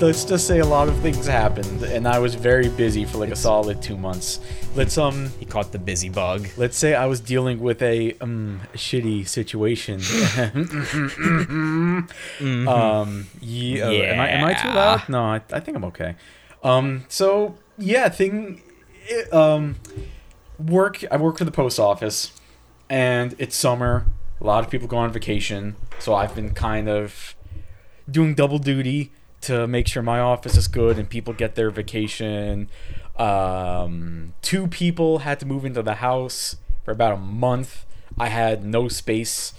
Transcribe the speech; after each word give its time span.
let's 0.00 0.24
just 0.24 0.46
say 0.46 0.58
a 0.60 0.64
lot 0.66 0.88
of 0.88 0.98
things 1.00 1.26
happened, 1.26 1.82
and 1.82 2.06
I 2.06 2.18
was 2.18 2.34
very 2.34 2.68
busy 2.68 3.04
for 3.04 3.18
like 3.18 3.30
a 3.30 3.36
solid 3.36 3.82
two 3.82 3.96
months. 3.96 4.40
Let's 4.74 4.98
um 4.98 5.30
He 5.38 5.44
caught 5.46 5.72
the 5.72 5.78
busy 5.78 6.08
bug. 6.08 6.48
let's 6.56 6.76
say 6.76 6.94
I 6.94 7.06
was 7.06 7.20
dealing 7.20 7.60
with 7.60 7.82
a 7.82 8.14
um 8.20 8.60
shitty 8.74 9.26
situation. 9.26 10.00
Um, 12.68 13.26
yeah, 13.40 13.86
uh, 13.86 13.90
am 13.90 14.20
I 14.20 14.28
am 14.30 14.44
I 14.44 14.54
too 14.54 14.68
Yeah. 14.68 14.74
loud? 14.74 15.08
No, 15.08 15.22
I, 15.24 15.36
I 15.52 15.60
think 15.60 15.76
I'm 15.76 15.84
okay. 15.84 16.16
Um, 16.62 17.04
so 17.08 17.56
yeah, 17.78 18.08
thing, 18.08 18.62
it, 19.06 19.32
um, 19.32 19.76
work. 20.58 21.04
I 21.10 21.16
work 21.16 21.38
for 21.38 21.44
the 21.44 21.50
post 21.52 21.78
office, 21.80 22.32
and 22.90 23.34
it's 23.38 23.56
summer. 23.56 24.06
A 24.40 24.44
lot 24.44 24.64
of 24.64 24.70
people 24.70 24.88
go 24.88 24.96
on 24.98 25.12
vacation, 25.12 25.76
so 25.98 26.14
I've 26.14 26.34
been 26.34 26.52
kind 26.54 26.88
of 26.88 27.34
doing 28.10 28.34
double 28.34 28.58
duty 28.58 29.12
to 29.46 29.66
make 29.66 29.86
sure 29.86 30.02
my 30.02 30.18
office 30.20 30.56
is 30.56 30.68
good 30.68 30.98
and 30.98 31.08
people 31.08 31.32
get 31.32 31.54
their 31.54 31.70
vacation. 31.70 32.68
Um, 33.16 34.34
two 34.42 34.66
people 34.66 35.18
had 35.18 35.40
to 35.40 35.46
move 35.46 35.64
into 35.64 35.82
the 35.82 35.94
house 35.94 36.56
for 36.84 36.90
about 36.90 37.14
a 37.14 37.16
month. 37.16 37.86
I 38.18 38.28
had 38.28 38.64
no 38.64 38.88
space. 38.88 39.54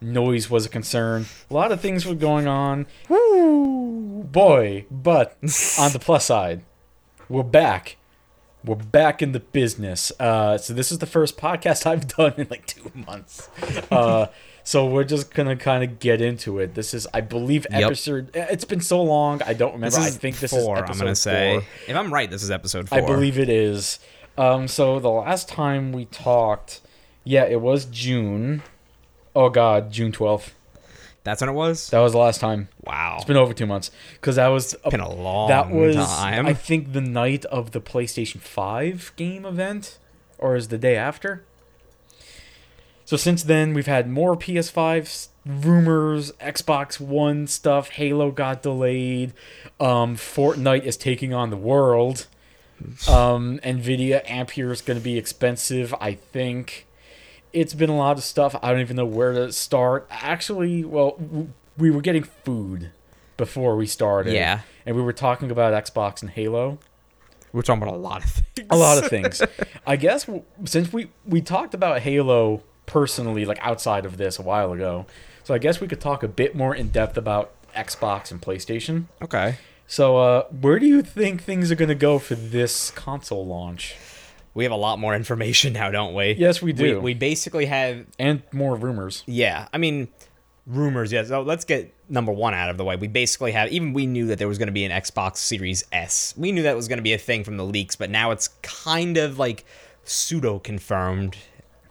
Noise 0.00 0.50
was 0.50 0.66
a 0.66 0.68
concern. 0.68 1.26
A 1.50 1.54
lot 1.54 1.70
of 1.70 1.80
things 1.80 2.04
were 2.04 2.16
going 2.16 2.48
on. 2.48 2.86
Woo, 3.08 4.24
boy! 4.24 4.86
But 4.90 5.36
on 5.78 5.92
the 5.92 6.00
plus 6.00 6.24
side, 6.24 6.62
we're 7.28 7.44
back. 7.44 7.96
We're 8.64 8.74
back 8.76 9.22
in 9.22 9.32
the 9.32 9.40
business. 9.40 10.12
Uh, 10.18 10.58
so 10.58 10.72
this 10.74 10.90
is 10.90 10.98
the 10.98 11.06
first 11.06 11.36
podcast 11.36 11.86
I've 11.86 12.08
done 12.08 12.34
in 12.36 12.48
like 12.50 12.66
two 12.66 12.90
months. 12.94 13.48
Uh, 13.90 14.26
so 14.64 14.86
we're 14.86 15.04
just 15.04 15.32
gonna 15.34 15.56
kind 15.56 15.82
of 15.84 15.98
get 15.98 16.20
into 16.20 16.58
it. 16.58 16.74
This 16.74 16.94
is, 16.94 17.06
I 17.12 17.20
believe, 17.20 17.66
Yep. 17.70 17.82
episode. 17.82 18.30
It's 18.34 18.64
been 18.64 18.80
so 18.80 19.02
long. 19.02 19.42
I 19.42 19.52
don't 19.54 19.72
remember. 19.74 19.98
I 19.98 20.10
think 20.10 20.38
this 20.38 20.50
four. 20.52 20.60
is 20.60 20.66
episode 20.82 20.92
I'm 20.92 20.98
gonna 20.98 21.14
say, 21.16 21.52
four. 21.60 21.68
if 21.88 21.96
I'm 21.96 22.12
right, 22.12 22.30
this 22.30 22.42
is 22.42 22.50
episode 22.50 22.88
four. 22.88 22.98
I 22.98 23.00
believe 23.00 23.38
it 23.38 23.48
is. 23.48 23.98
Um, 24.38 24.68
so 24.68 24.98
the 24.98 25.10
last 25.10 25.48
time 25.48 25.92
we 25.92 26.06
talked, 26.06 26.80
yeah, 27.24 27.44
it 27.44 27.60
was 27.60 27.84
June. 27.86 28.62
Oh 29.34 29.48
God, 29.50 29.90
June 29.92 30.12
twelfth. 30.12 30.54
that's 31.24 31.40
when 31.40 31.50
it 31.50 31.54
was. 31.54 31.88
That 31.90 32.00
was 32.00 32.12
the 32.12 32.18
last 32.18 32.40
time. 32.40 32.68
Wow, 32.84 33.14
It's 33.16 33.24
been 33.26 33.36
over 33.36 33.52
two 33.54 33.66
months 33.66 33.90
because 34.14 34.36
that 34.36 34.48
was 34.48 34.74
been 34.90 35.00
a 35.00 35.08
long 35.12 35.48
time. 35.48 35.70
that 35.70 35.74
was 35.76 35.96
time. 35.96 36.46
I 36.46 36.54
think 36.54 36.92
the 36.92 37.00
night 37.00 37.44
of 37.46 37.70
the 37.72 37.80
PlayStation 37.80 38.40
Five 38.40 39.12
game 39.16 39.44
event, 39.44 39.98
or 40.38 40.56
is 40.56 40.68
the 40.68 40.78
day 40.78 40.96
after. 40.96 41.44
So 43.12 43.18
since 43.18 43.42
then, 43.42 43.74
we've 43.74 43.84
had 43.84 44.08
more 44.08 44.38
PS5 44.38 45.28
rumors, 45.44 46.32
Xbox 46.40 46.98
One 46.98 47.46
stuff. 47.46 47.90
Halo 47.90 48.30
got 48.30 48.62
delayed. 48.62 49.34
Um, 49.78 50.16
Fortnite 50.16 50.84
is 50.84 50.96
taking 50.96 51.34
on 51.34 51.50
the 51.50 51.58
world. 51.58 52.26
Um, 53.06 53.60
Nvidia 53.62 54.22
Ampere 54.24 54.72
is 54.72 54.80
going 54.80 54.98
to 54.98 55.04
be 55.04 55.18
expensive. 55.18 55.94
I 56.00 56.14
think 56.14 56.86
it's 57.52 57.74
been 57.74 57.90
a 57.90 57.96
lot 57.98 58.16
of 58.16 58.24
stuff. 58.24 58.56
I 58.62 58.70
don't 58.70 58.80
even 58.80 58.96
know 58.96 59.04
where 59.04 59.34
to 59.34 59.52
start. 59.52 60.06
Actually, 60.10 60.82
well, 60.82 61.18
we 61.76 61.90
were 61.90 62.00
getting 62.00 62.22
food 62.22 62.92
before 63.36 63.76
we 63.76 63.86
started. 63.86 64.32
Yeah. 64.32 64.60
and 64.86 64.96
we 64.96 65.02
were 65.02 65.12
talking 65.12 65.50
about 65.50 65.74
Xbox 65.84 66.22
and 66.22 66.30
Halo 66.30 66.78
We're 67.52 67.60
talking 67.60 67.82
about 67.82 67.94
a 67.94 67.98
lot 67.98 68.24
of 68.24 68.30
things. 68.30 68.68
a 68.70 68.76
lot 68.76 68.96
of 68.96 69.10
things. 69.10 69.42
I 69.86 69.96
guess 69.96 70.26
since 70.64 70.94
we 70.94 71.10
we 71.26 71.42
talked 71.42 71.74
about 71.74 72.00
Halo 72.00 72.62
personally, 72.92 73.46
like 73.46 73.58
outside 73.62 74.04
of 74.04 74.18
this 74.18 74.38
a 74.38 74.42
while 74.42 74.72
ago, 74.72 75.06
so 75.44 75.54
I 75.54 75.58
guess 75.58 75.80
we 75.80 75.88
could 75.88 76.00
talk 76.00 76.22
a 76.22 76.28
bit 76.28 76.54
more 76.54 76.74
in 76.74 76.90
depth 76.90 77.16
about 77.16 77.52
Xbox 77.74 78.30
and 78.30 78.40
PlayStation. 78.40 79.06
Okay. 79.22 79.56
So, 79.86 80.18
uh, 80.18 80.42
where 80.48 80.78
do 80.78 80.86
you 80.86 81.00
think 81.00 81.42
things 81.42 81.72
are 81.72 81.74
gonna 81.74 81.94
go 81.94 82.18
for 82.18 82.34
this 82.34 82.90
console 82.90 83.46
launch? 83.46 83.96
We 84.54 84.64
have 84.64 84.72
a 84.72 84.76
lot 84.76 84.98
more 84.98 85.14
information 85.14 85.72
now, 85.80 85.90
don't 85.90 86.14
we? 86.14 86.32
Yes, 86.32 86.60
we 86.60 86.74
do. 86.74 86.96
We, 86.96 87.00
we 87.00 87.14
basically 87.14 87.66
have 87.66 88.04
And 88.18 88.42
more 88.52 88.76
rumors. 88.76 89.22
Yeah, 89.26 89.68
I 89.72 89.78
mean, 89.78 90.08
rumors. 90.66 91.12
Yes. 91.12 91.28
So 91.28 91.40
let's 91.40 91.64
get 91.64 91.94
number 92.10 92.30
one 92.30 92.52
out 92.52 92.68
of 92.68 92.76
the 92.76 92.84
way. 92.84 92.96
We 92.96 93.08
basically 93.08 93.52
have. 93.52 93.72
Even 93.72 93.94
we 93.94 94.06
knew 94.06 94.26
that 94.26 94.38
there 94.38 94.48
was 94.48 94.58
going 94.58 94.68
to 94.68 94.72
be 94.72 94.84
an 94.84 94.92
Xbox 94.92 95.38
Series 95.38 95.84
S. 95.92 96.34
We 96.36 96.52
knew 96.52 96.62
that 96.64 96.76
was 96.76 96.88
going 96.88 96.98
to 96.98 97.02
be 97.02 97.14
a 97.14 97.18
thing 97.18 97.42
from 97.42 97.56
the 97.56 97.64
leaks, 97.64 97.96
but 97.96 98.10
now 98.10 98.32
it's 98.32 98.48
kind 98.62 99.16
of 99.16 99.38
like 99.38 99.64
pseudo 100.04 100.58
confirmed 100.58 101.36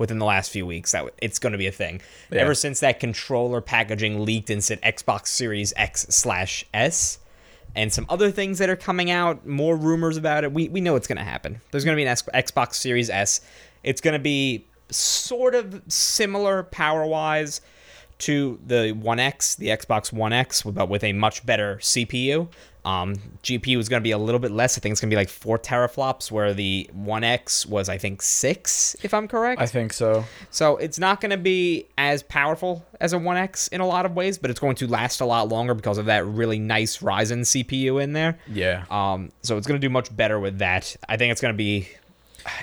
within 0.01 0.19
the 0.19 0.25
last 0.25 0.51
few 0.51 0.65
weeks 0.65 0.91
that 0.91 1.05
it's 1.21 1.39
going 1.39 1.53
to 1.53 1.57
be 1.57 1.67
a 1.67 1.71
thing. 1.71 2.01
Yeah. 2.29 2.41
Ever 2.41 2.55
since 2.55 2.81
that 2.81 2.99
controller 2.99 3.61
packaging 3.61 4.25
leaked 4.25 4.49
and 4.49 4.61
said 4.61 4.81
Xbox 4.81 5.27
Series 5.27 5.71
X 5.77 6.07
slash 6.09 6.65
S. 6.73 7.19
And 7.73 7.93
some 7.93 8.05
other 8.09 8.31
things 8.31 8.57
that 8.57 8.69
are 8.69 8.75
coming 8.75 9.09
out, 9.09 9.47
more 9.47 9.77
rumors 9.77 10.17
about 10.17 10.43
it. 10.43 10.51
We, 10.51 10.67
we 10.67 10.81
know 10.81 10.97
it's 10.97 11.07
going 11.07 11.19
to 11.19 11.23
happen. 11.23 11.61
There's 11.71 11.85
going 11.85 11.95
to 11.95 11.97
be 11.97 12.03
an 12.03 12.09
X- 12.09 12.23
Xbox 12.33 12.73
Series 12.73 13.09
S. 13.09 13.39
It's 13.83 14.01
going 14.01 14.13
to 14.13 14.19
be 14.19 14.65
sort 14.89 15.55
of 15.55 15.81
similar 15.87 16.63
power 16.63 17.05
wise 17.05 17.61
to 18.19 18.59
the 18.65 18.91
One 18.91 19.19
X, 19.19 19.55
the 19.55 19.67
Xbox 19.67 20.11
One 20.11 20.33
X, 20.33 20.63
but 20.63 20.89
with 20.89 21.03
a 21.03 21.13
much 21.13 21.45
better 21.45 21.77
CPU. 21.77 22.49
Um, 22.83 23.15
GPU 23.43 23.77
is 23.77 23.89
going 23.89 24.01
to 24.01 24.03
be 24.03 24.11
a 24.11 24.17
little 24.17 24.39
bit 24.39 24.51
less. 24.51 24.77
I 24.77 24.81
think 24.81 24.93
it's 24.93 25.01
going 25.01 25.09
to 25.09 25.13
be 25.13 25.19
like 25.19 25.29
four 25.29 25.59
teraflops, 25.59 26.31
where 26.31 26.53
the 26.53 26.89
One 26.93 27.23
X 27.23 27.65
was, 27.65 27.89
I 27.89 27.97
think, 27.97 28.21
six, 28.21 28.95
if 29.03 29.13
I'm 29.13 29.27
correct. 29.27 29.61
I 29.61 29.67
think 29.67 29.93
so. 29.93 30.25
So 30.49 30.77
it's 30.77 30.97
not 30.97 31.21
going 31.21 31.29
to 31.29 31.37
be 31.37 31.85
as 31.97 32.23
powerful 32.23 32.85
as 32.99 33.13
a 33.13 33.19
One 33.19 33.37
X 33.37 33.67
in 33.67 33.81
a 33.81 33.87
lot 33.87 34.05
of 34.05 34.15
ways, 34.15 34.37
but 34.37 34.49
it's 34.49 34.59
going 34.59 34.75
to 34.77 34.87
last 34.87 35.21
a 35.21 35.25
lot 35.25 35.49
longer 35.49 35.73
because 35.73 35.97
of 35.97 36.07
that 36.07 36.25
really 36.25 36.59
nice 36.59 36.97
Ryzen 36.99 37.41
CPU 37.41 38.01
in 38.01 38.13
there. 38.13 38.39
Yeah. 38.47 38.85
Um, 38.89 39.31
so 39.43 39.57
it's 39.57 39.67
going 39.67 39.79
to 39.79 39.87
do 39.87 39.91
much 39.91 40.15
better 40.15 40.39
with 40.39 40.57
that. 40.59 40.95
I 41.07 41.17
think 41.17 41.31
it's 41.31 41.41
going 41.41 41.53
to 41.53 41.57
be, 41.57 41.87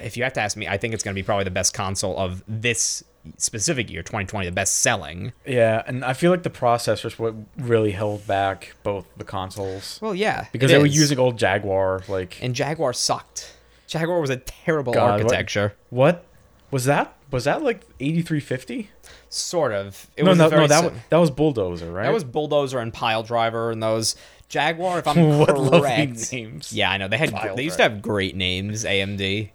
if 0.02 0.16
you 0.16 0.24
have 0.24 0.32
to 0.32 0.40
ask 0.40 0.56
me, 0.56 0.66
I 0.66 0.78
think 0.78 0.94
it's 0.94 1.04
going 1.04 1.14
to 1.14 1.18
be 1.20 1.24
probably 1.24 1.44
the 1.44 1.50
best 1.52 1.74
console 1.74 2.18
of 2.18 2.42
this 2.48 3.04
specific 3.36 3.90
year, 3.90 4.02
2020, 4.02 4.46
the 4.46 4.52
best 4.52 4.78
selling. 4.78 5.32
Yeah, 5.46 5.82
and 5.86 6.04
I 6.04 6.12
feel 6.12 6.30
like 6.30 6.42
the 6.42 6.50
processors 6.50 7.18
what 7.18 7.34
really 7.56 7.92
held 7.92 8.26
back 8.26 8.74
both 8.82 9.06
the 9.16 9.24
consoles 9.24 9.98
Well, 10.00 10.14
yeah, 10.14 10.46
because 10.52 10.70
it 10.70 10.74
they 10.74 10.78
were 10.80 10.86
using 10.86 11.18
old 11.18 11.38
Jaguar. 11.38 12.02
Like, 12.08 12.38
and 12.42 12.54
Jaguar 12.54 12.92
sucked. 12.92 13.54
Jaguar 13.86 14.20
was 14.20 14.30
a 14.30 14.36
terrible 14.36 14.92
God, 14.92 15.20
architecture. 15.20 15.74
what 15.90 16.24
was 16.70 16.84
that? 16.84 17.14
Was 17.30 17.44
that 17.44 17.62
like 17.62 17.82
eighty 18.00 18.22
three 18.22 18.40
fifty? 18.40 18.90
Sort 19.28 19.72
of. 19.72 20.06
It 20.16 20.24
No, 20.24 20.30
was 20.30 20.38
no, 20.38 20.48
very 20.48 20.62
no. 20.62 20.66
That 20.68 20.80
si- 20.80 20.88
was, 20.90 20.98
that 21.10 21.16
was 21.18 21.30
Bulldozer, 21.30 21.92
right? 21.92 22.04
that 22.04 22.12
was 22.12 22.24
Bulldozer 22.24 22.78
and 22.78 22.92
Pile 22.92 23.22
Driver 23.22 23.70
and 23.70 23.82
those. 23.82 24.16
Jaguar, 24.48 24.98
if 25.00 25.06
I'm 25.06 25.38
what 25.38 25.54
correct. 25.54 26.32
names. 26.32 26.72
Yeah, 26.72 26.90
I 26.90 26.96
know. 26.96 27.08
They 27.08 27.18
had 27.18 27.32
Pile 27.32 27.54
they 27.54 27.64
used 27.64 27.76
to 27.76 27.82
have 27.82 28.00
great 28.00 28.34
names, 28.34 28.84
AMD. 28.84 29.50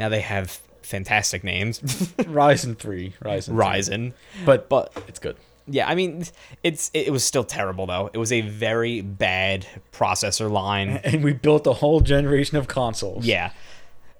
Now 0.00 0.08
they 0.08 0.20
have 0.20 0.58
fantastic 0.82 1.44
names. 1.44 1.80
Ryzen 2.18 2.76
three, 2.78 3.14
Ryzen, 3.22 3.46
3. 3.46 3.54
Ryzen. 3.56 4.12
but 4.44 4.68
But 4.68 4.92
it's 5.08 5.18
good. 5.18 5.36
Yeah, 5.68 5.88
I 5.88 5.94
mean, 5.94 6.24
it's 6.64 6.90
it 6.92 7.12
was 7.12 7.24
still 7.24 7.44
terrible 7.44 7.86
though. 7.86 8.10
It 8.12 8.18
was 8.18 8.32
a 8.32 8.40
very 8.40 9.00
bad 9.00 9.66
processor 9.92 10.50
line. 10.50 11.00
And 11.04 11.22
we 11.22 11.32
built 11.32 11.66
a 11.66 11.72
whole 11.72 12.00
generation 12.00 12.56
of 12.56 12.66
consoles. 12.68 13.24
Yeah, 13.24 13.52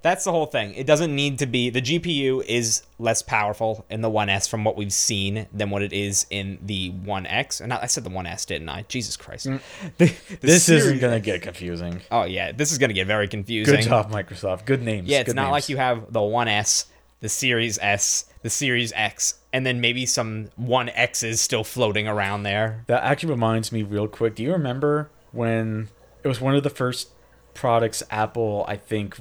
that's 0.03 0.25
the 0.25 0.33
whole 0.33 0.47
thing. 0.47 0.75
It 0.75 0.87
doesn't 0.87 1.15
need 1.15 1.39
to 1.39 1.47
be. 1.47 1.71
The 1.71 1.81
GPU 1.81 2.45
is 2.45 2.83
less 2.99 3.23
powerful 3.23 3.85
in 3.89 4.01
the 4.01 4.11
1S 4.11 4.49
from 4.49 4.65
what 4.65 4.77
we've 4.77 4.93
seen 4.93 5.47
than 5.53 5.71
what 5.71 5.83
it 5.83 5.93
is 5.93 6.27
in 6.31 6.59
the 6.63 6.91
One 6.91 7.25
X. 7.27 7.61
And 7.61 7.73
I 7.73 7.87
said 7.87 8.05
the 8.05 8.11
1S, 8.11 8.45
didn't 8.47 8.69
I? 8.69 8.83
Jesus 8.89 9.17
Christ. 9.17 9.47
The- 9.99 10.07
the 10.07 10.07
Mm. 10.07 10.41
This 10.41 10.65
series- 10.65 10.85
isn't 10.87 10.99
gonna 11.01 11.21
get 11.21 11.43
confusing. 11.43 12.01
Oh 12.11 12.25
yeah, 12.25 12.53
this 12.53 12.73
is 12.73 12.79
gonna 12.79 12.93
get 12.93 13.07
very 13.07 13.29
confusing. 13.29 13.77
Good 13.77 13.85
job, 13.85 14.11
Microsoft. 14.11 14.65
Good 14.67 14.83
names. 14.83 15.09
Yeah, 15.09 15.21
it's 15.21 15.29
Good 15.29 15.37
not 15.37 15.45
names. 15.45 15.53
like 15.53 15.69
you 15.69 15.77
have 15.79 16.13
the 16.13 16.21
1S, 16.21 16.87
the 17.21 17.29
Series 17.29 17.79
S, 17.81 18.25
the 18.43 18.51
Series 18.51 18.93
X, 18.97 19.35
and 19.53 19.65
then 19.65 19.81
maybe 19.81 20.05
some 20.07 20.49
One 20.57 20.89
X's 20.89 21.41
still 21.41 21.63
floating 21.63 22.09
around 22.09 22.43
there. 22.43 22.83
That 22.89 23.05
actually 23.05 23.31
reminds 23.31 23.71
me 23.71 23.83
real 23.85 24.09
quick. 24.09 24.35
Do 24.35 24.43
you 24.43 24.51
remember 24.53 25.11
when 25.31 25.89
it 26.25 26.29
was 26.29 26.41
one 26.41 26.55
of 26.57 26.63
the 26.65 26.71
first 26.71 27.11
products 27.55 28.03
Apple, 28.11 28.65
I 28.67 28.77
think, 28.77 29.17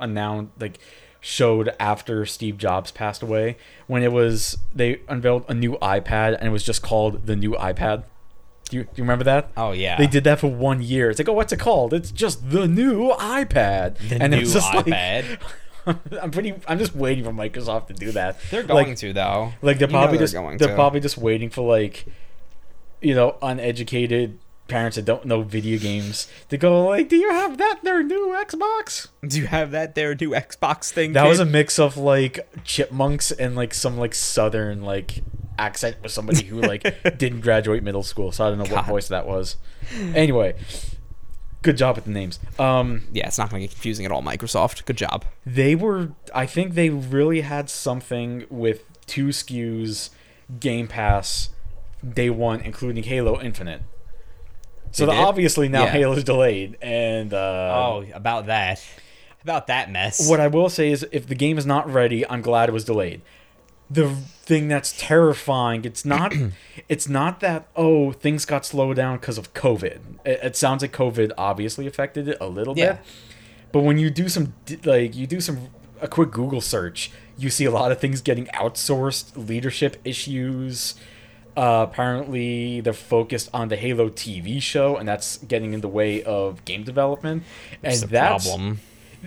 announced 0.00 0.52
like 0.60 0.78
showed 1.20 1.74
after 1.78 2.24
Steve 2.26 2.56
Jobs 2.58 2.90
passed 2.90 3.22
away? 3.22 3.56
When 3.86 4.02
it 4.02 4.12
was 4.12 4.58
they 4.74 5.00
unveiled 5.08 5.44
a 5.48 5.54
new 5.54 5.72
iPad 5.82 6.36
and 6.38 6.44
it 6.48 6.50
was 6.50 6.62
just 6.64 6.82
called 6.82 7.26
the 7.26 7.36
new 7.36 7.52
iPad. 7.52 8.04
Do 8.68 8.76
you, 8.76 8.84
do 8.84 8.90
you 8.96 9.02
remember 9.02 9.24
that? 9.24 9.50
Oh 9.56 9.72
yeah, 9.72 9.96
They 9.98 10.06
did 10.06 10.22
that 10.24 10.38
for 10.38 10.46
one 10.46 10.80
year. 10.80 11.10
It's 11.10 11.18
like, 11.18 11.28
oh, 11.28 11.32
what's 11.32 11.52
it 11.52 11.58
called? 11.58 11.92
It's 11.92 12.12
just 12.12 12.50
the 12.50 12.68
new 12.68 13.10
iPad. 13.14 13.96
the 14.08 14.22
and 14.22 14.30
new 14.30 14.36
it 14.38 14.40
was 14.42 14.52
just 14.52 14.72
like- 14.74 14.86
iPad. 14.86 15.38
I'm 16.22 16.30
pretty. 16.30 16.54
I'm 16.68 16.78
just 16.78 16.94
waiting 16.94 17.24
for 17.24 17.32
Microsoft 17.32 17.88
to 17.88 17.94
do 17.94 18.12
that. 18.12 18.38
They're 18.50 18.62
Like- 18.62 18.86
going 18.86 18.94
to 18.96 19.12
though. 19.12 19.52
like 19.62 19.78
they're 19.78 19.88
You 19.88 19.92
probably 19.92 20.18
they're 20.18 20.24
just 20.24 20.34
going 20.34 20.58
they're 20.58 20.68
to. 20.68 20.74
probably 20.74 21.00
just 21.00 21.16
waiting 21.18 21.50
for 21.50 21.62
like 21.68 22.04
you 23.00 23.14
know 23.14 23.36
uneducated 23.42 24.38
parents 24.70 24.96
that 24.96 25.04
don't 25.04 25.24
know 25.24 25.42
video 25.42 25.78
games 25.78 26.28
to 26.48 26.56
go 26.56 26.86
like 26.86 27.08
do 27.08 27.16
you 27.16 27.30
have 27.30 27.58
that 27.58 27.80
their 27.82 28.02
new 28.02 28.28
xbox 28.46 29.08
Do 29.26 29.38
you 29.38 29.46
have 29.46 29.70
that 29.72 29.94
their 29.94 30.14
new 30.14 30.30
Xbox 30.30 30.90
thing? 30.90 31.12
that 31.12 31.26
was 31.26 31.40
a 31.40 31.44
mix 31.44 31.78
of 31.78 31.96
like 31.96 32.48
chipmunks 32.64 33.30
and 33.32 33.54
like 33.56 33.74
some 33.74 33.98
like 33.98 34.14
southern 34.14 34.82
like 34.82 35.22
accent 35.58 35.96
with 36.02 36.10
somebody 36.10 36.44
who 36.44 36.60
like 36.60 36.82
didn't 37.18 37.40
graduate 37.40 37.82
middle 37.82 38.02
school, 38.02 38.32
so 38.32 38.46
I 38.46 38.48
don't 38.48 38.58
know 38.58 38.74
what 38.74 38.86
voice 38.86 39.08
that 39.08 39.26
was. 39.26 39.56
Anyway, 40.14 40.54
good 41.62 41.76
job 41.76 41.96
with 41.96 42.06
the 42.06 42.10
names. 42.12 42.38
Um, 42.58 43.02
Yeah, 43.12 43.26
it's 43.26 43.36
not 43.38 43.50
going 43.50 43.60
to 43.60 43.66
get 43.68 43.74
confusing 43.74 44.06
at 44.06 44.12
all. 44.12 44.22
Microsoft, 44.22 44.84
good 44.86 44.96
job. 44.96 45.24
they 45.44 45.74
were 45.74 46.12
I 46.34 46.46
think 46.46 46.74
they 46.74 46.88
really 46.88 47.42
had 47.42 47.68
something 47.68 48.46
with 48.48 48.84
two 49.06 49.28
SKUs 49.28 50.10
Game 50.58 50.88
Pass 50.88 51.50
day 52.08 52.30
one 52.30 52.60
including 52.60 53.02
Halo 53.04 53.38
Infinite. 53.40 53.82
So 54.92 55.06
the- 55.06 55.12
obviously 55.12 55.68
now 55.68 55.84
Yeah. 55.84 55.90
Halo's 55.92 56.24
delayed 56.24 56.76
and 56.82 57.32
uh 57.32 57.36
oh, 57.76 58.04
about 58.14 58.46
that, 58.46 58.82
about 59.42 59.66
that 59.68 59.90
mess. 59.90 60.28
what 60.28 60.40
I 60.40 60.48
will 60.48 60.68
say 60.68 60.90
is 60.90 61.06
if 61.12 61.26
the 61.26 61.34
game 61.34 61.58
is 61.58 61.66
not 61.66 61.90
ready, 61.92 62.28
I'm 62.28 62.42
glad 62.42 62.68
it 62.68 62.72
was 62.72 62.84
delayed. 62.84 63.22
The 63.92 64.08
thing 64.08 64.68
that's 64.68 64.96
terrifying, 64.98 65.84
it's 65.84 66.04
not 66.04 66.32
it's 66.88 67.08
not 67.08 67.40
that 67.40 67.68
oh, 67.76 68.12
things 68.12 68.44
got 68.44 68.64
slowed 68.66 68.96
down 68.96 69.18
because 69.18 69.38
of 69.38 69.52
COVID. 69.54 69.98
It, 70.24 70.40
it 70.42 70.56
sounds 70.56 70.82
like 70.82 70.92
COVID 70.92 71.32
obviously 71.38 71.86
affected 71.86 72.28
it 72.28 72.38
a 72.40 72.46
little 72.46 72.76
Yeah. 72.78 72.92
bit. 72.94 73.02
But 73.72 73.80
when 73.80 73.98
you 73.98 74.10
do 74.10 74.28
some 74.28 74.54
like 74.84 75.14
you 75.14 75.26
do 75.26 75.40
some 75.40 75.68
a 76.02 76.08
quick 76.08 76.30
Google 76.30 76.60
search, 76.60 77.10
you 77.38 77.50
see 77.50 77.64
a 77.66 77.70
lot 77.70 77.92
of 77.92 78.00
things 78.00 78.20
getting 78.22 78.46
outsourced, 78.46 79.32
leadership 79.48 79.96
issues. 80.04 80.94
Uh, 81.60 81.82
apparently, 81.88 82.80
they're 82.80 82.92
focused 82.94 83.50
on 83.52 83.68
the 83.68 83.76
Halo 83.76 84.08
TV 84.08 84.62
show, 84.62 84.96
and 84.96 85.06
that's 85.06 85.36
getting 85.38 85.74
in 85.74 85.80
the 85.82 85.88
way 85.88 86.22
of 86.22 86.64
game 86.64 86.84
development. 86.84 87.42
And 87.82 87.92
It's 87.92 88.00
the 88.00 88.06
that's 88.06 88.46
problem. 88.48 88.80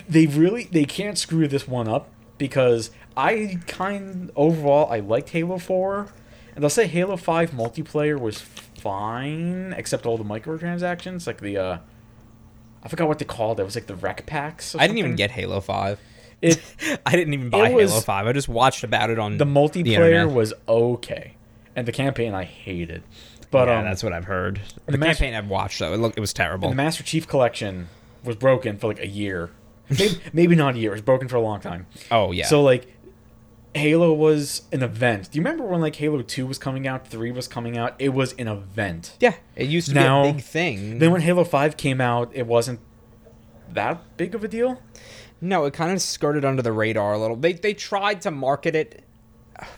they 0.09 0.25
really 0.25 0.63
they 0.63 0.85
can't 0.85 1.17
screw 1.17 1.47
this 1.47 1.67
one 1.67 1.87
up 1.87 2.09
because 2.39 2.89
I 3.15 3.59
kind 3.67 4.31
overall 4.35 4.91
I 4.91 4.99
liked 4.99 5.29
Halo 5.29 5.59
4 5.59 6.07
and 6.55 6.63
I'll 6.65 6.69
say 6.71 6.87
Halo 6.87 7.15
5 7.17 7.51
multiplayer 7.51 8.19
was 8.19 8.41
fine 8.41 9.73
except 9.77 10.05
all 10.07 10.17
the 10.17 10.23
microtransactions 10.23 11.27
like 11.27 11.39
the 11.41 11.57
uh 11.57 11.77
I 12.83 12.87
forgot 12.89 13.07
what 13.07 13.19
they 13.19 13.25
called 13.25 13.59
it. 13.59 13.61
It 13.61 13.65
was 13.65 13.75
like 13.75 13.85
the 13.87 13.93
REQ 13.93 14.25
packs. 14.25 14.73
or 14.75 14.81
I 14.81 14.87
didn't 14.87 14.97
even 14.99 15.15
get 15.15 15.31
Halo 15.31 15.61
Five. 15.61 15.99
it. 16.41 16.59
I 17.05 17.11
didn't 17.15 17.33
even 17.35 17.49
buy 17.49 17.69
was- 17.71 17.91
Halo 17.91 18.01
Five. 18.01 18.27
I 18.27 18.33
just 18.33 18.49
watched 18.49 18.83
about 18.83 19.09
it 19.11 19.19
on 19.19 19.37
The 19.37 19.45
multiplayer 19.45 19.85
internet. 20.11 20.31
was 20.35 20.53
okay, 20.67 21.35
and 21.75 21.87
the 21.87 21.91
campaign 21.91 22.33
I 22.33 22.43
hated. 22.43 23.03
But 23.51 23.67
yeah, 23.67 23.79
um, 23.79 23.85
that's 23.85 24.03
what 24.03 24.13
I've 24.13 24.25
heard. 24.25 24.61
The, 24.85 24.93
the 24.93 24.97
Mas- 24.97 25.17
campaign 25.17 25.35
I've 25.35 25.47
watched 25.49 25.79
though, 25.79 25.93
it 25.93 25.97
looked 25.97 26.17
it 26.17 26.21
was 26.21 26.33
terrible. 26.33 26.69
the 26.69 26.75
Master 26.75 27.03
Chief 27.03 27.27
collection 27.27 27.87
was 28.23 28.35
broken 28.35 28.77
for 28.77 28.87
like 28.87 28.99
a 28.99 29.07
year, 29.07 29.51
maybe, 29.89 30.19
maybe 30.33 30.55
not 30.55 30.75
a 30.75 30.79
year. 30.79 30.91
It 30.91 30.95
was 30.95 31.01
broken 31.01 31.27
for 31.27 31.35
a 31.35 31.41
long 31.41 31.59
time. 31.59 31.85
oh 32.11 32.31
yeah. 32.31 32.45
So 32.47 32.61
like 32.63 32.87
Halo 33.75 34.13
was 34.13 34.63
an 34.71 34.83
event. 34.83 35.31
Do 35.31 35.37
you 35.39 35.43
remember 35.43 35.65
when 35.65 35.81
like 35.81 35.95
Halo 35.95 36.21
2 36.21 36.45
was 36.45 36.57
coming 36.59 36.87
out, 36.87 37.07
3 37.07 37.31
was 37.31 37.47
coming 37.47 37.75
out? 37.77 37.95
It 37.97 38.09
was 38.09 38.33
an 38.33 38.47
event. 38.47 39.17
yeah, 39.19 39.33
it 39.55 39.67
used 39.67 39.89
to 39.89 39.95
Now- 39.95 40.23
be 40.23 40.29
a 40.29 40.33
big 40.33 40.43
thing. 40.43 40.99
Then 40.99 41.11
when 41.11 41.21
Halo 41.21 41.43
5 41.43 41.75
came 41.77 41.99
out, 41.99 42.29
it 42.33 42.45
wasn't 42.47 42.79
that 43.71 44.01
big 44.17 44.35
of 44.35 44.43
a 44.43 44.47
deal. 44.47 44.79
No, 45.41 45.65
it 45.65 45.73
kind 45.73 45.91
of 45.91 46.01
skirted 46.01 46.45
under 46.45 46.61
the 46.61 46.71
radar 46.71 47.13
a 47.13 47.17
little. 47.19 47.35
They 47.35 47.53
they 47.53 47.73
tried 47.73 48.21
to 48.21 48.31
market 48.31 48.75
it 48.75 49.03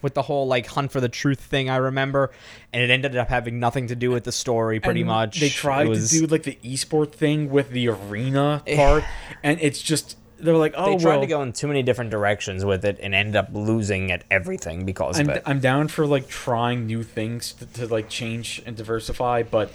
with 0.02 0.14
the 0.14 0.24
whole 0.24 0.48
like 0.48 0.68
hunt 0.68 0.92
for 0.92 1.00
the 1.02 1.10
truth 1.10 1.40
thing. 1.40 1.70
I 1.70 1.78
remember, 1.78 2.32
and 2.74 2.84
it 2.84 2.90
ended 2.90 3.16
up 3.16 3.30
having 3.30 3.60
nothing 3.60 3.88
to 3.88 3.96
do 3.96 4.12
with 4.12 4.24
the 4.24 4.32
story. 4.32 4.80
Pretty 4.80 5.02
And 5.02 5.08
much, 5.08 5.40
They 5.40 5.50
tried 5.50 5.88
was- 5.88 6.12
to 6.12 6.20
do 6.20 6.28
like 6.28 6.44
the 6.44 6.58
esport 6.64 7.12
thing 7.12 7.50
with 7.50 7.70
the 7.72 7.90
arena 7.90 8.64
part 8.76 9.04
and 9.44 9.60
it's 9.62 9.82
just 9.82 10.18
they're 10.38 10.58
like, 10.58 10.74
"Oh, 10.76 10.92
They 10.92 11.02
tried 11.02 11.14
well, 11.14 11.22
to 11.22 11.28
go 11.28 11.42
in 11.42 11.54
too 11.54 11.68
many 11.68 11.82
different 11.82 12.12
directions 12.12 12.66
with 12.66 12.84
it 12.84 13.00
and 13.02 13.16
ended 13.16 13.36
up 13.36 13.50
losing 13.54 14.12
at 14.12 14.26
everything 14.30 14.86
because 14.86 15.20
I'm, 15.20 15.30
of 15.30 15.38
it. 15.38 15.44
I'm 15.46 15.60
down 15.60 15.88
for 15.88 16.06
like 16.06 16.28
trying 16.28 16.86
new 16.86 17.04
things 17.04 17.54
to, 17.54 17.66
to 17.66 17.88
like 17.88 18.10
change 18.10 18.62
and 18.66 18.76
diversify, 18.76 19.44
but 19.44 19.72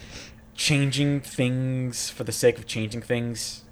changing 0.54 1.20
things 1.20 2.10
for 2.10 2.24
the 2.24 2.32
sake 2.32 2.58
of 2.58 2.66
changing 2.66 3.00
things, 3.00 3.64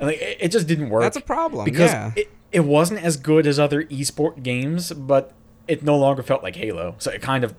like 0.00 0.18
it, 0.20 0.38
it 0.40 0.48
just 0.48 0.66
didn't 0.66 0.90
work. 0.90 1.02
That's 1.02 1.16
a 1.16 1.20
problem, 1.20 1.64
because 1.64 1.92
yeah. 1.92 2.12
it, 2.16 2.30
it 2.50 2.60
wasn't 2.64 3.02
as 3.02 3.16
good 3.16 3.46
as 3.46 3.58
other 3.58 3.84
esport 3.84 4.42
games, 4.42 4.92
but 4.92 5.32
it 5.68 5.82
no 5.82 5.96
longer 5.96 6.22
felt 6.22 6.42
like 6.42 6.56
Halo. 6.56 6.94
So 6.98 7.10
it 7.10 7.22
kind 7.22 7.44
of, 7.44 7.54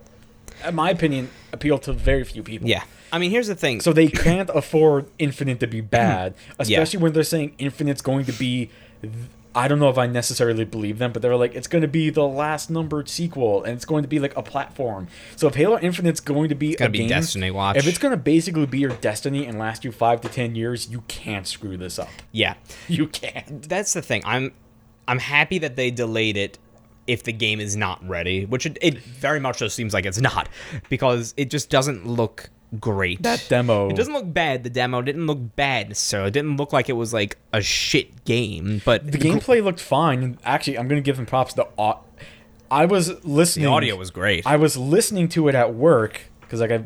in 0.67 0.75
my 0.75 0.89
opinion, 0.89 1.29
appealed 1.53 1.83
to 1.83 1.93
very 1.93 2.23
few 2.23 2.43
people. 2.43 2.67
yeah, 2.67 2.83
I 3.11 3.19
mean, 3.19 3.31
here's 3.31 3.47
the 3.47 3.55
thing. 3.55 3.79
So 3.81 3.93
they 3.93 4.07
can't 4.09 4.49
afford 4.53 5.05
Infinite 5.19 5.59
to 5.61 5.67
be 5.67 5.81
bad, 5.81 6.33
especially 6.59 6.99
when 6.99 7.13
they're 7.13 7.23
saying 7.23 7.55
Infinite's 7.57 8.01
going 8.01 8.25
to 8.25 8.33
be. 8.33 8.69
I 9.55 9.67
don't 9.67 9.79
know 9.79 9.89
if 9.89 9.97
I 9.97 10.05
necessarily 10.05 10.63
believe 10.63 10.99
them, 10.99 11.11
but 11.11 11.23
they're 11.23 11.35
like, 11.35 11.55
it's 11.55 11.67
going 11.67 11.81
to 11.81 11.87
be 11.87 12.11
the 12.11 12.23
last 12.27 12.69
numbered 12.69 13.09
sequel, 13.09 13.63
and 13.63 13.73
it's 13.73 13.83
going 13.83 14.03
to 14.03 14.07
be 14.07 14.19
like 14.19 14.37
a 14.37 14.43
platform. 14.43 15.07
So 15.37 15.47
if 15.47 15.55
Halo 15.55 15.79
Infinite's 15.79 16.19
going 16.19 16.49
to 16.49 16.55
be 16.55 16.75
gonna 16.75 16.89
a 16.89 16.91
be 16.91 16.99
game, 16.99 17.09
Destiny 17.09 17.49
Watch. 17.49 17.75
if 17.77 17.87
it's 17.87 17.97
going 17.97 18.11
to 18.11 18.17
basically 18.17 18.67
be 18.67 18.77
your 18.79 18.91
Destiny 18.91 19.47
and 19.47 19.57
last 19.57 19.83
you 19.83 19.91
five 19.91 20.21
to 20.21 20.29
ten 20.29 20.53
years, 20.55 20.89
you 20.89 21.01
can't 21.07 21.47
screw 21.47 21.77
this 21.77 21.97
up. 21.97 22.09
yeah, 22.31 22.53
You 22.87 23.07
can't. 23.07 23.67
that's 23.67 23.93
the 23.93 24.03
thing. 24.03 24.21
I'm 24.23 24.53
I'm 25.07 25.19
happy 25.19 25.57
that 25.57 25.75
they 25.75 25.89
delayed 25.89 26.37
it 26.37 26.59
if 27.09 27.23
the 27.23 27.33
game 27.33 27.59
is 27.59 27.75
not 27.75 28.07
ready, 28.07 28.45
which 28.45 28.65
it, 28.65 28.77
it 28.81 28.99
very 28.99 29.39
much 29.39 29.57
so 29.57 29.67
seems 29.67 29.93
like 29.93 30.05
it's 30.05 30.21
not 30.21 30.47
because 30.89 31.33
it 31.37 31.49
just 31.49 31.69
doesn't 31.69 32.05
look 32.07 32.49
great. 32.79 33.23
That 33.23 33.43
demo. 33.49 33.89
It 33.89 33.95
doesn't 33.95 34.13
look 34.13 34.31
bad. 34.31 34.63
The 34.63 34.69
demo 34.69 35.01
didn't 35.01 35.25
look 35.25 35.55
bad 35.55 35.97
so 35.97 36.25
It 36.25 36.31
didn't 36.31 36.57
look 36.57 36.71
like 36.71 36.87
it 36.87 36.93
was 36.93 37.13
like 37.13 37.37
a 37.51 37.61
shit 37.61 38.23
game, 38.25 38.81
but 38.85 39.11
the 39.11 39.17
gameplay 39.17 39.63
looked 39.63 39.79
fine. 39.79 40.21
and 40.23 40.37
Actually, 40.45 40.77
I'm 40.77 40.87
going 40.87 41.01
to 41.01 41.05
give 41.05 41.17
them 41.17 41.25
props. 41.25 41.53
The 41.53 41.67
au- 41.77 42.01
I 42.71 42.85
was 42.85 43.25
listening. 43.25 43.65
the 43.65 43.71
audio 43.71 43.95
was 43.95 44.11
great. 44.11 44.45
I 44.45 44.55
was 44.55 44.77
listening 44.77 45.27
to 45.29 45.47
it 45.47 45.55
at 45.55 45.73
work 45.73 46.29
because, 46.41 46.61
like 46.61 46.71
I 46.71 46.83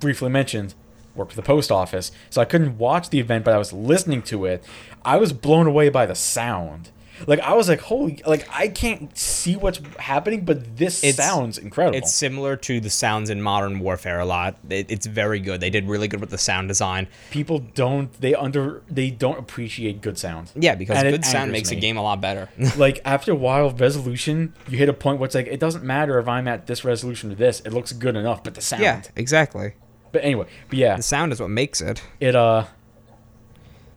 briefly 0.00 0.28
mentioned, 0.28 0.74
worked 1.14 1.30
for 1.32 1.36
the 1.36 1.42
post 1.46 1.70
office, 1.70 2.10
so 2.28 2.40
I 2.40 2.44
couldn't 2.44 2.76
watch 2.78 3.10
the 3.10 3.20
event, 3.20 3.44
but 3.44 3.54
I 3.54 3.58
was 3.58 3.72
listening 3.72 4.22
to 4.22 4.44
it. 4.46 4.64
I 5.04 5.18
was 5.18 5.32
blown 5.32 5.68
away 5.68 5.88
by 5.88 6.06
the 6.06 6.16
sound. 6.16 6.90
Like 7.26 7.40
I 7.40 7.54
was 7.54 7.68
like, 7.68 7.80
holy! 7.80 8.20
Like 8.26 8.46
I 8.52 8.68
can't 8.68 9.16
see 9.16 9.56
what's 9.56 9.80
happening, 9.98 10.44
but 10.44 10.76
this 10.76 11.02
It's- 11.04 11.16
sounds 11.16 11.58
incredible. 11.58 11.96
It's 11.98 12.12
similar 12.12 12.56
to 12.56 12.80
the 12.80 12.90
sounds 12.90 13.30
in 13.30 13.40
Modern 13.42 13.78
Warfare 13.80 14.20
a 14.20 14.24
lot. 14.24 14.56
It, 14.68 14.90
it's 14.90 15.06
very 15.06 15.40
good. 15.40 15.60
They 15.60 15.70
did 15.70 15.88
really 15.88 16.08
good 16.08 16.20
with 16.20 16.30
the 16.30 16.38
sound 16.38 16.68
design. 16.68 17.08
People 17.30 17.58
don't 17.58 18.12
they 18.20 18.34
under 18.34 18.82
they 18.90 19.10
don't 19.10 19.38
appreciate 19.38 20.00
good 20.00 20.18
sound. 20.18 20.50
Yeah, 20.54 20.74
because 20.74 20.98
And 20.98 21.10
good 21.10 21.24
sound 21.24 21.52
makes 21.52 21.70
a 21.70 21.76
game 21.76 21.96
a 21.96 22.02
lot 22.02 22.20
better. 22.20 22.48
like 22.76 23.00
after 23.04 23.32
a 23.32 23.36
while 23.36 23.66
of 23.66 23.80
resolution, 23.80 24.54
you 24.68 24.78
hit 24.78 24.88
a 24.88 24.92
point 24.94 25.18
where 25.18 25.26
it's 25.26 25.34
like 25.34 25.46
it 25.46 25.60
doesn't 25.60 25.84
matter 25.84 26.18
if 26.18 26.28
I'm 26.28 26.48
at 26.48 26.66
this 26.66 26.84
resolution 26.84 27.32
or 27.32 27.34
this. 27.34 27.60
It 27.60 27.72
looks 27.72 27.92
good 27.92 28.16
enough, 28.16 28.42
but 28.44 28.54
the 28.54 28.60
sound. 28.60 28.82
yeah, 28.82 29.02
exactly. 29.16 29.74
But 30.12 30.24
anyway, 30.24 30.46
but 30.68 30.78
yeah, 30.78 30.96
The 30.96 31.02
sound 31.02 31.32
is 31.32 31.40
what 31.40 31.48
makes 31.50 31.80
it. 31.80 32.02
it 32.20 32.36
uh 32.36 32.64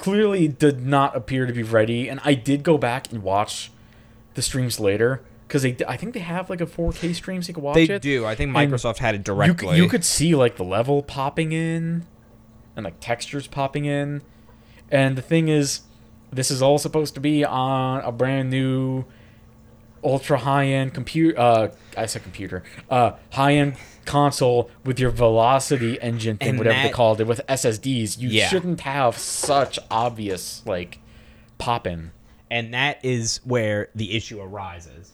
clearly 0.06 0.48
did 0.48 0.86
not 0.86 1.16
appear 1.16 1.46
to 1.46 1.54
be 1.54 1.64
ready 1.64 2.08
and 2.08 2.20
i 2.24 2.34
did 2.34 2.62
go 2.64 2.78
back 2.78 3.12
and 3.12 3.24
watch 3.24 3.72
the 4.36 4.42
streams 4.42 4.80
later 4.80 5.22
because 5.48 5.64
they 5.64 5.76
i 5.88 5.98
think 5.98 6.14
they 6.14 6.20
have 6.20 6.50
like 6.50 6.62
a 6.62 6.66
4k 6.66 7.16
stream 7.16 7.42
so 7.42 7.48
you 7.50 7.54
can 7.56 7.64
watch 7.64 7.76
They 7.76 7.84
it 7.84 7.88
They 7.88 8.00
do. 8.00 8.26
I 8.26 8.36
think 8.36 8.56
And 8.56 8.72
Microsoft 8.72 8.98
had 9.00 9.16
it 9.16 9.24
directly. 9.24 9.76
c- 9.76 9.82
you 9.82 9.88
could 9.90 10.04
see 10.06 10.36
like 10.36 10.58
the 10.58 10.64
level 10.64 11.02
popping 11.02 11.52
in 11.52 12.06
and 12.76 12.84
like 12.84 13.00
textures 13.00 13.48
popping 13.48 13.86
in 13.86 14.22
and 14.92 15.18
the 15.18 15.22
thing 15.22 15.48
is 15.48 15.82
this 16.32 16.52
is 16.52 16.62
all 16.62 16.78
supposed 16.78 17.14
to 17.16 17.20
be 17.20 17.44
on 17.46 18.02
a 18.02 18.12
brand 18.12 18.50
new 18.50 19.06
ultra 20.06 20.38
high 20.38 20.68
end 20.68 20.94
computer 20.94 21.38
uh 21.40 21.68
i 21.98 22.06
said 22.06 22.22
computer 22.24 22.64
uh 22.90 23.12
high 23.32 23.56
end 23.56 23.76
console 24.06 24.70
with 24.86 25.00
your 25.00 25.10
velocity 25.10 26.00
engine 26.02 26.38
thing 26.38 26.50
And 26.50 26.58
whatever 26.60 26.84
they 26.84 26.90
called 26.90 27.20
it 27.20 27.26
with 27.28 27.42
ssds 27.50 28.18
you 28.20 28.30
Yeah. 28.30 28.48
shouldn't 28.48 28.82
have 28.82 29.18
such 29.18 29.80
obvious 29.90 30.62
like 30.66 31.00
pop 31.58 31.88
in 31.88 32.12
and 32.52 32.74
that 32.76 33.04
is 33.04 33.42
where 33.44 33.90
the 33.96 34.16
issue 34.16 34.40
arises. 34.40 35.12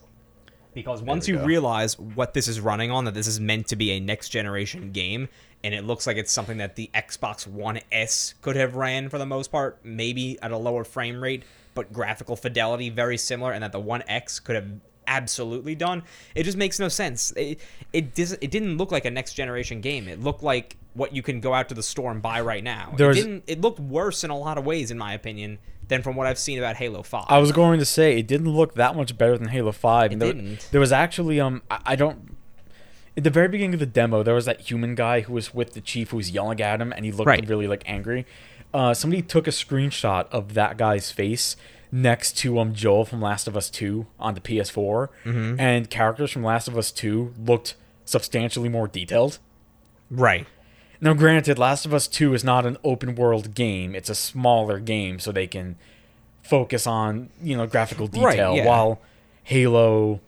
Because 0.73 1.01
once 1.01 1.27
you 1.27 1.37
go. 1.37 1.45
realize 1.45 1.97
what 1.97 2.33
this 2.33 2.47
is 2.47 2.59
running 2.59 2.91
on, 2.91 3.05
that 3.05 3.13
this 3.13 3.27
is 3.27 3.39
meant 3.39 3.67
to 3.67 3.75
be 3.75 3.91
a 3.91 3.99
next 3.99 4.29
generation 4.29 4.91
game, 4.91 5.27
and 5.63 5.73
it 5.73 5.83
looks 5.85 6.05
like 6.07 6.17
it's 6.17 6.31
something 6.31 6.57
that 6.57 6.75
the 6.75 6.89
Xbox 6.93 7.45
One 7.47 7.79
S 7.91 8.35
could 8.41 8.55
have 8.57 8.75
ran 8.75 9.09
for 9.09 9.17
the 9.17 9.25
most 9.25 9.51
part, 9.51 9.79
maybe 9.83 10.37
at 10.41 10.51
a 10.51 10.57
lower 10.57 10.83
frame 10.83 11.21
rate, 11.21 11.43
but 11.73 11.91
graphical 11.93 12.35
fidelity 12.35 12.89
very 12.89 13.17
similar, 13.17 13.51
and 13.51 13.63
that 13.63 13.71
the 13.71 13.79
One 13.79 14.03
X 14.07 14.39
could 14.39 14.55
have 14.55 14.67
absolutely 15.07 15.75
done. 15.75 16.03
It 16.35 16.43
just 16.43 16.57
makes 16.57 16.79
no 16.79 16.87
sense. 16.87 17.31
It 17.35 17.59
it, 17.93 18.13
dis- 18.15 18.37
it 18.41 18.51
didn't 18.51 18.77
look 18.77 18.91
like 18.91 19.05
a 19.05 19.11
next 19.11 19.33
generation 19.33 19.81
game. 19.81 20.07
It 20.07 20.21
looked 20.21 20.43
like 20.43 20.77
what 20.93 21.13
you 21.15 21.21
can 21.21 21.39
go 21.41 21.53
out 21.53 21.69
to 21.69 21.75
the 21.75 21.83
store 21.83 22.11
and 22.11 22.21
buy 22.21 22.41
right 22.41 22.63
now. 22.63 22.93
There's- 22.97 23.17
it 23.17 23.21
didn't. 23.21 23.43
It 23.47 23.61
looked 23.61 23.79
worse 23.79 24.23
in 24.23 24.29
a 24.29 24.37
lot 24.37 24.57
of 24.57 24.65
ways, 24.65 24.91
in 24.91 24.97
my 24.97 25.13
opinion, 25.13 25.57
than 25.87 26.01
from 26.01 26.15
what 26.15 26.27
I've 26.27 26.39
seen 26.39 26.57
about 26.57 26.75
Halo 26.77 27.03
Five. 27.03 27.25
i 27.29 27.37
was 27.39 27.51
going 27.51 27.79
to 27.79 27.85
say 27.85 28.17
it 28.19 28.27
didn't 28.27 28.49
look 28.49 28.75
that 28.75 28.95
much 28.95 29.17
better 29.17 29.37
than 29.37 29.49
halo 29.49 29.71
5 29.73 30.13
It 30.13 30.19
there, 30.19 30.33
didn't. 30.33 30.69
there 30.71 30.79
was 30.79 30.91
actually 30.93 31.39
um 31.41 31.61
I, 31.69 31.79
I 31.87 31.95
don't 31.97 32.37
at 33.17 33.25
the 33.25 33.29
very 33.29 33.49
beginning 33.49 33.73
of 33.73 33.81
the 33.81 33.85
demo 33.85 34.23
there 34.23 34.33
was 34.33 34.45
that 34.45 34.61
human 34.61 34.95
guy 34.95 35.19
who 35.21 35.33
was 35.33 35.53
with 35.53 35.73
the 35.73 35.81
chief 35.81 36.11
who 36.11 36.17
was 36.17 36.31
yelling 36.31 36.61
at 36.61 36.79
him 36.79 36.93
and 36.93 37.03
he 37.03 37.11
looked 37.11 37.27
Right. 37.27 37.45
really 37.45 37.67
like 37.67 37.83
angry 37.85 38.25
uh 38.73 38.93
somebody 38.93 39.21
took 39.21 39.47
a 39.47 39.51
screenshot 39.51 40.27
of 40.31 40.53
that 40.53 40.77
guy's 40.77 41.11
face 41.11 41.55
next 41.91 42.37
to 42.37 42.57
um 42.59 42.73
Joel 42.73 43.05
from 43.05 43.21
Last 43.21 43.47
of 43.47 43.57
Us 43.57 43.69
2 43.69 44.05
on 44.19 44.33
the 44.33 44.41
PS4 44.41 45.09
Mm-hmm. 45.25 45.59
and 45.59 45.89
characters 45.89 46.31
from 46.31 46.43
Last 46.43 46.67
of 46.67 46.77
Us 46.77 46.91
2 46.91 47.33
looked 47.45 47.75
substantially 48.05 48.69
more 48.69 48.87
detailed. 48.87 49.39
Right. 50.09 50.45
Now, 51.03 51.13
granted, 51.13 51.57
Last 51.57 51.85
of 51.85 51.93
Us 51.93 52.07
2 52.07 52.33
is 52.33 52.43
not 52.43 52.65
an 52.65 52.77
open 52.83 53.15
world 53.15 53.55
game, 53.55 53.95
it's 53.95 54.09
a 54.09 54.15
smaller 54.15 54.79
game, 54.79 55.17
so 55.19 55.31
they 55.31 55.47
can 55.47 55.75
focus 56.43 56.85
on, 56.85 57.29
you 57.41 57.57
know, 57.57 57.65
graphical 57.65 58.07
Right, 58.07 58.31
detail, 58.31 58.55
yeah. 58.55 58.65
while 58.67 59.01
Halo 59.43 60.19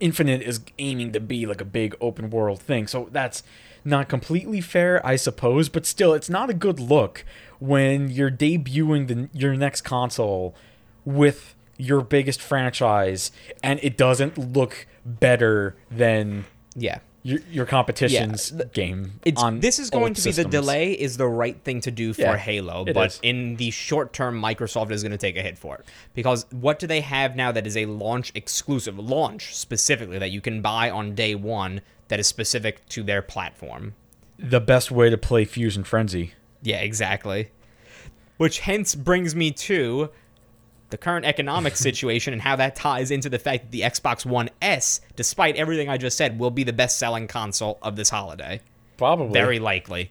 Infinite 0.00 0.42
is 0.42 0.60
aiming 0.78 1.12
to 1.12 1.20
be 1.20 1.46
like 1.46 1.60
a 1.60 1.64
big 1.64 1.96
open 2.00 2.30
world 2.30 2.60
thing. 2.60 2.86
So 2.86 3.08
that's 3.12 3.42
not 3.84 4.08
completely 4.08 4.60
fair, 4.60 5.04
I 5.06 5.16
suppose, 5.16 5.68
but 5.68 5.84
still, 5.86 6.14
it's 6.14 6.30
not 6.30 6.50
a 6.50 6.54
good 6.54 6.80
look 6.80 7.24
when 7.58 8.10
you're 8.10 8.30
debuting 8.30 9.08
the, 9.08 9.28
your 9.38 9.54
next 9.54 9.82
console 9.82 10.54
with 11.04 11.54
your 11.76 12.00
biggest 12.02 12.40
franchise 12.40 13.30
and 13.62 13.80
it 13.82 13.96
doesn't 13.96 14.38
look 14.54 14.86
better 15.04 15.74
than 15.90 16.44
Yeah. 16.76 16.98
your, 17.22 17.40
your 17.50 17.66
competition's 17.66 18.52
Yeah, 18.56 18.64
game. 18.72 19.20
It's 19.24 19.42
this 19.54 19.78
is 19.78 19.90
going 19.90 20.14
to 20.14 20.22
be 20.22 20.30
the 20.30 20.44
delay 20.44 20.92
is 20.92 21.16
the 21.16 21.26
right 21.26 21.60
thing 21.64 21.80
to 21.82 21.90
do 21.90 22.12
for 22.12 22.20
Yeah, 22.22 22.36
Halo, 22.36 22.84
but 22.84 23.06
is. 23.12 23.20
in 23.22 23.56
the 23.56 23.70
short 23.70 24.12
term, 24.12 24.40
Microsoft 24.40 24.90
is 24.92 25.02
going 25.02 25.12
to 25.12 25.18
take 25.18 25.36
a 25.36 25.42
hit 25.42 25.58
for 25.58 25.76
it 25.76 25.84
because 26.14 26.46
what 26.52 26.78
do 26.78 26.86
they 26.86 27.00
have 27.00 27.34
now 27.34 27.50
that 27.50 27.66
is 27.66 27.76
a 27.76 27.86
launch 27.86 28.30
exclusive, 28.34 28.98
launch 28.98 29.54
specifically 29.56 30.18
that 30.18 30.30
you 30.30 30.40
can 30.40 30.62
buy 30.62 30.90
on 30.90 31.14
day 31.14 31.34
one 31.34 31.80
that 32.08 32.20
is 32.20 32.26
specific 32.26 32.86
to 32.90 33.02
their 33.02 33.22
platform? 33.22 33.94
The 34.38 34.60
best 34.60 34.90
way 34.90 35.10
to 35.10 35.16
play 35.18 35.44
Fusion 35.44 35.84
Frenzy. 35.84 36.34
Yeah, 36.62 36.80
exactly. 36.80 37.50
Which 38.36 38.60
hence 38.60 38.94
brings 38.94 39.34
me 39.34 39.50
to 39.52 40.10
the 40.90 40.98
current 40.98 41.24
economic 41.24 41.76
situation 41.88 42.32
and 42.32 42.42
how 42.42 42.56
that 42.56 42.74
ties 42.76 43.10
into 43.10 43.28
the 43.30 43.38
fact 43.38 43.64
that 43.64 43.70
the 43.70 43.80
Xbox 43.82 44.26
One 44.26 44.50
S, 44.60 45.00
despite 45.16 45.56
everything 45.56 45.88
I 45.88 45.96
just 45.98 46.16
said, 46.16 46.38
will 46.38 46.50
be 46.50 46.64
the 46.64 46.72
best 46.72 46.98
selling 46.98 47.26
console 47.28 47.78
of 47.82 47.96
this 47.96 48.10
holiday. 48.10 48.60
Probably. 48.96 49.32
Very 49.32 49.58
likely. 49.58 50.10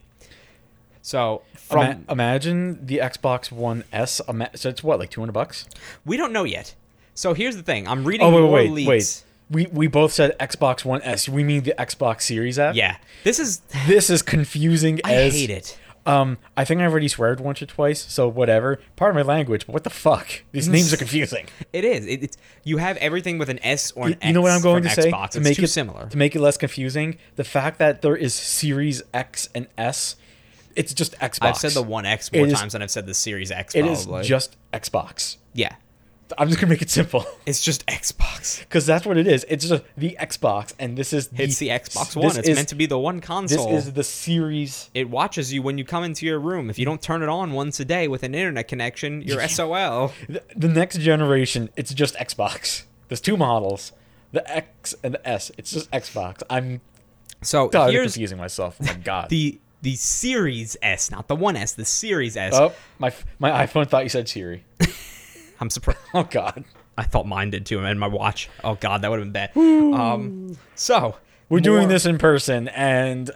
So 1.01 1.41
Ima- 1.71 1.95
from 1.95 2.05
imagine 2.09 2.85
the 2.85 2.99
Xbox 2.99 3.51
One 3.51 3.83
S. 3.91 4.21
So 4.55 4.69
it's 4.69 4.83
what, 4.83 4.99
like 4.99 5.09
200 5.09 5.31
bucks? 5.33 5.65
we 6.05 6.15
don't 6.17 6.31
know 6.31 6.43
yet. 6.45 6.75
So 7.13 7.33
here's 7.33 7.55
the 7.57 7.63
thing. 7.63 7.87
I'm 7.87 8.05
reading 8.05 8.25
Oh, 8.25 8.31
wait, 8.31 8.41
more 8.41 8.51
wait, 8.51 8.71
leaks. 8.71 8.87
wait. 8.87 9.23
We, 9.53 9.67
we 9.67 9.87
both 9.87 10.11
said 10.11 10.37
Xbox 10.39 10.83
One 10.83 11.01
S. 11.03 11.29
We 11.29 11.43
mean 11.43 11.63
the 11.63 11.73
Xbox 11.79 12.23
Series 12.23 12.59
S? 12.59 12.75
Yeah. 12.75 12.97
This 13.23 13.39
is 13.39 13.59
This 13.87 14.09
is 14.09 14.21
confusing 14.21 14.99
I 15.05 15.13
as. 15.13 15.33
hate 15.33 15.49
it. 15.49 15.77
Um, 16.05 16.37
I 16.57 16.65
think 16.65 16.81
I 16.81 16.83
already 16.83 17.07
sweared 17.07 17.39
once 17.39 17.61
or 17.61 17.65
twice, 17.65 18.01
so 18.11 18.27
whatever. 18.27 18.81
Part 18.97 19.11
of 19.11 19.15
my 19.15 19.21
language, 19.21 19.65
but 19.65 19.71
what 19.71 19.85
the 19.85 19.89
fuck? 19.89 20.43
These 20.51 20.67
names 20.67 20.91
are 20.93 20.97
confusing. 20.97 21.45
It 21.71 21.85
is. 21.85 22.05
It, 22.05 22.23
it's 22.23 22.37
you 22.65 22.75
have 22.75 22.97
everything 22.97 23.37
with 23.37 23.47
an 23.47 23.59
S 23.63 23.91
or 23.93 24.07
an 24.07 24.11
You, 24.21 24.27
you 24.27 24.33
know 24.33 24.41
what 24.41 24.51
I'm 24.51 24.61
going 24.61 24.83
to 24.83 24.89
say 24.89 25.09
Xbox. 25.09 25.29
to 25.29 25.39
make 25.39 25.57
it 25.57 25.67
similar. 25.69 26.09
to 26.09 26.17
make 26.17 26.35
it 26.35 26.41
less 26.41 26.57
confusing? 26.57 27.17
The 27.37 27.45
fact 27.45 27.79
that 27.79 28.01
there 28.01 28.17
is 28.17 28.33
Series 28.33 29.01
X 29.13 29.47
and 29.55 29.67
S, 29.77 30.17
it's 30.75 30.93
just 30.93 31.17
Xbox. 31.19 31.37
I've 31.41 31.57
said 31.57 31.71
the 31.71 31.81
One 31.83 32.05
X 32.05 32.33
more 32.33 32.45
It 32.47 32.51
is- 32.51 32.59
times 32.59 32.73
than 32.73 32.81
I've 32.81 32.91
said 32.91 33.05
the 33.05 33.13
Series 33.13 33.49
X. 33.49 33.73
It 33.73 33.85
is 33.85 34.05
just 34.27 34.57
Xbox. 34.73 35.37
yeah. 35.53 35.75
I'm 36.37 36.47
just 36.47 36.59
gonna 36.59 36.69
make 36.71 36.81
it 36.81 36.89
simple 36.89 37.25
It's 37.45 37.61
just 37.61 37.85
Xbox. 37.87 38.59
because 38.67 38.85
that's 38.85 39.05
what 39.05 39.17
it 39.17 39.27
is. 39.27 39.45
It's 39.49 39.65
just 39.67 39.83
the 39.97 40.17
Xbox, 40.19 40.73
and 40.79 40.97
this 40.97 41.13
is 41.13 41.27
the, 41.29 41.43
It's 41.43 41.57
the 41.57 41.69
Xbox 41.69 42.15
One. 42.15 42.37
It's 42.37 42.47
is- 42.49 42.55
meant 42.55 42.69
to 42.69 42.75
be 42.75 42.85
the 42.85 42.97
one 42.99 43.21
console. 43.21 43.69
This 43.69 43.87
is 43.87 43.93
the 43.93 44.03
Series. 44.03 44.89
it 44.93 45.09
watches 45.09 45.53
you 45.53 45.61
when 45.61 45.77
you 45.77 45.85
come 45.85 46.03
into 46.03 46.25
your 46.25 46.39
room. 46.39 46.69
If 46.69 46.77
you 46.79 46.85
don't 46.85 47.01
turn 47.01 47.23
it 47.23 47.29
on 47.29 47.51
once 47.53 47.79
a 47.79 47.85
day 47.85 48.07
with 48.07 48.23
an 48.23 48.33
internet 48.35 48.67
connection, 48.67 49.21
you're 49.21 49.47
SOL. 49.47 50.13
The, 50.27 50.43
the 50.55 50.67
next 50.67 50.99
generation, 50.99 51.69
it's 51.75 51.93
just 51.93 52.15
Xbox. 52.15 52.83
There's 53.09 53.21
two 53.21 53.37
models, 53.37 53.91
the 54.31 54.49
X 54.49 54.95
and 55.03 55.13
the 55.15 55.27
S. 55.27 55.51
It's 55.57 55.71
just 55.71 55.91
Xbox. 55.91 56.41
I'm 56.49 56.81
So 57.41 57.67
of 57.69 57.91
here's 57.91 58.13
confusing 58.13 58.37
myself. 58.37 58.77
Oh 58.81 58.85
my 58.85 58.93
god. 59.03 59.29
the 59.29 59.59
the 59.81 59.95
Series 59.95 60.77
S, 60.81 61.11
not 61.11 61.27
the 61.27 61.35
One 61.35 61.57
S, 61.57 61.73
the 61.73 61.83
Series 61.85 62.37
S. 62.37 62.53
oh 62.55 62.73
my 62.99 63.13
my 63.39 63.65
iPhone 63.65 63.87
thought 63.87 64.03
you 64.03 64.09
said 64.09 64.29
Siri. 64.29 64.63
I'm 65.63 65.69
surprised. 65.69 65.99
Oh 66.13 66.23
god. 66.23 66.65
I 66.97 67.03
thought 67.03 67.25
mine 67.25 67.49
did 67.49 67.65
too, 67.65 67.79
and 67.79 67.99
my 67.99 68.07
watch. 68.07 68.49
Oh 68.65 68.75
god, 68.75 69.01
that 69.01 69.09
would 69.09 69.19
have 69.19 69.31
been 69.31 69.49
bad. 69.53 69.57
Um, 69.97 70.57
so 70.75 71.15
We're 71.47 71.61
doing 71.61 71.87
this 71.87 72.05
in 72.05 72.17
person, 72.17 72.67
and 72.67 73.31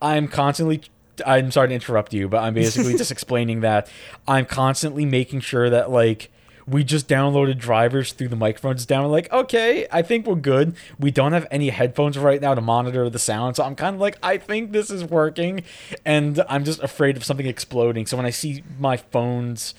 I'm 0.00 0.26
constantly. 0.26 0.82
I'm 1.24 1.50
sorry 1.50 1.68
to 1.68 1.74
interrupt 1.74 2.12
you, 2.14 2.28
but 2.28 2.38
I'm 2.38 2.54
basically 2.54 2.96
just 2.98 3.10
explaining 3.12 3.60
that 3.60 3.88
I'm 4.26 4.46
constantly 4.46 5.04
making 5.04 5.40
sure 5.40 5.68
that 5.70 5.90
like 5.90 6.30
we 6.66 6.82
just 6.82 7.08
downloaded 7.08 7.58
drivers 7.58 8.12
through 8.12 8.28
the 8.28 8.36
microphones 8.36 8.86
down. 8.86 9.04
We're 9.04 9.10
like, 9.10 9.32
okay, 9.32 9.86
I 9.92 10.00
think 10.02 10.26
we're 10.26 10.34
good. 10.34 10.74
We 10.98 11.10
don't 11.10 11.32
have 11.32 11.46
any 11.50 11.68
headphones 11.68 12.18
right 12.18 12.40
now 12.40 12.54
to 12.54 12.60
monitor 12.60 13.08
the 13.10 13.18
sound, 13.20 13.54
so 13.54 13.64
I'm 13.64 13.76
kind 13.76 13.94
of 13.94 14.00
like, 14.00 14.18
I 14.22 14.38
think 14.38 14.72
this 14.72 14.90
is 14.90 15.04
working, 15.04 15.62
and 16.04 16.42
I'm 16.48 16.64
just 16.64 16.82
afraid 16.82 17.16
of 17.16 17.24
something 17.24 17.46
exploding. 17.46 18.06
So 18.06 18.16
when 18.16 18.26
I 18.26 18.30
see 18.30 18.64
my 18.80 18.96
phone's 18.96 19.74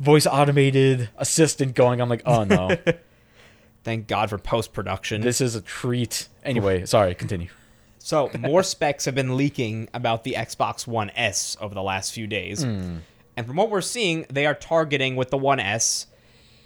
voice 0.00 0.26
automated 0.26 1.10
assistant 1.18 1.74
going, 1.74 2.00
I'm 2.00 2.08
like, 2.08 2.22
oh 2.26 2.44
no, 2.44 2.76
Thank 3.84 4.08
God 4.08 4.28
for 4.28 4.36
post 4.36 4.72
production. 4.72 5.20
this 5.22 5.40
is 5.40 5.54
a 5.54 5.60
treat. 5.62 6.28
Anyway, 6.44 6.84
sorry, 6.86 7.14
continue. 7.14 7.48
So 7.98 8.30
more 8.38 8.62
specs 8.62 9.04
have 9.06 9.14
been 9.14 9.36
leaking 9.36 9.88
about 9.94 10.24
the 10.24 10.32
Xbox 10.32 10.86
One 10.86 11.10
S 11.14 11.56
over 11.60 11.74
the 11.74 11.82
last 11.82 12.12
few 12.12 12.26
days. 12.26 12.62
Hmm. 12.62 12.98
And 13.36 13.46
from 13.46 13.56
what 13.56 13.70
we're 13.70 13.80
seeing, 13.80 14.26
they 14.30 14.44
are 14.46 14.54
targeting 14.54 15.16
with 15.16 15.30
the 15.30 15.38
One 15.38 15.60
S 15.60 16.06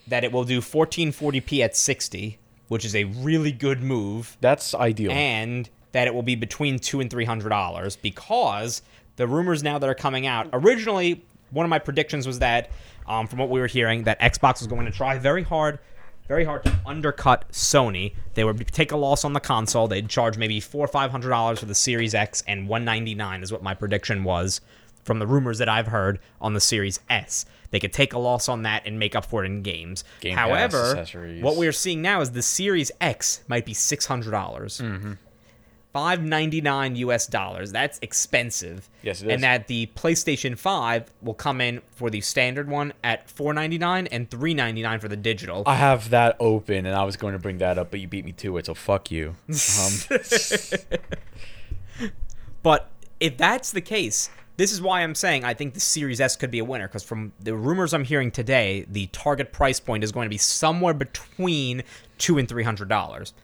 that 0.08 0.24
it 0.24 0.32
will 0.32 0.44
do 0.44 0.60
1440p 0.60 1.60
at 1.60 1.76
60, 1.76 2.38
which 2.68 2.84
is 2.84 2.94
a 2.96 3.04
really 3.04 3.52
good 3.52 3.80
move, 3.82 4.36
That's 4.40 4.74
ideal. 4.74 5.12
and 5.12 5.68
that 5.92 6.06
it 6.08 6.14
will 6.14 6.22
be 6.22 6.34
between 6.34 6.78
two 6.80 7.00
and 7.00 7.08
three 7.10 7.24
hundred 7.24 7.50
dollars 7.50 7.94
because 7.94 8.82
the 9.16 9.28
rumors 9.28 9.62
now 9.62 9.78
that 9.78 9.88
are 9.88 9.94
coming 9.94 10.26
out. 10.26 10.48
Originally, 10.52 11.24
one 11.54 11.64
of 11.64 11.70
my 11.70 11.78
predictions 11.78 12.26
was 12.26 12.40
that, 12.40 12.70
um, 13.06 13.26
from 13.26 13.38
what 13.38 13.48
we 13.48 13.60
were 13.60 13.66
hearing, 13.66 14.04
that 14.04 14.20
Xbox 14.20 14.60
was 14.60 14.66
going 14.66 14.84
to 14.84 14.92
try 14.92 15.18
very 15.18 15.42
hard, 15.42 15.78
very 16.28 16.44
hard 16.44 16.64
to 16.64 16.74
undercut 16.84 17.48
Sony. 17.50 18.14
They 18.34 18.44
would 18.44 18.66
take 18.68 18.92
a 18.92 18.96
loss 18.96 19.24
on 19.24 19.32
the 19.32 19.40
console. 19.40 19.88
They'd 19.88 20.08
charge 20.08 20.36
maybe 20.36 20.60
four 20.60 20.84
or 20.84 20.88
five 20.88 21.10
hundred 21.10 21.30
dollars 21.30 21.60
for 21.60 21.66
the 21.66 21.74
Series 21.74 22.14
X, 22.14 22.42
and 22.46 22.68
one 22.68 22.84
ninety 22.84 23.14
nine 23.14 23.42
is 23.42 23.52
what 23.52 23.62
my 23.62 23.74
prediction 23.74 24.24
was 24.24 24.60
from 25.04 25.18
the 25.18 25.26
rumors 25.26 25.58
that 25.58 25.68
I've 25.68 25.88
heard 25.88 26.18
on 26.40 26.54
the 26.54 26.60
Series 26.60 26.98
S. 27.10 27.44
They 27.70 27.80
could 27.80 27.92
take 27.92 28.12
a 28.12 28.18
loss 28.18 28.48
on 28.48 28.62
that 28.62 28.86
and 28.86 28.98
make 28.98 29.14
up 29.14 29.26
for 29.26 29.44
it 29.44 29.46
in 29.46 29.62
games. 29.62 30.04
Game 30.20 30.36
However, 30.36 31.04
what 31.40 31.56
we're 31.56 31.72
seeing 31.72 32.00
now 32.00 32.20
is 32.20 32.30
the 32.30 32.40
Series 32.42 32.90
X 33.00 33.42
might 33.48 33.66
be 33.66 33.74
six 33.74 34.06
hundred 34.06 34.30
dollars. 34.30 34.78
Mm-hmm. 34.78 35.14
Five 35.94 36.22
ninety 36.22 36.60
nine 36.60 36.96
US 36.96 37.26
dollars. 37.26 37.72
That's 37.72 37.98
expensive. 38.02 38.90
Yes, 39.02 39.22
it 39.22 39.28
is. 39.28 39.32
And 39.32 39.42
that 39.44 39.68
the 39.68 39.86
PlayStation 39.94 40.58
Five 40.58 41.10
will 41.22 41.34
come 41.34 41.60
in 41.62 41.80
for 41.92 42.10
the 42.10 42.20
standard 42.20 42.68
one 42.68 42.92
at 43.02 43.30
four 43.30 43.54
ninety 43.54 43.78
nine 43.78 44.06
and 44.08 44.30
three 44.30 44.52
ninety 44.54 44.82
nine 44.82 44.98
for 45.00 45.08
the 45.08 45.16
digital. 45.16 45.62
I 45.64 45.76
have 45.76 46.10
that 46.10 46.36
open, 46.40 46.84
and 46.84 46.94
I 46.94 47.04
was 47.04 47.16
going 47.16 47.32
to 47.32 47.38
bring 47.38 47.58
that 47.58 47.78
up, 47.78 47.90
but 47.92 48.00
you 48.00 48.08
beat 48.08 48.26
me 48.26 48.32
to 48.32 48.58
it, 48.58 48.66
so 48.66 48.74
fuck 48.74 49.10
you. 49.10 49.36
Um, 49.48 50.18
But 52.64 52.90
if 53.20 53.36
that's 53.36 53.70
the 53.72 53.82
case, 53.82 54.30
this 54.56 54.72
is 54.72 54.80
why 54.80 55.02
I'm 55.02 55.14
saying 55.14 55.44
I 55.44 55.54
think 55.54 55.74
the 55.74 55.80
Series 55.80 56.20
S 56.20 56.34
could 56.34 56.50
be 56.50 56.58
a 56.60 56.64
winner 56.64 56.88
because 56.88 57.04
from 57.04 57.32
the 57.38 57.54
rumors 57.54 57.92
I'm 57.92 58.04
hearing 58.04 58.30
today, 58.30 58.86
the 58.88 59.06
target 59.08 59.52
price 59.52 59.78
point 59.78 60.02
is 60.02 60.12
going 60.12 60.24
to 60.24 60.30
be 60.30 60.38
somewhere 60.38 60.94
between 60.94 61.82
two 62.18 62.38
and 62.38 62.48
three 62.48 62.64
hundred 62.64 62.88
dollars. 62.88 63.34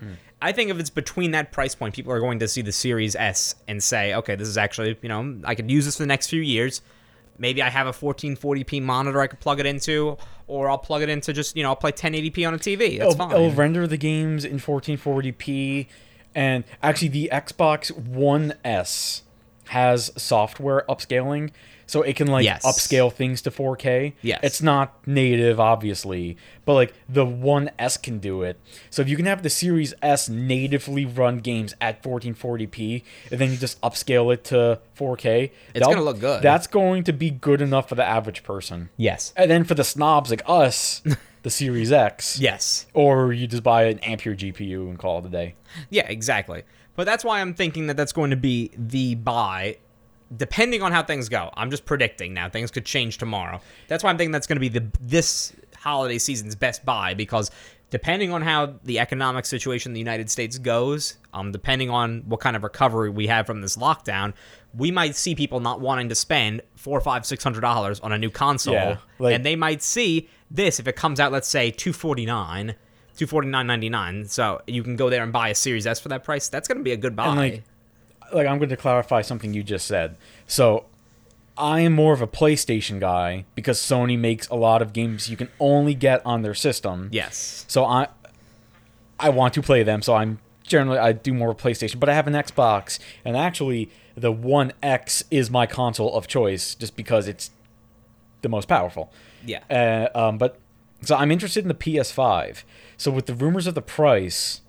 I 0.42 0.52
think 0.52 0.70
if 0.70 0.78
it's 0.78 0.90
between 0.90 1.32
that 1.32 1.52
price 1.52 1.75
point, 1.75 1.94
people 1.94 2.12
are 2.12 2.20
going 2.20 2.38
to 2.38 2.49
see 2.49 2.62
the 2.62 2.73
Series 2.73 3.14
S 3.14 3.54
and 3.68 3.82
say, 3.82 4.14
okay, 4.14 4.37
this 4.37 4.49
is 4.49 4.56
actually 4.56 4.99
you 5.02 5.09
know 5.09 5.40
I 5.44 5.54
could 5.54 5.70
use 5.70 5.85
this 5.85 5.97
for 5.97 6.02
the 6.02 6.09
next 6.09 6.28
few 6.28 6.40
years. 6.40 6.82
Maybe 7.38 7.62
I 7.62 7.70
have 7.70 7.87
a 7.87 7.92
1440p 7.92 8.82
monitor 8.82 9.20
I 9.20 9.26
could 9.26 9.40
plug 9.40 9.61
it 9.61 9.66
into, 9.66 10.18
or 10.47 10.68
I'll 10.68 10.76
plug 10.76 11.00
it 11.02 11.09
into 11.09 11.32
just 11.32 11.56
you 11.56 11.62
know 11.62 11.70
I'll 11.70 11.76
play 11.76 11.92
1080p 11.92 12.47
on 12.47 12.54
a 12.54 12.59
TV. 12.59 12.99
That's 12.99 13.14
it'll, 13.14 13.14
fine. 13.14 13.32
it'll 13.32 13.52
render 13.52 13.87
the 13.87 13.97
games 13.97 14.44
in 14.44 14.59
1440p, 14.59 15.87
and 16.35 16.64
actually, 16.82 17.09
the 17.09 17.28
Xbox 17.32 17.90
One 17.97 18.54
S 18.64 19.23
has 19.68 20.11
software 20.16 20.85
upscaling, 20.88 21.50
so 21.90 22.02
it 22.02 22.14
can 22.14 22.28
like 22.28 22.44
Yes. 22.44 22.64
upscale 22.64 23.12
things 23.12 23.42
to 23.42 23.50
4K. 23.50 24.12
Yes. 24.23 24.38
it's 24.44 24.62
not 24.62 24.94
native, 25.09 25.59
obviously, 25.59 26.37
but 26.64 26.75
like 26.75 26.94
the 27.09 27.26
One 27.26 27.68
S 27.80 27.97
can 27.97 28.18
do 28.20 28.42
it. 28.42 28.61
So 28.90 29.02
if 29.02 29.09
you 29.09 29.16
can 29.16 29.26
have 29.26 29.42
the 29.42 29.50
Series 29.50 29.92
S 30.00 30.28
natively 30.28 31.04
run 31.04 31.38
games 31.38 31.75
at 31.80 32.00
1440p, 32.02 33.02
and 33.32 33.40
then 33.40 33.50
you 33.50 33.56
just 33.56 33.80
upscale 33.80 34.32
it 34.32 34.44
to 34.44 34.78
4K, 34.97 35.50
It's 35.75 35.85
gonna 35.87 36.00
look 36.02 36.20
good. 36.20 36.42
That's 36.42 36.68
going 36.68 37.02
to 37.04 37.12
be 37.12 37.30
good 37.30 37.61
enough 37.61 37.88
for 37.88 37.97
the 37.97 38.04
average 38.04 38.42
person. 38.44 38.90
yes. 38.97 39.32
And 39.37 39.50
then 39.50 39.64
for 39.64 39.75
the 39.75 39.85
snobs 39.85 40.30
like 40.30 40.42
us, 40.47 41.02
the 41.42 41.50
Series 41.50 41.90
X. 41.90 42.38
Yes. 42.38 42.87
Or 42.94 43.32
you 43.32 43.47
just 43.49 43.62
buy 43.64 43.85
an 43.85 43.99
Ampere 44.00 44.37
GPU 44.37 44.88
and 44.88 44.97
call 44.99 45.18
it 45.18 45.26
a 45.26 45.28
day. 45.28 45.54
Yeah, 45.88 46.06
exactly. 46.06 46.62
But 46.94 47.04
that's 47.04 47.25
why 47.25 47.40
I'm 47.40 47.54
thinking 47.54 47.87
that 47.88 47.97
that's 47.97 48.12
going 48.12 48.30
to 48.30 48.37
be 48.37 48.70
the 48.76 49.14
buy, 49.16 49.78
depending 50.37 50.82
on 50.82 50.92
how 50.92 51.02
things 51.02 51.28
go. 51.28 51.50
I'm 51.54 51.70
just 51.70 51.84
predicting 51.84 52.34
now. 52.34 52.49
Things 52.49 52.70
could 52.70 52.84
change 52.84 53.18
tomorrow. 53.18 53.60
That's 53.88 54.04
why 54.04 54.10
I'm 54.10 54.18
thinking 54.18 54.32
that's 54.32 54.46
going 54.46 54.56
to 54.56 54.60
be 54.60 54.68
the 54.68 54.87
this 55.00 55.52
holiday 55.76 56.18
season's 56.18 56.54
best 56.54 56.84
buy 56.84 57.14
because 57.14 57.50
depending 57.88 58.32
on 58.32 58.42
how 58.42 58.75
the 58.84 58.99
economic 59.00 59.44
situation 59.46 59.90
in 59.90 59.94
the 59.94 59.99
United 60.00 60.30
States 60.30 60.58
goes, 60.58 61.16
um, 61.34 61.50
depending 61.50 61.90
on 61.90 62.20
what 62.26 62.38
kind 62.38 62.54
of 62.54 62.62
recovery 62.62 63.10
we 63.10 63.26
have 63.26 63.46
from 63.46 63.60
this 63.60 63.76
lockdown, 63.76 64.32
we 64.75 64.90
might 64.92 65.16
see 65.16 65.34
people 65.34 65.58
not 65.58 65.80
wanting 65.80 66.08
to 66.08 66.14
spend 66.14 66.62
four, 66.76 67.00
five, 67.00 67.26
six 67.26 67.42
hundred 67.42 67.62
dollars 67.62 67.99
on 68.00 68.12
a 68.12 68.18
new 68.18 68.30
console, 68.30 68.75
Yeah, 68.75 68.96
like- 69.18 69.34
and 69.34 69.44
they 69.44 69.56
might 69.56 69.82
see 69.82 70.28
this 70.50 70.78
if 70.78 70.87
it 70.87 70.94
comes 70.96 71.18
out, 71.18 71.32
let's 71.32 71.49
say 71.49 71.70
two 71.70 71.92
forty 71.92 72.26
nine. 72.26 72.75
Two 73.16 73.26
forty 73.26 73.49
nine 73.49 73.66
ninety 73.66 73.88
nine. 73.90 74.26
So 74.28 74.62
you 74.66 74.82
can 74.84 74.96
go 74.96 75.10
there 75.10 75.22
and 75.22 75.32
buy 75.32 75.49
a 75.49 75.54
Series 75.54 75.87
S 75.87 75.99
for 76.00 76.08
that 76.10 76.22
price. 76.25 76.49
That's 76.49 76.68
gonna 76.68 76.80
be 76.82 76.92
a 76.92 76.96
good 76.96 77.14
buy. 77.16 77.26
Like, 77.37 77.64
like 78.32 78.46
I'm 78.46 78.58
going 78.58 78.70
to 78.70 78.76
clarify 78.76 79.22
something 79.22 79.54
you 79.54 79.62
just 79.62 79.87
said. 79.87 80.16
So, 80.46 80.87
I 81.56 81.80
am 81.80 81.92
more 81.92 82.14
of 82.14 82.22
a 82.22 82.26
PlayStation 82.26 83.00
guy 83.00 83.44
because 83.54 83.78
Sony 83.78 84.18
makes 84.18 84.49
a 84.49 84.54
lot 84.54 84.80
of 84.80 84.92
games 84.92 85.28
you 85.28 85.37
can 85.37 85.50
only 85.60 85.94
get 85.94 86.25
on 86.25 86.42
their 86.42 86.54
system. 86.54 87.10
yes. 87.12 87.66
So 87.68 87.84
I, 87.84 88.08
I 89.18 89.28
want 89.28 89.52
to 89.54 89.62
play 89.62 89.82
them. 89.82 90.00
So 90.00 90.14
I'm 90.14 90.38
generally 90.62 90.99
I 90.99 91.12
do 91.12 91.34
more 91.34 91.54
PlayStation, 91.54 92.00
but 92.00 92.08
I 92.08 92.14
have 92.14 92.26
an 92.26 92.32
Xbox, 92.32 92.99
and 93.25 93.37
actually 93.37 93.90
the 94.14 94.32
One 94.32 94.72
X 94.82 95.22
is 95.30 95.50
my 95.50 95.66
console 95.66 96.14
of 96.14 96.26
choice 96.26 96.75
just 96.75 96.96
because 96.96 97.28
it's 97.28 97.50
the 98.40 98.49
most 98.49 98.66
powerful. 98.66 99.12
Yeah. 99.44 99.62
Uh, 99.68 100.18
um, 100.18 100.38
but 100.38 100.58
so 101.02 101.16
I'm 101.16 101.30
interested 101.30 101.64
in 101.64 101.68
the 101.68 101.75
PS5. 101.75 102.62
So 102.96 103.10
with 103.10 103.26
the 103.26 103.34
rumors 103.34 103.66
of 103.66 103.75
the 103.75 103.82
price, 103.82 104.60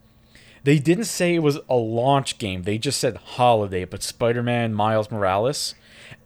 they 0.63 0.79
didn't 0.79 1.05
say 1.05 1.35
it 1.35 1.39
was 1.39 1.59
a 1.69 1.75
launch 1.75 2.37
game. 2.37 2.63
They 2.63 2.77
just 2.77 2.99
said 2.99 3.17
holiday. 3.17 3.85
But 3.85 4.03
Spider-Man 4.03 4.73
Miles 4.73 5.09
Morales, 5.09 5.75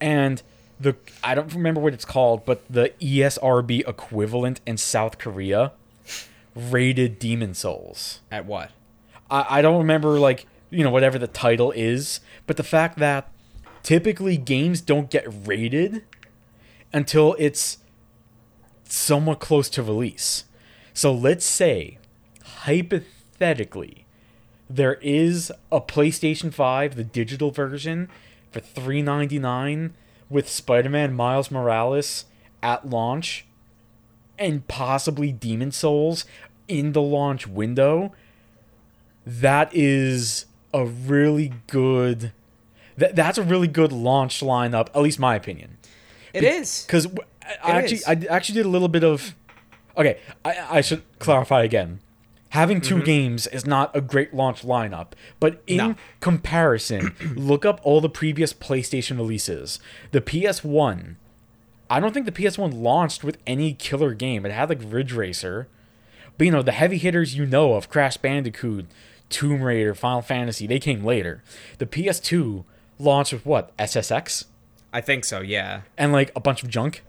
and 0.02 0.42
the 0.80 0.96
I 1.24 1.36
don't 1.36 1.54
remember 1.54 1.80
what 1.80 1.94
it's 1.94 2.06
called, 2.06 2.46
but 2.46 2.64
the 2.70 2.94
ESRB 3.00 3.88
equivalent 3.88 4.62
in 4.66 4.78
South 4.78 5.18
Korea 5.18 5.72
rated 6.56 7.20
Demon 7.20 7.54
Souls. 7.54 8.20
At 8.32 8.46
what? 8.46 8.72
I, 9.30 9.46
I 9.50 9.62
don't 9.62 9.78
remember 9.78 10.20
like 10.20 10.48
you 10.70 10.84
know 10.84 10.90
whatever 10.90 11.18
the 11.18 11.28
title 11.28 11.72
is, 11.72 12.20
but 12.46 12.58
the 12.58 12.64
fact 12.64 12.98
that 13.00 13.30
typically 13.84 14.36
games 14.36 14.82
don't 14.82 15.10
get 15.10 15.26
rated 15.46 16.04
until 16.92 17.36
it's 17.40 17.78
somewhat 18.84 19.40
close 19.40 19.70
to 19.70 19.84
release. 19.84 20.46
So 20.94 21.14
let's 21.14 21.46
say 21.46 22.00
hypothetically 22.44 24.05
there 24.70 24.96
is 24.96 25.52
a 25.72 25.80
PlayStation 25.82 26.54
5 26.54 26.96
the 26.96 27.04
digital 27.04 27.52
version 27.52 28.10
for 28.52 28.60
399 28.60 29.94
with 30.30 30.50
Spider-Man 30.50 31.14
Miles 31.14 31.52
Morales 31.52 32.26
at 32.64 32.90
launch 32.90 33.46
and 34.38 34.68
possibly 34.68 35.32
Demon 35.32 35.72
Souls 35.72 36.26
in 36.68 36.94
the 36.94 37.02
launch 37.02 37.48
window 37.48 38.12
that 39.26 39.70
is 39.74 40.46
a 40.74 40.86
really 40.86 41.54
good 41.68 42.32
that, 42.98 43.16
that's 43.16 43.38
a 43.38 43.44
really 43.44 43.68
good 43.68 43.92
launch 43.92 44.42
lineup 44.42 44.88
at 44.96 45.02
least 45.02 45.20
my 45.20 45.36
opinion 45.36 45.78
It 46.34 46.44
is. 46.44 46.84
because 46.86 47.08
I 47.64 47.72
It 47.72 47.76
actually 47.76 47.98
is. 47.98 48.08
I 48.08 48.14
actually 48.30 48.56
did 48.56 48.66
a 48.66 48.70
little 48.70 48.88
bit 48.88 49.04
of 49.04 49.36
okay 49.98 50.20
I, 50.44 50.78
I 50.78 50.82
should 50.82 51.04
clarify 51.20 51.64
again 51.64 52.00
having 52.56 52.82
2 52.82 53.04
games 53.04 53.48
is 53.48 53.66
not 53.66 53.96
a 53.96 54.02
great 54.02 54.34
launch 54.34 54.64
lineup 54.64 55.10
but 55.40 55.62
in 55.68 55.78
Mm-hmm. 55.78 55.88
No. 55.90 55.96
comparison 56.22 57.16
look 57.36 57.66
up 57.66 57.80
all 57.84 58.02
the 58.02 58.10
previous 58.10 58.54
PlayStation 58.54 59.18
releases 59.18 59.80
the 60.12 60.22
PS1 60.22 61.16
I 61.90 62.00
don't 62.00 62.14
think 62.14 62.26
the 62.26 62.32
PS1 62.32 62.74
launched 62.82 63.24
with 63.24 63.38
any 63.46 63.74
killer 63.74 64.14
game 64.14 64.46
it 64.46 64.52
had 64.52 64.70
like 64.70 64.82
Ridge 64.84 65.14
Racer 65.14 65.68
but 66.38 66.46
you 66.46 66.52
know, 66.52 66.62
the 66.62 66.74
heavy 66.74 66.98
hitters 66.98 67.34
you 67.38 67.46
know 67.46 67.76
of, 67.76 67.90
Crash 67.90 68.18
Bandicoot, 68.18 68.88
Tomb 69.30 69.62
Raider, 69.62 69.96
Final 69.96 70.22
Fantasy, 70.22 70.68
they 70.68 70.80
came 70.80 71.02
later. 71.02 71.42
The 71.78 71.86
PS2 71.86 72.66
launched 73.00 73.32
with 73.32 73.46
what? 73.46 73.72
SSX? 73.78 74.44
I 74.92 75.00
think 75.00 75.24
so. 75.24 75.40
Yeah. 75.40 75.84
And 75.98 76.12
like 76.12 76.34
a 76.36 76.42
bunch 76.42 76.62
of 76.62 76.68
junk. 76.68 77.04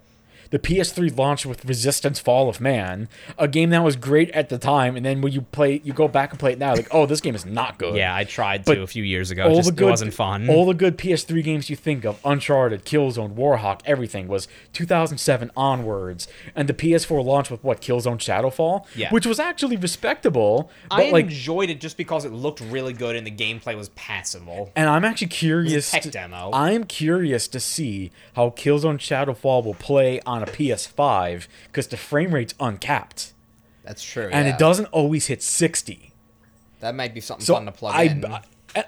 The 0.50 0.58
PS3 0.58 1.16
launched 1.16 1.46
with 1.46 1.64
Resistance 1.64 2.18
Fall 2.20 2.48
of 2.48 2.60
Man, 2.60 3.08
a 3.38 3.48
game 3.48 3.70
that 3.70 3.82
was 3.82 3.96
great 3.96 4.30
at 4.30 4.48
the 4.48 4.58
time, 4.58 4.96
and 4.96 5.04
then 5.04 5.20
when 5.20 5.32
you 5.32 5.42
play 5.42 5.80
you 5.84 5.92
go 5.92 6.08
back 6.08 6.30
and 6.30 6.38
play 6.38 6.52
it 6.52 6.58
now, 6.58 6.74
like, 6.74 6.88
oh, 6.92 7.06
this 7.06 7.20
game 7.20 7.34
is 7.34 7.44
not 7.46 7.78
good. 7.78 7.96
Yeah, 7.96 8.14
I 8.14 8.24
tried 8.24 8.64
But 8.64 8.74
to 8.76 8.82
a 8.82 8.86
few 8.86 9.02
years 9.04 9.30
ago. 9.30 9.44
all 9.48 9.56
Just, 9.56 9.70
the 9.70 9.74
good, 9.74 9.90
wasn't 9.90 10.14
fun. 10.14 10.48
All 10.48 10.66
the 10.66 10.74
good 10.74 10.96
PS3 10.98 11.42
games 11.42 11.68
you 11.70 11.76
think 11.76 12.04
of, 12.04 12.20
Uncharted, 12.24 12.84
Killzone, 12.84 13.34
Warhawk, 13.34 13.80
everything 13.84 14.28
was 14.28 14.48
2007 14.72 15.50
onwards, 15.56 16.28
and 16.54 16.68
the 16.68 16.74
PS4 16.74 17.24
launched 17.24 17.50
with 17.50 17.62
what 17.64 17.80
Killzone 17.80 18.18
Shadowfall, 18.18 18.86
Yeah. 18.94 19.10
which 19.10 19.26
was 19.26 19.40
actually 19.40 19.76
respectable, 19.76 20.70
but 20.88 20.96
I 21.06 21.10
like, 21.10 21.26
enjoyed 21.26 21.70
it 21.70 21.80
just 21.80 21.96
because 21.96 22.24
it 22.24 22.32
looked 22.32 22.60
really 22.60 22.92
good 22.92 23.16
and 23.16 23.26
the 23.26 23.30
gameplay 23.30 23.76
was 23.76 23.88
passable. 23.90 24.70
and 24.76 24.88
I'm 24.88 25.04
actually 25.04 25.26
curious. 25.28 25.90
tech 25.90 26.02
to- 26.02 26.10
demo. 26.10 26.50
I'm 26.52 26.84
curious 26.84 27.48
to 27.48 27.60
see 27.60 28.10
how 28.34 28.50
Killzone 28.50 28.98
Shadowfall 28.98 29.64
will 29.64 29.74
play 29.74 30.20
on 30.26 30.35
a 30.42 30.46
PS5 30.46 31.46
because 31.66 31.88
the 31.88 31.96
frame 31.96 32.34
rate's 32.34 32.54
uncapped, 32.60 33.32
That's 33.84 34.02
true. 34.02 34.28
and 34.32 34.46
yeah. 34.46 34.54
it 34.54 34.58
doesn't 34.58 34.86
always 34.86 35.26
hit 35.26 35.42
60. 35.42 36.12
That 36.80 36.94
might 36.94 37.14
be 37.14 37.20
something 37.20 37.44
So 37.44 37.54
fun 37.54 37.66
to 37.66 37.72
plug 37.72 37.94
I, 37.94 38.02
in. 38.04 38.24
I 38.24 38.42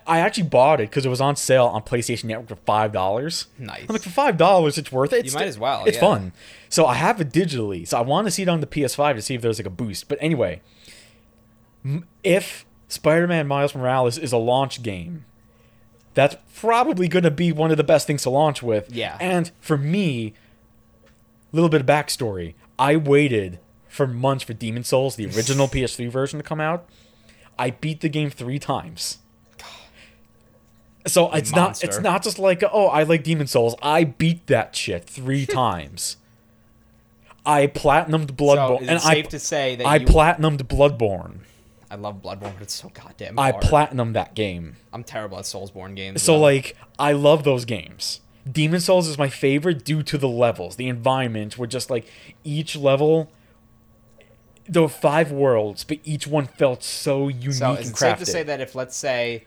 I 0.07 0.19
actually 0.21 0.43
bought 0.43 0.81
it 0.81 0.91
because 0.91 1.07
it 1.07 1.09
was 1.09 1.21
on 1.21 1.35
sale 1.37 1.65
on 1.65 1.81
PlayStation 1.83 2.25
Network 2.25 2.49
for 2.49 2.57
five 2.57 2.93
dollars. 2.93 3.47
Nice. 3.59 3.87
I'm 3.89 3.95
like 3.95 4.03
for 4.03 4.11
five 4.11 4.37
dollars, 4.37 4.77
it's 4.77 4.93
worth 4.93 5.15
it. 5.15 5.25
It's 5.25 5.35
might 5.35 5.47
as 5.47 5.59
well, 5.59 5.85
It's 5.87 5.97
yeah. 5.97 6.01
fun. 6.03 6.33
So 6.69 6.85
I 6.85 6.95
have 6.95 7.21
it 7.23 7.31
digitally. 7.31 7.89
So 7.89 7.97
I 7.97 8.03
want 8.03 8.27
to 8.27 8.31
see 8.31 8.43
it 8.43 8.49
on 8.51 8.61
the 8.61 8.67
PS5 8.67 9.15
to 9.15 9.23
see 9.23 9.35
if 9.35 9.41
there's 9.41 9.59
like 9.59 9.67
a 9.67 9.71
boost. 9.71 10.09
But 10.09 10.19
anyway, 10.21 10.61
if 12.23 12.67
Spider-Man 12.89 13.47
Miles 13.47 13.75
Morales 13.75 14.19
is 14.19 14.33
a 14.33 14.37
launch 14.37 14.83
game, 14.83 15.25
that's 16.15 16.37
probably 16.55 17.09
going 17.09 17.23
to 17.25 17.31
be 17.31 17.53
one 17.53 17.71
of 17.71 17.77
the 17.77 17.85
best 17.85 18.07
things 18.07 18.23
to 18.25 18.31
launch 18.31 18.63
with. 18.63 18.93
Yeah. 18.95 19.17
And 19.21 19.51
for 19.61 19.79
me, 19.79 20.35
little 21.53 21.69
bit 21.69 21.81
of 21.81 21.87
backstory. 21.87 22.55
I 22.79 22.97
waited 22.97 23.59
for 23.89 24.07
months 24.07 24.45
for 24.45 24.53
Demon 24.53 24.85
Souls, 24.85 25.17
the 25.17 25.27
original 25.27 25.67
PS3 25.69 26.11
version, 26.11 26.39
to 26.39 26.43
come 26.43 26.61
out. 26.61 26.89
I 27.59 27.71
beat 27.71 28.01
the 28.01 28.09
game 28.09 28.31
three 28.31 28.59
times. 28.59 29.19
So 31.07 31.33
it's 31.33 31.53
not 31.53 31.83
it's 31.83 32.01
not 32.01 32.23
just 32.23 32.39
like 32.39 32.63
oh 32.71 32.87
I 32.89 33.05
like 33.05 33.25
Demon 33.25 33.47
Souls. 33.47 33.75
I 33.83 34.05
beat 34.05 34.47
that 34.49 34.77
shit 34.77 35.05
three 35.05 35.47
times. 35.65 36.19
I 37.47 37.67
platinumed 37.67 38.29
so 38.29 38.35
Bloodborne, 38.35 38.83
is 38.83 38.89
and 38.89 38.99
it 38.99 39.07
I 39.07 39.15
safe 39.15 39.29
to 39.31 39.39
say 39.39 39.77
that 39.77 39.87
I 39.87 39.97
you, 39.97 40.07
platinumed 40.07 40.59
Bloodborne. 40.65 41.39
I 41.91 41.95
love 41.95 42.21
Bloodborne, 42.21 42.53
but 42.53 42.61
it's 42.63 42.75
so 42.75 42.91
goddamn 42.91 43.39
I 43.39 43.53
hard. 43.53 43.63
platinumed 43.65 44.13
that 44.13 44.35
game. 44.35 44.77
I'm 44.93 45.03
terrible 45.03 45.39
at 45.39 45.45
Soulsborne 45.45 45.97
games. 45.97 46.23
So 46.23 46.33
though. 46.35 46.41
like 46.41 46.77
I 46.99 47.13
love 47.13 47.45
those 47.45 47.65
games. 47.65 48.21
Demon 48.51 48.81
Souls 48.81 49.09
is 49.09 49.19
my 49.19 49.29
favorite 49.29 49.85
due 49.85 50.03
to 50.05 50.17
the 50.19 50.29
levels. 50.29 50.77
The 50.77 50.89
environment 50.89 51.59
were 51.59 51.67
just 51.67 51.91
like 51.91 52.07
each 52.45 52.77
level 52.77 53.31
there 54.69 54.83
were 54.83 54.89
five 54.89 55.33
worlds, 55.33 55.83
but 55.83 55.99
each 56.05 56.27
one 56.27 56.47
felt 56.47 56.83
so 56.83 57.29
unique 57.29 57.55
So 57.55 57.71
and 57.71 57.79
is 57.79 57.91
it 57.91 57.95
crafted. 57.95 57.99
safe 57.99 58.19
to 58.19 58.27
say 58.27 58.43
that 58.43 58.61
if 58.61 58.75
let's 58.75 58.97
say 58.97 59.45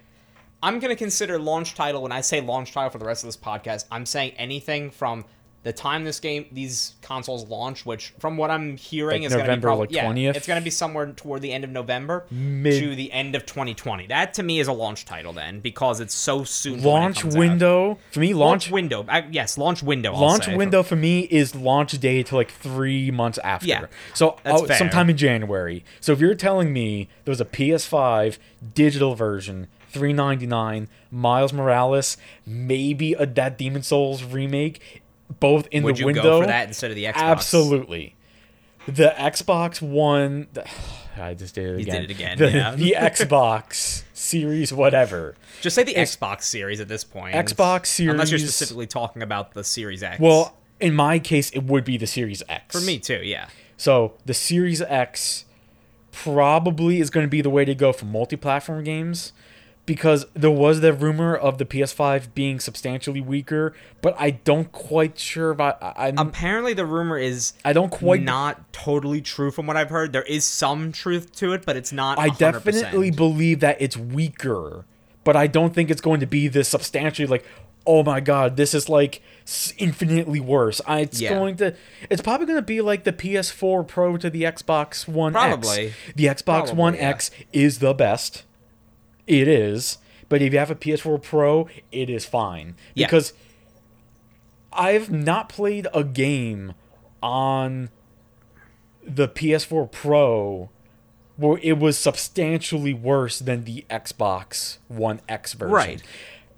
I'm 0.64 0.80
gonna 0.80 0.96
consider 0.96 1.40
launch 1.40 1.76
title 1.76 2.02
when 2.04 2.12
I 2.12 2.22
say 2.22 2.42
launch 2.42 2.72
title 2.72 2.90
for 2.90 2.98
the 2.98 3.06
rest 3.06 3.24
of 3.24 3.28
this 3.28 3.38
podcast, 3.38 3.86
I'm 3.92 4.06
saying 4.06 4.34
anything 4.38 4.90
from 4.92 5.26
the 5.63 5.71
time 5.71 6.04
this 6.04 6.19
game 6.19 6.45
these 6.52 6.95
consoles 7.02 7.47
launch, 7.47 7.86
which 7.86 8.13
from 8.19 8.36
what 8.38 8.50
I'm 8.50 8.78
hearing 8.78 9.21
Like 9.21 9.28
is 9.28 9.38
November, 9.38 9.67
gonna 9.67 9.76
be 9.76 9.82
like, 9.82 9.91
yeah, 9.91 10.06
20th? 10.06 10.36
It's 10.36 10.47
gonna 10.47 10.62
be 10.62 10.69
somewhere 10.69 11.12
toward 11.12 11.41
the 11.41 11.52
end 11.52 11.63
of 11.63 11.69
November 11.69 12.26
Mid- 12.32 12.80
to 12.80 12.95
the 12.95 13.12
end 13.12 13.36
of 13.36 13.45
2020. 13.45 14.08
That 14.08 14.34
to 14.36 14.43
me 14.43 14.60
is 14.60 14.67
a 14.67 14.74
launch 14.74 15.06
title 15.06 15.34
then 15.34 15.60
because 15.60 16.00
it's 16.00 16.15
so 16.15 16.43
soon. 16.43 16.82
to 16.82 16.88
when 16.88 16.95
it 16.95 17.00
launch 17.02 17.19
comes 17.21 17.36
out. 17.36 17.39
window 17.39 18.00
for 18.12 18.19
me 18.19 18.34
Launch, 18.34 18.65
launch 18.65 18.71
window. 18.71 19.06
I, 19.08 19.28
yes, 19.32 19.58
launch 19.58 19.84
window. 19.84 20.13
I'll 20.13 20.21
launch 20.21 20.45
say. 20.45 20.56
window 20.56 20.82
for 20.82 20.95
me 20.95 21.21
is 21.21 21.56
launch 21.56 21.91
day 22.00 22.24
to 22.24 22.36
like 22.36 22.52
three 22.52 23.12
months 23.12 23.38
after. 23.43 23.67
Yeah, 23.67 23.86
so 24.13 24.38
that's 24.43 24.63
oh, 24.63 24.67
sometime 24.67 25.10
in 25.10 25.17
January. 25.17 25.86
So 26.00 26.12
if 26.12 26.19
you're 26.19 26.36
telling 26.36 26.74
me 26.74 27.08
there 27.26 27.32
was 27.32 27.41
a 27.41 27.45
PS5 27.45 28.38
digital 28.74 29.15
version, 29.15 29.67
three 29.91 30.13
ninety 30.13 30.47
nine, 30.47 30.88
Miles 31.12 31.54
Morales, 31.54 32.17
maybe 32.45 33.13
a 33.13 33.26
that 33.26 33.58
Demon 33.58 33.84
Souls 33.84 34.24
remake, 34.24 35.01
both 35.39 35.67
in 35.72 35.84
Would 35.84 35.96
the 35.96 36.00
you 36.02 36.06
window. 36.08 36.22
go 36.24 36.41
for 36.41 36.48
that 36.48 36.67
instead 36.67 36.91
of 36.91 36.96
the 36.96 37.06
Xbox? 37.06 37.13
Absolutely. 37.15 38.15
The 38.88 39.13
Xbox 39.17 39.82
One. 39.82 40.48
The, 40.54 40.67
I 41.17 41.34
just 41.34 41.56
did 41.56 41.65
it 41.65 41.72
You 41.72 41.78
again. 41.80 42.02
did 42.02 42.10
it 42.10 42.13
again, 42.13 42.38
The, 42.38 42.52
yeah. 42.52 42.76
the 42.76 42.96
Xbox 42.98 44.04
Series, 44.13 44.72
whatever. 44.74 45.36
Just 45.62 45.76
say 45.76 45.84
the 45.84 45.94
Xbox 45.96 46.44
Series 46.44 46.80
at 46.80 46.88
this 46.88 47.04
point. 47.04 47.36
Xbox 47.36 47.88
Series. 47.88 48.12
Unless 48.12 48.32
you're 48.32 48.39
specifically 48.39 48.88
talking 48.88 49.22
about 49.22 49.54
the 49.54 49.63
Series 49.63 50.02
X. 50.04 50.20
Well, 50.20 50.56
in 50.80 50.94
my 50.96 51.20
case, 51.20 51.50
it 51.52 51.63
would 51.65 51.84
be 51.84 51.98
the 51.98 52.08
Series 52.08 52.41
X. 52.50 52.74
for 52.78 52.84
me 52.84 52.98
too. 52.98 53.22
Yeah. 53.24 53.48
So 53.78 54.13
the 54.26 54.34
Series 54.34 54.82
X 54.82 55.46
probably 56.12 57.00
is 57.00 57.10
going 57.10 57.26
to 57.26 57.30
be 57.30 57.41
the 57.41 57.50
way 57.50 57.65
to 57.65 57.76
go 57.76 57.91
for 57.94 58.06
multi-platform 58.06 58.84
games, 58.84 59.34
because 59.86 60.26
there 60.34 60.52
was 60.52 60.82
the 60.82 60.94
rumor 60.94 61.36
of 61.36 61.58
the 61.58 61.65
PS5 61.65 62.34
being 62.34 62.60
substantially 62.60 63.20
weaker, 63.22 63.74
but 64.02 64.15
I 64.20 64.32
don't 64.32 64.72
quite 64.72 65.17
sure 65.17 65.52
if 65.52 65.60
I 65.60 65.72
I, 65.82 66.08
I'm, 66.10 66.17
Apparently, 66.17 66.74
the 66.74 66.86
rumor 66.86 67.17
is 67.17 67.54
I 67.65 67.74
don't 67.74 67.89
quite 67.91 68.22
not 68.22 68.72
totally 68.74 69.22
true 69.22 69.52
from 69.52 69.67
what 69.67 69.78
I've 69.78 69.89
heard. 69.89 70.13
There 70.13 70.24
is 70.24 70.46
some 70.46 70.91
truth 70.91 71.34
to 71.38 71.54
it, 71.54 71.65
but 71.65 71.76
it's 71.76 71.91
not. 71.91 72.20
I 72.20 72.30
100%. 72.30 72.38
definitely 72.38 73.12
believe 73.12 73.60
that 73.62 73.78
it's 73.82 73.98
weaker, 73.98 74.86
but 75.24 75.36
I 75.36 75.48
don't 75.48 75.74
think 75.74 75.89
it's 75.89 76.02
going 76.02 76.20
to 76.20 76.28
be 76.28 76.48
this 76.48 76.70
substantially 76.70 77.28
like, 77.28 77.44
oh 77.88 78.04
my 78.04 78.20
god, 78.20 78.58
this 78.58 78.76
is 78.76 78.88
like 78.88 79.22
infinitely 79.80 80.39
worse. 80.39 80.80
I, 80.86 81.00
it's 81.00 81.20
Yeah. 81.20 81.34
going 81.34 81.58
to, 81.58 81.76
it's 82.12 82.22
probably 82.22 82.46
going 82.46 82.60
to 82.60 82.62
be 82.62 82.80
like 82.82 83.04
the 83.04 83.12
PS4 83.13 83.88
Pro 83.88 84.17
to 84.17 84.30
the 84.30 84.44
Xbox 84.44 85.08
One 85.08 85.34
Probably. 85.34 85.88
X. 85.88 85.96
The 86.15 86.26
Xbox 86.26 86.44
Probably, 86.46 86.74
One 86.76 86.94
yeah. 86.94 87.10
X 87.10 87.32
is 87.52 87.80
the 87.80 87.94
best. 87.96 88.44
It 89.27 89.47
is, 89.47 89.97
but 90.29 90.41
if 90.41 90.53
you 90.53 90.60
have 90.60 90.71
a 90.71 90.75
PS4 90.75 91.21
Pro, 91.21 91.67
it 91.91 92.10
is 92.10 92.25
fine 92.25 92.75
Yeah. 92.95 93.07
because 93.07 93.34
I've 94.73 95.12
not 95.12 95.49
played 95.49 95.88
a 95.93 96.03
game 96.03 96.73
on 97.21 97.89
the 99.03 99.27
PS4 99.27 99.91
Pro 99.91 100.69
where 101.38 101.60
it 101.63 101.77
was 101.79 101.97
substantially 101.97 102.93
worse 102.93 103.39
than 103.39 103.63
the 103.63 103.86
Xbox 103.89 104.77
One 104.88 105.21
X 105.27 105.53
version. 105.53 105.71
Right. 105.73 106.03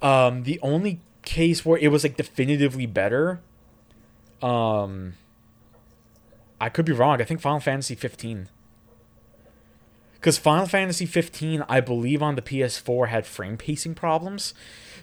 Um, 0.02 0.44
the 0.44 0.60
only 0.62 1.00
case 1.22 1.66
where 1.66 1.78
it 1.80 1.88
was 1.88 2.04
like 2.04 2.18
definitively 2.18 2.86
better, 2.86 3.40
um, 4.42 5.14
I 6.60 6.68
could 6.70 6.86
be 6.86 6.92
wrong. 6.92 7.22
I 7.22 7.24
think 7.24 7.40
Final 7.40 7.62
Fantasy 7.62 7.96
15. 7.96 8.50
Because 10.24 10.38
Final 10.38 10.68
Fantasy 10.68 11.06
15, 11.06 11.66
I 11.68 11.82
believe 11.82 12.24
on 12.24 12.36
the 12.36 12.42
PS4 12.42 13.10
had 13.10 13.26
frame 13.26 13.58
pacing 13.58 13.94
problems. 13.94 14.54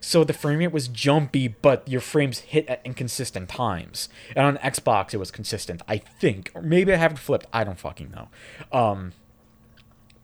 So 0.00 0.24
the 0.24 0.32
frame 0.32 0.60
rate 0.60 0.72
was 0.72 0.88
jumpy, 0.88 1.46
but 1.46 1.86
your 1.86 2.00
frames 2.00 2.38
hit 2.38 2.66
at 2.70 2.80
inconsistent 2.86 3.50
times. 3.50 4.08
And 4.34 4.46
on 4.46 4.56
Xbox, 4.56 5.12
it 5.12 5.18
was 5.18 5.30
consistent, 5.30 5.82
I 5.86 5.98
think. 5.98 6.50
Or 6.54 6.62
maybe 6.62 6.94
I 6.94 6.96
haven't 6.96 7.18
flipped. 7.18 7.44
I 7.52 7.64
don't 7.64 7.78
fucking 7.78 8.10
know. 8.10 8.28
Um, 8.72 9.12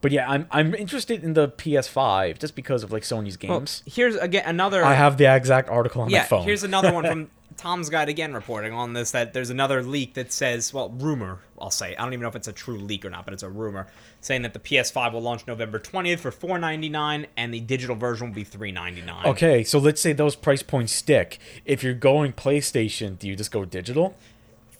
but 0.01 0.13
yeah, 0.13 0.31
I'm 0.31 0.47
I'm 0.51 0.75
interested 0.75 1.23
in 1.23 1.35
the 1.35 1.49
PS5 1.51 2.39
just 2.39 2.57
because 2.57 2.83
of 2.83 2.91
like 2.91 3.03
Sony's 3.03 3.37
Well, 3.47 3.59
games. 3.59 3.83
here's 3.85 4.17
again 4.17 4.45
another. 4.47 4.83
I 4.83 4.95
have 4.95 5.19
the 5.19 5.27
exact 5.27 5.69
article 5.69 6.01
on 6.01 6.09
yeah, 6.09 6.21
my 6.21 6.25
phone. 6.25 6.45
here's 6.45 6.65
another 6.65 6.91
one 6.95 7.05
from 7.05 7.31
Tom's 7.57 7.88
Guide 7.88 8.09
again 8.09 8.35
reporting 8.35 8.73
on 8.73 8.92
this 8.92 9.12
that 9.12 9.33
there's 9.33 9.51
another 9.51 9.83
leak 9.83 10.14
that 10.14 10.33
says, 10.33 10.73
well, 10.75 10.90
rumor, 10.90 11.40
I'll 11.61 11.71
say. 11.71 11.97
I 11.97 12.03
don't 12.03 12.12
even 12.12 12.23
know 12.23 12.29
if 12.29 12.37
it's 12.37 12.49
a 12.49 12.53
true 12.53 12.79
leak 12.79 13.05
or 13.05 13.11
not, 13.11 13.25
but 13.25 13.35
it's 13.35 13.42
a 13.42 13.49
rumor 13.49 13.87
saying 14.21 14.42
that 14.42 14.53
the 14.53 14.59
PS5 14.59 15.12
will 15.12 15.23
launch 15.23 15.47
November 15.47 15.79
20th 15.79 16.19
for 16.19 16.31
4.99 16.31 17.27
and 17.37 17.55
the 17.55 17.61
digital 17.61 17.97
version 17.97 18.29
will 18.29 18.35
be 18.35 18.45
3.99. 18.45 19.25
Okay, 19.27 19.64
so 19.64 19.79
let's 19.79 20.01
say 20.01 20.12
those 20.12 20.37
price 20.37 20.62
points 20.62 20.92
stick. 20.92 21.38
If 21.64 21.83
you're 21.83 21.95
going 21.95 22.33
PlayStation, 22.33 23.19
do 23.19 23.27
you 23.27 23.37
just 23.37 23.51
go 23.51 23.64
digital? 23.64 24.16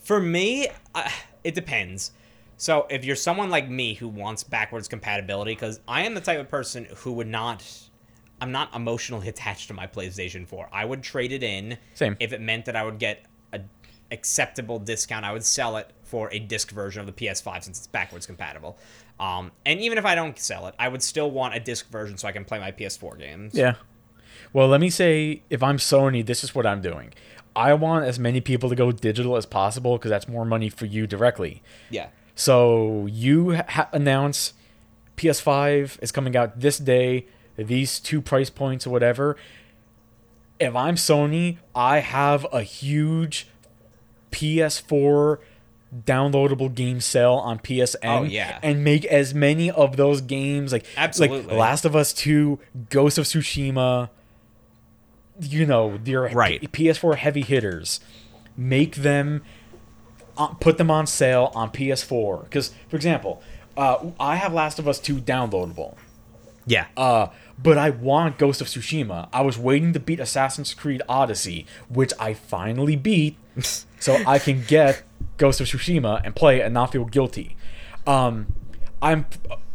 For 0.01 0.19
me, 0.19 0.67
uh, 0.93 1.09
it 1.43 1.55
depends. 1.55 2.11
So 2.57 2.87
if 2.89 3.05
you're 3.05 3.15
someone 3.15 3.49
like 3.49 3.69
me 3.69 3.93
who 3.93 4.07
wants 4.07 4.43
backwards 4.43 4.87
compatibility, 4.87 5.51
because 5.51 5.79
I 5.87 6.03
am 6.05 6.15
the 6.15 6.21
type 6.21 6.39
of 6.39 6.49
person 6.49 6.87
who 6.97 7.13
would 7.13 7.27
not, 7.27 7.63
I'm 8.39 8.51
not 8.51 8.75
emotionally 8.75 9.27
attached 9.29 9.67
to 9.69 9.73
my 9.73 9.87
PlayStation 9.87 10.47
4. 10.47 10.69
I 10.71 10.85
would 10.85 11.01
trade 11.03 11.31
it 11.31 11.43
in. 11.43 11.77
Same. 11.95 12.15
If 12.19 12.33
it 12.33 12.41
meant 12.41 12.65
that 12.65 12.75
I 12.75 12.83
would 12.83 12.99
get 12.99 13.25
a 13.53 13.61
acceptable 14.11 14.79
discount, 14.79 15.25
I 15.25 15.31
would 15.33 15.43
sell 15.43 15.77
it 15.77 15.91
for 16.03 16.29
a 16.31 16.39
disc 16.39 16.71
version 16.71 17.01
of 17.01 17.07
the 17.07 17.13
PS5 17.13 17.63
since 17.63 17.79
it's 17.79 17.87
backwards 17.87 18.25
compatible. 18.25 18.77
Um, 19.19 19.51
and 19.65 19.79
even 19.79 19.97
if 19.97 20.05
I 20.05 20.15
don't 20.15 20.37
sell 20.37 20.67
it, 20.67 20.75
I 20.77 20.87
would 20.87 21.01
still 21.03 21.31
want 21.31 21.55
a 21.55 21.59
disc 21.59 21.89
version 21.89 22.17
so 22.17 22.27
I 22.27 22.31
can 22.31 22.45
play 22.45 22.59
my 22.59 22.71
PS4 22.71 23.17
games. 23.17 23.53
Yeah. 23.55 23.75
Well, 24.53 24.67
let 24.67 24.79
me 24.79 24.89
say, 24.89 25.41
if 25.49 25.61
I'm 25.63 25.77
Sony, 25.77 26.25
this 26.25 26.43
is 26.43 26.55
what 26.55 26.65
I'm 26.65 26.81
doing. 26.81 27.13
I 27.55 27.73
want 27.73 28.05
as 28.05 28.19
many 28.19 28.39
people 28.39 28.69
to 28.69 28.75
go 28.75 28.91
digital 28.91 29.35
as 29.35 29.45
possible 29.45 29.97
because 29.97 30.09
that's 30.09 30.27
more 30.27 30.45
money 30.45 30.69
for 30.69 30.85
you 30.85 31.07
directly. 31.07 31.63
Yeah. 31.89 32.09
So 32.35 33.07
you 33.09 33.55
ha- 33.55 33.89
announce 33.91 34.53
PS5 35.17 35.97
is 36.01 36.11
coming 36.11 36.37
out 36.37 36.59
this 36.59 36.77
day, 36.77 37.25
these 37.57 37.99
two 37.99 38.21
price 38.21 38.49
points 38.49 38.85
or 38.87 38.91
whatever. 38.91 39.35
If 40.59 40.75
I'm 40.75 40.95
Sony, 40.95 41.57
I 41.75 41.99
have 41.99 42.45
a 42.51 42.61
huge 42.63 43.47
PS4 44.31 45.37
downloadable 46.05 46.73
game 46.73 46.99
sale 46.99 47.33
on 47.35 47.59
PSN 47.59 47.97
Oh, 48.03 48.23
yeah. 48.23 48.59
and 48.61 48.83
make 48.83 49.05
as 49.05 49.33
many 49.33 49.71
of 49.71 49.95
those 49.97 50.19
games 50.21 50.71
like 50.73 50.85
Absolutely. 50.97 51.43
like 51.43 51.51
Last 51.57 51.85
of 51.85 51.95
Us 51.95 52.11
2, 52.13 52.59
Ghost 52.89 53.17
of 53.17 53.25
Tsushima, 53.25 54.09
you 55.39 55.65
know, 55.65 55.99
your 56.03 56.27
Right. 56.29 56.61
PS4 56.71 57.15
heavy 57.17 57.41
hitters. 57.41 57.99
Make 58.57 58.95
them 58.97 59.43
uh, 60.37 60.47
put 60.47 60.77
them 60.77 60.91
on 60.91 61.07
sale 61.07 61.51
on 61.55 61.71
PS4 61.71 62.43
because 62.43 62.71
for 62.89 62.95
example, 62.95 63.41
uh, 63.77 63.97
I 64.19 64.35
have 64.35 64.53
Last 64.53 64.79
of 64.79 64.87
Us 64.87 64.99
2 64.99 65.17
downloadable. 65.17 65.95
Yeah. 66.67 66.85
Uh, 66.95 67.27
but 67.57 67.77
I 67.77 67.89
want 67.89 68.37
Ghost 68.37 68.61
of 68.61 68.67
Tsushima. 68.67 69.29
I 69.33 69.41
was 69.41 69.57
waiting 69.57 69.93
to 69.93 69.99
beat 69.99 70.19
Assassin's 70.19 70.73
Creed 70.75 71.01
Odyssey, 71.09 71.65
which 71.89 72.13
I 72.19 72.33
finally 72.35 72.95
beat, 72.95 73.35
so 73.99 74.17
I 74.27 74.37
can 74.37 74.63
get 74.67 75.01
Ghost 75.37 75.59
of 75.61 75.67
Tsushima 75.67 76.21
and 76.23 76.35
play 76.35 76.61
and 76.61 76.73
not 76.73 76.91
feel 76.91 77.05
guilty. 77.05 77.55
Um, 78.05 78.53
I'm 79.01 79.25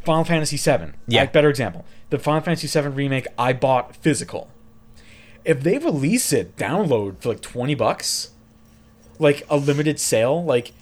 Final 0.04 0.24
Fantasy 0.24 0.56
VII. 0.56 0.92
Yeah. 1.08 1.22
Like, 1.22 1.32
better 1.32 1.48
example. 1.50 1.84
The 2.10 2.18
Final 2.18 2.42
Fantasy 2.42 2.68
VII 2.80 2.88
remake 2.88 3.26
I 3.38 3.52
bought 3.52 3.96
physical. 3.96 4.48
If 5.44 5.62
they 5.62 5.78
release 5.78 6.32
it 6.32 6.56
download 6.56 7.20
for 7.20 7.30
like 7.30 7.40
twenty 7.40 7.74
bucks, 7.74 8.30
like 9.18 9.42
a 9.50 9.56
limited 9.56 9.98
sale, 9.98 10.44
like 10.44 10.72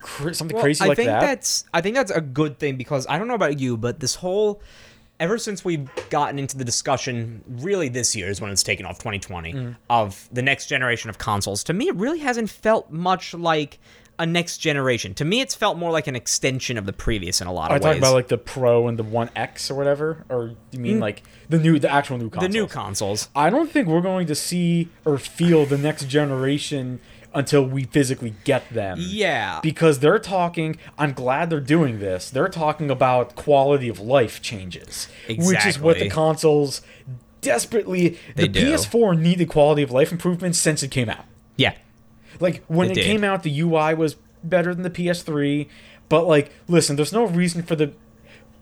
cr- 0.00 0.32
something 0.34 0.54
Well, 0.54 0.64
crazy 0.64 0.84
I 0.84 0.88
like 0.88 0.96
think 0.96 1.06
that. 1.06 1.20
that's 1.20 1.64
I 1.72 1.80
think 1.80 1.94
that's 1.96 2.10
a 2.10 2.20
good 2.20 2.58
thing 2.58 2.76
because 2.76 3.06
I 3.08 3.16
don't 3.18 3.26
know 3.28 3.34
about 3.34 3.58
you, 3.58 3.76
but 3.78 4.00
this 4.00 4.16
whole 4.16 4.60
ever 5.22 5.38
since 5.38 5.64
we've 5.64 5.88
gotten 6.10 6.38
into 6.38 6.56
the 6.58 6.64
discussion, 6.64 7.42
really 7.48 7.88
this 7.88 8.16
year 8.16 8.28
is 8.28 8.40
when 8.40 8.50
it's 8.50 8.62
taken 8.64 8.84
off 8.84 8.98
2020 8.98 9.52
Mm. 9.52 9.76
of 9.88 10.28
the 10.32 10.42
next 10.42 10.66
generation 10.66 11.08
of 11.10 11.16
consoles. 11.18 11.62
To 11.64 11.72
me, 11.72 11.88
it 11.88 11.94
really 11.94 12.18
hasn't 12.18 12.50
felt 12.50 12.90
much 12.90 13.32
like 13.32 13.78
a 14.18 14.26
next 14.26 14.58
generation. 14.58 15.14
To 15.14 15.24
me, 15.24 15.40
it's 15.40 15.54
felt 15.54 15.78
more 15.78 15.90
like 15.90 16.06
an 16.06 16.14
extension 16.16 16.76
of 16.76 16.86
the 16.86 16.92
previous 16.92 17.40
in 17.40 17.46
a 17.46 17.52
lot 17.52 17.70
Are 17.70 17.74
you 17.74 17.76
of 17.76 17.82
ways. 17.84 17.90
talking 17.90 18.02
about 18.02 18.14
like 18.14 18.28
the 18.28 18.38
Pro 18.38 18.86
and 18.88 18.98
the 18.98 19.02
One 19.04 19.30
X 19.34 19.70
or 19.70 19.74
whatever, 19.74 20.24
or 20.28 20.48
do 20.48 20.56
you 20.72 20.80
mean 20.80 21.00
like 21.00 21.22
the 21.48 21.58
new, 21.58 21.78
the 21.78 21.90
actual 21.90 22.18
new 22.18 22.28
Mm. 22.28 22.40
the 22.40 22.48
new 22.48 22.66
consoles. 22.66 23.28
I 23.34 23.48
don't 23.48 23.70
think 23.70 23.88
we're 23.88 24.00
going 24.02 24.26
to 24.26 24.34
see 24.34 24.88
or 25.04 25.18
feel 25.18 25.64
the 25.66 25.78
next 25.78 26.08
generation 26.08 27.00
until 27.34 27.64
we 27.64 27.84
physically 27.84 28.34
get 28.44 28.68
them. 28.70 28.98
Yeah. 29.00 29.60
Because 29.62 30.00
they're 30.00 30.18
talking, 30.18 30.76
I'm 30.98 31.12
glad 31.12 31.48
they're 31.50 31.60
doing 31.60 31.98
this. 31.98 32.28
They're 32.30 32.48
talking 32.48 32.90
about 32.90 33.34
quality 33.36 33.88
of 33.88 33.98
life 34.00 34.42
changes, 34.42 35.08
exactly. 35.28 35.46
which 35.54 35.66
is 35.66 35.78
what 35.78 35.98
the 35.98 36.10
consoles 36.10 36.82
desperately. 37.40 38.18
They 38.36 38.42
the 38.46 38.48
do. 38.48 38.72
PS4 38.74 39.18
needed 39.18 39.48
quality 39.48 39.82
of 39.82 39.90
life 39.90 40.12
improvements 40.12 40.58
since 40.58 40.82
it 40.82 40.90
came 40.90 41.08
out. 41.08 41.24
yeah. 41.56 41.74
Like 42.40 42.64
when 42.66 42.90
It 42.90 42.98
it, 42.98 43.04
came 43.04 43.22
out, 43.24 43.42
the 43.42 43.60
UI 43.60 43.94
was 43.94 44.16
better 44.42 44.74
than 44.74 44.82
the 44.82 44.90
PS3. 44.90 45.68
But 46.08 46.26
like, 46.26 46.50
listen, 46.66 46.96
there's 46.96 47.12
no 47.12 47.24
reason 47.26 47.62
for 47.62 47.76
the 47.76 47.92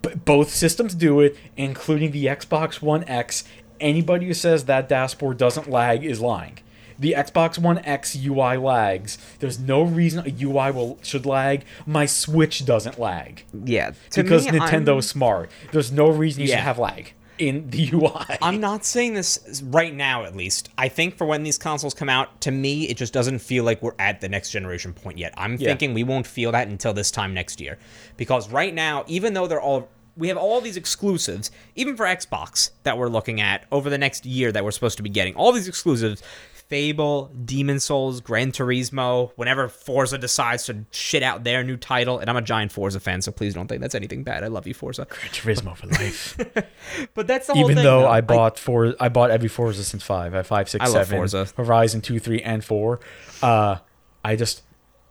b- 0.03 0.11
both 0.25 0.51
systems 0.53 0.95
do 0.95 1.21
it, 1.21 1.37
including 1.57 2.11
the 2.11 2.27
Xbox 2.27 2.83
One 2.83 3.05
X. 3.05 3.45
Anybody 3.81 4.27
who 4.27 4.35
says 4.35 4.67
that 4.67 4.89
dashboard 4.89 5.39
doesn't 5.39 5.71
lag 5.71 6.05
is 6.05 6.21
lying. 6.21 6.59
The 7.01 7.15
Xbox 7.17 7.59
One 7.59 7.79
X 7.79 8.15
UI 8.17 8.57
lags. 8.59 9.19
There's 9.41 9.59
no 9.59 9.83
reason 9.83 10.21
a 10.27 10.31
UI 10.45 10.71
will 10.71 10.99
should 11.03 11.27
lag. 11.27 11.65
My 11.87 12.07
Switch 12.07 12.65
doesn't 12.65 12.99
lag 13.01 13.45
Yeah. 13.65 13.93
Because 14.15 14.45
me, 14.51 14.59
Nintendo's 14.59 14.89
I'm- 14.89 15.01
smart. 15.03 15.51
There's 15.73 15.91
no 15.91 16.11
reason 16.11 16.43
you 16.43 16.49
Yeah. 16.49 16.57
should 16.57 16.65
have 16.65 16.79
lag 16.79 17.15
in 17.39 17.71
the 17.71 17.89
UI. 17.95 18.37
I'm 18.43 18.61
not 18.61 18.85
saying 18.85 19.15
this 19.15 19.63
right 19.65 19.95
now, 19.95 20.25
at 20.25 20.37
least. 20.37 20.69
I 20.77 20.89
think 20.89 21.17
for 21.17 21.27
when 21.27 21.43
these 21.43 21.57
consoles 21.57 21.95
come 21.95 22.11
out, 22.11 22.39
to 22.43 22.51
me, 22.51 22.85
it 22.89 22.99
just 22.99 23.15
doesn't 23.15 23.39
feel 23.39 23.65
like 23.65 23.81
we're 23.83 23.95
at 23.99 24.21
the 24.21 24.29
next 24.29 24.51
generation 24.51 24.93
point 24.93 25.17
yet. 25.17 25.33
I'm 25.39 25.57
Yeah. 25.57 25.69
thinking 25.69 25.95
we 25.95 26.05
won't 26.05 26.27
feel 26.27 26.53
that 26.53 26.69
until 26.69 26.93
this 26.93 27.11
time 27.11 27.33
next 27.33 27.63
year. 27.63 27.79
Because 28.19 28.51
right 28.51 28.75
now, 28.75 29.05
even 29.07 29.33
though 29.33 29.47
they're 29.47 29.61
all. 29.61 29.89
We 30.17 30.29
have 30.29 30.37
all 30.37 30.61
these 30.61 30.77
exclusives, 30.77 31.51
even 31.77 31.97
for 31.97 32.05
Xbox, 32.05 32.73
that 32.83 32.99
we're 32.99 33.09
looking 33.09 33.41
at 33.41 33.65
over 33.73 33.89
the 33.89 33.97
next 33.97 34.27
year 34.27 34.53
that 34.53 34.63
we're 34.65 34.73
supposed 34.73 34.99
to 34.99 35.03
be 35.03 35.09
getting. 35.09 35.35
All 35.35 35.51
these 35.53 35.69
exclusives 35.69 36.23
Fable, 36.71 37.33
Demon 37.45 37.81
Souls, 37.81 38.21
Gran 38.21 38.53
Turismo, 38.53 39.33
whenever 39.35 39.69
Forza 39.69 40.17
decides 40.17 40.65
to 40.67 40.85
shit 40.93 41.23
out 41.23 41.43
their 41.43 41.65
new 41.65 41.77
title. 41.77 42.21
And 42.21 42.31
I'm 42.31 42.37
a 42.37 42.43
giant 42.43 42.71
Forza 42.71 43.01
fan, 43.01 43.21
so 43.23 43.33
please 43.33 43.55
don't 43.55 43.67
think 43.67 43.81
that's 43.81 43.97
anything 43.97 44.23
bad. 44.23 44.45
I 44.45 44.47
love 44.47 44.69
you, 44.69 44.73
Forza. 44.75 45.07
Gran 45.11 45.29
Turismo 45.33 45.77
for 45.77 45.89
life. 45.89 46.39
But 47.15 47.27
that's 47.27 47.47
the 47.49 47.55
whole 47.55 47.65
Even 47.65 47.77
thing. 47.77 47.85
though 47.85 48.03
though. 48.03 48.09
I 48.09 48.21
bought 48.21 48.59
four, 48.59 48.95
I 49.01 49.09
bought 49.09 49.31
every 49.31 49.49
Forza 49.49 49.85
since 49.85 50.03
five. 50.03 50.33
I 50.33 50.39
have 50.39 50.47
five, 50.47 50.69
six, 50.69 50.83
I 50.83 50.87
love 50.87 51.07
seven, 51.07 51.19
Forza. 51.19 51.49
Horizon 51.57 52.01
two, 52.01 52.19
three, 52.19 52.41
and 52.43 52.65
four. 52.65 53.01
Uh, 53.43 53.77
I 54.25 54.37
just 54.37 54.63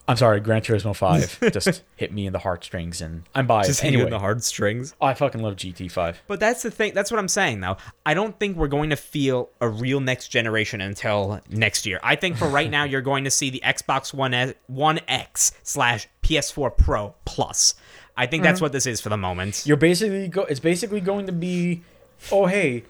I'm 0.10 0.18
sorry, 0.18 0.40
Gran 0.40 0.64
Turismo 0.64 0.96
5 0.96 1.40
just 1.54 1.84
hit 1.96 2.12
me 2.12 2.26
in 2.26 2.34
the 2.34 2.40
heartstrings, 2.40 3.00
and 3.00 3.26
I'm 3.36 3.46
biased. 3.46 3.70
Just 3.70 3.82
hit 3.82 3.90
anyway, 3.90 4.02
you 4.02 4.08
in 4.08 4.12
the 4.12 4.18
hard 4.18 4.44
strings. 4.44 4.96
I 5.00 5.14
fucking 5.14 5.40
love 5.40 5.56
GT5. 5.56 6.16
But 6.26 6.40
that's 6.40 6.64
the 6.64 6.72
thing. 6.72 6.96
That's 6.96 7.12
what 7.12 7.20
I'm 7.20 7.28
saying, 7.28 7.60
though. 7.60 7.78
I 8.08 8.16
don't 8.16 8.38
think 8.40 8.58
we're 8.58 8.70
going 8.70 8.90
to 8.90 8.96
feel 8.96 9.52
a 9.62 9.70
real 9.70 10.00
next 10.00 10.30
generation 10.30 10.82
until 10.82 11.42
next 11.48 11.86
year. 11.86 12.00
I 12.02 12.16
think 12.16 12.38
for 12.38 12.48
right 12.48 12.72
now, 12.72 12.86
you're 12.86 13.02
going 13.02 13.26
to 13.26 13.30
see 13.30 13.52
the 13.52 13.62
Xbox 13.64 14.12
One 14.12 14.34
S, 14.34 14.56
One 14.66 15.00
X 15.08 15.52
slash 15.62 16.08
PS4 16.24 16.76
Pro 16.76 17.14
Plus. 17.26 17.76
I 18.18 18.26
think 18.26 18.42
that's 18.42 18.56
mm-hmm. 18.58 18.66
what 18.66 18.72
this 18.72 18.88
is 18.88 19.00
for 19.00 19.10
the 19.10 19.18
moment. 19.18 19.62
You're 19.68 19.78
basically 19.78 20.28
go. 20.28 20.42
It's 20.46 20.60
basically 20.60 21.02
going 21.02 21.28
to 21.28 21.32
be, 21.32 21.84
oh 22.32 22.48
hey, 22.48 22.84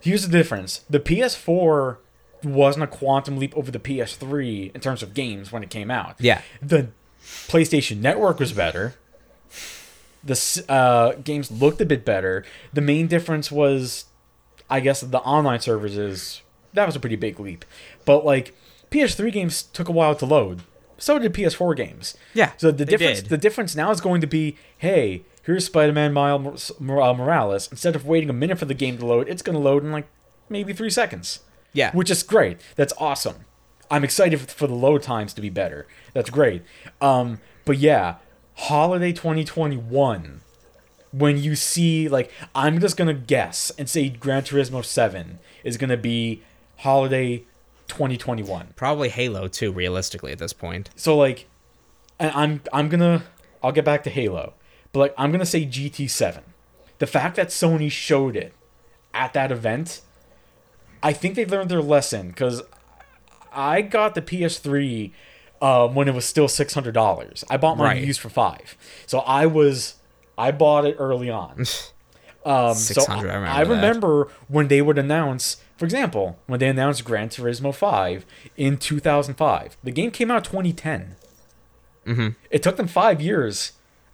here's 0.00 0.26
the 0.26 0.32
difference. 0.32 0.86
The 0.88 1.00
PS4 1.00 1.98
wasn't 2.44 2.84
a 2.84 2.86
quantum 2.86 3.38
leap 3.38 3.56
over 3.56 3.70
the 3.70 3.78
PS3 3.78 4.74
in 4.74 4.80
terms 4.80 5.02
of 5.02 5.14
games 5.14 5.50
when 5.52 5.62
it 5.62 5.70
came 5.70 5.90
out. 5.90 6.16
Yeah. 6.18 6.42
The 6.62 6.88
PlayStation 7.22 7.98
Network 7.98 8.38
was 8.38 8.52
better. 8.52 8.94
The 10.22 10.64
uh, 10.68 11.12
games 11.22 11.50
looked 11.50 11.80
a 11.80 11.86
bit 11.86 12.04
better. 12.04 12.44
The 12.72 12.80
main 12.80 13.06
difference 13.08 13.52
was, 13.52 14.06
I 14.70 14.80
guess, 14.80 15.00
the 15.02 15.18
online 15.20 15.60
services. 15.60 16.40
That 16.72 16.86
was 16.86 16.96
a 16.96 17.00
pretty 17.00 17.16
big 17.16 17.38
leap. 17.38 17.64
But 18.04 18.24
like 18.24 18.54
PS3 18.90 19.30
games 19.32 19.62
took 19.62 19.88
a 19.88 19.92
while 19.92 20.14
to 20.14 20.26
load. 20.26 20.62
So 20.96 21.18
did 21.18 21.34
PS4 21.34 21.76
games. 21.76 22.16
Yeah, 22.32 22.52
So 22.56 22.70
the 22.70 22.84
difference 22.84 23.20
did. 23.20 23.28
the 23.28 23.36
difference 23.36 23.74
now 23.76 23.90
is 23.90 24.00
going 24.00 24.20
to 24.22 24.26
be, 24.26 24.56
hey, 24.78 25.24
here's 25.42 25.66
Spider-Man 25.66 26.12
Miles 26.12 26.70
uh, 26.70 26.74
Morales. 26.80 27.68
Instead 27.70 27.94
of 27.96 28.06
waiting 28.06 28.30
a 28.30 28.32
minute 28.32 28.58
for 28.58 28.64
the 28.64 28.74
game 28.74 28.96
to 28.98 29.04
load, 29.06 29.28
it's 29.28 29.42
going 29.42 29.54
to 29.56 29.62
load 29.62 29.82
in 29.84 29.92
like 29.92 30.06
maybe 30.48 30.72
3 30.72 30.88
seconds. 30.88 31.40
Yeah. 31.74 31.92
Which 31.92 32.10
is 32.10 32.22
great. 32.22 32.58
That's 32.76 32.94
awesome. 32.98 33.44
I'm 33.90 34.02
excited 34.02 34.40
for 34.40 34.66
the 34.66 34.74
load 34.74 35.02
times 35.02 35.34
to 35.34 35.42
be 35.42 35.50
better. 35.50 35.86
That's 36.14 36.30
great. 36.30 36.62
Um, 37.02 37.40
but 37.66 37.76
yeah, 37.76 38.16
holiday 38.54 39.12
2021 39.12 40.40
when 41.12 41.38
you 41.38 41.54
see 41.54 42.08
like 42.08 42.32
I'm 42.54 42.80
just 42.80 42.96
going 42.96 43.08
to 43.08 43.14
guess 43.14 43.70
and 43.78 43.88
say 43.88 44.08
Gran 44.08 44.42
Turismo 44.42 44.82
7 44.82 45.38
is 45.62 45.76
going 45.76 45.90
to 45.90 45.98
be 45.98 46.42
holiday 46.78 47.44
2021. 47.88 48.74
Probably 48.76 49.08
Halo 49.08 49.48
too, 49.48 49.72
realistically 49.72 50.32
at 50.32 50.38
this 50.38 50.52
point. 50.52 50.90
So 50.96 51.16
like, 51.16 51.46
and 52.18 52.32
I'm 52.34 52.60
I'm 52.72 52.88
gonna 52.88 53.24
I'll 53.62 53.72
get 53.72 53.84
back 53.84 54.04
to 54.04 54.10
Halo, 54.10 54.54
but 54.92 55.00
like 55.00 55.14
I'm 55.18 55.32
gonna 55.32 55.46
say 55.46 55.64
GT7. 55.66 56.42
The 56.98 57.06
fact 57.06 57.36
that 57.36 57.48
Sony 57.48 57.90
showed 57.90 58.36
it 58.36 58.54
at 59.12 59.32
that 59.32 59.50
event, 59.50 60.00
I 61.04 61.12
think 61.12 61.36
they 61.36 61.44
learned 61.46 61.70
their 61.70 61.82
lesson 61.82 62.28
because 62.28 62.62
I 63.52 63.82
got 63.82 64.14
the 64.16 64.22
PS3 64.22 65.12
um, 65.62 65.94
when 65.94 66.08
it 66.08 66.14
was 66.14 66.24
still 66.24 66.48
six 66.48 66.74
hundred 66.74 66.94
dollars. 66.94 67.44
I 67.48 67.56
bought 67.58 67.76
mine 67.78 67.96
Right. 67.98 68.04
used 68.04 68.20
for 68.20 68.28
five, 68.30 68.76
so 69.06 69.20
I 69.20 69.46
was 69.46 69.94
I 70.36 70.50
bought 70.50 70.84
it 70.86 70.96
early 70.98 71.30
on. 71.30 71.64
Um, 72.46 72.74
so 72.74 73.00
600, 73.00 73.30
I 73.30 73.32
remember 73.32 73.48
I 73.48 73.60
remember 73.62 74.28
when 74.48 74.68
they 74.68 74.82
would 74.82 74.98
announce, 74.98 75.56
for 75.78 75.86
example, 75.86 76.38
when 76.46 76.60
they 76.60 76.68
announced 76.68 77.02
Gran 77.02 77.30
Turismo 77.30 77.74
5 77.74 78.26
in 78.58 78.76
2005. 78.76 79.78
The 79.82 79.90
game 79.90 80.10
came 80.10 80.30
out 80.30 80.44
2010. 80.44 81.16
Mm-hmm. 82.06 82.28
It 82.50 82.62
took 82.62 82.76
them 82.76 82.86
five 82.86 83.22
years 83.22 83.72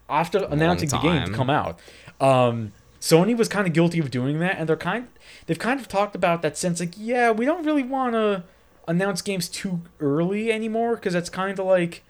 after 0.08 0.44
announcing 0.44 0.90
the 0.90 0.98
game 0.98 1.26
to 1.26 1.32
come 1.32 1.50
out. 1.50 1.80
Um, 2.20 2.70
Sony 3.00 3.36
was 3.36 3.48
kind 3.48 3.66
of 3.66 3.72
guilty 3.72 3.98
of 3.98 4.10
doing 4.10 4.38
that, 4.40 4.56
and 4.58 4.68
they're 4.68 4.76
kind 4.76 5.08
they've 5.46 5.58
kind 5.58 5.80
of 5.80 5.88
talked 5.88 6.14
about 6.14 6.42
that 6.42 6.56
since 6.58 6.80
like, 6.80 6.94
yeah, 6.96 7.30
we 7.30 7.44
don't 7.44 7.64
really 7.64 7.82
want 7.82 8.12
to 8.14 8.44
announce 8.88 9.22
games 9.22 9.48
too 9.48 9.80
early 10.00 10.50
anymore 10.52 10.96
because 10.96 11.12
that's 11.14 11.30
kind 11.30 11.58
of 11.58 11.64
like 11.66 12.02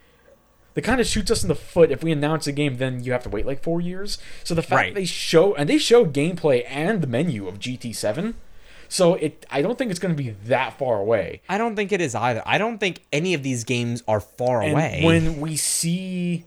they 0.74 0.80
kind 0.80 1.00
of 1.00 1.06
shoots 1.06 1.30
us 1.30 1.42
in 1.42 1.48
the 1.48 1.54
foot 1.54 1.90
if 1.90 2.02
we 2.02 2.10
announce 2.10 2.46
a 2.46 2.52
game 2.52 2.78
then 2.78 3.04
you 3.04 3.12
have 3.12 3.22
to 3.22 3.28
wait 3.28 3.44
like 3.44 3.62
four 3.62 3.80
years 3.82 4.16
so 4.44 4.54
the 4.54 4.62
fact 4.62 4.72
Right. 4.72 4.94
they 4.94 5.04
show 5.04 5.52
and 5.56 5.68
they 5.68 5.76
show 5.78 6.06
gameplay 6.06 6.64
and 6.66 7.02
the 7.02 7.06
menu 7.06 7.48
of 7.48 7.58
gt7 7.58 8.32
so 8.88 9.14
it 9.16 9.44
i 9.50 9.60
don't 9.60 9.76
think 9.76 9.90
it's 9.90 10.00
going 10.00 10.16
to 10.16 10.22
be 10.22 10.30
that 10.46 10.78
far 10.78 11.00
away 11.00 11.42
I 11.50 11.58
don't 11.58 11.76
think 11.76 11.92
it 11.92 12.00
is 12.00 12.14
either. 12.14 12.42
I 12.46 12.56
don't 12.56 12.78
think 12.78 13.02
any 13.12 13.34
of 13.34 13.42
these 13.42 13.64
games 13.64 14.02
are 14.08 14.20
far 14.20 14.62
and 14.62 14.72
away. 14.72 15.02
when 15.04 15.40
we 15.40 15.56
see 15.56 16.44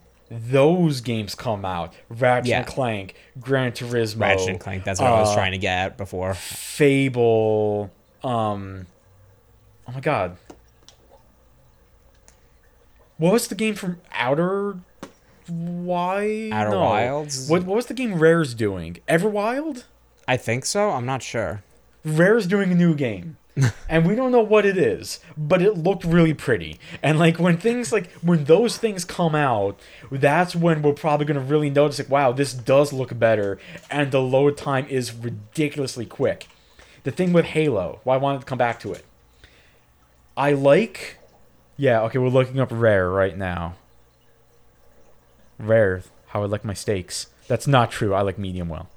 those 0.49 1.01
games 1.01 1.35
come 1.35 1.63
out 1.65 1.93
ratchet 2.09 2.47
Yeah. 2.47 2.57
and 2.59 2.67
clank 2.67 3.15
gran 3.39 3.71
turismo 3.71 4.21
Ratchet 4.21 4.49
and 4.49 4.59
Clank, 4.59 4.83
that's 4.83 4.99
what 4.99 5.11
I 5.11 5.19
was 5.19 5.29
uh, 5.29 5.35
trying 5.35 5.51
to 5.51 5.57
get 5.57 5.77
at 5.77 5.97
before. 5.97 6.33
fable 6.33 7.91
um 8.23 8.87
oh 9.87 9.91
my 9.91 9.99
god 9.99 10.37
what 13.17 13.31
was 13.33 13.47
the 13.47 13.55
game 13.55 13.75
from 13.75 13.99
outer 14.13 14.77
why 15.47 16.49
Outer 16.53 16.69
no. 16.71 16.79
Wilds? 16.81 17.49
what, 17.49 17.63
what 17.63 17.75
was 17.75 17.87
the 17.87 17.93
game 17.93 18.15
rare's 18.15 18.53
doing 18.53 18.97
everwild 19.07 19.83
I 20.25 20.37
think 20.37 20.63
so. 20.65 20.91
I'm 20.91 21.05
not 21.05 21.21
sure. 21.21 21.63
rare's 22.05 22.47
doing 22.47 22.71
a 22.71 22.75
new 22.75 22.95
game 22.95 23.35
and 23.87 24.07
we 24.07 24.15
don't 24.15 24.31
know 24.31 24.41
what 24.41 24.65
it 24.65 24.77
is 24.77 25.19
but 25.37 25.61
it 25.61 25.77
looked 25.77 26.03
really 26.03 26.33
pretty. 26.33 26.79
And 27.01 27.19
like 27.19 27.37
when 27.37 27.57
things 27.57 27.91
like 27.91 28.11
when 28.21 28.45
those 28.45 28.77
things 28.77 29.05
come 29.05 29.35
out 29.35 29.79
that's 30.11 30.55
when 30.55 30.81
we're 30.81 30.93
probably 30.93 31.25
to 31.27 31.39
really 31.39 31.69
notice 31.69 31.99
like 31.99 32.09
wow 32.09 32.31
this 32.31 32.53
does 32.53 32.91
look 32.91 33.17
better 33.17 33.59
and 33.91 34.11
the 34.11 34.21
load 34.21 34.57
time 34.57 34.87
is 34.87 35.13
ridiculously 35.13 36.05
quick. 36.05 36.47
The 37.03 37.11
thing 37.11 37.33
with 37.33 37.45
halo 37.45 37.99
why 38.03 38.15
i 38.15 38.17
wanted 38.17 38.39
to 38.39 38.45
come 38.45 38.57
back 38.57 38.79
to 38.81 38.93
it. 38.93 39.05
I 40.35 40.53
like 40.53 41.17
yeah 41.77 42.01
okay 42.03 42.17
we're 42.17 42.29
looking 42.29 42.59
up 42.59 42.69
rare 42.71 43.09
right 43.09 43.37
now. 43.37 43.75
Rare 45.59 46.03
how 46.27 46.41
i 46.41 46.45
like 46.45 46.65
my 46.65 46.73
steaks 46.73 47.27
that's 47.47 47.67
not 47.67 47.91
true 47.91 48.13
i 48.13 48.21
like 48.21 48.39
medium 48.39 48.69
well. 48.69 48.89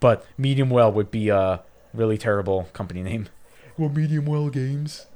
But 0.00 0.26
medium 0.38 0.70
well 0.70 0.90
would 0.90 1.10
be 1.10 1.28
a 1.28 1.62
really 1.92 2.16
terrible 2.16 2.68
company 2.72 3.02
name 3.02 3.28
well 3.82 3.90
medium 3.90 4.24
well 4.24 4.48
games 4.48 5.06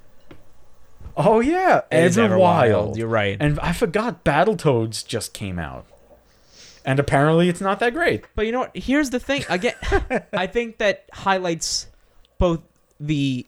oh 1.16 1.40
yeah 1.40 1.82
It 1.90 2.04
is 2.04 2.16
everwild 2.16 2.90
Everwild, 2.90 2.96
you're 2.96 3.06
right. 3.08 3.36
and 3.40 3.58
i 3.60 3.72
forgot 3.72 4.24
battletoads 4.24 5.06
just 5.06 5.32
came 5.32 5.58
out 5.58 5.86
and 6.84 6.98
apparently 7.00 7.48
it's 7.48 7.60
not 7.60 7.80
that 7.80 7.94
great 7.94 8.24
But 8.36 8.46
you 8.46 8.52
know 8.52 8.60
what? 8.60 8.76
Here's 8.76 9.10
the 9.10 9.18
thing. 9.18 9.44
Again, 9.48 9.74
I 10.32 10.46
think 10.46 10.78
that 10.78 11.04
highlights 11.12 11.88
both 12.38 12.60
the 13.00 13.44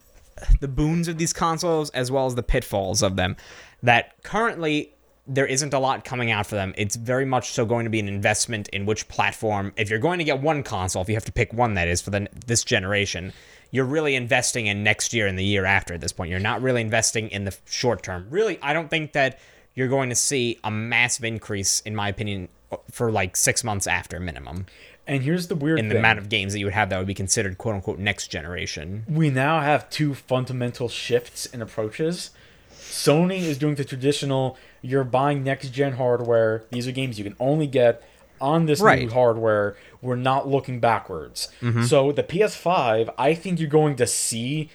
the 0.61 0.67
boons 0.67 1.07
of 1.07 1.19
these 1.19 1.33
consoles 1.33 1.91
as 1.91 2.11
well 2.11 2.27
as 2.27 2.35
the 2.35 2.43
pitfalls 2.43 3.01
of 3.01 3.15
them. 3.15 3.37
That 3.85 4.21
currently 4.25 4.93
there 5.29 5.47
isn't 5.47 5.73
a 5.73 5.79
lot 5.79 6.05
coming 6.05 6.33
out 6.33 6.49
for 6.49 6.57
them. 6.57 6.75
It's 6.77 6.97
very 6.97 7.25
much 7.25 7.53
so 7.53 7.65
going 7.65 7.85
to 7.85 7.91
be 7.91 8.01
an 8.01 8.09
investment 8.09 8.67
in 8.71 8.87
which 8.87 9.07
platform. 9.07 9.73
If 9.77 9.89
you're 9.89 10.01
going 10.01 10.19
to 10.19 10.25
get 10.25 10.41
one 10.41 10.65
console, 10.65 11.03
if 11.03 11.09
you 11.09 11.15
have 11.15 11.25
to 11.27 11.33
pick 11.33 11.53
one 11.53 11.75
that 11.75 11.87
is 11.87 12.03
for 12.03 12.11
the 12.11 12.27
this 12.45 12.65
generation, 12.65 13.33
you're 13.71 13.85
really 13.85 14.15
investing 14.15 14.67
in 14.67 14.83
next 14.83 15.13
year 15.13 15.27
and 15.27 15.39
the 15.39 15.45
year 15.45 15.65
after 15.65 15.95
at 15.95 16.01
this 16.01 16.13
point. 16.13 16.31
You're 16.31 16.41
not 16.41 16.63
really 16.63 16.81
investing 16.81 17.29
in 17.29 17.45
the 17.45 17.55
short 17.67 18.03
term. 18.03 18.27
Really, 18.31 18.59
I 18.63 18.73
don't 18.73 18.89
think 18.89 19.13
that 19.13 19.39
you're 19.75 19.89
going 19.89 20.09
to 20.09 20.15
see 20.15 20.59
a 20.65 20.71
massive 20.71 21.25
increase 21.25 21.81
in 21.81 21.95
my 21.95 22.09
opinion 22.09 22.49
for 22.91 23.11
like 23.13 23.37
6 23.37 23.65
months 23.65 23.87
after 23.87 24.21
minimum 24.21 24.67
and 25.07 25.23
here's 25.23 25.47
the 25.49 25.55
weird 25.55 25.79
in 25.79 25.89
the 25.89 25.95
thing 25.95 26.01
amount 26.01 26.19
of 26.19 26.29
games 26.29 26.53
that 26.53 26.59
you 26.59 26.67
would 26.67 26.75
have 26.75 26.91
that 26.91 26.99
would 26.99 27.07
be 27.07 27.15
considered 27.15 27.57
quote 27.57 27.75
unquote 27.77 27.99
next 27.99 28.27
generation. 28.29 29.05
we 29.09 29.31
now 29.31 29.61
have 29.61 29.89
two 29.89 30.15
fundamental 30.15 30.89
shifts 30.89 31.47
in 31.47 31.63
approaches. 31.63 32.31
Sony 32.75 33.39
is 33.41 33.57
doing 33.59 33.75
the 33.77 33.85
traditional 33.85 34.57
you're 34.83 35.05
buying 35.05 35.43
next 35.43 35.71
gen 35.71 35.95
hardware. 35.95 36.65
These 36.71 36.87
are 36.87 36.93
games 36.93 37.19
you 37.19 37.25
can 37.25 37.37
only 37.41 37.67
get 37.67 38.03
on 38.41 38.67
this 38.67 38.81
new 38.81 38.87
Right. 38.87 39.13
hardware. 39.13 39.77
We're 40.01 40.17
not 40.17 40.47
looking 40.49 40.81
backwards. 40.81 41.49
So 41.87 42.13
the 42.13 42.23
PS5, 42.23 43.13
I 43.19 43.35
think 43.35 43.59
you're 43.61 43.69
going 43.69 43.97
to 43.97 44.07
see 44.07 44.71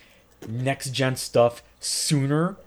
next 0.47 0.91
gen 0.91 1.15
stuff 1.15 1.63
sooner, 1.79 2.57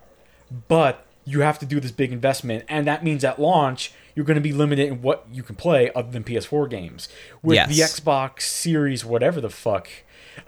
but 0.67 1.05
you 1.25 1.41
have 1.41 1.59
to 1.59 1.65
do 1.65 1.79
this 1.79 1.91
big 1.91 2.11
investment 2.13 2.63
and 2.69 2.87
that 2.87 3.03
means 3.03 3.23
at 3.23 3.37
launch 3.37 3.91
you're 4.15 4.25
going 4.25 4.35
to 4.35 4.41
be 4.41 4.53
limited 4.53 4.87
in 4.87 5.01
what 5.01 5.25
you 5.31 5.43
can 5.43 5.55
play 5.55 5.91
other 5.93 6.09
than 6.09 6.23
PS4 6.23 6.69
games. 6.69 7.09
With 7.43 7.55
the 7.67 7.75
Xbox 7.81 8.41
Series 8.43 9.03
whatever 9.05 9.41
the 9.41 9.49
fuck 9.49 9.89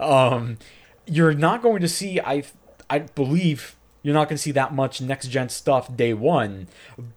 um, 0.00 0.56
you're 1.06 1.34
not 1.34 1.62
going 1.62 1.80
to 1.82 1.88
see 1.88 2.18
I 2.20 2.44
I 2.88 3.00
believe 3.00 3.76
you're 4.02 4.14
not 4.14 4.28
going 4.28 4.36
to 4.36 4.42
see 4.42 4.52
that 4.52 4.72
much 4.72 5.00
next 5.02 5.28
gen 5.28 5.50
stuff 5.50 5.94
day 5.94 6.14
one, 6.14 6.66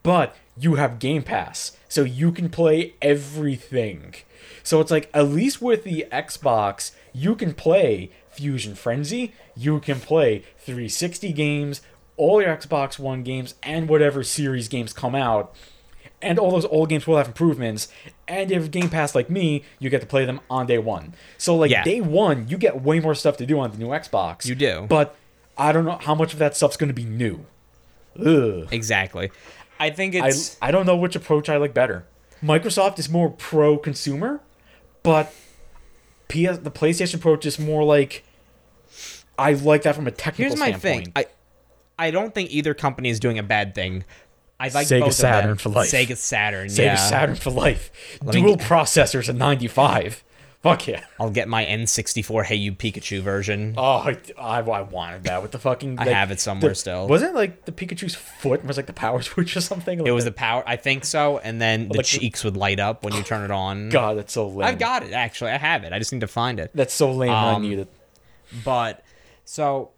but 0.03 0.36
you 0.58 0.75
have 0.75 0.99
Game 0.99 1.23
Pass, 1.23 1.71
so 1.88 2.03
you 2.03 2.32
can 2.32 2.49
play 2.49 2.93
everything. 3.01 4.15
So 4.63 4.80
it's 4.80 4.91
like 4.91 5.10
at 5.13 5.28
least 5.28 5.62
with 5.62 5.84
the 5.84 6.06
Xbox, 6.12 6.91
you 7.13 7.36
can 7.36 7.54
play 7.54 8.12
Fusion 8.30 8.76
Frenzy, 8.76 9.34
you 9.56 9.80
can 9.80 9.99
play 9.99 10.43
360 10.60 11.32
games, 11.34 11.82
all 12.17 12.41
your 12.41 12.56
Xbox 12.56 12.97
One 12.97 13.23
games, 13.23 13.56
and 13.62 13.88
whatever 13.89 14.23
series 14.23 14.67
games 14.67 14.93
come 14.93 15.15
out 15.15 15.54
and 16.23 16.39
all 16.39 16.52
those 16.52 16.65
old 16.65 16.89
games 16.89 17.06
will 17.06 17.17
have 17.17 17.28
improvements. 17.28 17.89
And 18.28 18.49
if 18.52 18.71
Game 18.71 18.89
Pass 18.89 19.13
like 19.13 19.30
me, 19.30 19.63
you 19.78 19.89
get 19.89 19.99
to 20.02 20.08
play 20.08 20.26
them 20.26 20.39
on 20.49 20.65
day 20.65 20.78
one. 20.78 21.13
So 21.38 21.56
like 21.56 21.69
Yeah. 21.69 21.84
day 21.84 22.02
one, 22.02 22.47
you 22.47 22.58
get 22.58 22.82
way 22.82 22.99
more 22.99 23.13
stuff 23.13 23.38
to 23.38 23.45
do 23.45 23.60
on 23.60 23.71
the 23.71 23.78
new 23.78 23.88
Xbox. 23.89 24.45
You 24.45 24.56
do. 24.56 24.86
but 24.88 25.15
I 25.58 25.71
don't 25.71 25.86
know 25.86 25.99
how 26.02 26.15
much 26.15 26.34
of 26.34 26.39
that 26.39 26.56
stuff's 26.56 26.78
going 26.78 26.88
to 26.88 26.93
be 26.95 27.04
new. 27.04 27.45
Ugh. 28.19 28.67
Exactly. 28.71 29.32
I 29.80 29.89
think 29.89 30.15
I 30.15 30.30
it's 30.30 30.58
I 30.62 30.71
don't 30.71 30.86
know 30.86 30.95
which 30.95 31.15
approach 31.15 31.49
I 31.49 31.58
like 31.58 31.73
better. 31.73 32.06
Microsoft 32.41 32.99
is 32.99 33.10
more 33.10 33.30
pro 33.30 33.78
consumer, 33.78 34.41
but 35.03 35.33
PS 36.29 36.57
the 36.57 36.71
PlayStation 36.71 37.15
approach 37.15 37.45
is 37.45 37.59
more 37.59 37.83
like 37.83 38.23
I 39.37 39.53
like 39.53 39.83
that 39.83 39.95
from 39.95 40.07
a 40.07 40.11
technical 40.11 40.49
here's 40.49 40.59
my 40.59 40.77
standpoint. 40.77 41.05
thing. 41.05 41.13
I 41.15 41.25
I 41.97 42.11
don't 42.11 42.33
think 42.33 42.51
either 42.51 42.73
company 42.73 43.09
is 43.09 43.19
doing 43.19 43.37
a 43.37 43.43
bad 43.43 43.75
thing. 43.75 44.03
I 44.59 44.69
like 44.69 44.87
Sega 44.87 45.01
both 45.01 45.09
of 45.09 45.15
Saturn 45.15 45.49
them. 45.49 45.57
for 45.57 45.69
life. 45.69 45.91
Sega 45.91 46.15
Saturn. 46.15 46.67
Sega 46.67 46.77
yeah. 46.77 46.95
Saturn 46.95 47.35
for 47.35 47.51
life. 47.51 47.91
Let 48.23 48.33
Dual 48.33 48.57
processors 48.57 49.27
at 49.27 49.35
95. 49.35 50.23
Fuck 50.63 50.88
yeah. 50.88 51.04
I'll 51.19 51.30
get 51.30 51.49
my 51.49 51.65
N64 51.65 52.45
Hey 52.45 52.56
You 52.56 52.71
Pikachu 52.71 53.21
version. 53.21 53.73
Oh, 53.78 53.97
I, 53.97 54.17
I, 54.39 54.60
I 54.62 54.82
wanted 54.82 55.26
that 55.26 55.41
with 55.41 55.52
the 55.52 55.60
fucking. 55.60 55.99
I 55.99 56.06
have 56.06 56.32
it 56.32 56.39
somewhere 56.39 56.69
the- 56.71 56.76
still. 56.76 57.08
Wasn't 57.08 57.32
it 57.32 57.36
like 57.36 57.65
the 57.65 57.73
Pikachu's 57.73 58.15
foot 58.15 58.63
was 58.63 58.78
like 58.78 58.86
the 58.86 58.93
power 58.93 59.21
switch 59.21 59.58
or 59.58 59.62
something? 59.62 60.08
It 60.08 60.12
was 60.12 60.23
the 60.23 60.32
power, 60.32 60.63
I 60.65 60.78
think 60.78 61.04
so, 61.04 61.38
and 61.39 61.62
then 61.62 61.89
the 61.89 61.97
Like 61.97 62.06
cheeks 62.06 62.45
would 62.45 62.56
light 62.56 62.80
up 62.80 63.04
when 63.04 63.13
you 63.13 63.23
turn 63.23 63.43
it 63.43 63.52
on. 63.52 63.89
God, 63.89 64.17
that's 64.17 64.32
so 64.32 64.47
lame. 64.47 64.67
I've 64.67 64.80
got 64.80 65.04
it 65.04 65.12
actually. 65.12 65.52
I 65.52 65.58
have 65.58 65.84
it. 65.84 65.91
I 65.91 65.99
just 65.99 66.13
need 66.13 66.21
to 66.21 66.28
find 66.28 66.60
it. 66.62 66.71
That's 66.73 66.93
so 66.93 67.12
lame. 67.12 67.30
I 67.32 67.52
Um, 67.54 67.62
need 67.63 67.80
it. 67.80 67.89
But 68.63 69.04
so 69.43 69.91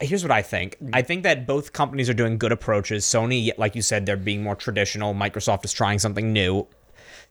here's 0.00 0.22
what 0.22 0.30
I 0.30 0.42
think. 0.42 0.76
I 0.92 1.02
think 1.02 1.24
that 1.24 1.48
both 1.48 1.72
companies 1.72 2.08
are 2.08 2.14
doing 2.14 2.38
good 2.38 2.52
approaches. 2.52 3.04
Sony, 3.04 3.50
like 3.58 3.74
you 3.74 3.82
said, 3.82 4.06
they're 4.06 4.16
being 4.16 4.40
more 4.44 4.54
traditional. 4.54 5.14
Microsoft 5.14 5.64
is 5.64 5.72
trying 5.72 5.98
something 5.98 6.32
new, 6.32 6.68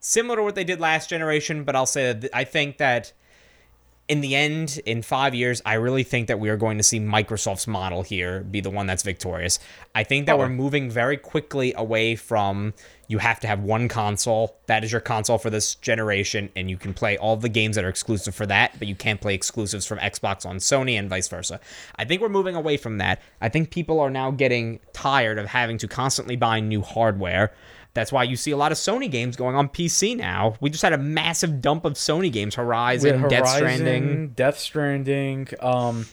similar 0.04 0.36
to 0.36 0.44
what 0.44 0.56
they 0.56 0.64
did 0.64 0.80
last 0.80 1.10
generation. 1.10 1.64
But 1.64 1.76
I'll 1.76 1.86
say 1.86 2.14
that 2.14 2.30
I 2.34 2.44
think 2.44 2.78
that 2.78 3.14
in 4.10 4.20
the 4.20 4.36
end, 4.36 4.82
in 4.86 5.02
five 5.02 5.34
years, 5.34 5.62
I 5.66 5.76
really 5.76 6.04
think 6.04 6.28
that 6.28 6.38
we 6.38 6.50
are 6.50 6.58
going 6.58 6.78
to 6.78 6.84
see 6.84 7.00
Microsoft's 7.00 7.68
model 7.68 8.04
here 8.04 8.42
be 8.42 8.60
the 8.60 8.70
one 8.70 8.86
that's 8.86 9.02
victorious. 9.02 9.60
I 9.96 10.04
think 10.04 10.26
that 10.26 10.38
we're 10.38 10.50
moving 10.50 10.90
very 10.90 11.16
quickly 11.16 11.74
away 11.76 12.18
from 12.18 12.74
you 13.08 13.20
have 13.20 13.40
to 13.42 13.48
have 13.48 13.62
one 13.62 13.88
console. 13.88 14.58
That 14.66 14.84
is 14.84 14.92
your 14.92 15.00
console 15.00 15.38
for 15.38 15.50
this 15.50 15.76
generation, 15.76 16.50
and 16.54 16.70
you 16.70 16.76
can 16.76 16.94
play 16.94 17.18
all 17.18 17.38
the 17.38 17.48
games 17.48 17.78
that 17.78 17.86
are 17.86 17.90
exclusive 17.90 18.36
for 18.36 18.46
that, 18.48 18.78
but 18.78 18.90
you 18.90 18.96
can't 18.96 19.22
play 19.22 19.36
exclusives 19.36 19.86
from 19.86 20.00
Xbox 20.00 20.46
on 20.46 20.58
Sony 20.58 21.00
and 21.00 21.10
vice 21.10 21.30
versa. 21.30 21.62
I 21.96 22.04
think 22.04 22.22
we're 22.22 22.30
moving 22.30 22.56
away 22.56 22.76
from 22.76 22.98
that. 22.98 23.22
I 23.40 23.48
think 23.48 23.72
people 23.72 24.02
are 24.02 24.10
now 24.10 24.32
getting 24.32 24.80
tired 24.92 25.40
of 25.40 25.46
having 25.46 25.78
to 25.78 25.88
constantly 25.88 26.36
buy 26.36 26.60
new 26.60 26.82
hardware. 26.82 27.54
That's 27.94 28.12
why 28.12 28.24
you 28.24 28.36
see 28.36 28.52
a 28.52 28.58
lot 28.58 28.72
of 28.72 28.78
Sony 28.78 29.10
games 29.10 29.36
going 29.36 29.56
on 29.56 29.70
PC 29.70 30.18
now. 30.18 30.56
We 30.60 30.70
just 30.70 30.82
had 30.82 30.94
a 30.94 30.98
massive 30.98 31.62
dump 31.62 31.86
of 31.86 31.94
Sony 31.94 32.32
games, 32.32 32.56
Horizon, 32.56 33.22
With 33.22 33.30
Death 33.30 33.48
Stranding. 33.48 34.30
Death 34.30 34.58
Stranding, 34.58 35.48
um, 35.60 36.08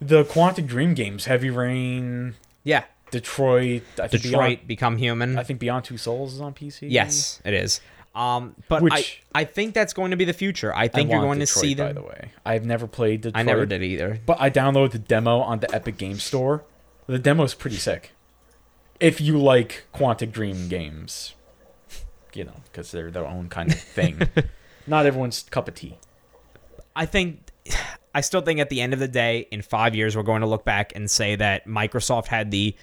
the 0.00 0.24
Quantic 0.24 0.66
Dream 0.66 0.94
games, 0.94 1.26
Heavy 1.26 1.50
Rain, 1.50 2.34
Yeah, 2.64 2.84
Detroit. 3.10 3.82
I 4.02 4.08
think 4.08 4.22
Detroit 4.22 4.48
Beyond, 4.48 4.68
Become 4.68 4.96
Human. 4.96 5.38
I 5.38 5.42
think 5.42 5.60
Beyond 5.60 5.84
Two 5.84 5.98
Souls 5.98 6.34
is 6.34 6.40
on 6.40 6.54
PC. 6.54 6.90
yes, 6.90 7.40
it 7.44 7.52
is. 7.52 7.80
Um, 8.14 8.54
but 8.68 8.82
Which- 8.82 9.22
I, 9.34 9.40
I 9.40 9.44
think 9.44 9.74
that's 9.74 9.92
going 9.92 10.12
to 10.12 10.16
be 10.16 10.24
the 10.24 10.32
future. 10.32 10.74
I 10.74 10.84
I 10.84 10.88
think 10.88 11.10
you're 11.10 11.20
going 11.20 11.38
Detroit, 11.38 11.62
to 11.62 11.68
see 11.68 11.74
By 11.74 11.92
the 11.92 12.00
way, 12.02 12.30
I've 12.46 12.64
never 12.64 12.86
played 12.86 13.20
Detroit. 13.20 13.38
I 13.38 13.42
never 13.42 13.66
did 13.66 13.82
either. 13.82 14.20
but 14.24 14.40
I 14.40 14.48
downloaded 14.48 14.92
the 14.92 14.98
demo 14.98 15.40
on 15.40 15.60
the 15.60 15.74
Epic 15.74 15.98
Game 15.98 16.18
Store. 16.18 16.64
The 17.06 17.18
demo 17.18 17.44
is 17.44 17.52
pretty 17.52 17.76
sick. 17.76 18.12
If 19.00 19.20
you 19.20 19.38
like 19.38 19.84
Quantic 19.94 20.32
Dream 20.32 20.68
games, 20.68 21.34
you 22.34 22.44
know, 22.44 22.54
because 22.64 22.90
they're 22.90 23.10
their 23.10 23.26
own 23.26 23.48
kind 23.48 23.72
of 23.72 23.80
thing. 23.80 24.20
Not 24.86 25.06
everyone's 25.06 25.42
cup 25.44 25.68
of 25.68 25.74
tea. 25.74 25.96
I 26.94 27.06
think 27.06 27.50
I 28.14 28.22
still 28.22 28.40
think 28.40 28.60
at 28.60 28.70
the 28.70 28.80
end 28.80 28.94
of 28.94 28.98
the 28.98 29.08
day, 29.08 29.46
in 29.50 29.60
five 29.60 29.94
years, 29.94 30.16
we're 30.16 30.22
going 30.22 30.40
to 30.40 30.46
look 30.46 30.64
back 30.64 30.92
and 30.96 31.10
say 31.10 31.36
that 31.36 31.66
Microsoft 31.66 32.28
had 32.28 32.50
the 32.50 32.74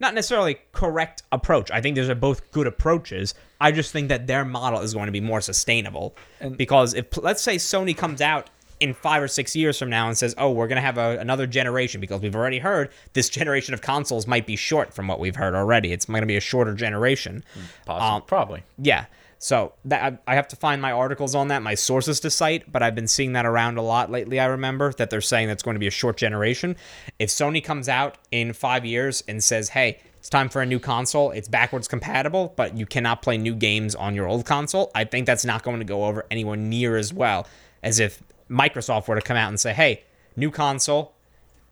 not 0.00 0.14
necessarily 0.14 0.58
correct 0.72 1.24
approach. 1.32 1.70
I 1.70 1.80
think 1.80 1.96
those 1.96 2.08
are 2.08 2.14
both 2.14 2.50
good 2.52 2.66
approaches. 2.66 3.34
I 3.60 3.72
just 3.72 3.92
think 3.92 4.08
that 4.08 4.26
their 4.26 4.44
model 4.44 4.80
is 4.80 4.94
going 4.94 5.06
to 5.06 5.12
be 5.12 5.20
more 5.20 5.40
sustainable. 5.40 6.16
And- 6.40 6.56
because 6.56 6.94
if 6.94 7.16
let's 7.22 7.42
say 7.42 7.56
Sony 7.56 7.96
comes 7.96 8.20
out 8.22 8.48
in 8.80 8.94
five 8.94 9.22
or 9.22 9.28
six 9.28 9.54
years 9.56 9.78
from 9.78 9.90
now 9.90 10.08
and 10.08 10.16
says, 10.16 10.34
"Oh, 10.38 10.50
we're 10.50 10.68
going 10.68 10.76
to 10.76 10.82
have 10.82 10.98
a, 10.98 11.18
another 11.18 11.46
generation," 11.46 12.00
because 12.00 12.20
we've 12.20 12.36
already 12.36 12.58
heard 12.58 12.90
this 13.12 13.28
generation 13.28 13.74
of 13.74 13.80
consoles 13.82 14.26
might 14.26 14.46
be 14.46 14.56
short 14.56 14.94
from 14.94 15.08
what 15.08 15.20
we've 15.20 15.36
heard 15.36 15.54
already. 15.54 15.92
It's 15.92 16.06
going 16.06 16.20
to 16.20 16.26
be 16.26 16.36
a 16.36 16.40
shorter 16.40 16.74
generation. 16.74 17.44
Possibly, 17.86 18.08
Um, 18.16 18.22
probably. 18.22 18.62
Yeah. 18.78 19.06
So 19.40 19.72
that 19.84 20.18
I 20.26 20.32
I 20.32 20.34
have 20.34 20.48
to 20.48 20.56
find 20.56 20.82
my 20.82 20.90
articles 20.90 21.34
on 21.36 21.48
that, 21.48 21.62
my 21.62 21.74
sources 21.76 22.18
to 22.20 22.30
cite, 22.30 22.70
but 22.72 22.82
I've 22.82 22.96
been 22.96 23.06
seeing 23.06 23.34
that 23.34 23.46
around 23.46 23.78
a 23.78 23.82
lot 23.82 24.10
lately. 24.10 24.40
I 24.40 24.46
remember 24.46 24.92
that 24.94 25.10
they're 25.10 25.20
saying 25.20 25.46
that's 25.46 25.62
going 25.62 25.76
to 25.76 25.80
be 25.80 25.86
a 25.86 25.92
short 25.92 26.16
generation. 26.16 26.74
If 27.20 27.30
Sony 27.30 27.62
comes 27.62 27.88
out 27.88 28.18
in 28.32 28.52
five 28.52 28.84
years 28.84 29.22
and 29.28 29.42
says, 29.42 29.68
"Hey, 29.68 30.00
it's 30.18 30.28
time 30.28 30.48
for 30.48 30.60
a 30.60 30.66
new 30.66 30.80
console. 30.80 31.30
It's 31.30 31.46
backwards 31.46 31.86
compatible, 31.86 32.52
but 32.56 32.76
you 32.76 32.84
cannot 32.84 33.22
play 33.22 33.38
new 33.38 33.54
games 33.54 33.94
on 33.94 34.16
your 34.16 34.26
old 34.26 34.44
console," 34.44 34.90
I 34.92 35.04
think 35.04 35.26
that's 35.26 35.44
not 35.44 35.62
going 35.62 35.78
to 35.78 35.84
go 35.84 36.06
over 36.06 36.26
anywhere 36.32 36.56
near 36.56 36.96
as 36.96 37.12
well 37.12 37.46
as 37.80 38.00
if 38.00 38.20
Microsoft 38.50 39.08
were 39.08 39.16
to 39.16 39.22
come 39.22 39.36
out 39.36 39.48
and 39.48 39.58
say, 39.58 39.72
"Hey, 39.72 40.04
new 40.36 40.50
console, 40.50 41.14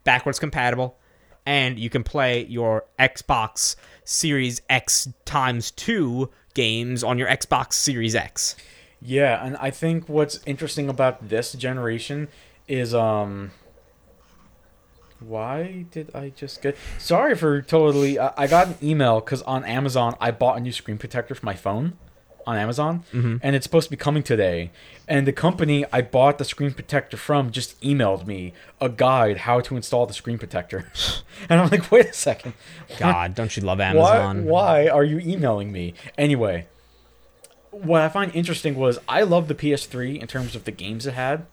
backwards 0.05 0.39
compatible, 0.39 0.97
and 1.47 1.79
you 1.79 1.89
can 1.89 2.03
play 2.03 2.45
your 2.45 2.85
Xbox 2.99 3.77
Series 4.05 4.61
X 4.69 5.09
times 5.25 5.71
two 5.71 6.31
games 6.55 7.05
on 7.05 7.19
your 7.19 7.29
Xbox 7.29 7.75
Series 7.75 8.15
X. 8.15 8.57
Yeah, 9.01 9.45
and 9.45 9.57
I 9.59 9.71
think 9.71 10.09
what's 10.09 10.41
interesting 10.47 10.89
about 10.89 11.29
this 11.29 11.53
generation 11.53 12.29
is 12.67 12.95
um 12.95 13.53
why 15.21 15.87
did 15.93 16.15
I 16.15 16.31
just 16.31 16.61
get 16.61 16.77
sorry 16.99 17.35
for 17.37 17.63
totally 17.63 18.19
I, 18.19 18.33
I 18.37 18.47
got 18.49 18.67
an 18.67 18.77
email 18.83 19.21
cuz 19.21 19.43
on 19.43 19.65
Amazon 19.65 20.17
I 20.21 20.31
bought 20.31 20.57
a 20.57 20.61
new 20.61 20.73
screen 20.73 20.99
protector 20.99 21.35
for 21.35 21.47
my 21.47 21.55
phone 21.55 21.97
on 22.47 22.57
Amazon 22.57 23.05
mm-hmm. 23.13 23.37
and 23.43 23.57
it's 23.57 23.65
supposed 23.65 23.87
to 23.87 23.91
be 23.91 23.97
coming 23.97 24.23
today 24.23 24.71
and 25.09 25.27
the 25.27 25.33
company 25.33 25.85
I 25.93 26.03
bought 26.03 26.39
the 26.39 26.45
screen 26.45 26.73
protector 26.73 27.17
from 27.17 27.51
just 27.51 27.81
emailed 27.81 28.27
me 28.27 28.53
a 28.81 28.89
guide 28.89 29.39
how 29.39 29.61
to 29.61 29.77
install 29.77 30.07
the 30.07 30.15
screen 30.15 30.39
protector 30.39 30.91
and 31.49 31.61
I'm 31.61 31.71
like 31.71 31.91
wait 31.91 32.07
a 32.07 32.13
second 32.13 32.55
God, 32.99 33.35
don't 33.35 33.57
you 33.57 33.63
love 33.63 33.79
why, 33.79 33.85
Amazon? 33.85 34.45
why 34.45 34.89
are 34.89 35.05
you 35.05 35.19
emailing 35.19 35.73
me? 35.73 35.95
Anyway, 36.17 36.67
what 37.71 38.03
I 38.03 38.09
find 38.09 38.35
interesting 38.35 38.75
was 38.75 38.99
I 39.09 39.23
love 39.23 39.49
the 39.49 39.55
PS3 39.55 40.21
in 40.21 40.27
terms 40.27 40.55
of 40.55 40.65
the 40.65 40.71
games 40.71 41.07
it 41.07 41.15
had, 41.15 41.47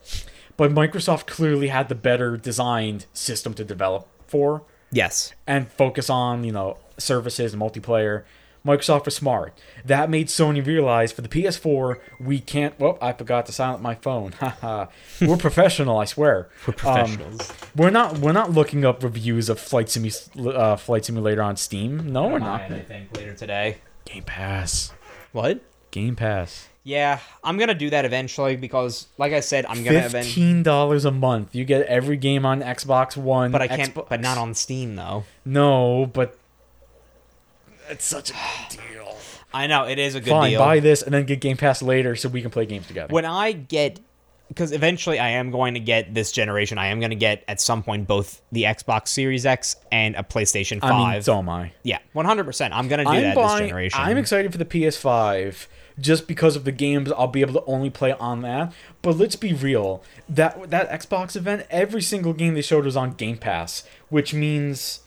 but 0.56 0.70
Microsoft 0.72 1.26
clearly 1.26 1.68
had 1.68 1.88
the 1.88 1.94
better 1.94 2.36
designed 2.36 3.06
system 3.12 3.54
to 3.54 3.64
develop 3.64 4.08
for 4.26 4.62
Yes. 4.90 5.32
and 5.46 5.68
focus 5.68 6.08
on, 6.08 6.44
you 6.44 6.52
know, 6.52 6.78
services 6.98 7.52
and 7.52 7.60
multiplayer. 7.60 8.22
Microsoft 8.64 9.04
was 9.04 9.14
smart. 9.14 9.58
That 9.84 10.08
made 10.08 10.28
Sony 10.28 10.64
realize 10.64 11.12
for 11.12 11.20
the 11.20 11.28
PS4, 11.28 12.00
we 12.18 12.40
can't. 12.40 12.78
Well, 12.80 12.96
I 13.02 13.12
forgot 13.12 13.44
to 13.46 13.52
silence 13.52 13.82
my 13.82 13.94
phone. 13.94 14.32
Haha. 14.40 14.86
we're 15.20 15.36
professional, 15.36 15.98
I 15.98 16.06
swear. 16.06 16.48
We're 16.66 16.72
professionals. 16.72 17.52
we're 17.76 17.90
not. 17.90 18.18
We're 18.18 18.32
not 18.32 18.52
looking 18.52 18.84
up 18.84 19.02
reviews 19.02 19.48
of 19.50 19.60
Flight 19.60 19.86
Simu- 19.88 20.54
uh, 20.54 20.76
Flight 20.76 21.04
Simulator 21.04 21.42
on 21.42 21.56
Steam. 21.56 22.10
No, 22.12 22.28
we're 22.28 22.38
not. 22.38 22.62
I 22.62 22.80
think 22.80 23.14
later 23.16 23.34
today. 23.34 23.76
Game 24.06 24.22
Pass. 24.22 24.92
What? 25.32 25.60
Game 25.90 26.16
Pass. 26.16 26.68
Yeah, 26.86 27.18
I'm 27.42 27.56
gonna 27.56 27.72
do 27.74 27.88
that 27.90 28.04
eventually 28.04 28.56
because, 28.56 29.06
like 29.16 29.32
I 29.32 29.40
said, 29.40 29.64
I'm 29.66 29.82
gonna 29.84 29.98
event. 30.00 30.26
Fifteen 30.26 30.62
dollars 30.62 31.04
a 31.06 31.10
month. 31.10 31.54
You 31.54 31.64
get 31.64 31.86
every 31.86 32.16
game 32.18 32.44
on 32.44 32.60
Xbox 32.60 33.16
One. 33.16 33.50
But 33.50 33.62
I 33.62 33.68
can't. 33.68 33.94
Xbox- 33.94 34.08
But 34.10 34.20
not 34.20 34.36
on 34.38 34.54
Steam 34.54 34.94
though. 34.96 35.24
No, 35.46 36.04
but 36.12 36.38
it's 37.88 38.04
such 38.04 38.30
a 38.30 38.34
good 38.34 38.78
deal. 38.92 39.16
I 39.54 39.66
know 39.68 39.86
it 39.86 39.98
is 39.98 40.14
a 40.14 40.20
good 40.20 40.26
deal. 40.26 40.34
Fine, 40.40 40.50
deal. 40.50 40.58
buy 40.60 40.80
this 40.80 41.02
and 41.02 41.14
then 41.14 41.24
get 41.24 41.40
Game 41.40 41.56
Pass 41.56 41.80
later 41.80 42.16
so 42.16 42.28
we 42.28 42.42
can 42.42 42.50
play 42.50 42.66
games 42.66 42.86
together. 42.86 43.12
when 43.12 43.24
I 43.24 43.52
get 43.52 44.00
because 44.48 44.72
eventually 44.72 45.18
I 45.18 45.30
am 45.30 45.50
going 45.50 45.74
to 45.74 45.80
get 45.80 46.12
this 46.12 46.30
generation. 46.30 46.76
I 46.76 46.88
am 46.88 47.00
going 47.00 47.10
to 47.10 47.16
get 47.16 47.44
at 47.48 47.60
some 47.60 47.82
point 47.82 48.06
both 48.06 48.42
the 48.52 48.64
Xbox 48.64 49.08
Series 49.08 49.46
X 49.46 49.76
and 49.90 50.14
a 50.16 50.22
PlayStation 50.22 50.80
Five. 50.80 50.92
I 50.92 51.12
mean, 51.14 51.22
so 51.22 51.38
am 51.38 51.48
I. 51.48 51.72
yeah, 51.82 51.98
100. 52.12 52.44
percent 52.44 52.74
I'm 52.74 52.88
going 52.88 52.98
to 52.98 53.04
do 53.04 53.10
I'm 53.10 53.22
that 53.22 53.36
this 53.36 53.58
generation. 53.58 54.00
I'm 54.02 54.18
excited 54.18 54.52
for 54.52 54.58
the 54.58 54.64
PS5 54.64 55.66
just 55.98 56.26
because 56.26 56.56
of 56.56 56.64
the 56.64 56.72
games 56.72 57.10
I'll 57.12 57.28
be 57.28 57.40
able 57.40 57.54
to 57.54 57.64
only 57.64 57.90
play 57.90 58.12
on 58.12 58.42
that. 58.42 58.72
But 59.02 59.16
let's 59.16 59.36
be 59.36 59.52
real. 59.52 60.02
That 60.28 60.70
that 60.70 60.90
Xbox 60.90 61.36
event, 61.36 61.66
every 61.70 62.02
single 62.02 62.32
game 62.32 62.54
they 62.54 62.62
showed 62.62 62.84
was 62.84 62.96
on 62.96 63.12
Game 63.12 63.38
Pass, 63.38 63.84
which 64.08 64.34
means 64.34 65.00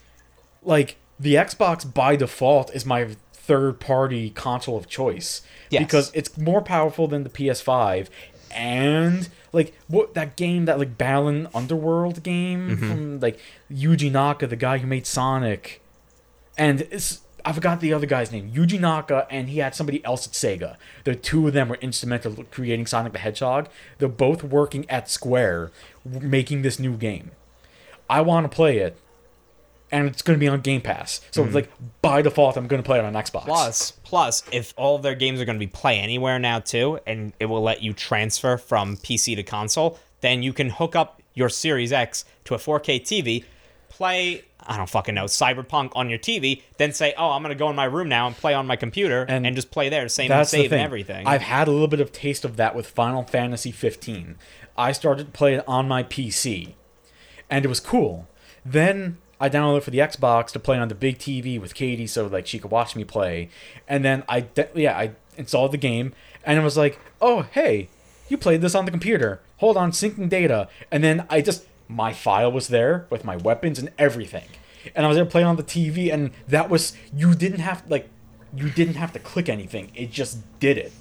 like 0.64 0.98
the 1.20 1.36
Xbox 1.36 1.92
by 1.92 2.16
default 2.16 2.74
is 2.76 2.86
my 2.86 3.10
third 3.34 3.80
party 3.80 4.30
console 4.32 4.78
of 4.78 4.88
choice 4.88 5.42
Yes. 5.70 5.84
because 5.84 6.12
it's 6.14 6.38
more 6.38 6.62
powerful 6.62 7.08
than 7.08 7.24
the 7.24 7.30
PS5 7.30 8.08
and 8.52 9.30
like 9.54 9.74
what 9.88 10.14
that 10.14 10.36
game 10.36 10.66
that 10.66 10.80
like 10.80 10.98
Balan 10.98 11.48
Wonderworld 11.54 12.24
game 12.24 12.70
Mm-hmm. 12.70 12.90
from 12.90 13.20
like 13.20 13.40
Yuji 13.72 14.12
Naka 14.12 14.48
the 14.48 14.56
guy 14.56 14.78
who 14.80 14.88
made 14.88 15.06
Sonic 15.06 15.82
and 16.58 16.82
it's 16.92 17.22
I 17.46 17.54
forgot 17.54 17.80
the 17.80 17.94
other 17.94 18.06
guy's 18.08 18.30
name, 18.30 18.52
Yuji 18.52 18.78
Naka, 18.78 19.26
and 19.32 19.48
he 19.48 19.60
had 19.60 19.74
somebody 19.74 20.04
else 20.04 20.28
at 20.28 20.34
Sega. 20.34 20.76
The 21.06 21.16
two 21.16 21.48
of 21.48 21.54
them 21.54 21.70
were 21.70 21.78
instrumental 21.78 22.34
in 22.34 22.44
creating 22.52 22.88
Sonic 22.88 23.14
the 23.14 23.20
Hedgehog. 23.20 23.70
They're 24.00 24.10
both 24.10 24.44
working 24.44 24.90
at 24.90 25.10
Square, 25.10 25.72
w- 26.06 26.28
making 26.28 26.64
this 26.64 26.78
new 26.78 26.98
game. 26.98 27.32
I 28.10 28.20
want 28.20 28.52
to 28.52 28.54
play 28.54 28.80
it, 28.80 28.98
and 29.92 30.08
it's 30.08 30.22
going 30.22 30.38
to 30.38 30.40
be 30.40 30.48
on 30.48 30.62
Game 30.62 30.82
Pass. 30.82 31.22
So 31.32 31.44
it's 31.44 31.56
like 31.56 31.72
by 32.02 32.22
default, 32.22 32.58
I'm 32.58 32.68
going 32.68 32.82
to 32.82 32.86
play 32.86 33.00
it 33.00 33.06
on 33.06 33.14
Xbox. 33.14 33.46
Plus, 33.46 33.92
plus, 34.04 34.44
if 34.52 34.74
all 34.78 34.96
of 34.96 35.04
their 35.04 35.16
games 35.16 35.40
are 35.40 35.46
going 35.46 35.60
to 35.60 35.66
be 35.66 35.72
play 35.72 36.00
anywhere 36.00 36.40
now 36.40 36.60
too, 36.60 37.00
and 37.06 37.34
it 37.40 37.46
will 37.46 37.62
let 37.62 37.82
you 37.82 37.94
transfer 37.94 38.58
from 38.58 38.98
PC 38.98 39.36
to 39.36 39.44
console, 39.44 40.00
then 40.22 40.44
you 40.44 40.54
can 40.54 40.70
hook 40.70 40.96
up 40.96 41.22
your 41.34 41.50
Series 41.50 41.94
X 41.94 42.26
to 42.46 42.56
a 42.56 42.58
4K 42.58 43.02
TV, 43.02 43.44
play 43.90 44.44
I 44.70 44.76
don't 44.76 44.90
fucking 44.90 45.16
know 45.16 45.26
Cyberpunk 45.26 45.92
on 45.96 46.10
your 46.10 46.20
TV, 46.20 46.62
then 46.78 46.92
say, 46.92 47.14
"Oh, 47.18 47.32
I'm 47.32 47.42
going 47.42 47.56
to 47.56 47.60
go 47.60 47.70
in 47.70 47.76
my 47.76 47.86
room 47.86 48.10
now 48.10 48.28
and 48.28 48.36
play 48.36 48.54
on 48.54 48.68
my 48.68 48.76
computer 48.76 49.22
and, 49.22 49.46
And 49.46 49.56
just 49.56 49.72
play 49.72 49.88
there, 49.88 50.10
same 50.10 50.28
the 50.28 50.44
save 50.44 50.74
and 50.74 50.82
everything." 50.82 51.26
I've 51.26 51.42
had 51.42 51.68
a 51.68 51.72
little 51.72 51.88
bit 51.88 52.02
of 52.02 52.12
taste 52.12 52.44
of 52.44 52.58
that 52.58 52.76
with 52.76 52.88
Final 52.88 53.24
Fantasy 53.24 53.72
15. 53.72 54.36
I 54.78 54.92
started 54.92 55.28
to 55.28 55.32
play 55.32 55.56
it 55.56 55.64
on 55.68 55.88
my 55.88 56.04
PC, 56.04 56.74
and 57.50 57.64
it 57.64 57.68
was 57.68 57.80
cool. 57.80 58.28
Then 58.66 59.18
I 59.40 59.50
downloaded 59.50 59.78
it 59.80 59.84
for 59.84 59.92
the 59.92 60.00
Xbox 60.00 60.48
to 60.52 60.60
play 60.60 60.78
on 60.78 60.88
the 60.88 60.96
big 60.96 61.20
TV 61.20 61.60
with 61.62 61.76
Katie, 61.76 62.08
so 62.08 62.26
like 62.28 62.48
she 62.48 62.60
could 62.60 62.72
watch 62.72 62.96
me 62.96 63.04
play. 63.04 63.50
And 63.88 64.04
then 64.04 64.24
I, 64.28 64.42
de- 64.42 64.70
yeah, 64.76 64.98
I 64.98 65.12
installed 65.38 65.72
the 65.74 65.78
game, 65.78 66.14
and 66.44 66.58
it 66.60 66.64
was 66.64 66.78
like, 66.78 67.00
oh 67.22 67.44
hey, 67.52 67.90
you 68.30 68.38
played 68.38 68.62
this 68.62 68.76
on 68.76 68.86
the 68.86 68.92
computer. 68.92 69.42
Hold 69.58 69.78
on, 69.78 69.92
syncing 69.92 70.30
data. 70.30 70.70
And 70.92 71.04
then 71.04 71.26
I 71.30 71.42
just 71.42 71.66
my 71.88 72.14
file 72.14 72.52
was 72.52 72.68
there 72.68 73.06
with 73.10 73.24
my 73.24 73.38
weapons 73.38 73.80
and 73.80 73.92
everything, 73.98 74.48
and 74.96 75.06
I 75.06 75.10
was 75.10 75.18
able 75.18 75.28
to 75.28 75.32
play 75.32 75.44
on 75.44 75.56
the 75.56 75.64
TV, 75.64 76.12
and 76.12 76.32
that 76.48 76.70
was 76.70 76.94
you 77.16 77.36
didn't 77.36 77.60
have 77.60 77.84
like 77.90 78.10
you 78.56 78.70
didn't 78.70 78.96
have 78.96 79.14
to 79.14 79.20
click 79.20 79.50
anything. 79.50 79.92
It 79.96 80.12
just 80.12 80.40
did 80.60 80.78
it. 80.78 80.92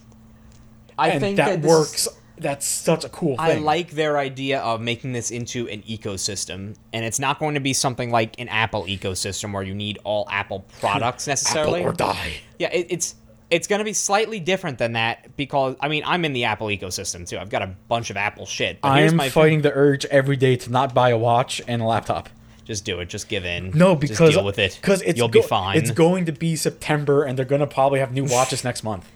I 0.99 1.11
and 1.11 1.21
think 1.21 1.37
that, 1.39 1.61
is- 1.61 1.67
works. 1.67 2.09
That's 2.39 2.67
such 2.67 3.05
a 3.05 3.09
cool 3.09 3.37
I 3.39 3.55
like 3.55 3.93
their 3.93 4.19
idea 4.19 4.61
of 4.61 4.81
making 4.81 5.13
this 5.13 5.31
into 5.31 5.69
an 5.69 5.83
ecosystem, 5.83 6.77
and 6.93 7.05
it's 7.05 7.19
not 7.19 7.39
going 7.39 7.55
to 7.55 7.61
be 7.61 7.73
something 7.73 8.11
like 8.11 8.39
an 8.39 8.49
Apple 8.49 8.85
ecosystem 8.85 9.53
where 9.55 9.63
you 9.63 9.75
need 9.75 9.99
all 10.05 10.29
Apple 10.31 10.67
products 10.81 11.27
necessarily. 11.27 11.81
Apple 11.81 11.93
or 11.93 11.95
die. 11.95 12.33
Yeah, 12.59 12.69
it, 12.73 12.87
it's 12.91 13.15
it's 13.51 13.67
going 13.67 13.79
to 13.79 13.85
be 13.85 13.93
slightly 13.93 14.41
different 14.41 14.79
than 14.79 14.93
that 14.95 15.37
because 15.37 15.77
I 15.81 15.89
mean 15.89 16.03
I'm 16.05 16.25
in 16.25 16.33
the 16.33 16.45
Apple 16.45 16.67
ecosystem 16.67 17.27
too. 17.29 17.39
I've 17.39 17.51
got 17.51 17.63
a 17.63 17.75
bunch 17.89 18.11
of 18.11 18.17
Apple 18.17 18.47
shit. 18.47 18.79
I 18.83 19.03
am 19.03 19.19
fighting 19.19 19.63
the 19.63 19.73
urge 19.73 20.05
every 20.07 20.37
day 20.37 20.57
to 20.57 20.71
not 20.71 20.95
buy 20.95 21.11
a 21.11 21.19
watch 21.19 21.63
and 21.67 21.81
a 21.81 21.85
laptop. 21.85 22.29
Just 22.67 22.85
do 22.85 22.99
it. 22.99 23.09
Just 23.09 23.29
give 23.29 23.45
in. 23.45 23.71
No, 23.71 23.95
because 23.95 24.19
just 24.19 24.33
deal 24.33 24.45
with 24.45 24.59
it. 24.59 24.77
Because 24.81 25.01
you'll 25.17 25.29
go- 25.29 25.41
be 25.41 25.47
fine. 25.47 25.79
It's 25.79 25.93
going 25.93 26.25
to 26.27 26.33
be 26.33 26.57
September, 26.57 27.23
and 27.23 27.39
they're 27.39 27.47
going 27.47 27.61
to 27.61 27.67
probably 27.67 28.01
have 28.01 28.13
new 28.13 28.25
watches 28.25 28.65
next 28.65 28.83
month. 28.83 29.09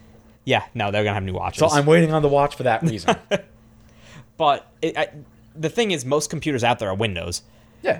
Yeah, 0.45 0.63
no, 0.73 0.91
they're 0.91 1.03
gonna 1.03 1.13
have 1.13 1.23
new 1.23 1.33
watches. 1.33 1.59
So 1.59 1.69
I'm 1.69 1.85
waiting 1.85 2.13
on 2.13 2.21
the 2.21 2.27
watch 2.27 2.55
for 2.55 2.63
that 2.63 2.81
reason. 2.83 3.15
but 4.37 4.71
it, 4.81 4.97
I, 4.97 5.09
the 5.55 5.69
thing 5.69 5.91
is, 5.91 6.05
most 6.05 6.29
computers 6.29 6.63
out 6.63 6.79
there 6.79 6.89
are 6.89 6.95
Windows. 6.95 7.43
yeah. 7.81 7.99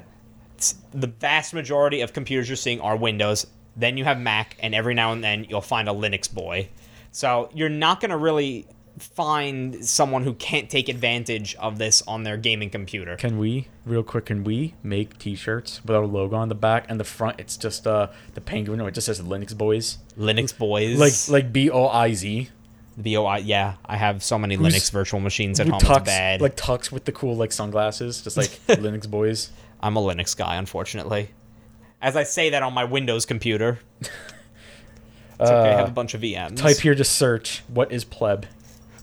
It's- 0.56 0.76
the 0.94 1.08
vast 1.08 1.54
majority 1.56 2.02
of 2.02 2.14
computers 2.14 2.48
you're 2.48 2.56
seeing 2.56 2.80
are 2.82 2.96
Windows. 2.96 3.48
Then 3.76 3.98
you 3.98 4.04
have 4.04 4.20
Mac, 4.20 4.58
and 4.60 4.76
every 4.76 4.94
now 4.94 5.12
and 5.12 5.24
then 5.24 5.46
you'll 5.50 5.62
find 5.62 5.90
a 5.90 5.92
Linux 5.92 6.32
boy. 6.32 6.70
So 7.12 7.50
you're 7.54 7.70
not 7.70 8.00
going 8.00 8.12
to 8.12 8.18
really 8.18 8.68
find 9.00 9.84
someone 9.86 10.24
who 10.24 10.34
can't 10.34 10.70
take 10.70 10.90
advantage 10.90 11.56
of 11.56 11.78
this 11.78 12.02
on 12.08 12.24
their 12.24 12.38
gaming 12.38 12.70
computer. 12.70 13.16
Can 13.16 13.38
we, 13.38 13.68
real 13.86 14.04
quick, 14.04 14.26
can 14.26 14.44
we 14.44 14.74
make 14.84 15.18
T-shirts 15.18 15.82
with 15.84 15.96
our 15.96 16.06
logo 16.06 16.36
on 16.36 16.50
the 16.50 16.56
back 16.56 16.86
and 16.90 17.00
the 17.00 17.04
front? 17.04 17.40
It's 17.40 17.58
just 17.58 17.88
uh 17.88 18.08
the 18.34 18.42
penguin. 18.42 18.80
Or 18.82 18.88
it 18.90 18.94
just 18.94 19.06
says 19.08 19.22
Linux 19.22 19.58
Boys, 19.58 19.98
Linux 20.18 20.56
boys, 20.58 21.00
like 21.00 21.44
like 21.44 21.54
B 21.54 21.70
O 21.70 21.88
I 21.88 22.14
Z. 22.14 22.50
BOI. 22.98 23.38
Yeah, 23.38 23.76
I 23.86 23.96
have 23.96 24.22
so 24.22 24.38
many 24.38 24.56
Who's- 24.56 24.76
Linux 24.76 24.92
virtual 24.92 25.22
machines 25.22 25.60
at 25.62 25.68
home. 25.68 25.80
It's 25.82 26.00
bad. 26.06 26.42
like 26.42 26.56
Tux 26.58 26.92
with 26.92 27.06
the 27.06 27.12
cool 27.14 27.36
like 27.36 27.52
sunglasses, 27.54 28.22
just 28.22 28.36
like 28.38 28.50
Linux 28.68 29.10
Boys. 29.10 29.50
I'm 29.80 29.96
a 29.96 30.02
Linux 30.02 30.36
guy, 30.38 30.58
unfortunately. 30.58 31.30
As 32.02 32.16
I 32.18 32.24
say 32.24 32.50
that 32.50 32.62
on 32.64 32.74
my 32.74 32.84
Windows 32.84 33.26
computer, 33.26 33.80
it's 34.02 34.10
okay. 35.40 35.72
I 35.74 35.78
have 35.78 35.88
a 35.88 35.92
bunch 35.92 36.14
of 36.14 36.22
VMs. 36.22 36.52
Uh, 36.60 36.64
Type 36.64 36.78
here, 36.78 36.94
just 36.94 37.14
search 37.16 37.64
what 37.68 37.92
is 37.92 38.04
pleb. 38.04 38.46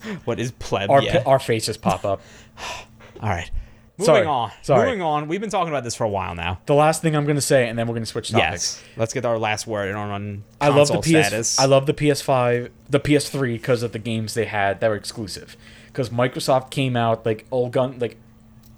What 0.25 0.39
is 0.39 0.51
pleb? 0.51 0.89
Our 0.89 1.01
yeah. 1.01 1.23
our 1.25 1.39
faces 1.39 1.77
pop 1.77 2.05
up. 2.05 2.21
All 3.21 3.29
right. 3.29 3.49
Moving 3.97 4.15
Sorry, 4.15 4.25
on. 4.27 4.51
sorry. 4.61 4.85
Moving 4.85 5.01
on. 5.01 5.27
We've 5.27 5.41
been 5.41 5.49
talking 5.49 5.67
about 5.67 5.83
this 5.83 5.93
for 5.93 6.05
a 6.05 6.09
while 6.09 6.33
now. 6.33 6.61
The 6.67 6.73
last 6.73 7.01
thing 7.01 7.17
I'm 7.17 7.25
gonna 7.25 7.41
say, 7.41 7.67
and 7.67 7.77
then 7.77 7.85
we're 7.85 7.95
gonna 7.95 8.05
switch 8.05 8.31
topics. 8.31 8.81
Yes. 8.81 8.83
Let's 8.95 9.13
get 9.13 9.25
our 9.25 9.37
last 9.37 9.67
word 9.67 9.93
on, 9.93 10.09
on 10.09 10.43
I 10.61 10.69
love 10.69 10.87
the 10.87 11.01
PS. 11.01 11.07
status. 11.09 11.59
I 11.59 11.65
love 11.65 11.85
the 11.85 11.93
PS5, 11.93 12.69
the 12.89 13.01
PS3 13.01 13.53
because 13.55 13.83
of 13.83 13.91
the 13.91 13.99
games 13.99 14.35
they 14.35 14.45
had 14.45 14.79
that 14.79 14.87
were 14.87 14.95
exclusive. 14.95 15.57
Because 15.87 16.11
Microsoft 16.11 16.69
came 16.69 16.95
out 16.95 17.25
like 17.25 17.45
all 17.51 17.67
gun, 17.67 17.99
like 17.99 18.15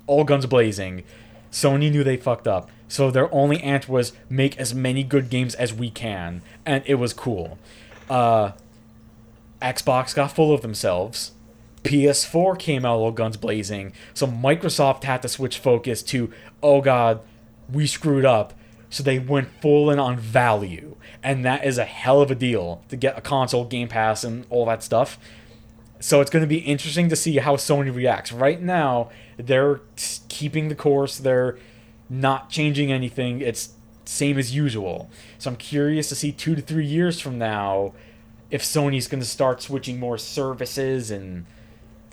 all 0.08 0.24
guns 0.24 0.48
blazing. 0.48 1.04
Sony 1.52 1.92
knew 1.92 2.04
they 2.04 2.18
fucked 2.18 2.48
up, 2.48 2.72
so 2.88 3.12
their 3.12 3.32
only 3.32 3.62
answer 3.62 3.92
was 3.92 4.14
make 4.28 4.58
as 4.58 4.74
many 4.74 5.04
good 5.04 5.30
games 5.30 5.54
as 5.54 5.72
we 5.72 5.92
can, 5.92 6.42
and 6.66 6.84
it 6.88 6.96
was 6.96 7.14
cool. 7.14 7.60
Uh, 8.10 8.54
Xbox 9.62 10.16
got 10.16 10.32
full 10.32 10.54
of 10.54 10.62
themselves. 10.62 11.32
PS4 11.84 12.60
came 12.60 12.86
out 12.86 12.98
all 12.98 13.12
guns 13.12 13.38
blazing, 13.38 13.94
so 14.14 14.28
Microsoft 14.28 15.04
had 15.04 15.22
to 15.24 15.28
switch 15.28 15.58
focus 15.58 16.04
to, 16.04 16.32
oh 16.62 16.82
god, 16.82 17.22
we 17.72 17.88
screwed 17.88 18.26
up. 18.26 18.54
So 18.90 19.04
they 19.04 19.20
went 19.20 19.48
full 19.62 19.90
in 19.90 20.00
on 20.00 20.18
value, 20.18 20.98
and 21.24 21.46
that 21.46 21.66
is 21.66 21.78
a 21.78 21.86
hell 21.86 22.22
of 22.22 22.30
a 22.30 22.36
deal 22.36 22.84
to 22.90 22.98
get 22.98 23.18
a 23.18 23.22
console, 23.22 23.64
Game 23.64 23.88
Pass, 23.88 24.24
and 24.24 24.46
all 24.50 24.66
that 24.66 24.84
stuff. 24.84 25.18
So 26.02 26.20
it's 26.20 26.30
going 26.30 26.42
to 26.42 26.48
be 26.48 26.58
interesting 26.58 27.08
to 27.10 27.16
see 27.16 27.38
how 27.38 27.56
Sony 27.56 27.94
reacts. 27.96 28.34
Right 28.34 28.62
now, 28.62 29.10
they're 29.38 29.80
keeping 30.28 30.68
the 30.68 30.76
course. 30.76 31.18
They're 31.18 31.58
not 32.10 32.50
changing 32.50 32.92
anything. 32.92 33.40
It's 33.40 33.76
same 34.04 34.38
as 34.38 34.54
usual. 34.54 35.10
So 35.38 35.52
I'm 35.52 35.56
curious 35.56 36.10
to 36.10 36.16
see 36.16 36.32
two 36.32 36.56
to 36.56 36.62
three 36.62 36.86
years 36.86 37.22
from 37.22 37.38
now 37.38 37.94
if 38.52 38.62
Sony's 38.64 39.08
going 39.08 39.22
to 39.22 39.28
start 39.28 39.62
switching 39.62 40.00
more 40.00 40.18
services 40.18 41.10
and 41.10 41.46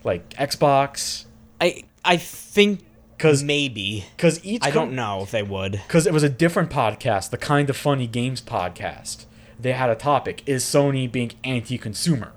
like 0.04 0.30
Xbox 0.30 1.26
I 1.60 1.82
I 2.04 2.16
think 2.16 2.80
because 3.16 3.42
maybe. 3.42 4.04
because 4.16 4.42
each 4.44 4.62
I 4.64 4.70
com- 4.70 4.86
don't 4.86 4.94
know 4.94 5.22
if 5.22 5.32
they 5.32 5.42
would. 5.42 5.72
because 5.72 6.06
it 6.06 6.12
was 6.12 6.22
a 6.22 6.28
different 6.28 6.70
podcast, 6.70 7.30
the 7.30 7.36
kind 7.36 7.68
of 7.68 7.76
funny 7.76 8.06
games 8.06 8.40
podcast. 8.40 9.24
They 9.58 9.72
had 9.72 9.90
a 9.90 9.96
topic: 9.96 10.42
is 10.46 10.62
Sony 10.64 11.10
being 11.10 11.32
anti-consumer? 11.42 12.32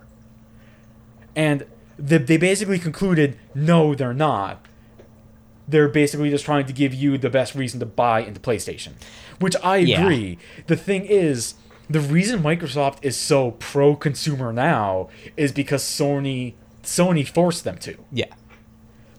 And 1.35 1.65
they, 1.97 2.17
they 2.17 2.37
basically 2.37 2.79
concluded, 2.79 3.37
no, 3.53 3.93
they're 3.95 4.13
not. 4.13 4.65
They're 5.67 5.87
basically 5.87 6.29
just 6.31 6.43
trying 6.45 6.65
to 6.65 6.73
give 6.73 6.93
you 6.93 7.17
the 7.19 7.29
best 7.29 7.53
reason 7.55 7.79
to 7.79 7.85
buy 7.85 8.21
into 8.21 8.39
PlayStation, 8.39 8.93
which 9.39 9.55
I 9.63 9.77
Yeah. 9.77 10.01
agree. 10.01 10.37
The 10.67 10.75
thing 10.75 11.05
is, 11.05 11.53
the 11.93 11.99
reason 11.99 12.41
Microsoft 12.41 12.99
is 13.01 13.17
so 13.17 13.51
pro-consumer 13.51 14.53
now 14.53 15.09
is 15.37 15.51
because 15.51 15.83
Sony 15.83 16.53
Sony 16.83 17.27
forced 17.27 17.63
them 17.63 17.77
to. 17.77 17.97
Yeah. 18.11 18.33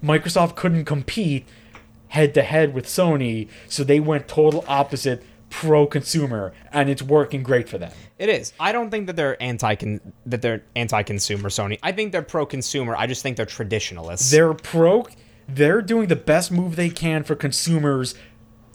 Microsoft 0.03 0.57
couldn't 0.57 0.85
compete 0.85 1.47
head 2.09 2.35
to 2.35 2.43
head 2.43 2.75
with 2.75 2.87
Sony, 2.87 3.49
so 3.69 3.85
they 3.85 4.01
went 4.01 4.29
total 4.29 4.65
opposite 4.67 5.23
pro 5.49 5.87
consumer 5.87 6.53
and 6.73 6.89
it's 6.89 7.03
working 7.03 7.43
great 7.43 7.69
for 7.69 7.79
them. 7.79 7.93
It 8.19 8.29
is. 8.29 8.53
I 8.59 8.73
don't 8.73 8.91
think 8.91 9.07
that 9.07 9.17
they're 9.17 9.41
anti 9.43 9.99
that 10.27 10.43
they're 10.43 10.65
anti-consumer 10.75 11.49
Sony. 11.51 11.79
I 11.83 11.93
think 11.93 12.13
they're 12.13 12.23
pro-consumer. 12.23 12.97
I 12.97 13.07
just 13.07 13.23
think 13.23 13.37
they're 13.37 13.47
traditionalists. 13.47 14.31
They're 14.31 14.55
pro 14.55 15.07
they're 15.49 15.83
doing 15.83 16.09
the 16.09 16.17
best 16.17 16.51
move 16.51 16.77
they 16.77 16.89
can 16.89 17.25
for 17.25 17.35
consumers 17.35 18.15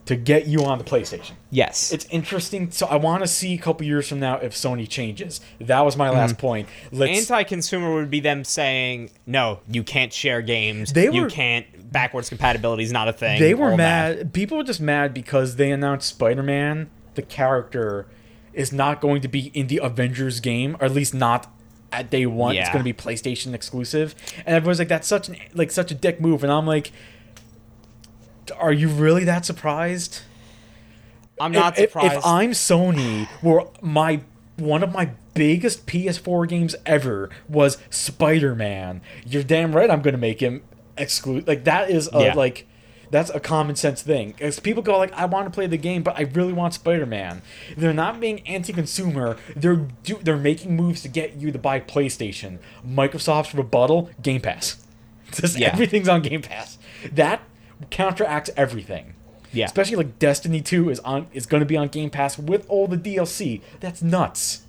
to 0.08 0.16
get 0.16 0.47
you 0.47 0.64
on 0.64 0.78
the 0.78 0.84
PlayStation. 0.86 1.34
yes. 1.51 1.91
It's 1.91 2.05
interesting. 2.05 2.72
So 2.72 2.88
I 2.88 2.95
want 2.95 3.24
to 3.24 3.28
see 3.28 3.53
a 3.53 3.58
couple 3.58 3.86
years 3.86 4.08
from 4.08 4.22
now 4.22 4.38
if 4.38 4.53
Sony 4.53 4.88
changes. 4.88 5.41
That 5.60 5.82
was 5.82 5.97
my 5.97 6.10
last 6.10 6.36
mm-hmm. 6.36 6.41
point. 6.41 6.70
Let's 6.91 7.30
anti-consumer 7.30 7.93
would 7.93 8.10
be 8.10 8.22
them 8.22 8.43
saying, 8.43 9.12
"No, 9.26 9.60
you 9.70 9.84
can't 9.84 10.14
share 10.14 10.41
games. 10.41 10.93
They 10.93 11.12
you 11.12 11.24
were- 11.24 11.30
can't. 11.30 11.66
Backwards 11.91 12.30
compatibility 12.30 12.84
is 12.84 12.91
not 12.91 13.08
a 13.08 13.14
thing." 13.14 13.39
They 13.39 13.53
were 13.53 13.76
mad. 13.76 14.18
that. 14.18 14.34
People 14.34 14.58
were 14.58 14.64
just 14.64 14.82
mad 14.82 15.14
because 15.14 15.58
they 15.58 15.72
announced 15.72 16.08
Spider 16.08 16.43
Man, 16.43 16.89
the 17.16 17.22
character, 17.22 18.08
is 18.53 18.72
not 18.72 19.01
going 19.01 19.22
to 19.22 19.28
be 19.28 19.47
in 19.53 19.68
the 19.68 19.80
Avengers 19.84 20.39
game, 20.39 20.78
or 20.80 20.86
at 20.86 20.93
least 20.93 21.14
not 21.14 21.53
at 21.91 22.10
day 22.10 22.26
one. 22.26 22.55
It's 22.55 22.70
going 22.70 22.80
to 22.80 22.84
be 22.84 22.93
PlayStation 22.93 23.53
exclusive, 23.53 24.16
and 24.45 24.55
everyone's 24.55 24.80
like, 24.80 24.88
"That's 24.88 25.08
such 25.08 25.28
an 25.28 25.36
like 25.53 25.72
such 25.72 25.91
a 25.91 25.95
dick 25.95 26.22
move." 26.22 26.43
And 26.43 26.51
I'm 26.51 26.66
like, 26.66 26.91
"Are 28.52 28.74
you 28.74 28.88
really 28.89 29.24
that 29.26 29.45
surprised?" 29.45 30.22
I'm 31.39 31.52
not 31.52 31.78
if, 31.78 31.91
surprised. 31.91 32.16
If, 32.18 32.26
I'm 32.26 32.52
Sony, 32.52 33.28
where 33.41 33.62
my 33.82 34.22
one 34.58 34.82
of 34.84 34.91
my 34.91 35.12
biggest 35.36 35.86
PS4 35.86 36.48
games 36.48 36.76
ever 36.86 37.30
was 37.48 37.78
Spider 37.91 38.56
Man, 38.56 39.02
you're 39.26 39.43
damn 39.43 39.76
right 39.76 39.89
I'm 39.91 40.02
gonna 40.02 40.18
make 40.18 40.41
him 40.41 40.64
exclude. 40.98 41.48
Like 41.48 41.64
that 41.66 41.89
is 41.91 42.10
a, 42.12 42.22
Yeah. 42.24 42.34
like 42.34 42.68
that's 43.12 43.30
a 43.30 43.39
common 43.39 43.76
sense 43.76 44.02
thing. 44.02 44.32
Because 44.32 44.60
people 44.60 44.82
go 44.84 44.98
like, 44.98 45.14
I 45.14 45.26
want 45.26 45.45
to 45.45 45.52
play 45.52 45.66
the 45.68 45.78
game, 45.78 46.04
but 46.04 46.18
I 46.18 46.24
really 46.24 46.54
want 46.54 46.74
Spider 46.74 47.06
Man. 47.06 47.41
They're 47.78 47.93
not 47.93 48.20
being 48.20 48.45
anti-consumer. 48.48 49.38
They're 49.56 49.88
do, 50.04 50.20
they're 50.22 50.36
making 50.38 50.76
moves 50.76 51.04
to 51.04 51.08
get 51.08 51.36
you 51.36 51.52
to 51.52 51.60
buy 51.60 51.80
PlayStation. 51.80 52.58
Microsoft's 52.86 53.54
rebuttal: 53.54 54.10
Game 54.22 54.41
Pass. 54.41 54.84
Just 55.32 55.58
Yeah. 55.60 55.70
everything's 55.72 56.10
on 56.10 56.22
Game 56.24 56.41
Pass. 56.41 56.80
That 57.14 57.41
counteracts 57.89 58.49
everything. 58.57 59.13
Yeah. 59.53 59.65
Especially 59.65 59.95
like 59.95 60.19
Destiny 60.19 60.61
2 60.61 60.89
is 60.89 60.99
on 61.01 61.28
is 61.34 61.45
going 61.45 61.61
to 61.61 61.65
be 61.65 61.78
on 61.78 61.88
Game 61.88 62.09
Pass 62.09 62.38
with 62.38 62.65
all 62.69 62.88
the 62.88 62.97
DLC. 62.97 63.61
That's 63.80 64.01
nuts. 64.01 64.63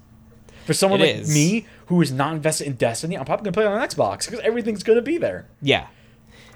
For 0.66 0.74
someone 0.74 1.00
It 1.00 1.06
like 1.16 1.22
is. 1.22 1.34
me 1.34 1.66
who 1.86 2.00
is 2.02 2.12
not 2.12 2.34
invested 2.34 2.66
in 2.66 2.74
Destiny, 2.74 3.16
I'm 3.16 3.24
probably 3.24 3.44
going 3.44 3.52
to 3.54 3.56
play 3.56 3.64
it 3.64 3.68
on 3.68 3.88
Xbox 3.88 4.26
because 4.26 4.40
everything's 4.40 4.82
going 4.82 4.98
to 4.98 5.02
be 5.02 5.16
there. 5.18 5.46
Yeah. 5.62 5.86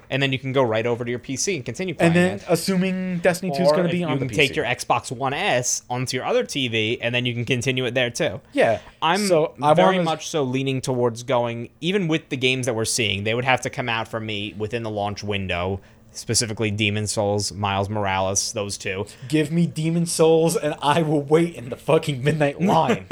And 0.09 0.21
then 0.21 0.31
you 0.31 0.37
can 0.37 0.51
go 0.53 0.61
right 0.61 0.85
over 0.85 1.03
to 1.03 1.09
your 1.09 1.19
PC 1.19 1.55
and 1.55 1.65
continue 1.65 1.95
playing 1.95 2.09
And 2.11 2.15
then 2.15 2.35
it. 2.37 2.45
assuming 2.47 3.17
Destiny 3.19 3.51
2 3.57 3.63
is 3.63 3.71
going 3.71 3.85
to 3.85 3.89
be 3.91 3.99
you 3.99 4.05
on 4.05 4.19
can 4.19 4.27
the 4.27 4.33
PC. 4.33 4.37
take 4.37 4.55
your 4.55 4.65
Xbox 4.65 5.11
One 5.11 5.33
S 5.33 5.81
onto 5.89 6.15
your 6.15 6.25
other 6.27 6.43
TV, 6.43 6.99
and 7.01 7.15
then 7.15 7.25
you 7.25 7.33
can 7.33 7.45
continue 7.45 7.85
it 7.85 7.95
there 7.95 8.11
too. 8.11 8.39
yeah. 8.53 8.79
I'm 9.01 9.25
so 9.25 9.55
I 9.61 9.73
very 9.73 9.95
wanna- 9.95 10.03
much 10.03 10.27
so 10.29 10.43
leaning 10.43 10.81
towards 10.81 11.23
going, 11.23 11.69
even 11.81 12.07
with 12.07 12.29
the 12.29 12.37
games 12.37 12.67
that 12.67 12.75
we're 12.75 12.85
seeing, 12.85 13.23
they 13.23 13.33
would 13.33 13.45
have 13.45 13.61
to 13.61 13.71
come 13.71 13.89
out 13.89 14.07
for 14.07 14.19
me 14.19 14.53
within 14.55 14.83
the 14.83 14.91
launch 14.91 15.23
window, 15.23 15.81
specifically 16.13 16.71
Demon 16.71 17.07
Souls, 17.07 17.51
Miles 17.51 17.89
Morales, 17.89 18.53
those 18.53 18.77
two. 18.77 19.05
give 19.27 19.51
me 19.51 19.67
Demon 19.67 20.05
Souls 20.05 20.55
and 20.55 20.75
I 20.81 21.01
will 21.01 21.21
wait 21.21 21.55
in 21.55 21.69
the 21.69 21.77
fucking 21.77 22.23
midnight 22.23 22.61
line. 22.73 23.07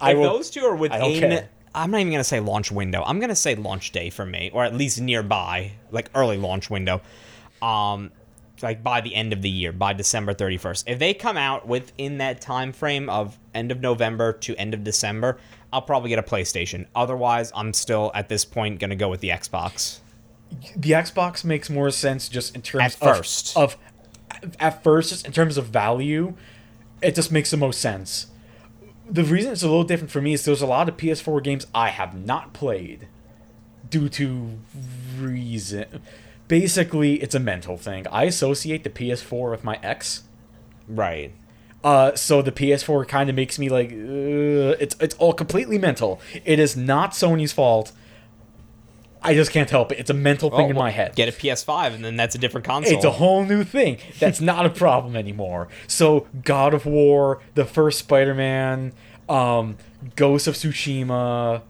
I 0.00 0.14
will 0.14 0.24
those 0.24 0.50
two 0.50 0.64
are 0.64 0.76
within. 0.76 1.44
I'm 1.74 1.90
not 1.90 2.00
even 2.00 2.12
gonna 2.12 2.24
say 2.24 2.40
launch 2.40 2.72
window. 2.72 3.02
I'm 3.06 3.20
gonna 3.20 3.36
say 3.36 3.54
launch 3.54 3.92
day 3.92 4.10
for 4.10 4.26
me, 4.26 4.50
or 4.52 4.64
at 4.64 4.74
least 4.74 5.00
nearby, 5.00 5.72
like 5.90 6.10
early 6.14 6.36
launch 6.36 6.70
window. 6.70 7.00
Um, 7.62 8.10
like 8.62 8.82
by 8.82 9.00
the 9.00 9.14
end 9.14 9.32
of 9.32 9.42
the 9.42 9.50
year, 9.50 9.72
by 9.72 9.92
December 9.92 10.34
31st. 10.34 10.84
If 10.86 10.98
they 10.98 11.14
come 11.14 11.36
out 11.36 11.68
within 11.68 12.18
that 12.18 12.40
time 12.40 12.72
frame 12.72 13.08
of 13.08 13.38
end 13.54 13.70
of 13.70 13.80
November 13.80 14.32
to 14.32 14.56
end 14.56 14.74
of 14.74 14.82
December, 14.82 15.38
I'll 15.72 15.82
probably 15.82 16.08
get 16.08 16.18
a 16.18 16.22
PlayStation. 16.22 16.86
Otherwise, 16.94 17.52
I'm 17.54 17.72
still 17.72 18.10
at 18.14 18.28
this 18.28 18.44
point 18.44 18.80
gonna 18.80 18.96
go 18.96 19.08
with 19.08 19.20
the 19.20 19.28
Xbox. 19.28 20.00
The 20.76 20.92
Xbox 20.92 21.44
makes 21.44 21.68
more 21.70 21.90
sense 21.90 22.28
just 22.28 22.54
in 22.54 22.62
terms 22.62 22.84
At 22.84 22.92
first. 23.16 23.56
of, 23.56 23.76
of 24.42 24.56
at 24.60 24.82
first 24.82 25.10
just 25.10 25.26
in 25.26 25.32
terms 25.32 25.56
of 25.56 25.66
value, 25.66 26.34
it 27.02 27.14
just 27.14 27.30
makes 27.32 27.50
the 27.50 27.56
most 27.56 27.80
sense. 27.80 28.28
The 29.10 29.24
reason 29.24 29.52
it's 29.52 29.62
a 29.62 29.68
little 29.68 29.84
different 29.84 30.10
for 30.10 30.20
me 30.20 30.34
is 30.34 30.44
there's 30.44 30.62
a 30.62 30.66
lot 30.66 30.88
of 30.88 30.96
PS4 30.96 31.42
games 31.42 31.66
I 31.74 31.88
have 31.88 32.14
not 32.14 32.52
played 32.52 33.08
due 33.88 34.08
to 34.10 34.58
reason. 35.18 36.02
Basically, 36.46 37.14
it's 37.22 37.34
a 37.34 37.40
mental 37.40 37.76
thing. 37.76 38.06
I 38.10 38.24
associate 38.24 38.84
the 38.84 38.90
PS4 38.90 39.50
with 39.50 39.64
my 39.64 39.78
ex. 39.82 40.24
Right. 40.86 41.32
Uh, 41.84 42.14
so 42.16 42.42
the 42.42 42.52
PS4 42.52 43.06
kind 43.06 43.30
of 43.30 43.36
makes 43.36 43.58
me 43.58 43.68
like, 43.68 43.92
uh, 43.92 44.76
it's 44.80 44.96
it's 45.00 45.14
all 45.16 45.32
completely 45.32 45.78
mental. 45.78 46.20
It 46.44 46.58
is 46.58 46.76
not 46.76 47.12
Sony's 47.12 47.52
fault. 47.52 47.92
I 49.22 49.34
just 49.34 49.50
can't 49.50 49.68
help 49.68 49.90
it. 49.92 49.98
It's 49.98 50.10
a 50.10 50.14
mental 50.14 50.50
thing 50.50 50.66
Oh, 50.66 50.70
in 50.70 50.76
well, 50.76 50.84
my 50.84 50.90
head. 50.90 51.14
Get 51.16 51.28
a 51.28 51.32
PS5, 51.32 51.94
and 51.94 52.04
then 52.04 52.16
that's 52.16 52.34
a 52.34 52.38
different 52.38 52.64
console. 52.66 52.94
It's 52.94 53.04
a 53.04 53.10
whole 53.10 53.44
new 53.44 53.64
thing. 53.64 53.98
That's 54.20 54.40
not 54.40 54.64
a 54.64 54.70
problem 54.70 55.16
anymore. 55.16 55.68
So 55.86 56.26
God 56.44 56.72
of 56.74 56.86
War, 56.86 57.40
the 57.54 57.64
first 57.64 57.98
Spider-Man, 57.98 58.92
um, 59.28 59.76
Ghost 60.14 60.46
of 60.46 60.54
Tsushima, 60.54 61.62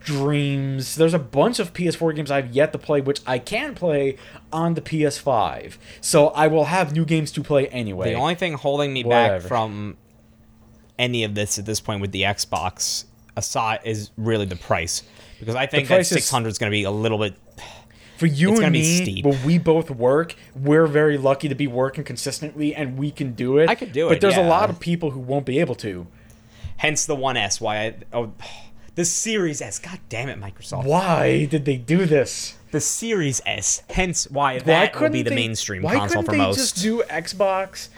Dreams. 0.00 0.96
There's 0.96 1.14
a 1.14 1.18
bunch 1.18 1.58
of 1.58 1.72
PS4 1.72 2.14
games 2.16 2.30
I've 2.30 2.52
yet 2.52 2.72
to 2.72 2.78
play, 2.78 3.00
which 3.00 3.20
I 3.26 3.38
can 3.38 3.74
play 3.74 4.16
on 4.52 4.74
the 4.74 4.80
PS5. 4.80 5.76
So 6.00 6.28
I 6.28 6.46
will 6.46 6.64
have 6.66 6.92
new 6.92 7.04
games 7.04 7.30
to 7.32 7.42
play 7.42 7.68
anyway. 7.68 8.10
The 8.12 8.18
only 8.18 8.34
thing 8.34 8.54
holding 8.54 8.92
me 8.92 9.04
Whatever. 9.04 9.40
back 9.40 9.48
from 9.48 9.96
any 10.98 11.24
of 11.24 11.34
this 11.34 11.58
at 11.58 11.66
this 11.66 11.80
point 11.80 12.00
with 12.00 12.12
the 12.12 12.22
Xbox 12.22 13.04
aside 13.36 13.80
is 13.84 14.10
really 14.16 14.46
the 14.46 14.56
price. 14.56 15.02
Because 15.40 15.54
I 15.54 15.66
think 15.66 15.88
that 15.88 16.06
600 16.06 16.48
is 16.48 16.58
going 16.58 16.70
to 16.70 16.74
be 16.74 16.84
a 16.84 16.90
little 16.90 17.18
bit. 17.18 17.34
For 18.18 18.26
you 18.26 18.52
It's 18.52 18.60
and 18.60 18.72
me, 18.72 19.02
steep. 19.02 19.24
when 19.24 19.44
we 19.44 19.58
both 19.58 19.90
work, 19.90 20.36
we're 20.54 20.86
very 20.86 21.18
lucky 21.18 21.48
to 21.48 21.54
be 21.56 21.66
working 21.66 22.04
consistently, 22.04 22.72
and 22.74 22.96
we 22.96 23.10
can 23.10 23.32
do 23.32 23.58
it. 23.58 23.68
I 23.68 23.74
could 23.74 23.90
do 23.92 24.06
it, 24.06 24.10
but 24.10 24.20
there's 24.20 24.36
a 24.36 24.42
lot 24.42 24.70
of 24.70 24.78
people 24.78 25.10
who 25.10 25.18
won't 25.20 25.44
be 25.44 25.58
able 25.58 25.74
to. 25.76 26.06
Hence 26.76 27.06
the 27.06 27.16
1S. 27.16 27.60
Why 27.60 27.78
I. 27.86 27.94
Oh, 28.12 28.32
the 28.94 29.04
Series 29.04 29.60
S. 29.60 29.80
God 29.80 29.98
damn 30.08 30.28
it, 30.28 30.40
Microsoft. 30.40 30.84
Why 30.84 31.46
did 31.46 31.64
they 31.64 31.76
do 31.76 32.06
this? 32.06 32.56
The 32.70 32.80
Series 32.80 33.40
S. 33.46 33.82
Hence 33.90 34.30
why 34.30 34.54
Why 34.54 34.58
that 34.60 34.92
will 34.92 34.98
couldn't 34.98 35.12
be 35.12 35.22
the 35.22 35.30
they- 35.30 35.36
mainstream 35.36 35.82
why 35.82 35.94
console 35.96 36.22
couldn't 36.22 36.24
for 36.26 36.30
they 36.32 36.38
most. 36.38 36.56
just 36.56 36.82
do 36.82 37.02
Xbox, 37.10 37.88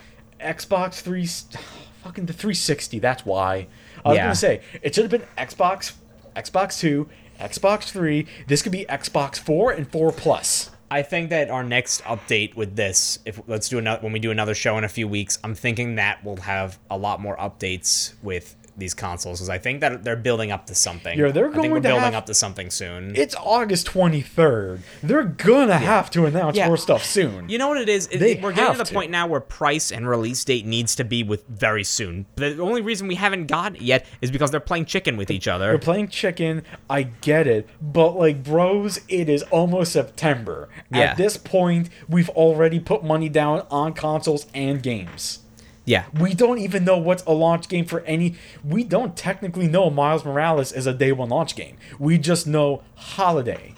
Xbox 0.40 1.00
three, 1.02 1.26
fucking 2.02 2.24
the 2.26 2.32
360? 2.32 2.98
That's 3.00 3.26
why. 3.26 3.66
I 4.04 4.08
was 4.08 4.16
Yeah. 4.16 4.22
gonna 4.24 4.34
say 4.34 4.60
it 4.82 4.94
should 4.94 5.04
have 5.04 5.10
been 5.10 5.28
Xbox, 5.36 5.92
Xbox 6.34 6.78
two, 6.78 7.08
Xbox 7.38 7.90
three. 7.90 8.26
This 8.46 8.62
could 8.62 8.72
be 8.72 8.84
Xbox 8.86 9.38
four 9.38 9.70
and 9.70 9.90
four 9.90 10.12
plus. 10.12 10.70
I 10.90 11.02
think 11.02 11.30
that 11.30 11.50
our 11.50 11.64
next 11.64 12.02
update 12.04 12.54
with 12.54 12.76
this, 12.76 13.18
if 13.24 13.40
let's 13.48 13.68
do 13.68 13.78
another 13.78 14.02
when 14.02 14.12
we 14.12 14.20
do 14.20 14.30
another 14.30 14.54
show 14.54 14.78
in 14.78 14.84
a 14.84 14.88
few 14.88 15.08
weeks, 15.08 15.38
I'm 15.42 15.54
thinking 15.54 15.96
that 15.96 16.24
we'll 16.24 16.36
have 16.36 16.78
a 16.88 16.96
lot 16.96 17.20
more 17.20 17.36
updates 17.36 18.14
with 18.22 18.54
these 18.78 18.94
consoles 18.94 19.38
because 19.38 19.48
I 19.48 19.58
think 19.58 19.80
that 19.80 20.04
they're 20.04 20.16
building 20.16 20.50
up 20.52 20.66
to 20.66 20.74
something. 20.74 21.18
Yeah, 21.18 21.30
they're 21.30 21.44
I 21.46 21.48
think 21.48 21.54
going 21.62 21.70
we're 21.70 21.76
to 21.78 21.82
building 21.82 22.04
have- 22.04 22.14
up 22.14 22.26
to 22.26 22.34
something 22.34 22.70
soon. 22.70 23.14
It's 23.16 23.34
August 23.36 23.86
23rd. 23.86 24.80
They're 25.02 25.24
gonna 25.24 25.78
have 25.78 26.10
to 26.10 26.26
announce 26.26 26.56
Yeah. 26.56 26.66
more 26.68 26.76
stuff 26.76 27.04
soon. 27.04 27.48
you 27.48 27.58
know 27.58 27.68
what 27.68 27.78
it 27.78 27.88
is? 27.88 28.06
It- 28.10 28.18
They 28.18 28.34
we're 28.36 28.52
getting 28.52 28.72
to 28.76 28.84
the 28.84 28.92
point 28.92 29.10
now 29.10 29.26
where 29.26 29.40
price 29.40 29.90
and 29.90 30.08
release 30.08 30.44
date 30.44 30.66
needs 30.66 30.94
to 30.96 31.04
be 31.04 31.22
with 31.22 31.46
very 31.48 31.84
soon. 31.84 32.26
The 32.36 32.58
only 32.60 32.82
reason 32.82 33.08
we 33.08 33.14
haven't 33.16 33.46
got 33.46 33.76
it 33.76 33.82
yet 33.82 34.04
is 34.20 34.30
because 34.30 34.50
they're 34.50 34.60
playing 34.60 34.86
chicken 34.86 35.16
with 35.16 35.30
each 35.30 35.48
other. 35.48 35.68
They're 35.68 35.78
playing 35.78 36.08
chicken. 36.08 36.62
I 36.90 37.04
get 37.04 37.46
it, 37.46 37.68
but 37.80 38.16
like, 38.18 38.42
bros, 38.42 39.00
it 39.08 39.28
is 39.28 39.42
almost 39.44 39.92
September. 39.92 40.68
Yeah. 40.90 41.00
At 41.00 41.16
this 41.16 41.36
point, 41.36 41.88
we've 42.08 42.28
already 42.30 42.80
put 42.80 43.04
money 43.04 43.28
down 43.28 43.66
on 43.70 43.92
consoles 43.94 44.46
and 44.54 44.82
games. 44.82 45.40
Yeah, 45.86 46.04
We 46.18 46.34
don't 46.34 46.58
even 46.58 46.84
know 46.84 46.98
what's 46.98 47.22
a 47.24 47.30
launch 47.32 47.68
game 47.68 47.84
for 47.86 48.00
any. 48.00 48.34
We 48.64 48.82
don't 48.84 49.16
technically 49.16 49.68
know 49.68 49.88
Miles 49.88 50.24
Morales 50.24 50.72
is 50.72 50.86
a 50.86 50.92
day 50.92 51.12
one 51.12 51.28
launch 51.28 51.54
game. 51.56 51.76
We 51.98 52.18
just 52.18 52.44
know 52.46 52.82
holiday. 52.96 53.72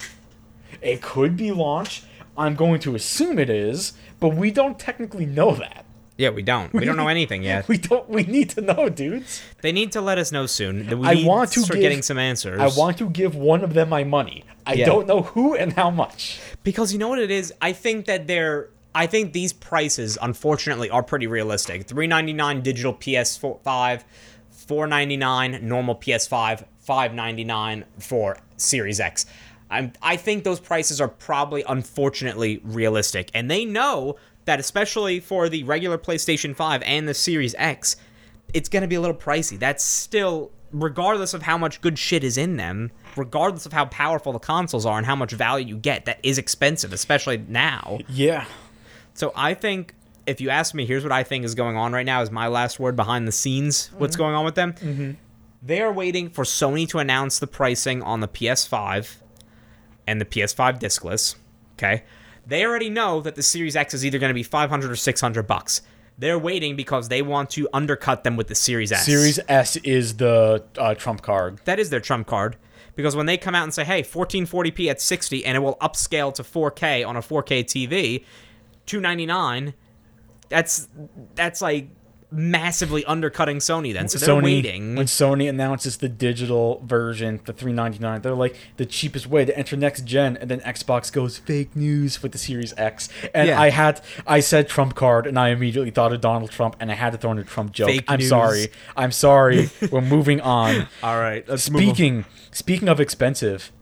It 0.80 1.02
could 1.02 1.36
be 1.36 1.52
launch. 1.52 2.02
I'm 2.36 2.54
going 2.54 2.80
to 2.80 2.94
assume 2.94 3.38
it 3.38 3.50
is, 3.50 3.92
but 4.20 4.30
we 4.30 4.50
don't 4.50 4.78
technically 4.78 5.26
know 5.26 5.54
that. 5.56 5.84
yeah, 6.16 6.30
we 6.30 6.42
don't. 6.42 6.72
We 6.72 6.84
don't 6.86 6.96
know 6.96 7.08
anything 7.18 7.42
yet. 7.42 7.68
We 7.72 7.76
don't. 7.76 8.08
We 8.08 8.22
need 8.22 8.48
to 8.50 8.60
know, 8.62 8.88
dudes. 8.88 9.42
They 9.60 9.72
need 9.72 9.92
to 9.92 10.00
let 10.00 10.16
us 10.18 10.32
know 10.32 10.46
soon. 10.46 10.86
We 11.00 11.06
I 11.06 11.26
want 11.26 11.52
to 11.52 11.60
start 11.60 11.74
give- 11.76 11.82
getting 11.82 12.02
some 12.02 12.16
answers. 12.18 12.58
I 12.60 12.68
want 12.78 12.96
to 12.98 13.10
give 13.10 13.34
one 13.34 13.62
of 13.62 13.74
them 13.74 13.88
my 13.90 14.04
money. 14.04 14.44
I 14.66 14.74
Yeah. 14.74 14.86
don't 14.86 15.06
know 15.06 15.22
who 15.22 15.54
and 15.54 15.74
how 15.74 15.90
much. 15.90 16.40
Because 16.64 16.92
you 16.92 16.98
know 16.98 17.08
what 17.08 17.18
it 17.18 17.30
is? 17.30 17.52
I 17.60 17.72
think 17.72 18.06
that 18.06 18.26
they're 18.26 18.70
I 18.94 19.06
think 19.06 19.32
these 19.32 19.52
prices 19.52 20.18
unfortunately 20.20 20.90
are 20.90 21.02
pretty 21.02 21.26
realistic. 21.26 21.86
399 21.86 22.62
digital 22.62 22.94
PS5, 22.94 24.02
499 24.50 25.60
normal 25.62 25.94
PS5, 25.94 26.64
599 26.80 27.84
for 27.98 28.38
Series 28.56 28.98
X. 29.00 29.26
I'm, 29.70 29.92
I 30.02 30.16
think 30.16 30.44
those 30.44 30.60
prices 30.60 31.00
are 31.00 31.08
probably 31.08 31.62
unfortunately 31.68 32.60
realistic. 32.64 33.30
And 33.34 33.50
they 33.50 33.64
know 33.64 34.16
that 34.46 34.58
especially 34.58 35.20
for 35.20 35.48
the 35.48 35.62
regular 35.64 35.98
PlayStation 35.98 36.56
5 36.56 36.82
and 36.82 37.06
the 37.06 37.14
Series 37.14 37.54
X, 37.58 37.96
it's 38.54 38.68
going 38.68 38.80
to 38.80 38.88
be 38.88 38.94
a 38.94 39.00
little 39.00 39.16
pricey. 39.16 39.58
That's 39.58 39.84
still, 39.84 40.50
regardless 40.72 41.34
of 41.34 41.42
how 41.42 41.58
much 41.58 41.82
good 41.82 41.98
shit 41.98 42.24
is 42.24 42.38
in 42.38 42.56
them, 42.56 42.90
regardless 43.14 43.66
of 43.66 43.74
how 43.74 43.84
powerful 43.86 44.32
the 44.32 44.38
consoles 44.38 44.86
are 44.86 44.96
and 44.96 45.04
how 45.04 45.16
much 45.16 45.32
value 45.32 45.66
you 45.66 45.76
get, 45.76 46.06
that 46.06 46.18
is 46.22 46.38
expensive, 46.38 46.94
especially 46.94 47.36
now. 47.36 47.98
Yeah. 48.08 48.46
So 49.18 49.32
I 49.34 49.54
think, 49.54 49.94
if 50.26 50.40
you 50.40 50.48
ask 50.48 50.74
me, 50.74 50.86
here's 50.86 51.02
what 51.02 51.10
I 51.10 51.24
think 51.24 51.44
is 51.44 51.56
going 51.56 51.76
on 51.76 51.92
right 51.92 52.06
now, 52.06 52.22
is 52.22 52.30
my 52.30 52.46
last 52.46 52.78
word 52.78 52.94
behind 52.94 53.26
the 53.26 53.32
scenes, 53.32 53.90
what's 53.98 54.14
going 54.14 54.32
on 54.32 54.44
with 54.44 54.54
them. 54.54 54.74
Mm-hmm. 54.74 55.10
They 55.60 55.82
are 55.82 55.92
waiting 55.92 56.30
for 56.30 56.44
Sony 56.44 56.88
to 56.90 57.00
announce 57.00 57.40
the 57.40 57.48
pricing 57.48 58.00
on 58.00 58.20
the 58.20 58.28
PS5 58.28 59.16
and 60.06 60.20
the 60.20 60.24
PS5 60.24 60.78
discless. 60.78 61.34
Okay. 61.74 62.04
They 62.46 62.64
already 62.64 62.90
know 62.90 63.20
that 63.20 63.34
the 63.34 63.42
Series 63.42 63.74
X 63.74 63.92
is 63.92 64.06
either 64.06 64.20
going 64.20 64.30
to 64.30 64.34
be 64.34 64.44
500 64.44 64.88
or 64.88 64.94
600 64.94 65.46
bucks. 65.48 65.82
They're 66.16 66.38
waiting 66.38 66.76
because 66.76 67.08
they 67.08 67.20
want 67.20 67.50
to 67.50 67.68
undercut 67.72 68.22
them 68.22 68.36
with 68.36 68.46
the 68.46 68.54
Series 68.54 68.92
S. 68.92 69.04
Series 69.04 69.40
S 69.48 69.74
is 69.78 70.18
the 70.18 70.62
uh, 70.78 70.94
trump 70.94 71.22
card. 71.22 71.60
that 71.64 71.80
is 71.80 71.90
their 71.90 72.00
trump 72.00 72.28
card 72.28 72.56
because 72.94 73.16
when 73.16 73.26
they 73.26 73.36
come 73.36 73.56
out 73.56 73.64
and 73.64 73.74
say, 73.74 73.84
"Hey, 73.84 74.02
1440p 74.02 74.88
at 74.90 75.00
60 75.00 75.44
and 75.44 75.56
it 75.56 75.60
will 75.60 75.76
upscale 75.76 76.32
to 76.34 76.42
4K 76.42 77.06
on 77.06 77.16
a 77.16 77.20
4K 77.20 77.64
TV, 77.64 78.24
299," 78.88 79.74
that's 80.48 80.88
that's 81.34 81.60
like 81.62 81.88
massively 82.30 83.02
undercutting 83.06 83.56
Sony 83.56 83.94
then. 83.94 84.06
So 84.06 84.18
they're 84.18 84.34
Sony, 84.36 84.42
waiting. 84.44 84.96
when 84.96 85.06
Sony 85.06 85.48
announces 85.48 85.96
the 85.96 86.10
digital 86.10 86.82
version, 86.84 87.40
the 87.46 87.54
399, 87.54 88.20
they're 88.20 88.34
like 88.34 88.54
the 88.76 88.84
cheapest 88.84 89.26
way 89.26 89.46
to 89.46 89.56
enter 89.56 89.76
next 89.78 90.04
gen, 90.04 90.36
and 90.36 90.50
then 90.50 90.60
Xbox 90.60 91.10
goes 91.10 91.38
fake 91.38 91.74
news 91.74 92.22
with 92.22 92.32
the 92.32 92.38
Series 92.38 92.74
X. 92.76 93.08
And 93.34 93.48
Yeah. 93.48 93.58
I 93.58 93.70
had, 93.70 94.02
I 94.26 94.40
said 94.40 94.68
Trump 94.68 94.94
card, 94.94 95.26
and 95.26 95.38
I 95.38 95.48
immediately 95.48 95.90
thought 95.90 96.12
of 96.12 96.20
Donald 96.20 96.50
Trump, 96.50 96.76
and 96.80 96.90
I 96.92 96.96
had 96.96 97.12
to 97.12 97.18
throw 97.18 97.30
in 97.32 97.38
a 97.38 97.44
Trump 97.44 97.72
joke. 97.72 97.88
Fake 97.88 98.04
I'm 98.08 98.18
news. 98.18 98.28
sorry. 98.28 98.66
I'm 98.94 99.12
sorry. 99.12 99.70
We're 99.90 100.02
moving 100.02 100.42
on. 100.42 100.86
All 101.02 101.18
right, 101.18 101.48
let's 101.48 101.70
move 101.70 101.80
on. 101.80 101.94
Speaking, 101.94 102.24
speaking 102.50 102.88
of 102.90 103.00
expensive, 103.00 103.72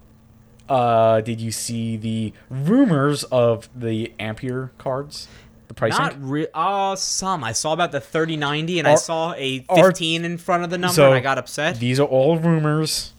uh, 0.69 1.21
did 1.21 1.41
you 1.41 1.51
see 1.53 1.97
the 1.97 2.33
rumors 2.51 3.25
of 3.25 3.69
the 3.75 4.13
Ampere 4.19 4.73
cards? 4.79 5.29
The 5.69 5.75
pricing. 5.75 5.99
Not 6.03 6.17
re- 6.21 6.47
oh, 6.55 6.95
some. 6.95 7.43
I 7.43 7.53
saw 7.53 7.73
about 7.73 7.93
the 7.93 8.01
3090 8.01 8.79
and 8.79 8.89
I 8.89 8.95
saw 8.95 9.35
a 9.35 9.65
are- 9.69 9.77
15 9.91 10.25
in 10.25 10.39
front 10.39 10.63
of 10.65 10.71
the 10.71 10.79
number 10.79 10.95
So, 10.95 11.07
and 11.07 11.15
I 11.15 11.21
got 11.21 11.39
upset. 11.39 11.81
These 11.81 11.99
are 11.99 12.07
all 12.07 12.39
rumors. 12.39 13.13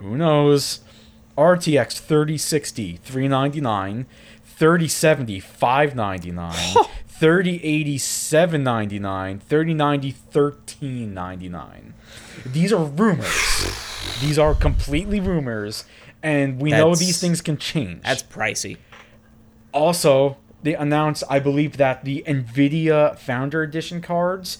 Who 0.00 0.16
knows? 0.16 0.80
RTX 1.38 1.98
3060 1.98 2.96
399, 2.96 4.06
3070 4.44 5.40
599, 5.40 6.52
3080 7.06 7.98
799, 7.98 9.38
3090 9.40 10.10
1399. 10.32 11.94
These 12.46 12.72
are 12.72 12.84
rumors. 12.84 14.18
These 14.20 14.38
are 14.38 14.54
completely 14.54 15.20
rumors 15.20 15.84
and 16.22 16.60
we 16.60 16.70
know 16.70 16.94
these 16.94 17.20
things 17.20 17.40
can 17.40 17.56
change. 17.56 18.02
That's 18.02 18.22
pricey. 18.22 18.76
also 19.72 20.36
they 20.62 20.74
announced 20.74 21.24
i 21.28 21.38
believe 21.40 21.76
that 21.76 22.04
the 22.04 22.22
nvidia 22.26 23.18
founder 23.18 23.62
edition 23.62 24.00
cards 24.00 24.58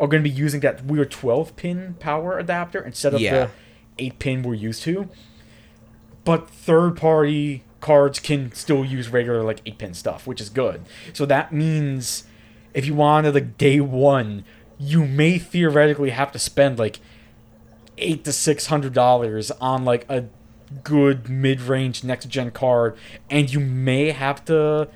are 0.00 0.08
going 0.08 0.22
to 0.22 0.28
be 0.28 0.34
using 0.34 0.60
that 0.60 0.84
weird 0.84 1.10
12 1.10 1.54
pin 1.56 1.94
power 2.00 2.38
adapter 2.38 2.82
instead 2.84 3.14
of 3.14 3.20
Yeah. 3.20 3.48
the 3.96 4.06
8 4.06 4.18
pin 4.18 4.42
we're 4.42 4.54
used 4.54 4.82
to 4.82 5.08
but 6.24 6.48
third 6.50 6.96
party 6.96 7.62
cards 7.80 8.18
can 8.18 8.52
still 8.52 8.84
use 8.84 9.08
regular 9.08 9.42
like 9.42 9.60
8 9.64 9.78
pin 9.78 9.94
stuff 9.94 10.26
which 10.26 10.40
is 10.40 10.48
good 10.48 10.84
so 11.12 11.24
that 11.26 11.52
means 11.52 12.24
if 12.74 12.84
you 12.86 12.94
wanted 12.94 13.34
like 13.34 13.56
day 13.58 13.80
one 13.80 14.44
you 14.78 15.06
may 15.06 15.38
theoretically 15.38 16.10
have 16.10 16.32
to 16.32 16.38
spend 16.38 16.78
like 16.78 16.98
eight 17.98 18.24
to 18.24 18.32
six 18.32 18.66
hundred 18.66 18.92
dollars 18.92 19.50
on 19.52 19.84
like 19.84 20.04
a 20.10 20.24
good 20.84 21.28
mid-range 21.28 22.04
next 22.04 22.26
gen 22.28 22.50
card 22.50 22.96
and 23.30 23.52
you 23.52 23.60
may 23.60 24.10
have 24.10 24.44
to 24.44 24.88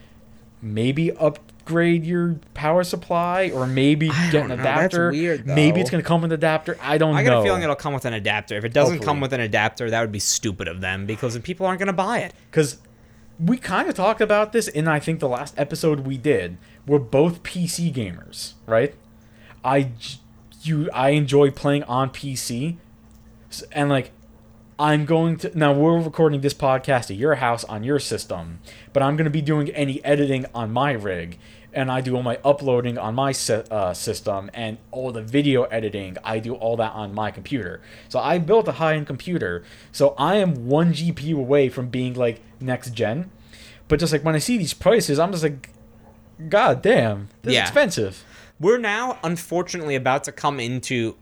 maybe 0.62 1.10
upgrade 1.12 2.04
your 2.04 2.36
power 2.54 2.82
supply 2.84 3.50
or 3.54 3.66
maybe 3.66 4.10
I 4.10 4.30
get 4.30 4.42
an 4.44 4.48
don't 4.50 4.58
that's 4.58 4.94
adapter. 4.94 5.10
weird, 5.10 5.46
maybe 5.46 5.80
it's 5.80 5.90
going 5.90 6.02
to 6.02 6.06
come 6.06 6.22
with 6.22 6.32
an 6.32 6.38
adapter. 6.38 6.76
I 6.82 6.98
don't 6.98 7.14
I 7.16 7.22
got 7.22 7.30
know. 7.30 7.40
a 7.40 7.44
feeling 7.44 7.62
it'll 7.62 7.76
come 7.76 7.94
with 7.94 8.04
an 8.04 8.12
adapter. 8.12 8.56
If 8.56 8.64
it 8.64 8.72
doesn't 8.72 9.00
come 9.00 9.20
with 9.20 9.32
an 9.32 9.40
adapter, 9.40 9.88
that 9.90 10.00
would 10.00 10.12
be 10.12 10.18
stupid 10.18 10.68
of 10.68 10.80
them 10.80 11.06
because 11.06 11.34
then 11.34 11.42
people 11.42 11.66
aren't 11.66 11.78
going 11.78 11.86
to 11.86 11.92
buy 11.92 12.18
it. 12.20 12.34
because 12.50 12.78
we 13.38 13.56
kind 13.56 13.88
of 13.88 13.94
talked 13.94 14.20
about 14.20 14.52
this 14.52 14.68
in 14.68 14.86
i 14.86 15.00
think 15.00 15.18
the 15.18 15.28
last 15.28 15.54
episode 15.58 16.00
we 16.00 16.18
did. 16.18 16.58
We're 16.86 16.98
both 16.98 17.42
pc 17.42 17.92
gamers 17.94 18.52
right? 18.66 18.94
I 19.64 19.92
you 20.62 20.90
i 20.92 21.10
enjoy 21.10 21.50
playing 21.50 21.84
on 21.84 22.10
pc 22.10 22.76
and 23.72 23.88
like 23.88 24.10
i'm 24.80 25.04
going 25.04 25.36
to 25.36 25.56
now 25.56 25.72
we're 25.72 26.00
recording 26.00 26.40
this 26.40 26.54
podcast 26.54 27.10
at 27.10 27.16
your 27.16 27.34
house 27.36 27.64
on 27.64 27.84
your 27.84 27.98
system 27.98 28.58
but 28.92 29.02
i'm 29.02 29.14
going 29.16 29.24
to 29.26 29.30
be 29.30 29.42
doing 29.42 29.68
any 29.70 30.02
editing 30.04 30.46
on 30.54 30.72
my 30.72 30.90
rig 30.92 31.38
and 31.72 31.90
i 31.92 32.00
do 32.00 32.16
all 32.16 32.22
my 32.22 32.38
uploading 32.44 32.96
on 32.98 33.14
my 33.14 33.32
uh, 33.70 33.92
system 33.94 34.50
and 34.54 34.78
all 34.90 35.12
the 35.12 35.22
video 35.22 35.64
editing 35.64 36.16
i 36.24 36.38
do 36.38 36.54
all 36.54 36.76
that 36.76 36.92
on 36.92 37.14
my 37.14 37.30
computer 37.30 37.80
so 38.08 38.18
i 38.18 38.38
built 38.38 38.66
a 38.68 38.72
high-end 38.72 39.06
computer 39.06 39.62
so 39.92 40.14
i 40.18 40.36
am 40.36 40.66
one 40.66 40.92
gpu 40.94 41.34
away 41.36 41.68
from 41.68 41.88
being 41.88 42.14
like 42.14 42.40
next 42.60 42.90
gen 42.90 43.30
but 43.86 44.00
just 44.00 44.12
like 44.12 44.24
when 44.24 44.34
i 44.34 44.38
see 44.38 44.56
these 44.56 44.74
prices 44.74 45.18
i'm 45.18 45.30
just 45.30 45.42
like 45.44 45.68
god 46.48 46.80
damn 46.80 47.28
this 47.42 47.52
Yeah. 47.54 47.64
is 47.64 47.68
expensive 47.68 48.24
We're 48.58 48.78
now, 48.78 49.18
unfortunately, 49.24 49.94
about 49.94 50.24
to 50.24 50.32
come 50.32 50.60
into 50.60 51.16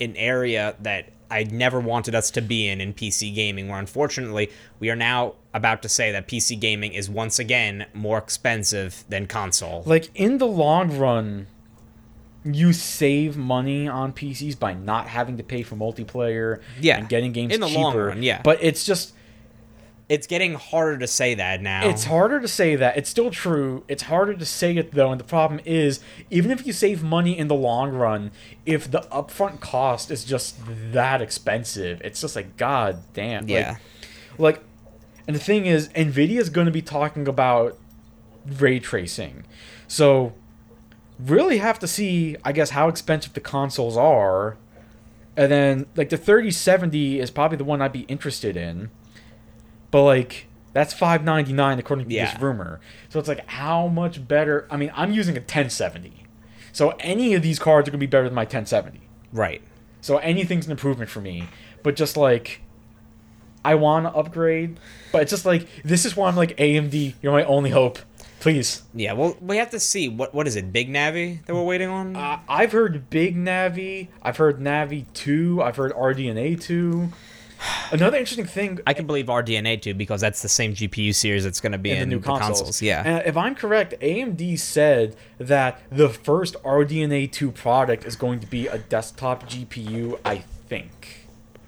an 0.00 0.16
area 0.16 0.74
that 0.80 1.10
I 1.30 1.44
never 1.44 1.78
wanted 1.80 2.14
us 2.14 2.30
to 2.32 2.42
be 2.42 2.68
in 2.68 2.80
in 2.80 2.92
PC 2.94 3.34
gaming, 3.34 3.68
where 3.68 3.78
unfortunately 3.78 4.50
we 4.78 4.90
are 4.90 4.96
now 4.96 5.34
about 5.54 5.82
to 5.82 5.88
say 5.88 6.10
that 6.12 6.26
PC 6.28 6.58
gaming 6.58 6.92
is 6.92 7.08
once 7.10 7.38
again 7.38 7.86
more 7.94 8.18
expensive 8.18 9.04
than 9.08 9.26
console. 9.26 9.82
like 9.86 10.08
in 10.14 10.38
the 10.38 10.46
long 10.46 10.96
run 10.98 11.46
you 12.44 12.72
save 12.72 13.36
money 13.36 13.86
on 13.86 14.12
PCs 14.14 14.58
by 14.58 14.72
not 14.72 15.06
having 15.06 15.36
to 15.36 15.42
pay 15.42 15.62
for 15.62 15.76
multiplayer 15.76 16.60
Yeah, 16.80 16.96
and 16.98 17.08
getting 17.08 17.32
games 17.32 17.54
in 17.54 17.60
the 17.60 17.66
cheaper. 17.68 17.80
long 17.80 17.96
run, 17.96 18.22
yeah. 18.22 18.40
But 18.42 18.58
it's 18.62 18.84
just 18.86 19.12
It's 20.10 20.26
getting 20.26 20.54
harder 20.54 20.98
to 20.98 21.06
say 21.06 21.34
that 21.34 21.62
now. 21.62 21.88
it's 21.88 22.04
harder 22.04 22.40
to 22.40 22.48
say 22.48 22.74
that. 22.76 22.96
It's 22.98 23.08
still 23.08 23.30
true. 23.30 23.84
It's 23.88 24.02
harder 24.02 24.34
to 24.34 24.44
say 24.44 24.76
it 24.76 24.90
though, 24.92 25.10
and 25.12 25.18
the 25.20 25.24
problem 25.24 25.60
is 25.64 26.00
even 26.30 26.50
if 26.50 26.66
you 26.66 26.72
save 26.74 27.02
money 27.02 27.38
in 27.38 27.46
the 27.48 27.54
long 27.54 27.92
run, 27.92 28.32
if 28.66 28.90
the 28.90 29.02
upfront 29.12 29.60
cost 29.60 30.10
is 30.10 30.24
just 30.24 30.56
that 30.92 31.22
expensive, 31.22 32.00
it's 32.04 32.20
just 32.20 32.34
like 32.36 32.56
god 32.58 33.02
damn. 33.14 33.42
like- 33.42 33.50
Yeah. 33.50 33.76
like 34.36 34.62
and 35.28 35.36
the 35.36 35.40
thing 35.40 35.64
is 35.66 35.88
nvidia 35.90 36.40
is 36.40 36.50
going 36.50 36.64
to 36.66 36.72
be 36.72 36.82
talking 36.82 37.28
about 37.28 37.78
ray 38.58 38.80
tracing 38.80 39.44
so 39.86 40.32
really 41.20 41.58
have 41.58 41.78
to 41.78 41.86
see 41.86 42.34
i 42.44 42.50
guess 42.50 42.70
how 42.70 42.88
expensive 42.88 43.32
the 43.34 43.40
consoles 43.40 43.96
are 43.96 44.56
and 45.36 45.52
then 45.52 45.86
like 45.94 46.08
the 46.08 46.16
3070 46.16 47.20
is 47.20 47.30
probably 47.30 47.56
the 47.58 47.64
one 47.64 47.80
i'd 47.82 47.92
be 47.92 48.00
interested 48.08 48.56
in 48.56 48.90
but 49.90 50.02
like 50.02 50.46
that's 50.72 50.92
599 50.94 51.78
according 51.78 52.08
to 52.08 52.14
Yeah. 52.14 52.32
this 52.32 52.40
rumor 52.40 52.80
so 53.08 53.18
it's 53.18 53.28
like 53.28 53.46
how 53.48 53.88
much 53.88 54.26
better 54.28 54.66
i 54.70 54.76
mean 54.76 54.90
i'm 54.94 55.12
using 55.12 55.36
a 55.36 55.40
1070 55.40 56.24
so 56.72 56.90
any 57.00 57.34
of 57.34 57.42
these 57.42 57.58
cards 57.58 57.88
are 57.88 57.90
going 57.90 57.98
to 58.00 58.06
be 58.06 58.10
better 58.10 58.24
than 58.28 58.34
my 58.34 58.42
1070 58.42 59.00
right. 59.32 59.62
so 60.00 60.18
anything's 60.18 60.66
an 60.66 60.72
improvement 60.72 61.10
for 61.10 61.20
me. 61.20 61.48
But 61.82 61.96
just 61.96 62.14
like 62.16 62.60
I 63.64 63.74
want 63.74 64.04
to 64.06 64.12
upgrade, 64.12 64.78
but 65.12 65.22
it's 65.22 65.30
just 65.30 65.44
like 65.46 65.66
this 65.82 66.04
is 66.04 66.14
why 66.16 66.28
I'm 66.28 66.36
like 66.36 66.56
AMD. 66.58 67.14
You're 67.22 67.32
my 67.32 67.42
only 67.44 67.70
hope. 67.70 67.98
Please. 68.38 68.82
Yeah, 68.94 69.14
well, 69.14 69.36
we 69.40 69.56
have 69.56 69.70
to 69.70 69.80
see 69.80 70.08
what 70.08 70.34
what 70.34 70.46
is 70.46 70.56
it, 70.56 70.72
Big 70.74 70.90
Navi 70.90 71.44
that 71.46 71.54
we're 71.54 71.62
waiting 71.64 71.88
on? 71.88 72.16
Uh, 72.16 72.40
I've 72.48 72.72
heard 72.72 73.08
Big 73.10 73.34
Navi. 73.36 74.08
I've 74.22 74.36
heard 74.36 74.60
Navi 74.60 75.06
two. 75.14 75.62
I've 75.62 75.76
heard 75.76 75.92
RDNA 75.92 76.60
two. 76.60 77.08
Another 77.92 78.16
interesting 78.16 78.46
thing 78.46 78.80
I 78.86 78.94
can 78.94 79.06
believe 79.06 79.26
RDNA 79.26 79.82
2 79.82 79.94
because 79.94 80.20
that's 80.20 80.42
the 80.42 80.48
same 80.48 80.74
GPU 80.74 81.14
series 81.14 81.44
that's 81.44 81.60
going 81.60 81.72
to 81.72 81.78
be 81.78 81.90
in, 81.90 81.98
in 81.98 82.08
the 82.08 82.16
new 82.16 82.20
consoles. 82.22 82.80
Yeah. 82.80 83.02
And 83.04 83.26
if 83.26 83.36
I'm 83.36 83.54
correct, 83.54 83.94
AMD 84.00 84.58
said 84.58 85.16
that 85.38 85.80
the 85.90 86.08
first 86.08 86.54
RDNA 86.62 87.30
2 87.32 87.50
product 87.52 88.04
is 88.04 88.16
going 88.16 88.40
to 88.40 88.46
be 88.46 88.66
a 88.66 88.78
desktop 88.78 89.48
GPU, 89.48 90.18
I 90.24 90.38
think. 90.38 91.26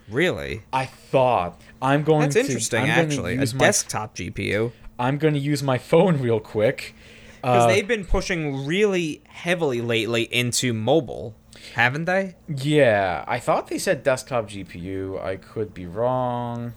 really? 0.09 0.63
I 0.73 0.87
thought 0.87 1.61
I'm 1.81 2.03
going 2.05 2.23
That's 2.31 2.35
to 2.35 2.41
interesting 2.41 2.89
actually. 2.89 3.35
A 3.35 3.39
my 3.39 3.45
desktop 3.45 4.15
GPU. 4.15 4.73
I'm 4.99 5.19
going 5.19 5.35
to 5.35 5.41
use 5.41 5.63
my 5.63 5.79
phone 5.79 6.21
real 6.21 6.39
quick. 6.41 6.95
Because 7.41 7.65
Uh, 7.65 7.67
they've 7.67 7.89
been 7.89 8.05
pushing 8.05 8.65
really 8.67 9.21
heavily 9.29 9.81
lately 9.81 10.23
into 10.33 10.73
mobile, 10.73 11.35
haven't 11.75 12.07
they? 12.07 12.37
yeah, 12.49 13.25
I 13.27 13.39
thought 13.39 13.69
they 13.69 13.79
said 13.79 14.03
desktop 14.03 14.49
GPU. 14.49 15.23
I 15.23 15.37
could 15.37 15.75
be 15.75 15.87
wrong. 15.87 16.75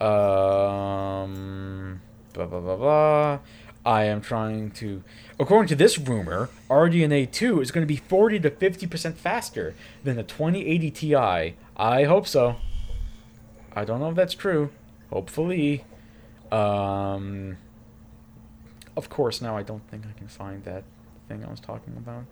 Um, 0.00 2.00
blah 2.32 2.46
blah 2.46 2.60
blah 2.60 2.76
blah. 2.76 3.38
I 3.84 4.04
am 4.04 4.20
trying 4.20 4.70
to. 4.72 5.02
According 5.40 5.68
to 5.68 5.76
this 5.76 5.98
rumor, 5.98 6.50
RDNA 6.68 7.30
2 7.32 7.60
is 7.60 7.70
going 7.70 7.82
to 7.82 7.86
be 7.86 7.96
40 7.96 8.40
to 8.40 8.50
50% 8.50 9.14
faster 9.14 9.74
than 10.04 10.16
the 10.16 10.24
2080 10.24 10.90
Ti. 10.90 11.14
I 11.76 12.04
hope 12.04 12.26
so. 12.26 12.56
I 13.74 13.84
don't 13.84 14.00
know 14.00 14.10
if 14.10 14.16
that's 14.16 14.34
true. 14.34 14.70
Hopefully. 15.10 15.84
Um, 16.52 17.56
of 18.96 19.08
course, 19.08 19.40
now 19.40 19.56
I 19.56 19.62
don't 19.62 19.88
think 19.88 20.04
I 20.06 20.18
can 20.18 20.28
find 20.28 20.64
that 20.64 20.84
thing 21.28 21.44
I 21.44 21.50
was 21.50 21.60
talking 21.60 21.94
about. 21.96 22.24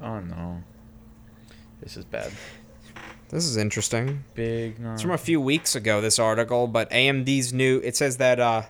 Oh 0.00 0.20
no. 0.20 0.62
This 1.80 1.96
is 1.96 2.04
bad. 2.04 2.30
This 3.30 3.44
is 3.44 3.56
interesting. 3.56 4.24
Big. 4.34 4.78
No. 4.80 4.92
It's 4.94 5.02
from 5.02 5.10
a 5.10 5.18
few 5.18 5.40
weeks 5.40 5.74
ago, 5.74 6.00
this 6.00 6.18
article, 6.18 6.66
but 6.66 6.90
AMD's 6.90 7.52
new, 7.52 7.80
it 7.84 7.94
says 7.96 8.16
that 8.16 8.40
uh, 8.40 8.62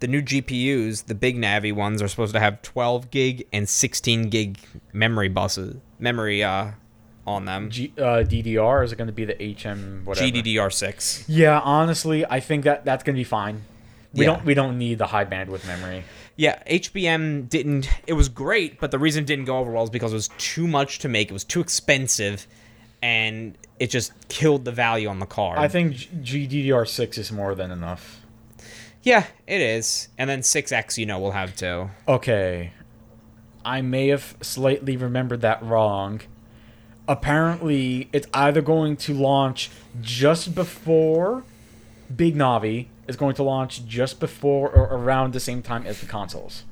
the 0.00 0.08
new 0.08 0.22
GPUs, 0.22 1.06
the 1.06 1.14
big 1.14 1.36
Navi 1.36 1.74
ones, 1.74 2.00
are 2.00 2.08
supposed 2.08 2.32
to 2.34 2.40
have 2.40 2.62
12 2.62 3.10
gig 3.10 3.46
and 3.52 3.68
16 3.68 4.30
gig 4.30 4.58
memory 4.94 5.28
buses, 5.28 5.76
memory 5.98 6.42
uh, 6.42 6.70
on 7.26 7.44
them. 7.44 7.68
G- 7.70 7.92
uh, 7.98 8.24
DDR 8.24 8.82
is 8.82 8.92
it 8.92 8.96
going 8.96 9.08
to 9.08 9.12
be 9.12 9.26
the 9.26 9.34
HM 9.34 10.02
whatever? 10.06 10.26
GDDR6. 10.26 11.24
Yeah, 11.28 11.60
honestly, 11.60 12.24
I 12.24 12.40
think 12.40 12.64
that 12.64 12.86
that's 12.86 13.04
going 13.04 13.14
to 13.14 13.20
be 13.20 13.24
fine. 13.24 13.62
We 14.14 14.24
Yeah. 14.24 14.32
don't 14.32 14.44
we 14.46 14.54
don't 14.54 14.78
need 14.78 14.96
the 14.96 15.08
high 15.08 15.26
bandwidth 15.26 15.66
memory. 15.66 16.02
Yeah, 16.38 16.62
HBM 16.70 17.48
didn't. 17.48 17.90
It 18.06 18.12
was 18.12 18.28
great, 18.28 18.78
but 18.78 18.92
the 18.92 18.98
reason 18.98 19.24
it 19.24 19.26
didn't 19.26 19.46
go 19.46 19.58
over 19.58 19.72
well 19.72 19.82
is 19.82 19.90
because 19.90 20.12
it 20.12 20.14
was 20.16 20.30
too 20.38 20.68
much 20.68 21.00
to 21.00 21.08
make. 21.08 21.30
It 21.30 21.32
was 21.32 21.42
too 21.42 21.60
expensive, 21.60 22.46
and 23.02 23.58
it 23.80 23.88
just 23.90 24.12
killed 24.28 24.64
the 24.64 24.70
value 24.70 25.08
on 25.08 25.18
the 25.18 25.26
card. 25.26 25.58
I 25.58 25.66
think 25.66 25.94
GDDR6 25.96 27.18
is 27.18 27.32
more 27.32 27.56
than 27.56 27.72
enough. 27.72 28.20
yeah, 29.02 29.26
it 29.48 29.60
is. 29.60 30.08
And 30.16 30.30
then 30.30 30.40
6X, 30.42 30.96
you 30.96 31.06
know, 31.06 31.18
we'll 31.18 31.32
have 31.32 31.56
too. 31.56 31.90
Okay. 32.06 32.72
I 33.64 33.82
may 33.82 34.06
have 34.08 34.36
slightly 34.40 34.96
remembered 34.96 35.40
that 35.40 35.60
wrong. 35.62 36.20
Apparently, 37.08 38.08
it's 38.12 38.28
either 38.32 38.60
going 38.62 38.96
to 38.98 39.12
launch 39.14 39.70
just 40.00 40.54
before 40.54 41.42
Big 42.14 42.34
Navi 42.34 42.86
is 43.06 43.16
going 43.16 43.34
to 43.34 43.42
launch 43.42 43.84
just 43.86 44.20
before 44.20 44.70
or 44.70 44.84
around 44.84 45.32
the 45.32 45.40
same 45.40 45.62
time 45.62 45.86
as 45.86 46.00
the 46.00 46.06
consoles. 46.06 46.64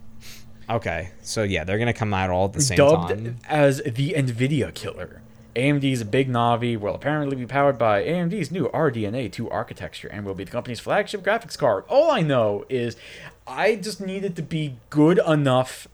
Okay, 0.68 1.10
so 1.22 1.42
yeah, 1.42 1.64
they're 1.64 1.78
gonna 1.78 1.92
come 1.92 2.12
out 2.12 2.30
all 2.30 2.46
at 2.46 2.52
the 2.52 2.60
same 2.60 2.76
dubbed 2.76 3.10
time. 3.10 3.36
as 3.48 3.82
the 3.82 4.14
Nvidia 4.16 4.74
killer. 4.74 5.22
AMD's 5.54 6.04
Big 6.04 6.28
Navi 6.28 6.78
will 6.78 6.94
apparently 6.94 7.34
be 7.34 7.46
powered 7.46 7.78
by 7.78 8.02
AMD's 8.02 8.50
new 8.50 8.68
RDNA 8.68 9.32
2 9.32 9.48
architecture 9.48 10.08
and 10.08 10.26
will 10.26 10.34
be 10.34 10.44
the 10.44 10.50
company's 10.50 10.80
flagship 10.80 11.22
graphics 11.22 11.56
card. 11.56 11.84
All 11.88 12.10
I 12.10 12.20
know 12.20 12.66
is 12.68 12.96
I 13.46 13.76
just 13.76 14.00
need 14.00 14.22
it 14.24 14.36
to 14.36 14.42
be 14.42 14.76
good 14.90 15.18
enough 15.26 15.88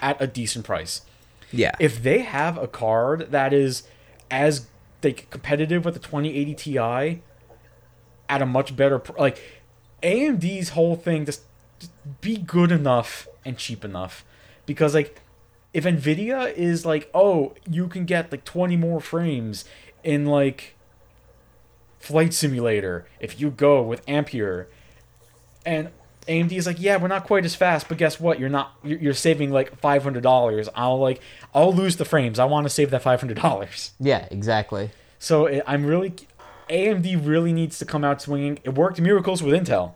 at 0.00 0.20
a 0.22 0.28
decent 0.28 0.64
price. 0.64 1.02
Yeah. 1.50 1.72
If 1.80 2.02
they 2.02 2.20
have 2.20 2.56
a 2.58 2.68
card 2.68 3.32
that 3.32 3.52
is 3.52 3.82
as 4.30 4.66
like 5.02 5.28
competitive 5.30 5.84
with 5.84 5.94
the 5.94 6.00
2080 6.00 6.54
Ti 6.54 7.22
at 8.28 8.42
a 8.42 8.46
much 8.46 8.76
better 8.76 8.98
pr- 8.98 9.18
like 9.18 9.40
AMD's 10.02 10.70
whole 10.70 10.96
thing 10.96 11.24
just, 11.24 11.42
just 11.78 11.92
be 12.20 12.36
good 12.36 12.70
enough 12.70 13.28
and 13.44 13.56
cheap 13.56 13.84
enough 13.84 14.24
because 14.66 14.94
like 14.94 15.20
if 15.72 15.84
Nvidia 15.84 16.52
is 16.54 16.84
like 16.86 17.10
oh 17.14 17.54
you 17.68 17.88
can 17.88 18.04
get 18.04 18.30
like 18.30 18.44
20 18.44 18.76
more 18.76 19.00
frames 19.00 19.64
in 20.04 20.26
like 20.26 20.74
flight 21.98 22.32
simulator 22.32 23.06
if 23.20 23.40
you 23.40 23.50
go 23.50 23.82
with 23.82 24.02
Ampere 24.08 24.68
and 25.66 25.90
AMD 26.28 26.52
is 26.52 26.66
like, 26.66 26.78
yeah, 26.78 26.98
we're 26.98 27.08
not 27.08 27.26
quite 27.26 27.44
as 27.46 27.54
fast, 27.54 27.88
but 27.88 27.96
guess 27.96 28.20
what? 28.20 28.38
You're 28.38 28.50
not. 28.50 28.74
You're, 28.84 28.98
you're 28.98 29.14
saving 29.14 29.50
like 29.50 29.78
five 29.80 30.02
hundred 30.02 30.22
dollars. 30.22 30.68
I'll 30.74 30.98
like, 30.98 31.20
I'll 31.54 31.72
lose 31.72 31.96
the 31.96 32.04
frames. 32.04 32.38
I 32.38 32.44
want 32.44 32.66
to 32.66 32.70
save 32.70 32.90
that 32.90 33.02
five 33.02 33.20
hundred 33.20 33.40
dollars. 33.40 33.92
yeah, 33.98 34.28
exactly. 34.30 34.90
So 35.18 35.46
it, 35.46 35.64
I'm 35.66 35.86
really, 35.86 36.14
AMD 36.68 37.26
really 37.26 37.52
needs 37.52 37.78
to 37.78 37.84
come 37.84 38.04
out 38.04 38.20
swinging. 38.22 38.58
It 38.64 38.74
worked 38.74 39.00
miracles 39.00 39.42
with 39.42 39.54
Intel 39.54 39.94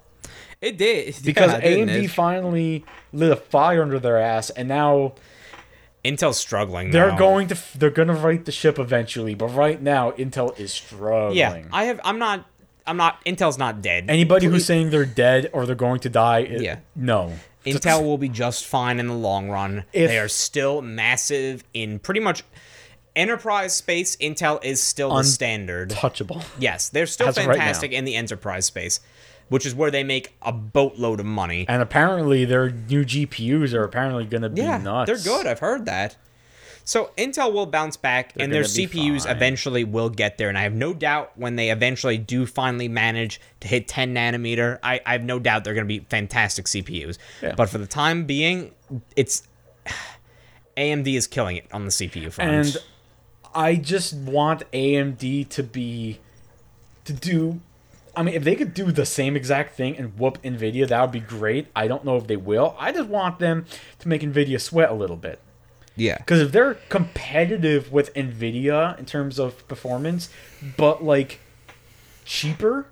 It 0.61 0.79
did 0.79 1.17
because 1.25 1.53
yeah, 1.53 1.61
AMD 1.61 2.11
finally 2.11 2.85
lit 3.13 3.31
a 3.33 3.37
fire 3.37 3.83
under 3.83 3.99
their 3.99 4.19
ass, 4.19 4.51
and 4.51 4.69
now 4.69 5.15
Intel's 6.05 6.39
struggling. 6.39 6.91
they're 6.91 7.13
now. 7.13 7.19
going 7.19 7.49
to 7.49 7.79
they're 7.79 7.91
gonna 7.91 8.15
right 8.15 8.45
the 8.45 8.53
ship 8.53 8.79
eventually. 8.79 9.35
But 9.35 9.49
right 9.49 9.81
now, 9.81 10.11
Intel 10.13 10.59
is 10.59 10.73
struggling. 10.73 11.37
Yeah, 11.37 11.63
I 11.73 11.85
have. 11.85 12.01
I'm 12.05 12.19
not. 12.19 12.47
I'm 12.87 12.97
not. 12.97 13.25
Intel's 13.25 13.59
not 13.59 13.81
dead. 13.83 14.07
Anybody 14.09 14.47
who's 14.47 14.65
saying 14.65 14.91
they're 14.91 15.05
dead 15.05 15.51
or 15.53 15.67
they're 15.67 15.77
going 15.77 16.01
to 16.01 16.09
die, 16.09 16.41
it, 16.41 16.63
Yeah. 16.63 16.79
no. 16.97 17.33
Intel 17.65 18.03
will 18.03 18.19
be 18.19 18.29
just 18.29 18.67
fine 18.67 18.99
in 18.99 19.07
the 19.07 19.15
long 19.15 19.49
run. 19.49 19.85
If- 19.93 20.11
they 20.11 20.19
are 20.19 20.27
still 20.27 20.83
massive 20.83 21.63
in 21.73 22.01
pretty 22.01 22.19
much 22.19 22.43
enterprise 23.17 23.75
space. 23.75 24.17
Intel 24.17 24.63
is 24.65 24.83
still 24.83 25.15
the 25.15 25.25
standard. 25.25 25.91
touchable. 25.91 26.45
Yes, 26.59 26.89
they're 26.89 27.07
still 27.07 27.29
As 27.29 27.39
of 27.39 27.47
right 27.47 27.57
fantastic 27.57 27.93
in 27.93 28.05
the 28.05 28.17
enterprise 28.17 28.67
space, 28.67 29.01
which 29.49 29.67
is 29.67 29.75
where 29.75 29.91
they 29.91 30.05
make 30.05 30.35
a 30.43 30.53
boatload 30.53 31.21
of 31.21 31.27
money. 31.27 31.67
And 31.69 31.83
apparently, 31.83 32.45
their 32.45 32.71
new 32.71 33.05
GPUs 33.05 33.75
are 33.75 33.85
apparently 33.85 34.25
going 34.25 34.43
to 34.43 34.49
be 34.49 34.63
yeah, 34.63 34.79
nuts. 34.79 35.07
they're 35.07 35.35
good. 35.35 35.47
I've 35.47 35.61
heard 35.61 35.87
that. 35.87 36.17
So 36.85 37.11
Intel 37.17 37.53
will 37.53 37.67
bounce 37.67 37.97
back, 37.97 38.33
and 38.39 38.53
their 38.53 38.63
CPUs 38.63 39.23
fine. 39.23 39.37
eventually 39.37 39.85
will 39.85 40.11
get 40.11 40.39
there. 40.39 40.49
And 40.49 40.59
I 40.59 40.63
have 40.63 40.75
no 40.75 40.93
doubt 40.93 41.33
when 41.37 41.57
they 41.57 41.71
eventually 41.71 42.19
do 42.19 42.45
finally 42.47 42.89
manage 42.89 43.41
to 43.61 43.69
hit 43.69 43.87
10 43.89 44.15
nanometer, 44.15 44.79
I, 44.83 45.01
I 45.07 45.13
have 45.13 45.23
no 45.23 45.39
doubt 45.39 45.65
they're 45.65 45.75
going 45.75 45.87
to 45.87 46.01
be 46.01 46.01
fantastic 46.01 46.67
CPUs. 46.67 47.19
Yeah. 47.41 47.55
But 47.57 47.69
for 47.69 47.79
the 47.79 47.87
time 47.87 48.25
being, 48.25 48.73
it's 49.17 49.47
AMD 50.77 51.15
is 51.15 51.27
killing 51.27 51.57
it 51.57 51.67
on 51.73 51.85
the 51.85 51.91
CPU 51.91 52.33
front. 52.33 52.51
And 52.51 52.77
I 53.55 53.77
just 53.77 54.15
want 54.15 54.71
AMD 54.73 55.49
to 55.51 55.63
be 55.63 56.21
to 57.05 57.13
do. 57.13 57.61
I 58.15 58.23
mean, 58.23 58.35
if 58.35 58.45
they 58.45 58.55
could 58.57 58.75
do 58.75 58.93
the 58.93 59.07
same 59.07 59.37
exact 59.37 59.75
thing 59.75 59.97
and 59.97 60.19
whoop 60.19 60.41
Nvidia, 60.43 60.87
that 60.89 61.01
would 61.01 61.13
be 61.13 61.21
great. 61.21 61.69
I 61.75 61.89
don't 61.89 62.05
know 62.05 62.17
if 62.17 62.27
they 62.27 62.37
will. 62.37 62.77
I 62.79 62.93
just 62.93 63.09
want 63.09 63.39
them 63.39 63.65
to 64.01 64.09
make 64.09 64.21
Nvidia 64.23 64.61
sweat 64.61 64.91
a 64.91 64.95
little 64.95 65.17
bit. 65.17 65.39
yeah, 65.97 66.19
Because 66.19 66.41
if 66.41 66.53
they're 66.53 66.75
competitive 66.91 67.91
with 67.91 68.13
Nvidia 68.15 68.99
in 68.99 69.07
terms 69.07 69.39
of 69.39 69.67
performance, 69.67 70.29
but 70.77 71.03
like 71.03 71.41
cheaper, 72.27 72.87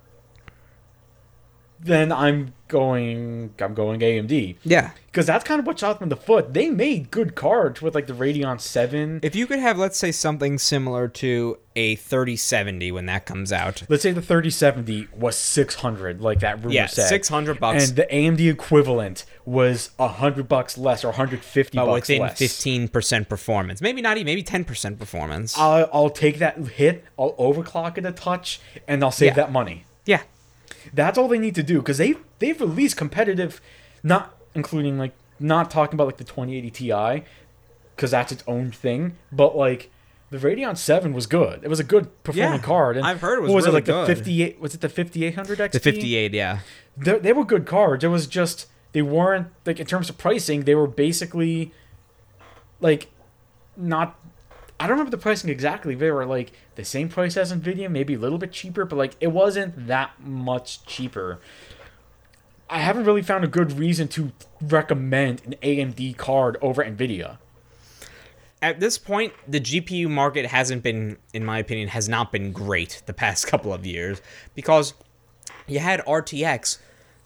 then 1.82 2.12
I'm 2.12 2.52
going. 2.68 3.52
I'm 3.60 3.74
going 3.74 4.00
AMD. 4.00 4.56
yeah. 4.64 4.90
Because 5.06 5.26
that's 5.26 5.42
kind 5.42 5.58
of 5.58 5.66
what 5.66 5.76
shot 5.78 5.98
them 5.98 6.04
in 6.04 6.08
the 6.08 6.16
foot. 6.16 6.54
They 6.54 6.70
made 6.70 7.10
good 7.10 7.34
cards 7.34 7.82
with 7.82 7.96
like 7.96 8.06
the 8.06 8.12
Radeon 8.12 8.60
Seven. 8.60 9.18
If 9.24 9.34
you 9.34 9.46
could 9.48 9.58
have, 9.58 9.76
let's 9.76 9.98
say, 9.98 10.12
something 10.12 10.56
similar 10.58 11.08
to 11.08 11.58
a 11.74 11.96
3070 11.96 12.92
when 12.92 13.06
that 13.06 13.26
comes 13.26 13.52
out, 13.52 13.82
Let's 13.88 14.04
say 14.04 14.12
the 14.12 14.22
3070 14.22 15.08
was 15.16 15.34
600, 15.36 16.20
like 16.20 16.40
that 16.40 16.58
rumor 16.58 16.70
yeah, 16.72 16.86
said. 16.86 17.08
600 17.08 17.58
bucks, 17.58 17.88
And 17.88 17.96
the 17.96 18.06
AMD 18.12 18.48
equivalent 18.50 19.24
was 19.44 19.90
100 19.96 20.48
bucks 20.48 20.78
less 20.78 21.02
or 21.04 21.08
150 21.08 21.76
but 21.78 21.86
bucks 21.86 22.08
within 22.08 22.22
less. 22.22 22.38
15% 22.40 23.28
performance. 23.28 23.80
Maybe 23.80 24.00
not 24.00 24.16
even, 24.16 24.26
maybe 24.26 24.44
10% 24.44 24.98
performance. 24.98 25.58
I'll, 25.58 25.88
I'll 25.92 26.10
take 26.10 26.38
that 26.38 26.56
hit, 26.58 27.04
I'll 27.18 27.32
overclock 27.34 27.98
it 27.98 28.04
a 28.06 28.12
touch, 28.12 28.60
and 28.86 29.02
I'll 29.02 29.10
save 29.10 29.28
Yeah. 29.28 29.34
that 29.34 29.52
money. 29.52 29.84
yeah, 30.06 30.22
That's 30.92 31.18
all 31.18 31.28
they 31.28 31.38
need 31.38 31.54
to 31.56 31.62
do 31.62 31.78
because 31.78 31.98
they 31.98 32.14
they've 32.38 32.60
released 32.60 32.96
competitive, 32.96 33.60
not 34.02 34.34
including 34.54 34.98
like 34.98 35.12
not 35.38 35.70
talking 35.70 35.94
about 35.94 36.06
like 36.06 36.16
the 36.18 36.24
2080 36.24 36.70
Ti, 36.70 37.24
because 37.96 38.10
that's 38.10 38.32
its 38.32 38.44
own 38.46 38.70
thing. 38.70 39.16
But 39.32 39.56
like 39.56 39.90
the 40.30 40.38
Radeon 40.38 40.76
Seven 40.76 41.12
was 41.12 41.26
good. 41.26 41.64
It 41.64 41.68
was 41.68 41.80
a 41.80 41.84
good 41.84 42.08
performing 42.22 42.60
Yeah, 42.60 42.64
card. 42.66 42.96
And 42.96 43.04
I've 43.06 43.20
heard 43.20 43.38
it 43.38 43.42
was 43.42 43.52
was 43.52 43.64
really 43.66 43.78
it 43.78 43.78
like 43.78 43.84
good. 43.86 44.08
the 44.08 44.14
58? 44.16 44.60
Was 44.60 44.74
it 44.74 44.80
the 44.80 44.88
5800 44.88 45.58
XT? 45.58 45.72
the 45.72 45.80
58, 45.80 46.34
yeah. 46.34 46.58
They, 46.96 47.18
they 47.18 47.32
were 47.32 47.44
good 47.44 47.66
cards. 47.66 48.04
It 48.04 48.08
was 48.08 48.26
just 48.26 48.66
they 48.92 49.02
weren't 49.02 49.48
like 49.66 49.80
in 49.80 49.86
terms 49.86 50.08
of 50.10 50.18
pricing. 50.18 50.64
They 50.64 50.74
were 50.74 50.86
basically 50.86 51.72
like 52.80 53.08
not. 53.76 54.16
I 54.80 54.84
don't 54.84 54.92
remember 54.92 55.10
the 55.10 55.18
pricing 55.18 55.50
exactly. 55.50 55.94
They 55.94 56.10
were 56.10 56.24
like 56.24 56.52
the 56.76 56.86
same 56.86 57.10
price 57.10 57.36
as 57.36 57.52
Nvidia, 57.52 57.90
maybe 57.90 58.14
a 58.14 58.18
little 58.18 58.38
bit 58.38 58.50
cheaper, 58.50 58.86
but 58.86 58.96
like 58.96 59.14
it 59.20 59.26
wasn't 59.26 59.88
that 59.88 60.18
much 60.24 60.86
cheaper. 60.86 61.38
I 62.70 62.78
haven't 62.78 63.04
really 63.04 63.20
found 63.20 63.44
a 63.44 63.48
good 63.48 63.78
reason 63.78 64.08
to 64.08 64.32
recommend 64.62 65.42
an 65.44 65.56
AMD 65.62 66.16
card 66.16 66.56
over 66.62 66.82
Nvidia. 66.82 67.36
At 68.62 68.80
this 68.80 68.96
point, 68.96 69.34
the 69.46 69.60
GPU 69.60 70.08
market 70.08 70.46
hasn't 70.46 70.82
been, 70.82 71.18
in 71.34 71.44
my 71.44 71.58
opinion, 71.58 71.88
has 71.88 72.08
not 72.08 72.32
been 72.32 72.50
great 72.50 73.02
the 73.04 73.12
past 73.12 73.46
couple 73.48 73.74
of 73.74 73.84
years 73.84 74.22
because 74.54 74.94
you 75.66 75.80
had 75.80 76.00
RTX 76.06 76.78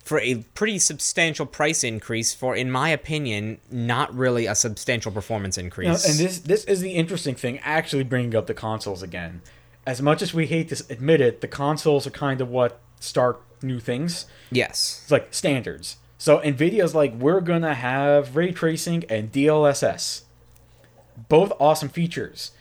for 0.05 0.21
a 0.21 0.37
pretty 0.55 0.79
substantial 0.79 1.47
price 1.47 1.83
increase 1.83 2.35
for, 2.35 2.55
in 2.55 2.71
my 2.71 2.91
opinion, 2.91 3.59
not 3.71 4.15
really 4.15 4.45
a 4.47 4.55
substantial 4.55 5.11
performance 5.11 5.57
increase. 5.57 6.07
and 6.07 6.19
this 6.19 6.39
this 6.41 6.65
is 6.67 6.81
the 6.81 6.93
interesting 6.93 7.35
thing. 7.35 7.59
Actually, 7.61 8.05
bringing 8.05 8.37
up 8.37 8.47
the 8.47 8.55
consoles 8.55 9.03
again. 9.03 9.41
As 9.87 10.01
much 10.01 10.23
as 10.23 10.33
we 10.33 10.47
hate 10.47 10.69
to 10.69 10.85
admit 10.91 11.21
it, 11.21 11.41
the 11.41 11.49
consoles 11.49 12.07
are 12.07 12.11
kind 12.11 12.41
of 12.41 12.49
what 12.49 12.81
start 13.01 13.41
new 13.63 13.81
things. 13.81 14.27
yes. 14.51 15.01
It's 15.03 15.11
like 15.11 15.33
standards. 15.33 15.97
So 16.19 16.39
Nvidia's 16.39 16.95
like, 16.95 17.15
we're 17.15 17.41
gonna 17.41 17.75
have 17.75 18.37
ray 18.37 18.53
tracing 18.53 19.05
and 19.11 19.33
DLSS. 19.33 20.23
Both 21.29 21.53
awesome 21.59 21.89
features. 21.89 22.53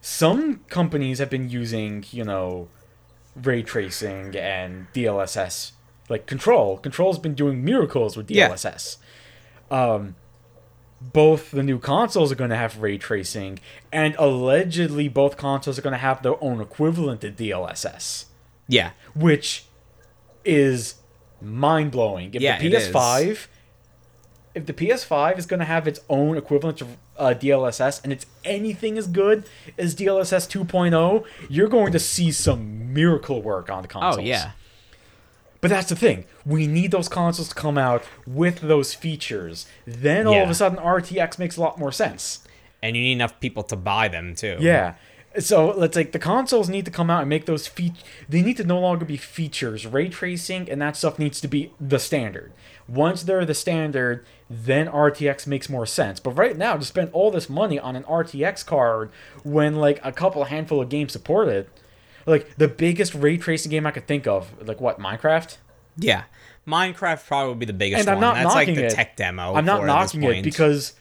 Some 0.00 0.60
companies 0.68 1.18
have 1.18 1.28
been 1.30 1.50
using, 1.50 2.04
you 2.10 2.24
know, 2.24 2.68
ray 3.36 3.62
tracing 3.62 4.34
and 4.36 4.86
DLSS. 4.94 5.72
Like 6.10 6.26
Control. 6.26 6.76
Control's 6.78 7.18
been 7.18 7.34
doing 7.34 7.64
miracles 7.64 8.16
with 8.16 8.26
DLSS. 8.28 8.96
Yeah. 9.70 9.94
Um 9.94 10.16
both 11.00 11.50
the 11.52 11.62
new 11.62 11.78
consoles 11.78 12.30
are 12.30 12.34
going 12.34 12.50
to 12.50 12.56
have 12.56 12.76
ray 12.76 12.98
tracing, 12.98 13.58
and 13.90 14.14
allegedly 14.18 15.08
both 15.08 15.38
consoles 15.38 15.78
are 15.78 15.82
going 15.82 15.94
to 15.94 15.98
have 15.98 16.22
their 16.22 16.34
own 16.44 16.60
equivalent 16.60 17.22
to 17.22 17.30
DLSS 17.30 18.26
Yeah. 18.68 18.90
which 19.14 19.64
is 20.44 20.96
mind 21.40 21.90
blowing. 21.92 22.34
If 22.34 22.42
Yeah, 22.42 22.58
the. 22.58 22.70
PS5, 22.70 23.46
if 24.54 24.66
the 24.66 24.74
PS5 24.74 25.38
is 25.38 25.46
going 25.46 25.60
to 25.60 25.66
have 25.66 25.88
its 25.88 26.00
own 26.10 26.36
equivalent 26.36 26.76
to 26.78 26.86
uh, 27.16 27.32
DLSS, 27.34 28.02
and 28.04 28.12
it's 28.12 28.26
anything 28.44 28.98
as 28.98 29.06
good 29.06 29.44
as 29.78 29.94
DLSS 29.94 30.46
2.0, 30.50 30.92
oh, 30.94 31.24
you're 31.48 31.68
going 31.68 31.92
to 31.92 31.98
see 31.98 32.30
some 32.30 32.92
miracle 32.92 33.40
work 33.40 33.70
on 33.70 33.80
the 33.82 33.88
consoles. 33.88 34.18
Oh, 34.18 34.28
yeah. 34.28 34.50
But 35.60 35.68
that's 35.68 35.88
the 35.88 35.96
thing. 35.96 36.24
We 36.46 36.66
need 36.66 36.90
those 36.90 37.08
consoles 37.08 37.50
to 37.50 37.54
come 37.54 37.76
out 37.76 38.04
with 38.26 38.60
those 38.60 38.94
features. 38.94 39.66
Then 39.86 40.26
all 40.26 40.42
of 40.42 40.50
a 40.50 40.54
sudden, 40.54 40.78
RTX 40.78 41.38
makes 41.38 41.56
a 41.56 41.60
lot 41.60 41.78
more 41.78 41.92
sense. 41.92 42.46
And 42.82 42.96
you 42.96 43.02
need 43.02 43.12
enough 43.12 43.38
people 43.40 43.62
to 43.64 43.76
buy 43.76 44.08
them, 44.08 44.34
too. 44.34 44.56
Yeah. 44.58 44.94
So 45.38 45.70
let's 45.70 45.94
like 45.94 46.10
the 46.10 46.18
consoles 46.18 46.68
need 46.68 46.84
to 46.86 46.90
come 46.90 47.08
out 47.08 47.20
and 47.20 47.28
make 47.28 47.46
those 47.46 47.68
feat. 47.68 47.92
They 48.28 48.42
need 48.42 48.56
to 48.56 48.64
no 48.64 48.80
longer 48.80 49.04
be 49.04 49.16
features. 49.16 49.86
Ray 49.86 50.08
tracing 50.08 50.68
and 50.68 50.82
that 50.82 50.96
stuff 50.96 51.20
needs 51.20 51.40
to 51.42 51.46
be 51.48 51.70
the 51.80 52.00
standard. 52.00 52.52
Once 52.88 53.22
they're 53.22 53.44
the 53.44 53.54
standard, 53.54 54.26
then 54.48 54.88
RTX 54.88 55.46
makes 55.46 55.68
more 55.68 55.86
sense. 55.86 56.18
But 56.18 56.32
right 56.32 56.56
now, 56.56 56.76
to 56.76 56.84
spend 56.84 57.10
all 57.12 57.30
this 57.30 57.48
money 57.48 57.78
on 57.78 57.94
an 57.94 58.02
RTX 58.04 58.66
card 58.66 59.12
when 59.44 59.76
like 59.76 60.00
a 60.02 60.10
couple 60.10 60.42
handful 60.44 60.80
of 60.80 60.88
games 60.88 61.12
support 61.12 61.46
it, 61.46 61.68
like 62.26 62.56
the 62.56 62.68
biggest 62.68 63.14
ray 63.14 63.36
tracing 63.36 63.70
game 63.70 63.86
I 63.86 63.90
could 63.90 64.06
think 64.06 64.26
of, 64.26 64.66
like 64.66 64.80
what 64.80 64.98
Minecraft. 64.98 65.56
Yeah. 65.96 66.24
Minecraft 66.66 67.26
probably 67.26 67.48
would 67.50 67.58
be 67.58 67.66
the 67.66 67.72
biggest 67.72 68.00
And 68.00 68.08
I'm 68.08 68.16
one. 68.16 68.20
not 68.20 68.34
That's 68.34 68.54
like 68.54 68.68
knocking 68.68 68.74
the 68.82 68.86
it. 68.86 68.90
tech 68.92 69.16
demo. 69.16 69.54
I'm 69.54 69.64
not 69.64 69.80
for 69.80 69.88
at 69.88 70.02
this 70.02 70.14
knocking 70.14 70.38
it 70.38 70.44
because, 70.44 70.92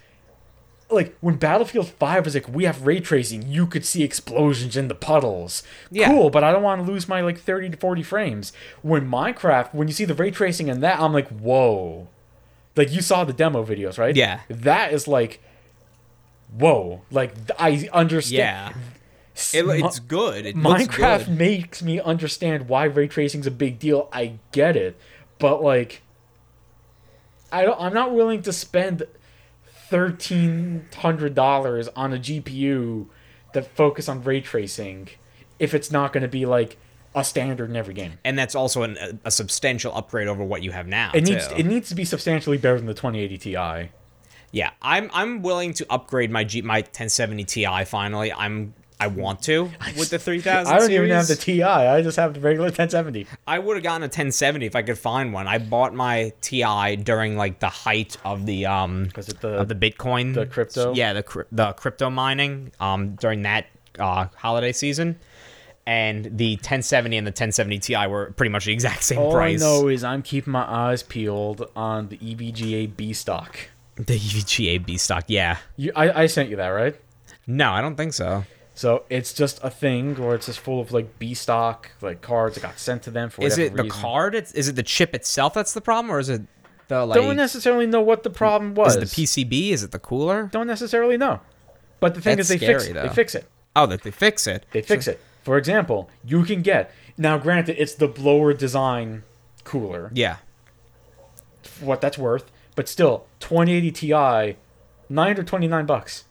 like, 0.90 1.16
when 1.22 1.36
Battlefield 1.36 1.90
5 1.90 2.26
was 2.26 2.34
like, 2.34 2.48
we 2.50 2.64
have 2.64 2.86
ray 2.88 3.00
tracing, 3.00 3.48
you 3.48 3.68
could 3.68 3.86
see 3.86 4.04
explosions 4.04 4.76
in 4.76 4.88
the 4.88 4.96
puddles. 4.96 5.62
Yeah. 5.92 6.08
Cool, 6.08 6.30
but 6.30 6.44
I 6.44 6.52
don't 6.52 6.64
want 6.64 6.84
to 6.86 6.92
lose 6.92 7.08
my, 7.08 7.22
like, 7.22 7.38
30 7.40 7.72
to 7.72 7.78
40 7.78 8.04
frames. 8.04 8.54
When 8.82 9.08
Minecraft, 9.10 9.74
when 9.74 9.88
you 9.88 9.94
see 9.94 10.06
the 10.06 10.16
ray 10.16 10.32
tracing 10.32 10.68
in 10.70 10.80
that, 10.80 11.00
I'm 11.00 11.14
like, 11.14 11.28
whoa. 11.28 12.08
Like, 12.76 12.92
you 12.92 13.02
saw 13.02 13.24
the 13.24 13.34
demo 13.34 13.64
videos, 13.64 13.98
right? 14.00 14.16
Yeah. 14.16 14.40
That 14.50 14.94
is 14.94 15.08
like, 15.08 15.42
whoa. 16.58 17.02
Like, 17.12 17.34
I 17.60 17.88
understand. 17.94 18.76
yeah, 18.76 18.82
it, 19.54 19.66
it's 19.66 20.00
good. 20.00 20.46
It 20.46 20.56
Minecraft 20.56 21.26
good. 21.26 21.38
makes 21.38 21.82
me 21.82 22.00
understand 22.00 22.68
why 22.70 22.86
ray 22.86 23.08
tracing 23.08 23.42
is 23.42 23.48
a 23.48 23.52
big 23.52 23.80
deal. 23.80 24.10
I 24.12 24.40
get 24.52 24.76
it, 24.76 24.98
but 25.38 25.64
like, 25.64 26.02
I 27.52 27.64
don't. 27.64 27.80
I'm 27.80 27.94
not 27.94 28.14
willing 28.14 28.42
to 28.44 28.54
spend 28.54 29.04
thirteen 29.66 30.86
hundred 30.98 31.36
dollars 31.36 31.88
on 31.90 32.14
a 32.14 32.18
GPU 32.18 33.08
that 33.54 33.76
focus 33.76 34.08
on 34.08 34.24
ray 34.24 34.42
tracing 34.42 35.10
if 35.58 35.74
it's 35.74 35.92
not 35.92 36.14
going 36.14 36.22
to 36.22 36.30
be 36.30 36.46
like 36.46 36.78
a 37.16 37.24
standard 37.24 37.70
in 37.70 37.76
every 37.76 37.94
game. 37.94 38.14
and 38.24 38.38
that's 38.38 38.54
also 38.54 38.84
an, 38.84 38.96
a, 38.98 39.18
a 39.26 39.32
substantial 39.32 39.94
upgrade 39.96 40.28
over 40.28 40.44
what 40.44 40.62
you 40.62 40.72
have 40.72 40.88
now. 40.88 41.12
It 41.14 41.24
needs 41.24 41.48
too. 41.48 41.56
it 41.56 41.66
needs 41.66 41.90
to 41.90 41.96
be 41.96 42.06
substantially 42.06 42.58
better 42.58 42.78
than 42.78 42.86
the 42.86 42.94
2080 42.94 43.38
Ti. 43.40 43.90
Yeah, 44.52 44.72
I'm 44.82 45.10
I'm 45.14 45.42
willing 45.42 45.74
to 45.74 45.86
upgrade 45.90 46.32
my 46.32 46.44
G, 46.44 46.62
my 46.62 46.80
1070 46.80 47.44
Ti 47.46 47.86
finally. 47.86 48.32
I'm 48.32 48.74
I 49.02 49.08
want 49.08 49.42
to 49.44 49.64
with 49.98 50.10
the 50.10 50.20
3000 50.20 50.68
I 50.74 50.78
don't 50.78 50.88
series. 50.88 51.06
even 51.08 51.16
have 51.18 51.28
the 51.28 51.36
Ti. 51.36 51.64
I 51.64 52.02
just 52.02 52.18
have 52.18 52.34
the 52.34 52.42
regular 52.42 52.66
1070. 52.68 53.28
I 53.48 53.58
would 53.58 53.78
have 53.78 53.84
gotten 53.84 54.02
a 54.04 54.06
1070 54.06 54.66
if 54.66 54.76
I 54.76 54.82
could 54.82 54.98
find 54.98 55.32
one. 55.32 55.48
I 55.48 55.58
bought 55.58 55.94
my 55.94 56.34
Ti 56.42 56.98
during 56.98 57.38
like 57.38 57.60
the 57.60 57.70
height 57.70 58.18
of 58.26 58.46
the 58.46 58.66
um 58.66 59.10
the- 59.16 59.48
of 59.58 59.68
the 59.70 59.76
Bitcoin 59.76 60.34
the 60.34 60.46
crypto? 60.46 60.94
Yeah, 60.94 61.14
the 61.14 61.46
the 61.52 61.72
crypto 61.74 62.10
mining 62.10 62.72
um 62.80 63.16
during 63.16 63.44
that 63.44 63.68
uh 63.98 64.28
holiday 64.36 64.72
season. 64.74 65.18
And 65.88 66.38
the 66.38 66.56
1070 66.58 67.18
and 67.18 67.26
the 67.26 67.32
1070 67.32 67.80
Ti 67.80 68.08
were 68.08 68.32
pretty 68.36 68.52
much 68.52 68.66
the 68.66 68.74
exact 68.74 69.02
same 69.04 69.18
All 69.20 69.32
price. 69.32 69.60
I 69.62 69.66
know 69.66 69.88
is 69.88 70.04
I'm 70.04 70.22
keeping 70.22 70.52
my 70.52 70.64
eyes 70.70 71.02
peeled 71.02 71.68
on 71.76 72.10
the 72.10 72.18
EVGA 72.18 72.96
B 72.96 73.14
stock. 73.14 73.58
The 73.96 74.04
EVGA 74.20 74.86
B 74.86 74.98
stock, 74.98 75.24
yeah. 75.28 75.58
You, 75.78 75.92
I, 75.96 76.24
I 76.24 76.26
sent 76.28 76.50
you 76.50 76.58
that, 76.58 76.68
right? 76.68 76.96
No, 77.48 77.72
I 77.72 77.82
don't 77.82 77.96
think 77.96 78.14
so. 78.14 78.44
So 78.80 79.04
it's 79.10 79.34
just 79.34 79.60
a 79.62 79.70
thing 79.70 80.16
where 80.16 80.36
it's 80.36 80.46
just 80.46 80.62
full 80.62 80.80
of 80.80 80.94
like 80.94 81.20
B 81.20 81.34
stock, 81.34 81.92
like 82.00 82.22
cards 82.22 82.56
that 82.56 82.62
got 82.62 82.80
sent 82.80 83.04
to 83.04 83.12
them 83.12 83.30
for 83.30 83.44
Is 83.44 83.58
it 83.58 83.76
the 83.76 83.84
reason. 83.84 84.02
card? 84.02 84.36
It's, 84.36 84.54
is 84.54 84.70
it 84.70 84.78
the 84.78 84.84
chip 84.84 85.14
itself 85.14 85.54
that's 85.54 85.74
the 85.74 85.82
problem, 85.82 86.10
or 86.10 86.18
is 86.18 86.30
it 86.30 86.44
the 86.88 87.06
like? 87.06 87.20
Don't 87.20 87.36
necessarily 87.36 87.88
know 87.88 88.00
what 88.00 88.24
the 88.24 88.30
problem 88.30 88.76
was. 88.76 88.96
is 88.96 89.04
it 89.04 89.14
the 89.14 89.24
PCB? 89.26 89.72
Is 89.72 89.84
it 89.84 89.92
the 89.92 90.00
cooler? 90.00 90.48
Don't 90.54 90.66
necessarily 90.66 91.18
know. 91.18 91.42
But 92.00 92.16
the 92.16 92.22
thing 92.22 92.38
That's 92.38 92.50
is, 92.50 92.58
they 92.58 92.66
fix 92.66 92.86
scary, 92.86 93.06
they 93.06 93.14
fix 93.14 93.36
it. 93.36 93.50
Oh, 93.76 93.86
that 93.86 94.04
they 94.04 94.12
fix 94.12 94.48
it. 94.48 94.66
They 94.72 94.82
fix 94.82 95.10
it. 95.10 95.20
For 95.44 95.58
example, 95.58 96.10
you 96.24 96.46
can 96.46 96.62
get 96.62 96.90
now. 97.18 97.38
Granted, 97.38 97.76
it's 97.82 97.96
the 97.96 98.08
blower 98.08 98.54
design 98.54 99.24
cooler. 99.66 100.10
Yeah. 100.14 100.38
What 101.82 102.00
that's 102.00 102.18
worth, 102.18 102.50
but 102.78 102.88
still, 102.88 103.26
2080 103.42 103.92
Ti, 103.92 104.56
nine 105.10 105.38
or 105.38 105.44
29 105.44 105.86
bucks. 105.86 106.24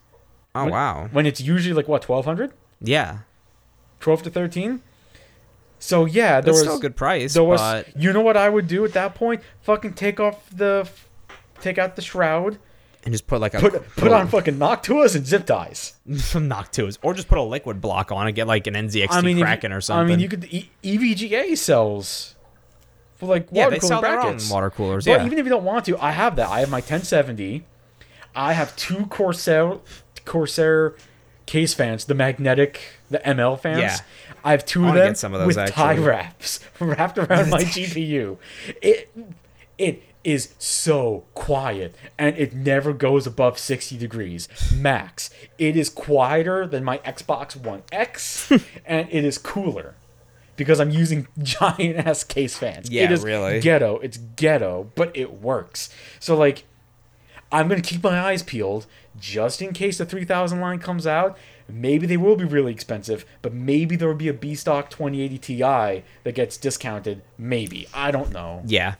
Oh 0.59 0.63
When- 0.65 0.71
wow. 0.73 1.09
When 1.11 1.25
it's 1.25 1.41
usually 1.41 1.73
like 1.73 1.87
what 1.87 2.07
1200, 2.07 2.53
Yeah. 2.81 3.19
12 3.99 4.23
to 4.23 4.29
13. 4.29 4.81
So 5.79 6.05
yeah, 6.05 6.41
there 6.41 6.41
That's 6.41 6.57
was 6.57 6.59
still 6.61 6.77
a 6.77 6.81
good 6.81 6.95
price. 6.95 7.33
There 7.33 7.43
was, 7.43 7.59
but 7.61 7.87
you 7.95 8.11
know 8.11 8.21
what 8.21 8.35
I 8.37 8.49
would 8.49 8.67
do 8.67 8.83
at 8.85 8.93
that 8.93 9.15
point? 9.15 9.41
Fucking 9.61 9.93
take 9.93 10.19
off 10.19 10.49
the, 10.49 10.89
take 11.61 11.77
out 11.77 11.95
the 11.95 12.01
shroud, 12.01 12.57
and 13.05 13.13
just 13.13 13.27
put 13.27 13.39
like 13.39 13.53
a 13.53 13.59
put 13.61 13.87
put 13.95 14.11
on 14.11 14.27
fucking 14.27 14.55
Noctuas 14.55 15.15
and 15.15 15.25
zip 15.25 15.45
ties. 15.45 15.93
some 16.17 16.49
Noctuas, 16.53 16.97
or 17.01 17.13
just 17.13 17.29
put 17.29 17.37
a 17.37 17.41
liquid 17.43 17.79
block 17.79 18.11
on 18.11 18.27
and 18.27 18.35
get 18.35 18.45
like 18.45 18.67
an 18.67 18.73
NZXT 18.73 19.07
I 19.09 19.21
mean, 19.21 19.37
if 19.39 19.63
you- 19.63 19.69
or 19.71 19.79
something. 19.79 20.03
I 20.13 20.17
mean, 20.17 20.19
you 20.19 20.27
could 20.27 20.45
e- 20.53 20.69
EVGA 20.83 21.57
sells 21.57 22.35
for 23.15 23.27
like 23.27 23.47
yeah, 23.51 23.63
water 23.65 23.75
they 23.75 23.79
cooling 23.79 23.87
sell 23.89 24.01
their 24.01 24.15
brackets. 24.21 24.51
water 24.51 24.69
coolers. 24.69 25.05
But 25.05 25.11
yeah. 25.21 25.25
even 25.25 25.39
if 25.39 25.45
you 25.45 25.49
don't 25.49 25.63
want 25.63 25.85
to, 25.85 25.97
I 25.97 26.11
have 26.11 26.35
that. 26.35 26.49
I 26.49 26.59
have 26.59 26.69
my 26.69 26.79
1070. 26.79 27.65
I 28.35 28.51
have 28.53 28.75
two 28.75 29.05
Corsair 29.05 29.77
Corsair 30.25 30.95
case 31.45 31.73
fans, 31.73 32.05
the 32.05 32.13
magnetic, 32.13 32.81
the 33.09 33.17
ML 33.19 33.59
fans. 33.59 33.79
Yeah. 33.79 33.97
I 34.43 34.51
have 34.51 34.65
two 34.65 34.85
I 34.85 34.89
of 34.89 34.95
them 34.95 35.15
some 35.15 35.33
of 35.33 35.39
those, 35.39 35.55
with 35.55 35.71
tie 35.71 35.97
wraps 35.97 36.59
wrapped 36.79 37.17
around 37.17 37.49
my 37.49 37.63
GPU. 37.63 38.37
It 38.81 39.11
it 39.77 40.03
is 40.23 40.53
so 40.59 41.23
quiet 41.33 41.95
and 42.17 42.37
it 42.37 42.53
never 42.53 42.91
goes 42.93 43.25
above 43.25 43.57
60 43.57 43.97
degrees 43.97 44.47
max. 44.75 45.29
It 45.57 45.75
is 45.75 45.89
quieter 45.89 46.67
than 46.67 46.83
my 46.83 46.99
Xbox 46.99 47.55
One 47.55 47.83
X 47.91 48.51
and 48.85 49.07
it 49.11 49.23
is 49.23 49.37
cooler 49.37 49.95
because 50.55 50.79
I'm 50.79 50.91
using 50.91 51.27
giant 51.41 52.05
ass 52.05 52.23
case 52.23 52.57
fans. 52.57 52.89
Yeah, 52.89 53.05
it 53.05 53.11
is 53.11 53.23
really. 53.23 53.59
ghetto. 53.59 53.97
It's 53.99 54.17
ghetto, 54.17 54.91
but 54.95 55.15
it 55.15 55.41
works. 55.41 55.89
So 56.19 56.37
like 56.37 56.65
I'm 57.51 57.67
gonna 57.67 57.81
keep 57.81 58.03
my 58.03 58.19
eyes 58.19 58.43
peeled 58.43 58.85
just 59.17 59.61
in 59.61 59.73
case 59.73 59.97
the 59.97 60.05
3000 60.05 60.59
line 60.59 60.79
comes 60.79 61.07
out. 61.07 61.37
Maybe 61.67 62.07
they 62.07 62.17
will 62.17 62.35
be 62.35 62.45
really 62.45 62.71
expensive, 62.71 63.25
but 63.41 63.53
maybe 63.53 63.95
there 63.95 64.07
will 64.07 64.15
be 64.15 64.27
a 64.27 64.33
B 64.33 64.55
stock 64.55 64.89
2080 64.89 65.37
Ti 65.37 66.03
that 66.23 66.35
gets 66.35 66.57
discounted. 66.57 67.21
Maybe 67.37 67.87
I 67.93 68.11
don't 68.11 68.31
know. 68.31 68.63
Yeah. 68.65 68.95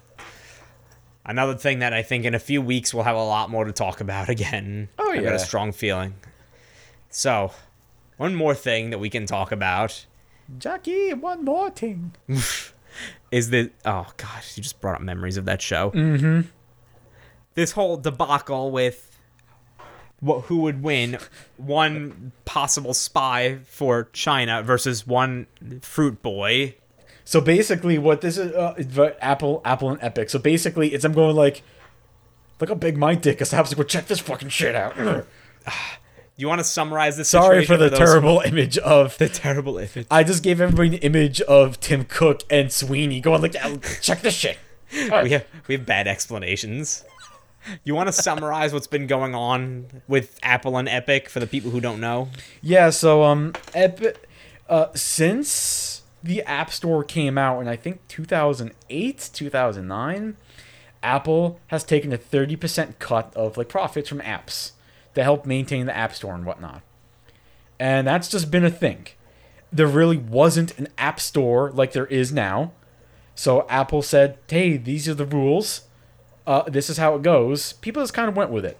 Another 1.26 1.55
thing 1.55 1.80
that 1.80 1.93
I 1.93 2.01
think 2.01 2.26
in 2.26 2.34
a 2.34 2.39
few 2.39 2.62
weeks 2.62 2.93
we'll 2.93 3.03
have 3.03 3.16
a 3.16 3.24
lot 3.24 3.49
more 3.49 3.66
to 3.66 3.72
talk 3.72 4.01
about 4.01 4.30
again. 4.30 4.89
Oh, 4.97 5.12
yeah. 5.12 5.20
I've 5.20 5.26
got 5.26 5.36
a 5.36 5.39
strong 5.39 5.72
feeling. 5.72 6.16
So, 7.10 7.51
one 8.18 8.36
more 8.36 8.53
thing 8.53 8.91
that 8.91 8.99
we 8.99 9.10
can 9.10 9.26
talk 9.26 9.51
about 9.51 10.05
Jackie, 10.57 11.14
one 11.14 11.45
more 11.45 11.70
thing. 11.70 12.16
is 13.32 13.49
that 13.51 13.72
oh 13.86 14.07
gosh, 14.18 14.57
you 14.57 14.64
just 14.64 14.82
brought 14.82 14.95
up 14.95 15.01
memories 15.01 15.38
of 15.38 15.45
that 15.45 15.62
show. 15.62 15.91
Mm-hmm. 15.91 16.41
This 17.55 17.74
whole 17.74 17.97
debacle 17.97 18.72
with 18.72 19.09
what 20.20 20.45
who 20.45 20.57
would 20.61 20.84
win 20.84 21.17
one 21.57 22.32
possible 22.45 22.93
spy 22.93 23.59
for 23.65 24.09
China 24.13 24.61
versus 24.63 25.07
one 25.07 25.47
fruit 25.82 26.22
boy. 26.22 26.76
So 27.24 27.39
basically, 27.41 27.97
what 27.97 28.22
this 28.22 28.38
is, 28.38 28.51
uh, 28.53 29.13
Apple, 29.22 29.61
Apple 29.63 29.91
and 29.91 29.99
Epic. 30.01 30.30
So 30.30 30.39
basically, 30.39 30.93
it's 30.93 31.05
I'm 31.05 31.13
going 31.13 31.36
like, 31.36 31.61
look 32.59 32.70
how 32.70 32.76
big 32.76 32.97
my 32.97 33.15
dick 33.15 33.41
is. 33.41 33.53
I 33.53 33.57
have 33.57 33.70
to 33.70 33.76
go 33.76 33.84
check 33.84 34.07
this 34.07 34.20
fucking 34.20 34.49
shit 34.49 34.76
out. 34.76 34.95
You 36.36 36.47
want 36.47 36.59
to 36.59 36.63
summarize 36.63 37.17
this? 37.17 37.28
Sorry 37.28 37.65
for 37.65 37.76
the 37.76 37.89
terrible 37.89 38.39
image 38.39 38.78
of. 38.78 39.17
the 39.17 39.28
terrible 39.28 39.78
image. 39.78 40.07
I 40.09 40.24
just 40.24 40.41
gave 40.41 40.61
everybody 40.61 40.95
an 40.95 41.01
image 41.03 41.41
of 41.41 41.82
Tim 41.82 42.05
Cook 42.05 42.43
and 42.49 42.72
Sweeney 42.72 43.20
going 43.20 43.41
like, 43.41 43.57
check 43.99 44.22
this 44.22 44.36
shit. 44.36 44.57
we 44.93 45.32
have 45.32 45.45
we 45.67 45.76
have 45.76 45.86
bad 45.86 46.07
explanations. 46.07 47.03
You 47.84 47.95
want 47.95 48.07
to 48.07 48.14
summarize 48.14 48.74
what's 48.74 48.88
been 48.88 49.07
going 49.07 49.36
on 49.36 50.01
with 50.07 50.39
Apple 50.43 50.78
and 50.78 50.88
Epic 50.88 51.30
for 51.30 51.39
the 51.39 51.47
people 51.47 51.72
who 51.72 51.82
don't 51.82 51.99
know? 51.99 52.30
Yeah, 52.62 52.89
so 52.89 53.24
um, 53.24 53.53
Epic, 53.74 54.28
uh, 54.68 54.88
since 54.95 56.03
the 56.24 56.41
App 56.43 56.72
Store 56.72 57.03
came 57.03 57.38
out 57.38 57.60
in 57.62 57.68
I 57.68 57.76
think 57.76 58.07
2008, 58.07 59.30
2009, 59.34 60.38
Apple 61.01 61.60
has 61.68 61.84
taken 61.84 62.12
a 62.12 62.18
30% 62.18 62.99
cut 62.99 63.34
of 63.36 63.57
like 63.57 63.70
profits 63.70 64.10
from 64.10 64.20
apps 64.22 64.72
to 65.16 65.24
help 65.24 65.45
maintain 65.45 65.86
the 65.86 65.95
App 65.95 66.14
Store 66.14 66.36
and 66.36 66.45
whatnot. 66.45 66.82
And 67.80 68.07
that's 68.07 68.28
just 68.28 68.51
been 68.51 68.66
a 68.66 68.72
thing. 68.72 69.07
There 69.72 69.88
really 69.88 70.18
wasn't 70.18 70.78
an 70.78 70.89
App 70.97 71.20
Store 71.20 71.72
like 71.72 71.93
there 71.93 72.07
is 72.07 72.32
now. 72.32 72.74
So 73.36 73.66
Apple 73.70 74.01
said, 74.01 74.38
"Hey, 74.49 74.76
these 74.76 75.07
are 75.07 75.14
the 75.14 75.26
rules. 75.26 75.84
Uh, 76.49 76.63
this 76.67 76.89
is 76.89 76.97
how 76.97 77.15
it 77.15 77.21
goes." 77.21 77.73
People 77.73 78.01
just 78.01 78.13
kind 78.13 78.27
of 78.27 78.35
went 78.35 78.49
with 78.49 78.65
it. 78.65 78.77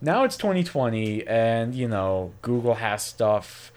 Now 0.00 0.22
it's 0.24 0.36
2020 0.36 1.26
and 1.26 1.74
you 1.74 1.88
know 1.88 2.32
google 2.42 2.74
has 2.74 3.02
stuff. 3.02 3.72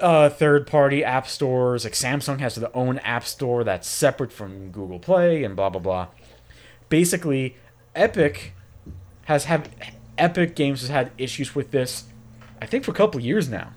Uh, 0.00 0.30
third 0.30 0.66
party 0.66 1.04
app 1.04 1.28
stores 1.28 1.84
like 1.84 1.92
samsung 1.92 2.40
has 2.40 2.54
their 2.54 2.74
own 2.74 2.98
app 3.00 3.22
store 3.26 3.62
that's 3.64 3.86
separate 3.86 4.32
from 4.32 4.70
google 4.70 4.98
play 4.98 5.44
and 5.44 5.54
blah 5.54 5.68
blah 5.68 5.80
blah. 5.80 6.06
Basically 6.88 7.56
epic 7.94 8.54
has 9.26 9.44
had 9.44 9.68
epic 10.16 10.56
games 10.56 10.80
has 10.80 10.90
had 10.90 11.10
issues 11.18 11.54
with 11.54 11.70
this 11.70 12.04
i 12.62 12.66
think 12.66 12.84
for 12.84 12.90
a 12.92 12.94
couple 12.94 13.20
years 13.20 13.48
now. 13.48 13.72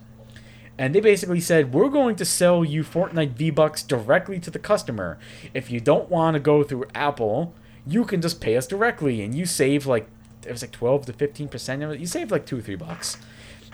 And 0.75 0.95
they 0.95 1.01
basically 1.01 1.41
said 1.41 1.73
we're 1.73 1.89
going 1.89 2.15
to 2.15 2.25
sell 2.25 2.65
you 2.65 2.83
fortnite 2.83 3.33
v-bucks 3.33 3.83
directly 3.83 4.39
to 4.39 4.49
the 4.49 4.57
customer. 4.57 5.19
If 5.53 5.69
you 5.69 5.79
don't 5.79 6.09
want 6.09 6.33
to 6.33 6.39
go 6.39 6.63
through 6.63 6.85
apple 6.95 7.53
you 7.85 8.05
can 8.05 8.21
just 8.21 8.39
pay 8.41 8.55
us 8.57 8.65
directly 8.67 9.21
and 9.21 9.35
you 9.35 9.45
save 9.45 9.85
like 9.85 10.07
it 10.45 10.51
was 10.51 10.61
like 10.61 10.71
12 10.71 11.05
to 11.07 11.13
15 11.13 11.47
percent 11.47 11.83
of 11.83 11.91
it 11.91 11.99
you 11.99 12.05
save 12.07 12.31
like 12.31 12.45
two 12.45 12.57
or 12.59 12.61
three 12.61 12.75
bucks 12.75 13.17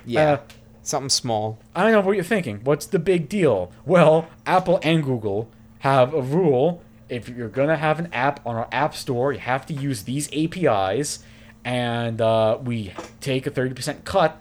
Yeah, 0.06 0.34
Uh, 0.34 0.38
something 0.84 1.10
small. 1.10 1.60
I 1.76 1.84
don't 1.84 1.92
know 1.92 2.02
what 2.02 2.16
you're 2.16 2.24
thinking. 2.24 2.62
What's 2.64 2.86
the 2.88 3.00
big 3.00 3.30
deal? 3.30 3.72
Well, 3.86 4.28
Apple 4.46 4.80
and 4.82 5.04
Google 5.04 5.50
have 5.80 6.14
a 6.14 6.22
rule 6.22 6.82
if 7.10 7.28
you're 7.30 7.50
gonna 7.50 7.76
have 7.78 8.00
an 8.00 8.10
app 8.14 8.40
on 8.46 8.56
our 8.56 8.68
app 8.72 8.96
store, 8.96 9.34
you 9.34 9.40
have 9.40 9.66
to 9.68 9.74
use 9.74 10.04
these 10.04 10.30
APIs, 10.32 11.20
and 11.66 12.22
uh, 12.22 12.58
we 12.64 12.94
take 13.20 13.46
a 13.48 13.50
thirty 13.52 13.74
percent 13.74 14.06
cut. 14.06 14.38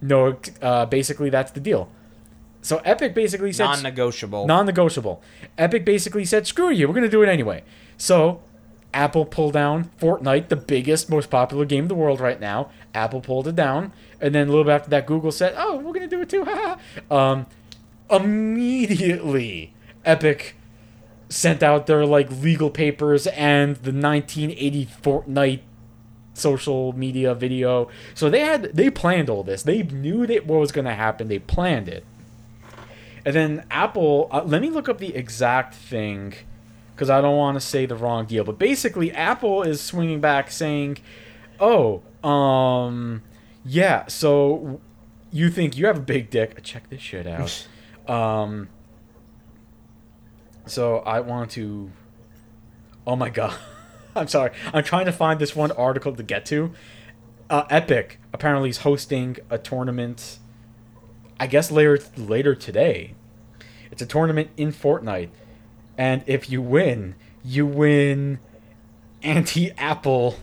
No, 0.00 0.36
uh, 0.62 0.86
basically 0.86 1.30
that's 1.30 1.52
the 1.52 1.60
deal. 1.60 1.88
So 2.62 2.78
Epic 2.84 3.14
basically 3.14 3.52
said 3.52 3.66
Non-negotiable. 3.66 4.46
non-negotiable. 4.46 5.22
Epic 5.56 5.84
basically 5.84 6.24
said, 6.24 6.46
"Screw 6.46 6.70
you, 6.70 6.88
we're 6.88 6.94
gonna 6.94 7.08
do 7.08 7.22
it 7.22 7.28
anyway." 7.28 7.62
So 7.96 8.42
Apple 8.92 9.26
pulled 9.26 9.52
down 9.52 9.90
Fortnite, 10.00 10.48
the 10.48 10.56
biggest, 10.56 11.10
most 11.10 11.30
popular 11.30 11.64
game 11.64 11.84
in 11.84 11.88
the 11.88 11.94
world 11.94 12.20
right 12.20 12.40
now. 12.40 12.70
Apple 12.94 13.20
pulled 13.20 13.46
it 13.46 13.56
down, 13.56 13.92
and 14.20 14.34
then 14.34 14.48
a 14.48 14.50
little 14.50 14.64
bit 14.64 14.72
after 14.72 14.90
that, 14.90 15.06
Google 15.06 15.32
said, 15.32 15.54
"Oh, 15.56 15.76
we're 15.76 15.92
gonna 15.92 16.08
do 16.08 16.22
it 16.22 16.30
too." 16.30 16.46
um, 17.10 17.46
immediately, 18.10 19.74
Epic 20.04 20.56
sent 21.28 21.62
out 21.62 21.86
their 21.86 22.06
like 22.06 22.30
legal 22.30 22.70
papers 22.70 23.26
and 23.28 23.76
the 23.76 23.92
1980 23.92 24.86
Fortnite 24.86 25.60
social 26.34 26.92
media 26.92 27.34
video. 27.34 27.88
So 28.14 28.30
they 28.30 28.40
had 28.40 28.74
they 28.74 28.90
planned 28.90 29.28
all 29.28 29.42
this. 29.42 29.62
They 29.62 29.82
knew 29.82 30.26
that 30.26 30.46
what 30.46 30.60
was 30.60 30.72
going 30.72 30.84
to 30.84 30.94
happen. 30.94 31.28
They 31.28 31.38
planned 31.38 31.88
it. 31.88 32.04
And 33.24 33.34
then 33.34 33.66
Apple, 33.70 34.28
uh, 34.30 34.42
let 34.44 34.62
me 34.62 34.70
look 34.70 34.88
up 34.88 34.98
the 34.98 35.14
exact 35.14 35.74
thing 35.74 36.34
because 36.96 37.10
I 37.10 37.20
don't 37.20 37.36
want 37.36 37.56
to 37.56 37.60
say 37.60 37.84
the 37.84 37.94
wrong 37.94 38.24
deal. 38.24 38.42
But 38.42 38.58
basically, 38.58 39.12
Apple 39.12 39.62
is 39.62 39.82
swinging 39.82 40.20
back 40.20 40.50
saying, 40.50 40.98
"Oh, 41.60 42.02
um, 42.26 43.22
yeah. 43.64 44.06
So 44.06 44.80
you 45.30 45.50
think 45.50 45.76
you 45.76 45.86
have 45.86 45.98
a 45.98 46.00
big 46.00 46.30
dick? 46.30 46.62
Check 46.62 46.88
this 46.88 47.02
shit 47.02 47.26
out." 47.26 47.68
um, 48.08 48.68
so 50.64 50.98
I 51.00 51.20
want 51.20 51.50
to. 51.52 51.92
Oh 53.06 53.14
my 53.14 53.28
god. 53.28 53.54
I'm 54.16 54.28
sorry. 54.28 54.52
I'm 54.72 54.82
trying 54.82 55.04
to 55.04 55.12
find 55.12 55.38
this 55.38 55.54
one 55.54 55.70
article 55.72 56.14
to 56.16 56.22
get 56.22 56.46
to. 56.46 56.72
Uh, 57.50 57.64
Epic 57.68 58.18
apparently 58.32 58.70
is 58.70 58.78
hosting 58.78 59.36
a 59.50 59.58
tournament. 59.58 60.38
I 61.38 61.46
guess 61.46 61.70
later 61.70 61.98
later 62.16 62.54
today. 62.54 63.14
It's 63.90 64.02
a 64.02 64.06
tournament 64.06 64.50
in 64.56 64.72
Fortnite, 64.72 65.30
and 65.98 66.22
if 66.26 66.50
you 66.50 66.60
win, 66.62 67.14
you 67.44 67.66
win 67.66 68.38
anti-Apple 69.22 70.36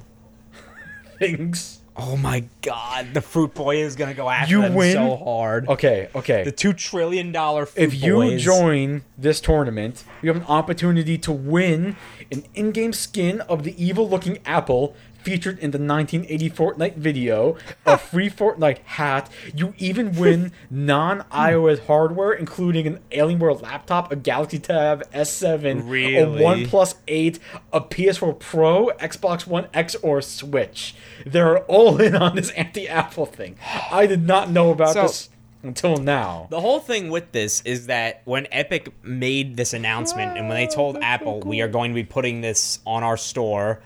things. 1.19 1.79
Oh 1.95 2.17
my 2.17 2.45
god, 2.63 3.13
the 3.13 3.21
Fruit 3.21 3.53
Boy 3.53 3.77
is 3.83 3.95
gonna 3.95 4.15
go 4.15 4.27
after 4.27 4.49
You 4.51 4.61
them 4.63 4.73
win? 4.73 4.93
so 4.93 5.15
hard. 5.15 5.67
Okay, 5.69 6.09
okay. 6.15 6.43
The 6.43 6.51
two 6.51 6.73
trillion 6.73 7.31
dollar 7.31 7.67
Fruit 7.67 7.83
if 7.83 7.93
you 8.01 8.15
Boys. 8.15 8.43
join 8.43 9.03
this 9.15 9.39
tournament, 9.39 10.03
you 10.23 10.29
have 10.33 10.37
an 10.41 10.47
opportunity 10.47 11.19
to 11.19 11.31
win 11.31 11.95
an 12.31 12.45
in-game 12.55 12.93
skin 12.93 13.41
of 13.41 13.63
the 13.63 13.75
evil-looking 13.83 14.39
apple 14.43 14.95
featured 15.23 15.59
in 15.59 15.71
the 15.71 15.77
1980 15.79 16.49
Fortnite 16.49 16.95
video, 16.95 17.57
a 17.85 17.97
free 17.97 18.29
Fortnite 18.29 18.79
hat. 18.79 19.31
You 19.55 19.73
even 19.77 20.15
win 20.17 20.51
non-iOS 20.69 21.85
hardware, 21.87 22.33
including 22.33 22.87
an 22.87 22.99
Alienware 23.11 23.61
laptop, 23.61 24.11
a 24.11 24.15
Galaxy 24.15 24.59
Tab 24.59 25.03
S7, 25.11 25.89
Really? 25.89 26.17
a 26.17 26.25
OnePlus 26.67 26.95
8, 27.07 27.39
a 27.71 27.81
PS4 27.81 28.39
Pro, 28.39 28.87
Xbox 28.99 29.47
One 29.47 29.67
X, 29.73 29.95
or 29.95 30.21
Switch. 30.21 30.95
They're 31.25 31.59
all 31.65 31.99
in 32.01 32.15
on 32.15 32.35
this 32.35 32.51
anti-Apple 32.51 33.25
thing. 33.27 33.57
I 33.91 34.05
did 34.05 34.25
not 34.25 34.49
know 34.49 34.71
about 34.71 34.93
So- 34.93 35.01
this 35.03 35.29
until 35.63 35.95
now. 35.95 36.47
The 36.49 36.59
whole 36.59 36.81
thing 36.81 37.09
with 37.09 37.31
this 37.31 37.61
is 37.61 37.87
that 37.87 38.21
when 38.25 38.47
Epic 38.51 38.89
made 39.01 39.55
this 39.55 39.73
announcement 39.73 40.37
and 40.37 40.49
when 40.49 40.57
they 40.57 40.67
told 40.67 40.97
oh, 40.97 41.01
Apple 41.01 41.39
we 41.39 41.61
are 41.61 41.69
going 41.69 41.91
to 41.91 41.95
be 41.95 42.03
putting 42.03 42.41
this 42.41 42.79
on 42.85 43.01
our 43.01 43.15
store, 43.15 43.81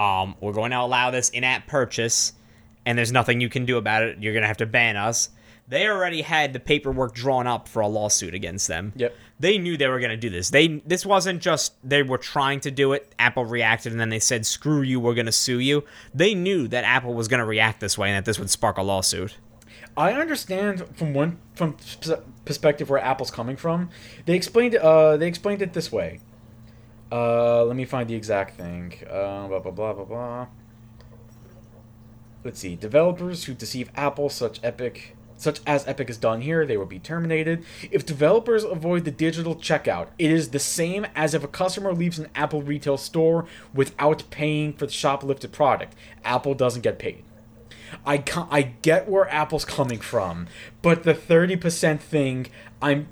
um, 0.00 0.34
we're 0.40 0.54
going 0.54 0.70
to 0.70 0.80
allow 0.80 1.10
this 1.10 1.28
in-app 1.28 1.66
purchase, 1.66 2.32
and 2.86 2.96
there's 2.96 3.12
nothing 3.12 3.42
you 3.42 3.50
can 3.50 3.66
do 3.66 3.76
about 3.76 4.02
it. 4.02 4.16
You're 4.18 4.32
going 4.32 4.40
to 4.42 4.48
have 4.48 4.56
to 4.56 4.66
ban 4.66 4.96
us. 4.96 5.28
They 5.68 5.86
already 5.86 6.22
had 6.22 6.54
the 6.54 6.58
paperwork 6.58 7.14
drawn 7.14 7.46
up 7.46 7.68
for 7.68 7.80
a 7.80 7.86
lawsuit 7.86 8.34
against 8.34 8.66
them. 8.66 8.94
Yep. 8.96 9.14
They 9.38 9.58
knew 9.58 9.76
they 9.76 9.88
were 9.88 10.00
going 10.00 10.10
to 10.10 10.16
do 10.16 10.30
this. 10.30 10.50
They 10.50 10.82
this 10.86 11.06
wasn't 11.06 11.40
just 11.40 11.74
they 11.84 12.02
were 12.02 12.18
trying 12.18 12.60
to 12.60 12.70
do 12.70 12.92
it. 12.92 13.14
Apple 13.18 13.44
reacted 13.44 13.92
and 13.92 14.00
then 14.00 14.08
they 14.08 14.18
said, 14.18 14.46
"Screw 14.46 14.82
you, 14.82 14.98
we're 14.98 15.14
going 15.14 15.26
to 15.26 15.32
sue 15.32 15.60
you." 15.60 15.84
They 16.12 16.34
knew 16.34 16.66
that 16.68 16.82
Apple 16.82 17.14
was 17.14 17.28
going 17.28 17.38
to 17.38 17.46
react 17.46 17.78
this 17.78 17.96
way 17.96 18.08
and 18.08 18.16
that 18.16 18.24
this 18.24 18.38
would 18.38 18.50
spark 18.50 18.78
a 18.78 18.82
lawsuit. 18.82 19.36
I 19.96 20.12
understand 20.12 20.84
from 20.96 21.14
one 21.14 21.38
from 21.54 21.76
perspective 22.44 22.90
where 22.90 22.98
Apple's 22.98 23.30
coming 23.30 23.56
from. 23.56 23.90
They 24.26 24.34
explained 24.34 24.74
uh 24.74 25.18
they 25.18 25.28
explained 25.28 25.62
it 25.62 25.72
this 25.72 25.92
way. 25.92 26.20
Uh, 27.12 27.64
let 27.64 27.76
me 27.76 27.84
find 27.84 28.08
the 28.08 28.14
exact 28.14 28.56
thing. 28.56 28.94
Uh, 29.08 29.48
blah 29.48 29.58
blah 29.58 29.72
blah 29.72 29.92
blah 29.92 30.04
blah. 30.04 30.46
Let's 32.44 32.60
see. 32.60 32.76
Developers 32.76 33.44
who 33.44 33.54
deceive 33.54 33.90
Apple, 33.94 34.28
such 34.30 34.60
Epic, 34.62 35.16
such 35.36 35.60
as 35.66 35.86
Epic 35.86 36.08
has 36.08 36.16
done 36.16 36.40
here, 36.40 36.64
they 36.64 36.76
will 36.76 36.86
be 36.86 36.98
terminated. 36.98 37.64
If 37.90 38.06
developers 38.06 38.64
avoid 38.64 39.04
the 39.04 39.10
digital 39.10 39.56
checkout, 39.56 40.08
it 40.18 40.30
is 40.30 40.50
the 40.50 40.58
same 40.58 41.06
as 41.14 41.34
if 41.34 41.44
a 41.44 41.48
customer 41.48 41.92
leaves 41.92 42.18
an 42.18 42.28
Apple 42.34 42.62
retail 42.62 42.96
store 42.96 43.46
without 43.74 44.30
paying 44.30 44.72
for 44.72 44.86
the 44.86 44.92
shoplifted 44.92 45.52
product. 45.52 45.94
Apple 46.24 46.54
doesn't 46.54 46.82
get 46.82 46.98
paid. 46.98 47.24
I 48.06 48.22
I 48.50 48.62
get 48.82 49.08
where 49.08 49.28
Apple's 49.28 49.64
coming 49.64 49.98
from, 49.98 50.46
but 50.80 51.02
the 51.02 51.12
thirty 51.12 51.56
percent 51.56 52.00
thing, 52.00 52.46
I'm 52.80 53.08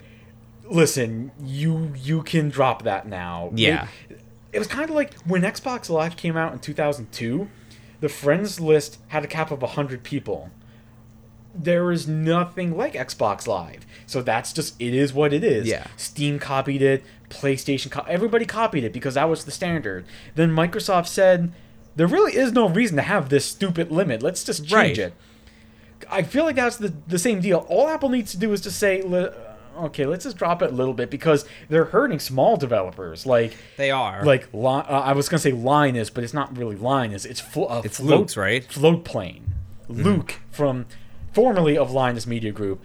listen. 0.70 1.32
You 1.42 1.92
you 1.96 2.22
can 2.22 2.48
drop 2.48 2.82
that 2.82 3.06
now. 3.06 3.50
Yeah. 3.54 3.88
It, 4.08 4.20
it 4.52 4.58
was 4.58 4.68
kind 4.68 4.88
of 4.88 4.96
like 4.96 5.14
when 5.22 5.42
Xbox 5.42 5.88
Live 5.90 6.16
came 6.16 6.36
out 6.36 6.52
in 6.52 6.58
two 6.58 6.74
thousand 6.74 7.12
two. 7.12 7.48
The 8.00 8.08
friends 8.08 8.60
list 8.60 8.98
had 9.08 9.24
a 9.24 9.26
cap 9.26 9.50
of 9.50 9.60
hundred 9.62 10.04
people. 10.04 10.50
There 11.54 11.90
is 11.90 12.06
nothing 12.06 12.76
like 12.76 12.92
Xbox 12.92 13.46
Live, 13.48 13.84
so 14.06 14.22
that's 14.22 14.52
just 14.52 14.80
it 14.80 14.94
is 14.94 15.12
what 15.12 15.32
it 15.32 15.42
is. 15.42 15.66
Yeah. 15.66 15.86
Steam 15.96 16.38
copied 16.38 16.82
it, 16.82 17.02
PlayStation, 17.30 17.90
co- 17.90 18.04
everybody 18.06 18.44
copied 18.44 18.84
it 18.84 18.92
because 18.92 19.14
that 19.14 19.28
was 19.28 19.44
the 19.44 19.50
standard. 19.50 20.04
Then 20.36 20.50
Microsoft 20.50 21.08
said, 21.08 21.52
"There 21.96 22.06
really 22.06 22.36
is 22.36 22.52
no 22.52 22.68
reason 22.68 22.96
to 22.96 23.02
have 23.02 23.28
this 23.28 23.44
stupid 23.44 23.90
limit. 23.90 24.22
Let's 24.22 24.44
just 24.44 24.60
change 24.66 24.72
Right. 24.72 24.98
it." 24.98 25.14
I 26.08 26.22
feel 26.22 26.44
like 26.44 26.54
that's 26.56 26.76
the 26.76 26.94
the 27.08 27.18
same 27.18 27.40
deal. 27.40 27.66
All 27.68 27.88
Apple 27.88 28.10
needs 28.10 28.30
to 28.32 28.38
do 28.38 28.52
is 28.52 28.60
to 28.60 28.70
say, 28.70 29.02
"Okay, 29.86 30.04
let's 30.06 30.24
just 30.24 30.36
drop 30.36 30.62
it 30.62 30.70
a 30.70 30.74
little 30.74 30.94
bit," 30.94 31.10
because 31.10 31.44
they're 31.68 31.86
hurting 31.86 32.18
small 32.18 32.56
developers 32.56 33.24
like 33.26 33.56
They 33.76 33.90
are. 33.90 34.24
like 34.24 34.48
uh, 34.54 34.68
I 34.80 35.12
was 35.12 35.28
gonna 35.28 35.38
say 35.40 35.52
Linus, 35.52 36.10
but 36.10 36.24
it's 36.24 36.34
not 36.34 36.56
really 36.56 36.76
Linus. 36.76 37.24
It's 37.24 37.40
flo- 37.40 37.66
uh, 37.66 37.82
It's 37.84 37.98
float, 37.98 38.18
Luke's, 38.20 38.36
right? 38.36 38.66
Floatplane, 38.68 39.42
Luke 39.88 40.40
from 40.50 40.86
formerly 41.32 41.76
of 41.78 41.90
Linus 41.92 42.26
Media 42.26 42.52
Group. 42.52 42.80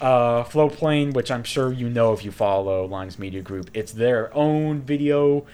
Uh, 0.00 0.42
Floatplane, 0.42 1.12
which 1.14 1.30
I'm 1.30 1.44
sure 1.44 1.70
you 1.72 1.88
know 1.88 2.12
if 2.12 2.24
you 2.24 2.32
follow 2.32 2.84
Linus 2.86 3.18
Media 3.20 3.40
Group, 3.40 3.70
it's 3.72 3.92
their 3.92 4.34
own 4.36 4.80
video 4.80 5.44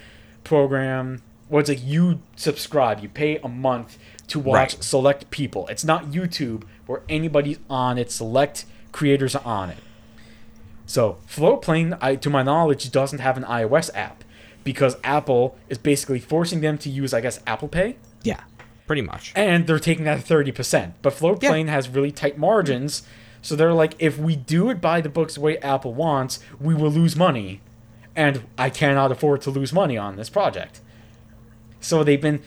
program. 0.45 1.23
Well, 1.51 1.61
it's 1.61 1.69
like 1.69 1.85
you 1.85 2.21
subscribe, 2.37 3.01
you 3.01 3.09
pay 3.09 3.37
a 3.39 3.49
month 3.49 3.99
to 4.29 4.39
watch 4.39 4.75
Right. 4.75 4.85
select 4.85 5.31
people. 5.31 5.67
It's 5.69 5.85
not 5.85 6.07
YouTube 6.07 6.63
where 6.87 7.03
anybody's 7.09 7.59
on 7.69 7.99
it. 7.99 8.11
Select 8.11 8.65
creators 8.93 9.35
are 9.35 9.43
on 9.45 9.71
it. 9.71 9.79
So 10.89 11.19
Floatplane, 11.29 11.97
I, 12.01 12.17
to 12.17 12.31
my 12.31 12.43
knowledge, 12.43 12.91
doesn't 12.91 13.19
have 13.21 13.37
an 13.37 13.45
iOS 13.45 13.91
app 13.95 14.25
because 14.65 14.97
Apple 15.05 15.57
is 15.69 15.77
basically 15.79 16.19
forcing 16.19 16.63
them 16.63 16.79
to 16.79 16.89
use, 16.89 17.13
I 17.15 17.21
guess, 17.21 17.41
Apple 17.47 17.69
Pay, 17.69 17.97
yeah, 18.23 18.41
pretty 18.87 19.03
much. 19.03 19.33
and 19.37 19.67
they're 19.67 19.79
taking 19.79 20.05
that 20.07 20.23
thirty 20.25 20.51
percent. 20.51 20.95
But 21.03 21.13
Floatplane 21.13 21.69
has 21.69 21.89
really 21.91 22.11
tight 22.11 22.39
margins, 22.39 23.03
so 23.43 23.55
they're 23.55 23.75
like, 23.75 23.95
if 23.99 24.19
we 24.19 24.35
do 24.35 24.71
it 24.71 24.81
by 24.81 25.03
the 25.03 25.11
books 25.11 25.35
the 25.35 25.43
way 25.43 25.59
Apple 25.59 25.93
wants, 25.93 26.41
we 26.59 26.75
will 26.75 26.91
lose 26.91 27.15
money, 27.15 27.61
and 28.17 28.45
I 28.57 28.71
cannot 28.71 29.13
afford 29.13 29.43
to 29.43 29.51
lose 29.51 29.73
money 29.75 29.99
on 29.99 30.17
this 30.17 30.31
project. 30.31 30.81
So 31.81 32.03
they've 32.03 32.21
been 32.21 32.43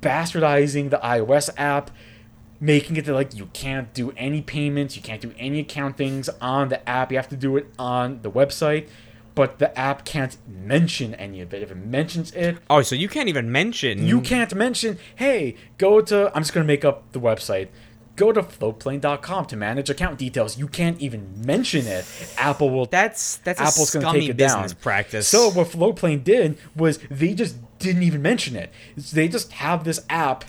bastardizing 0.00 0.88
the 0.90 0.98
iOS 0.98 1.50
app, 1.58 1.90
making 2.60 2.96
it 2.96 3.04
that 3.04 3.12
like 3.14 3.34
you 3.34 3.46
can't 3.52 3.92
do 3.94 4.12
any 4.16 4.42
payments, 4.42 4.96
you 4.96 5.02
can't 5.02 5.20
do 5.20 5.32
any 5.38 5.60
account 5.60 5.96
things 5.96 6.28
on 6.40 6.68
the 6.68 6.86
app. 6.88 7.10
You 7.10 7.18
have 7.18 7.28
to 7.28 7.36
do 7.36 7.56
it 7.56 7.66
on 7.78 8.20
the 8.22 8.30
website, 8.30 8.88
but 9.34 9.58
the 9.58 9.76
app 9.78 10.04
can't 10.04 10.36
mention 10.48 11.14
any 11.16 11.40
of 11.40 11.52
it. 11.52 11.62
If 11.62 11.70
it 11.70 11.76
mentions 11.76 12.32
it, 12.32 12.58
Oh, 12.70 12.82
so 12.82 12.94
you 12.94 13.08
can't 13.08 13.28
even 13.28 13.52
mention 13.52 14.06
you 14.06 14.20
can't 14.20 14.54
mention, 14.54 14.98
hey, 15.16 15.56
go 15.78 16.00
to 16.00 16.30
I'm 16.34 16.42
just 16.42 16.52
gonna 16.54 16.66
make 16.66 16.84
up 16.84 17.12
the 17.12 17.20
website. 17.20 17.68
Go 18.16 18.32
to 18.32 18.40
floatplane.com 18.42 19.44
to 19.44 19.56
manage 19.56 19.90
account 19.90 20.18
details. 20.18 20.56
You 20.56 20.68
can't 20.68 20.98
even 21.02 21.42
mention 21.44 21.86
it. 21.86 22.06
Apple 22.38 22.70
will 22.70 22.86
That's 22.86 23.36
that's 23.38 23.60
Apple's 23.60 23.94
a 23.94 24.00
going 24.00 24.14
to 24.14 24.20
take 24.20 24.30
it 24.30 24.36
business 24.38 24.72
down. 24.72 24.80
practice. 24.80 25.28
So 25.28 25.50
what 25.50 25.66
Floatplane 25.68 26.24
did 26.24 26.56
was 26.74 26.98
they 27.10 27.34
just 27.34 27.56
didn't 27.78 28.04
even 28.04 28.22
mention 28.22 28.56
it. 28.56 28.72
They 28.96 29.28
just 29.28 29.52
have 29.52 29.84
this 29.84 30.00
app 30.08 30.46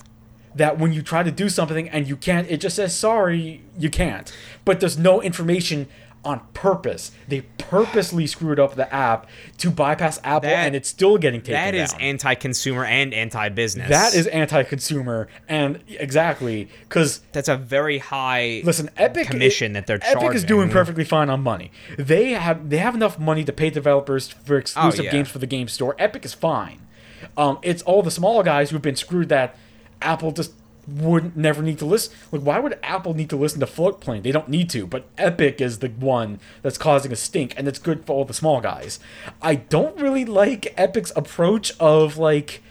that 0.57 0.77
when 0.77 0.93
you 0.93 1.01
try 1.01 1.23
to 1.23 1.31
do 1.31 1.49
something 1.49 1.89
and 1.89 2.07
you 2.07 2.15
can't, 2.15 2.49
it 2.49 2.57
just 2.61 2.75
says 2.75 2.95
sorry, 2.95 3.61
you 3.77 3.89
can't. 3.89 4.31
But 4.65 4.79
there's 4.79 4.97
no 4.97 5.21
information 5.21 5.87
on 6.25 6.41
purpose. 6.53 7.11
They 7.29 7.41
purposely 7.57 8.27
screwed 8.27 8.59
up 8.59 8.75
the 8.75 8.93
app 8.93 9.27
to 9.59 9.69
bypass 9.71 10.19
Apple, 10.25 10.49
That- 10.49 10.65
and 10.65 10.75
it's 10.75 10.89
still 10.89 11.17
getting 11.17 11.39
taken 11.39 11.53
That 11.53 11.73
is 11.75 11.91
down. 11.93 12.01
anti-consumer 12.01 12.83
and 12.83 13.13
anti-business. 13.13 13.87
that 13.89 14.13
is 14.13 14.27
anti-consumer, 14.27 15.29
and 15.47 15.79
exactly 15.87 16.67
because 16.81 17.21
that's 17.31 17.47
a 17.47 17.55
very 17.55 17.99
high 17.99 18.61
Listen, 18.65 18.89
Epic 18.97 19.27
commission 19.27 19.71
that 19.73 19.87
they're 19.87 19.99
charging. 19.99 20.23
Epic 20.23 20.35
is 20.35 20.43
doing 20.43 20.69
perfectly 20.69 21.05
fine 21.05 21.29
on 21.29 21.41
money. 21.43 21.71
They 21.97 22.31
have 22.31 22.69
they 22.71 22.77
have 22.79 22.95
enough 22.95 23.17
money 23.19 23.45
to 23.45 23.53
pay 23.53 23.69
developers 23.69 24.27
for 24.27 24.57
exclusive 24.57 25.01
Oh, 25.01 25.03
yeah. 25.03 25.11
games 25.11 25.29
for 25.29 25.39
the 25.39 25.47
game 25.47 25.67
store. 25.69 25.95
Epic 25.99 26.25
is 26.25 26.33
fine. 26.33 26.79
Um, 27.37 27.59
it's 27.61 27.83
all 27.83 28.01
the 28.03 28.11
small 28.11 28.43
guys 28.43 28.71
who've 28.71 28.81
been 28.81 28.95
screwed 28.95 29.29
that 29.29 29.55
Apple 30.01 30.31
just 30.31 30.51
wouldn't 30.87 31.35
never 31.35 31.61
need 31.61 31.79
to 31.79 31.85
listen. 31.85 32.13
Like, 32.31 32.41
why 32.41 32.59
would 32.59 32.79
Apple 32.81 33.13
need 33.13 33.29
to 33.31 33.35
listen 33.35 33.59
to 33.59 33.65
Floatplane? 33.65 34.23
They 34.23 34.31
don't 34.31 34.47
need 34.47 34.69
to, 34.69 34.87
but 34.87 35.05
Epic 35.17 35.59
is 35.59 35.79
the 35.79 35.89
one 35.89 36.39
that's 36.61 36.77
causing 36.77 37.11
a 37.11 37.15
stink, 37.15 37.53
and 37.57 37.67
it's 37.67 37.79
good 37.79 38.05
for 38.05 38.13
all 38.13 38.25
the 38.25 38.33
small 38.33 38.61
guys. 38.61 38.99
I 39.41 39.55
don't 39.55 39.99
really 39.99 40.23
like 40.23 40.73
Epic's 40.77 41.11
approach 41.15 41.73
of 41.79 42.17
like, 42.17 42.63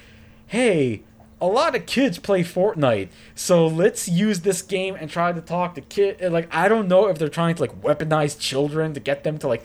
hey, 0.46 1.02
a 1.40 1.46
lot 1.46 1.76
of 1.76 1.84
kids 1.84 2.18
play 2.18 2.42
Fortnite, 2.42 3.10
so 3.34 3.66
let's 3.66 4.08
use 4.08 4.40
this 4.40 4.62
game 4.62 4.96
and 4.98 5.10
try 5.10 5.32
to 5.32 5.40
talk 5.42 5.74
to 5.74 5.82
kid. 5.82 6.20
Like, 6.32 6.48
I 6.54 6.68
don't 6.68 6.88
know 6.88 7.08
if 7.08 7.18
they're 7.18 7.28
trying 7.28 7.56
to 7.56 7.62
like 7.62 7.82
weaponize 7.82 8.38
children 8.38 8.94
to 8.94 9.00
get 9.00 9.24
them 9.24 9.36
to 9.38 9.48
like 9.48 9.64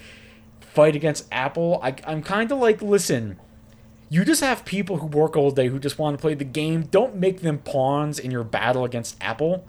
fight 0.59 0.95
against 0.95 1.27
Apple. 1.31 1.79
I, 1.81 1.95
I'm 2.05 2.21
kind 2.21 2.51
of 2.51 2.57
like, 2.57 2.81
listen, 2.81 3.39
you 4.11 4.25
just 4.25 4.41
have 4.41 4.65
people 4.65 4.97
who 4.97 5.07
work 5.07 5.37
all 5.37 5.51
day 5.51 5.69
who 5.69 5.79
just 5.79 5.97
want 5.97 6.17
to 6.17 6.21
play 6.21 6.33
the 6.33 6.43
game. 6.43 6.81
Don't 6.83 7.15
make 7.15 7.39
them 7.39 7.59
pawns 7.59 8.19
in 8.19 8.29
your 8.29 8.43
battle 8.43 8.83
against 8.83 9.15
Apple. 9.21 9.65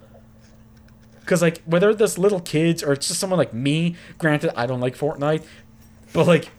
Because, 1.21 1.41
like, 1.41 1.63
whether 1.65 1.95
this 1.95 2.19
little 2.19 2.41
kids 2.41 2.83
or 2.83 2.93
it's 2.93 3.07
just 3.07 3.21
someone 3.21 3.39
like 3.39 3.55
me, 3.55 3.95
granted, 4.19 4.53
I 4.59 4.67
don't 4.67 4.81
like 4.81 4.99
Fortnite, 4.99 5.45
but 6.13 6.27
like, 6.27 6.51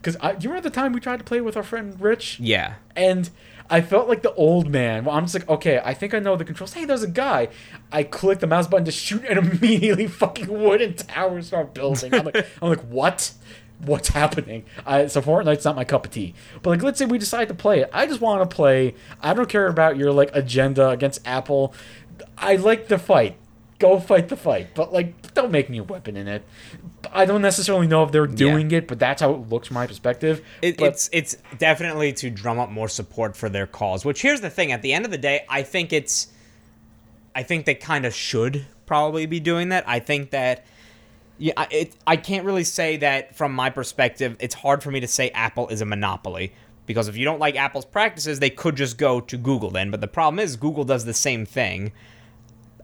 because 0.00 0.14
do 0.14 0.44
you 0.44 0.50
remember 0.50 0.68
the 0.68 0.74
time 0.74 0.92
we 0.92 1.00
tried 1.00 1.16
to 1.16 1.24
play 1.24 1.40
with 1.40 1.56
our 1.56 1.64
friend 1.64 2.00
Rich? 2.00 2.38
Yeah. 2.38 2.74
And 2.94 3.28
I 3.68 3.80
felt 3.80 4.08
like 4.08 4.22
the 4.22 4.32
old 4.34 4.70
man. 4.70 5.04
Well, 5.04 5.16
I'm 5.16 5.24
just 5.24 5.34
like, 5.34 5.48
okay, 5.48 5.82
I 5.84 5.94
think 5.94 6.14
I 6.14 6.20
know 6.20 6.36
the 6.36 6.44
controls. 6.44 6.74
Hey, 6.74 6.84
there's 6.84 7.02
a 7.02 7.08
guy. 7.08 7.48
I 7.90 8.04
click 8.04 8.38
the 8.38 8.46
mouse 8.46 8.68
button 8.68 8.84
to 8.84 8.92
shoot, 8.92 9.24
and 9.24 9.38
immediately 9.60 10.06
fucking 10.06 10.46
wooden 10.46 10.94
towers 10.94 11.48
start 11.48 11.74
building. 11.74 12.14
I'm 12.14 12.26
like, 12.26 12.46
I'm 12.62 12.68
like, 12.68 12.82
what? 12.82 13.32
What's 13.80 14.08
happening? 14.20 14.64
I, 14.86 15.06
so 15.06 15.20
Fortnite's 15.20 15.64
not 15.64 15.76
my 15.76 15.84
cup 15.84 16.06
of 16.06 16.12
tea. 16.12 16.34
But 16.62 16.70
like, 16.70 16.82
let's 16.82 16.98
say 16.98 17.06
we 17.06 17.18
decide 17.18 17.48
to 17.48 17.54
play 17.54 17.80
it. 17.80 17.90
I 17.92 18.06
just 18.06 18.20
want 18.20 18.48
to 18.48 18.54
play. 18.54 18.94
I 19.20 19.34
don't 19.34 19.48
care 19.48 19.66
about 19.66 19.96
your 19.96 20.12
like 20.12 20.30
agenda 20.34 20.88
against 20.90 21.26
Apple. 21.26 21.74
I 22.36 22.56
like 22.56 22.88
the 22.88 22.98
fight. 22.98 23.36
Go 23.78 24.00
fight 24.00 24.28
the 24.28 24.36
fight. 24.36 24.74
But 24.74 24.92
like, 24.92 25.34
don't 25.34 25.52
make 25.52 25.70
me 25.70 25.78
a 25.78 25.84
weapon 25.84 26.16
in 26.16 26.26
it. 26.26 26.42
I 27.12 27.24
don't 27.24 27.42
necessarily 27.42 27.86
know 27.86 28.02
if 28.02 28.10
they're 28.10 28.26
doing 28.26 28.72
it, 28.72 28.88
but 28.88 28.98
that's 28.98 29.22
how 29.22 29.32
it 29.34 29.48
looks 29.48 29.68
from 29.68 29.74
my 29.74 29.86
perspective. 29.86 30.44
It, 30.62 30.80
it's 30.80 31.08
it's 31.12 31.36
definitely 31.58 32.12
to 32.14 32.30
drum 32.30 32.58
up 32.58 32.70
more 32.70 32.88
support 32.88 33.36
for 33.36 33.48
their 33.48 33.66
cause. 33.68 34.04
Which 34.04 34.20
here's 34.20 34.40
the 34.40 34.50
thing: 34.50 34.72
at 34.72 34.82
the 34.82 34.92
end 34.92 35.04
of 35.04 35.12
the 35.12 35.18
day, 35.18 35.44
I 35.48 35.62
think 35.62 35.92
it's, 35.92 36.28
I 37.36 37.44
think 37.44 37.66
they 37.66 37.76
kind 37.76 38.04
of 38.04 38.12
should 38.14 38.66
probably 38.84 39.26
be 39.26 39.38
doing 39.38 39.68
that. 39.68 39.88
I 39.88 40.00
think 40.00 40.30
that, 40.30 40.66
yeah, 41.38 41.52
I- 41.56 41.68
it. 41.70 41.94
I 42.06 42.16
can't 42.16 42.44
really 42.44 42.64
say 42.64 42.96
that 42.98 43.36
from 43.36 43.52
my 43.54 43.70
perspective. 43.70 44.36
It's 44.40 44.54
hard 44.54 44.82
for 44.82 44.90
me 44.90 45.00
to 45.00 45.06
say 45.06 45.30
Apple 45.30 45.68
is 45.68 45.80
a 45.80 45.84
monopoly 45.86 46.52
because 46.86 47.08
if 47.08 47.16
you 47.16 47.24
don't 47.24 47.38
like 47.38 47.56
Apple's 47.56 47.84
practices, 47.84 48.40
they 48.40 48.50
could 48.50 48.76
just 48.76 48.98
go 48.98 49.20
to 49.20 49.36
Google 49.36 49.70
then. 49.70 49.90
But 49.90 50.00
the 50.00 50.08
problem 50.08 50.38
is 50.38 50.56
Google 50.56 50.84
does 50.84 51.04
the 51.04 51.14
same 51.14 51.46
thing. 51.46 51.92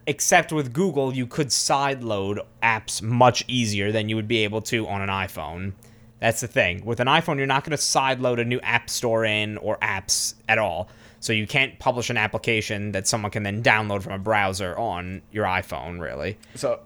Except 0.07 0.53
with 0.53 0.75
Google, 0.75 1.15
you 1.15 1.27
could 1.27 1.49
sideload 1.49 2.39
apps 2.63 3.01
much 3.01 3.43
easier 3.49 3.91
than 3.91 4.11
you 4.11 4.17
would 4.17 4.29
be 4.29 4.45
able 4.45 4.61
to 4.63 4.87
on 4.87 5.01
an 5.01 5.09
iPhone. 5.09 5.73
That's 6.21 6.43
the 6.43 6.47
thing. 6.47 6.85
With 6.85 7.01
an 7.01 7.07
iPhone, 7.07 7.39
you're 7.39 7.47
not 7.47 7.65
going 7.65 7.77
to 7.77 7.83
sideload 7.83 8.39
a 8.39 8.45
new 8.45 8.61
app 8.61 8.91
store 8.91 9.25
in 9.25 9.57
or 9.59 9.79
apps 9.79 10.35
at 10.49 10.59
all. 10.59 10.89
So 11.21 11.33
you 11.33 11.47
can't 11.47 11.79
publish 11.79 12.11
an 12.11 12.19
application 12.19 12.93
that 12.93 13.09
someone 13.09 13.31
can 13.31 13.43
then 13.45 13.63
download 13.63 14.03
from 14.03 14.13
a 14.13 14.19
browser 14.19 14.77
on 14.77 15.23
your 15.33 15.47
iPhone, 15.47 15.99
really. 16.01 16.37
So, 16.55 16.81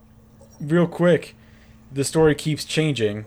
real 0.60 0.86
quick, 0.86 1.34
the 1.92 2.04
story 2.04 2.34
keeps 2.34 2.64
changing. 2.64 3.24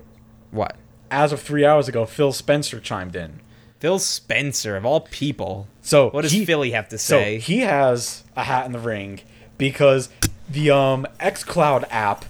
What? 0.52 0.76
As 1.10 1.32
of 1.32 1.42
three 1.42 1.66
hours 1.66 1.88
ago, 1.88 2.06
Phil 2.06 2.32
Spencer 2.32 2.80
chimed 2.80 3.16
in. 3.16 3.40
Phil 3.80 4.00
Spencer, 4.00 4.78
of 4.78 4.86
all 4.86 5.02
people. 5.02 5.68
So 5.82 6.10
What 6.10 6.22
does 6.22 6.32
he- 6.32 6.46
Philly 6.46 6.72
have 6.72 6.88
to 6.90 6.98
say? 6.98 7.40
So 7.40 7.46
he 7.46 7.60
has 7.62 8.24
a 8.36 8.44
hat 8.44 8.66
in 8.66 8.72
the 8.72 8.80
ring 8.80 9.22
because 9.58 10.10
the 10.50 10.72
um 10.72 11.08
XCloud 11.20 11.86
app. 11.90 12.26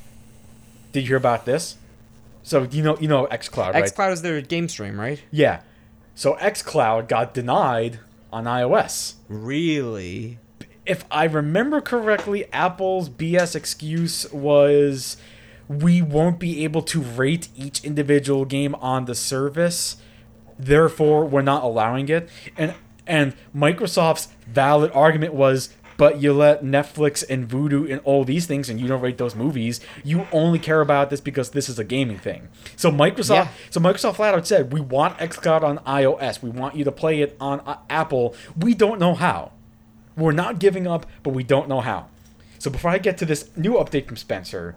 Did 0.93 1.01
you 1.01 1.07
hear 1.07 1.17
about 1.17 1.45
this? 1.45 1.75
So 2.43 2.63
you 2.63 2.82
know 2.84 2.97
you 2.99 3.07
know 3.07 3.27
XCloud, 3.27 3.73
right? 3.73 3.84
xCloud 3.84 4.11
is 4.13 4.21
their 4.21 4.41
game 4.41 4.67
stream, 4.69 4.99
right? 4.99 5.21
yeah. 5.32 5.61
So 6.15 6.36
XCloud 6.36 7.07
got 7.07 7.34
denied 7.34 7.99
on 8.32 8.43
iOS. 8.45 9.13
Really? 9.27 10.38
if 10.86 11.05
I 11.11 11.25
remember 11.25 11.79
correctly, 11.79 12.45
Apple's 12.51 13.07
BS 13.07 13.55
excuse 13.55 14.29
was 14.34 15.15
we 15.80 16.01
won't 16.01 16.39
be 16.39 16.63
able 16.63 16.82
to 16.82 17.01
rate 17.01 17.47
each 17.55 17.84
individual 17.84 18.45
game 18.45 18.76
on 18.76 19.05
the 19.05 19.15
service, 19.15 19.97
therefore 20.59 21.26
we're 21.26 21.41
not 21.41 21.63
allowing 21.63 22.09
it. 22.09 22.30
And 22.57 22.74
and 23.07 23.34
Microsoft's 23.55 24.28
valid 24.47 24.91
argument 24.93 25.34
was 25.34 25.69
but 25.97 26.19
you 26.19 26.34
let 26.34 26.63
Netflix 26.63 27.24
and 27.30 27.47
Vudu 27.47 27.91
and 27.91 28.01
all 28.03 28.24
these 28.24 28.47
things 28.47 28.69
and 28.69 28.80
you 28.80 28.88
don't 28.88 29.01
rate 29.01 29.19
those 29.19 29.36
movies. 29.36 29.80
You 30.03 30.26
only 30.32 30.57
care 30.57 30.82
about 30.82 31.11
this 31.11 31.22
because 31.22 31.51
this 31.51 31.69
is 31.69 31.78
a 31.78 31.84
gaming 31.84 32.17
thing. 32.17 32.47
So 32.76 32.89
Microsoft 32.91 33.36
Yeah. 33.36 33.47
so 33.69 33.80
Microsoft 33.80 34.15
flat 34.15 34.34
out 34.34 34.47
said, 34.47 34.74
"We 34.74 34.82
want 34.82 35.17
xCloud 35.19 35.61
on 35.63 35.78
iOS. 35.80 36.41
We 36.41 36.49
want 36.49 36.76
you 36.76 36.84
to 36.86 36.91
play 36.91 37.22
it 37.22 37.38
on 37.39 37.59
uh, 37.61 37.78
Apple. 37.89 38.36
We 38.57 38.74
don't 38.74 38.99
know 38.99 39.13
how." 39.13 39.51
We're 40.17 40.34
not 40.34 40.59
giving 40.59 40.88
up, 40.88 41.05
but 41.24 41.34
we 41.34 41.43
don't 41.43 41.69
know 41.69 41.82
how. 41.82 42.07
So 42.59 42.69
before 42.69 42.91
I 42.91 42.97
get 42.97 43.17
to 43.19 43.26
this 43.26 43.49
new 43.55 43.74
update 43.74 44.07
from 44.07 44.17
Spencer, 44.17 44.76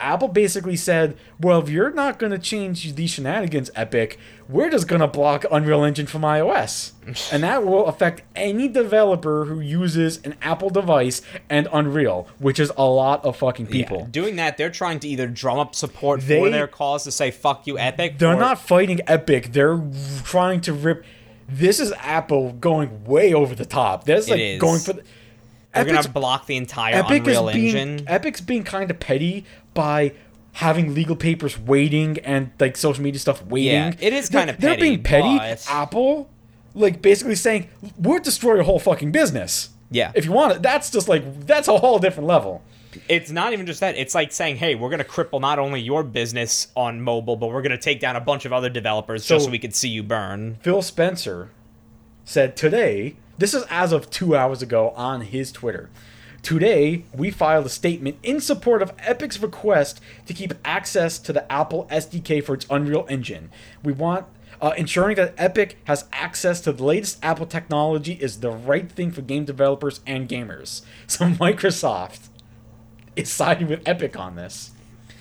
Apple 0.00 0.28
basically 0.28 0.76
said, 0.76 1.16
"Well, 1.38 1.60
if 1.60 1.68
you're 1.68 1.92
not 1.92 2.18
going 2.18 2.32
to 2.32 2.38
change 2.38 2.94
these 2.94 3.10
shenanigans, 3.10 3.70
Epic, 3.74 4.18
we're 4.48 4.70
just 4.70 4.88
going 4.88 5.00
to 5.00 5.06
block 5.06 5.44
Unreal 5.50 5.84
Engine 5.84 6.06
from 6.06 6.22
iOS, 6.22 6.92
and 7.32 7.42
that 7.42 7.64
will 7.64 7.86
affect 7.86 8.22
any 8.34 8.66
developer 8.68 9.44
who 9.44 9.60
uses 9.60 10.18
an 10.24 10.34
Apple 10.42 10.70
device 10.70 11.22
and 11.48 11.68
Unreal, 11.72 12.28
which 12.38 12.58
is 12.58 12.72
a 12.76 12.84
lot 12.84 13.24
of 13.24 13.36
fucking 13.36 13.66
people." 13.66 13.98
Yeah. 14.00 14.06
Doing 14.10 14.36
that, 14.36 14.56
they're 14.56 14.70
trying 14.70 15.00
to 15.00 15.08
either 15.08 15.26
drum 15.26 15.58
up 15.58 15.74
support 15.74 16.22
for 16.22 16.50
their 16.50 16.66
cause 16.66 17.04
to 17.04 17.12
say 17.12 17.30
"fuck 17.30 17.66
you, 17.66 17.78
Epic." 17.78 18.18
They're 18.18 18.34
or- 18.34 18.40
not 18.40 18.60
fighting 18.60 19.00
Epic. 19.06 19.52
They're 19.52 19.80
trying 20.24 20.60
to 20.62 20.72
rip. 20.72 21.04
This 21.48 21.80
is 21.80 21.92
Apple 21.98 22.52
going 22.52 23.04
way 23.04 23.34
over 23.34 23.54
the 23.54 23.66
top. 23.66 24.04
This 24.04 24.24
is 24.24 24.30
like 24.30 24.40
is. 24.40 24.60
going 24.60 24.80
for. 24.80 24.92
The, 24.94 25.02
They're 25.72 25.82
Epic's 25.82 26.06
gonna 26.06 26.12
block 26.12 26.46
the 26.46 26.56
entire 26.56 26.96
Epic 26.96 27.20
Unreal 27.20 27.52
being 27.52 27.76
Engine. 27.76 28.08
Epic's 28.08 28.40
being 28.40 28.64
kind 28.64 28.90
of 28.90 28.98
petty 28.98 29.44
by 29.74 30.12
having 30.54 30.94
legal 30.94 31.16
papers 31.16 31.58
waiting 31.58 32.18
and 32.20 32.50
like 32.58 32.76
social 32.76 33.02
media 33.02 33.18
stuff 33.20 33.44
waiting. 33.46 33.72
Yeah, 33.72 33.92
it 34.00 34.12
is 34.12 34.28
kinda 34.28 34.56
They're 34.58 34.70
petty, 34.70 34.82
being 34.82 35.02
petty. 35.02 35.38
but- 35.38 35.64
Apple, 35.68 36.28
like 36.74 37.00
basically 37.02 37.36
saying, 37.36 37.68
"We'll 37.98 38.18
destroy 38.20 38.54
your 38.54 38.64
whole 38.64 38.78
fucking 38.78 39.12
business." 39.12 39.70
Yeah. 39.90 40.12
If 40.14 40.24
you 40.24 40.32
want 40.32 40.52
it, 40.56 40.62
that's 40.62 40.90
just 40.90 41.08
like 41.08 41.46
that's 41.46 41.68
a 41.68 41.78
whole 41.78 41.98
different 41.98 42.28
level. 42.28 42.62
It's 43.08 43.30
not 43.30 43.52
even 43.52 43.66
just 43.66 43.78
that. 43.80 43.96
It's 43.96 44.14
like 44.16 44.32
saying, 44.32 44.56
"Hey, 44.56 44.74
we're 44.74 44.90
gonna 44.90 45.04
cripple 45.04 45.40
not 45.40 45.58
only 45.60 45.80
your 45.80 46.02
business 46.02 46.68
on 46.76 47.00
mobile, 47.00 47.36
but 47.36 47.48
we're 47.48 47.62
gonna 47.62 47.78
take 47.78 48.00
down 48.00 48.16
a 48.16 48.20
bunch 48.20 48.44
of 48.44 48.52
other 48.52 48.68
developers 48.68 49.22
just 49.26 49.42
So- 49.42 49.46
so 49.46 49.50
we 49.50 49.58
can 49.60 49.70
see 49.70 49.88
you 49.88 50.02
burn." 50.02 50.58
Phil 50.62 50.82
Spencer 50.82 51.50
said 52.24 52.56
today, 52.56 53.14
this 53.38 53.54
is 53.54 53.64
as 53.70 53.92
of 53.92 54.10
two 54.10 54.36
hours 54.36 54.62
ago 54.62 54.92
on 54.96 55.20
his 55.22 55.50
Twitter. 55.52 55.88
Today, 56.42 57.04
we 57.14 57.30
filed 57.30 57.66
a 57.66 57.68
statement 57.68 58.16
in 58.22 58.40
support 58.40 58.82
of 58.82 58.92
Epic's 59.00 59.40
request 59.40 60.00
to 60.26 60.32
keep 60.34 60.54
access 60.64 61.18
to 61.18 61.32
the 61.32 61.50
Apple 61.52 61.86
SDK 61.90 62.42
for 62.42 62.54
its 62.54 62.66
Unreal 62.70 63.06
Engine. 63.10 63.50
We 63.82 63.92
want 63.92 64.26
uh, 64.60 64.72
ensuring 64.76 65.16
that 65.16 65.34
Epic 65.38 65.78
has 65.84 66.06
access 66.12 66.60
to 66.62 66.72
the 66.72 66.82
latest 66.84 67.18
Apple 67.22 67.46
technology 67.46 68.14
is 68.14 68.40
the 68.40 68.50
right 68.50 68.90
thing 68.90 69.10
for 69.10 69.22
game 69.22 69.44
developers 69.44 70.00
and 70.06 70.28
gamers. 70.28 70.82
So 71.06 71.26
Microsoft 71.26 72.28
is 73.16 73.30
siding 73.30 73.68
with 73.68 73.86
Epic 73.86 74.18
on 74.18 74.36
this. 74.36 74.70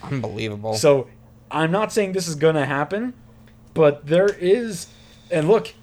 Unbelievable. 0.03 0.73
So 0.75 1.07
I'm 1.51 1.71
not 1.71 1.91
saying 1.91 2.13
this 2.13 2.27
is 2.27 2.35
gonna 2.35 2.65
happen, 2.65 3.13
but 3.73 4.05
there 4.07 4.27
is, 4.39 4.87
and 5.31 5.47
look, 5.47 5.73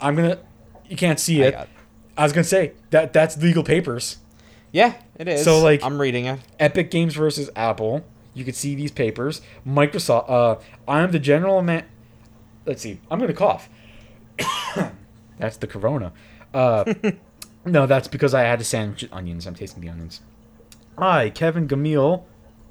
I'm 0.00 0.16
gonna. 0.16 0.38
You 0.88 0.96
can't 0.96 1.18
see 1.18 1.42
I 1.42 1.46
it. 1.48 1.50
got- 1.52 1.68
I 2.18 2.22
was 2.24 2.32
gonna 2.32 2.44
say 2.44 2.72
that 2.90 3.12
that's 3.12 3.36
legal 3.36 3.62
papers. 3.62 4.18
Yeah, 4.76 4.92
it 5.18 5.26
is. 5.26 5.42
So, 5.42 5.60
like- 5.60 5.82
I'm 5.82 5.98
reading 5.98 6.26
it. 6.26 6.38
Epic 6.60 6.90
Games 6.90 7.14
versus 7.14 7.48
Apple. 7.56 8.04
You 8.34 8.44
could 8.44 8.54
see 8.54 8.74
these 8.74 8.90
papers. 8.90 9.40
Microsoft. 9.66 10.26
Uh, 10.28 10.56
I'm 10.86 11.12
the 11.12 11.18
general 11.18 11.62
man. 11.62 11.86
Let's 12.66 12.82
see. 12.82 13.00
I'm 13.10 13.18
gonna 13.18 13.32
cough. 13.32 13.70
that's 15.38 15.56
the 15.56 15.66
corona. 15.66 16.12
Uh, 16.52 16.92
no, 17.64 17.86
that's 17.86 18.06
because 18.06 18.34
I 18.34 18.42
had 18.42 18.60
a 18.60 18.64
sandwich 18.64 19.08
onions. 19.10 19.46
I'm 19.46 19.54
tasting 19.54 19.80
the 19.80 19.88
onions. 19.88 20.20
I, 20.98 21.30
Kevin 21.30 21.66
Gammill, 21.66 22.24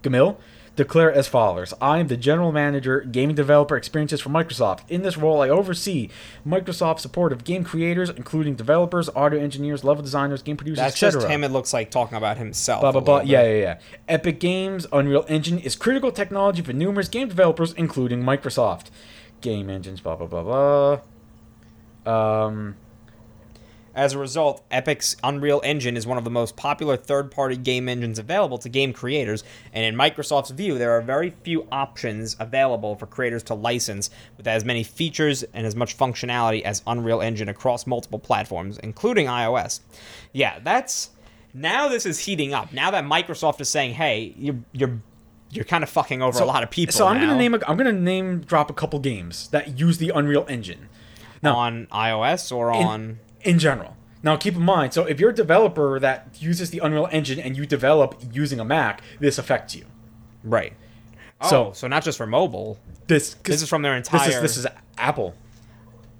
Gammill, 0.03 0.38
declare 0.76 1.11
as 1.11 1.27
follows 1.27 1.73
I 1.81 1.99
am 1.99 2.07
the 2.07 2.18
general 2.18 2.52
manager, 2.52 3.02
gaming 3.02 3.35
developer 3.35 3.76
experiences 3.76 4.22
for 4.22 4.30
Microsoft. 4.30 4.81
In 4.89 5.02
this 5.03 5.18
role, 5.18 5.41
I 5.41 5.49
oversee 5.49 6.10
Microsoft's 6.45 7.02
support 7.02 7.31
of 7.31 7.43
game 7.43 7.64
creators, 7.64 8.10
including 8.10 8.56
developers, 8.56 9.10
audio 9.15 9.39
engineers, 9.39 9.84
level 9.84 10.03
designers, 10.03 10.41
game 10.41 10.57
producers, 10.57 10.80
That's 10.80 10.95
etc. 10.95 11.22
just 11.22 11.31
him. 11.31 11.43
It 11.43 11.49
looks 11.49 11.73
like 11.73 11.91
talking 11.91 12.18
about 12.18 12.38
himself. 12.38 12.81
Blah 12.81 12.91
blah 12.91 13.02
blah. 13.02 13.22
Yeah, 13.22 13.43
yeah, 13.43 13.60
yeah. 13.60 13.80
Epic 14.07 14.39
Games 14.39 14.85
Unreal 14.91 15.26
Engine 15.27 15.60
is 15.60 15.76
critical 15.76 16.11
technology 16.11 16.61
for 16.61 16.73
numerous 16.73 17.07
game 17.07 17.27
developers, 17.27 17.73
including 17.73 18.23
Microsoft. 18.23 18.88
Game 19.41 19.69
engines. 19.69 20.02
Blah 20.02 20.15
blah 20.15 20.27
blah 20.27 20.99
blah. 22.03 22.45
Um. 22.45 22.76
As 23.95 24.11
a 24.11 24.19
result, 24.19 24.61
Epic's 24.69 25.15
Unreal 25.23 25.61
Engine 25.63 25.95
is 25.95 26.05
one 26.05 26.17
of 26.17 26.26
the 26.26 26.30
most 26.30 26.57
popular 26.57 26.97
third 26.97 27.31
party 27.31 27.55
game 27.55 27.88
engines 27.88 28.19
available 28.19 28.57
to 28.57 28.67
game 28.67 28.91
creators, 28.91 29.45
and 29.72 29.85
in 29.85 29.95
Microsoft's 29.95 30.49
view, 30.49 30.77
there 30.77 30.91
are 30.91 31.01
very 31.01 31.30
few 31.30 31.65
options 31.72 32.35
available 32.38 32.95
for 32.97 33.05
creators 33.05 33.41
to 33.43 33.53
license 33.53 34.09
with 34.35 34.47
as 34.47 34.65
many 34.65 34.84
features 34.84 35.43
and 35.53 35.65
as 35.65 35.77
much 35.77 35.97
functionality 35.97 36.61
as 36.63 36.84
Unreal 36.85 37.22
Engine 37.22 37.47
across 37.47 37.88
multiple 37.88 38.19
platforms, 38.19 38.77
including 38.80 39.27
iOS. 39.27 39.80
Yeah, 40.34 40.59
that's. 40.61 41.11
Now 41.53 41.88
this 41.88 42.05
is 42.05 42.19
heating 42.19 42.53
up. 42.53 42.73
Now 42.73 42.91
that 42.91 43.05
Microsoft 43.05 43.61
is 43.61 43.69
saying, 43.69 43.93
hey, 43.93 44.35
you're. 44.38 44.57
you're 44.73 45.01
you're 45.51 45.63
kind 45.63 45.84
of 45.85 45.89
fucking 45.89 46.22
over 46.22 46.39
a 46.39 46.45
lot 46.45 46.63
of 46.63 46.69
people. 46.69 46.91
So 46.91 47.07
I'm 47.07 47.17
now 47.22 47.27
gonna 47.27 47.38
name. 47.38 47.53
A, 47.53 47.59
I'm 47.65 47.77
gonna 47.77 47.93
name 47.93 48.41
drop 48.41 48.69
a 48.69 48.73
couple 48.73 48.99
games 48.99 49.47
that 49.49 49.80
use 49.80 49.99
the 49.99 50.09
Unreal 50.13 50.45
Engine. 50.49 50.89
Now, 51.41 51.55
on 51.55 51.85
iOS 51.93 52.53
or 52.53 52.72
on. 52.72 53.19
In 53.45 53.59
general. 53.59 53.95
Now, 54.23 54.35
keep 54.38 54.55
in 54.55 54.61
mind. 54.63 54.93
So 54.93 55.05
if 55.05 55.19
you're 55.19 55.30
a 55.30 55.35
developer 55.35 55.99
that 55.99 56.30
uses 56.39 56.72
the 56.72 56.80
Unreal 56.80 57.07
Engine 57.11 57.39
and 57.39 57.55
you 57.55 57.65
develop 57.65 58.19
using 58.31 58.59
a 58.59 58.65
Mac, 58.65 59.01
this 59.19 59.38
affects 59.38 59.76
you. 59.76 59.85
Right. 60.43 60.73
Oh, 61.41 61.49
So- 61.49 61.72
so 61.73 61.88
not 61.88 62.03
just 62.03 62.17
for 62.17 62.26
mobile. 62.26 62.80
This 63.07 63.35
This 63.43 63.61
is 63.61 63.69
from 63.69 63.84
their 63.84 63.97
This 63.99 64.07
entire. 64.07 64.30
is 64.30 64.41
this 64.41 64.57
is 64.57 64.65
Apple. 64.97 65.35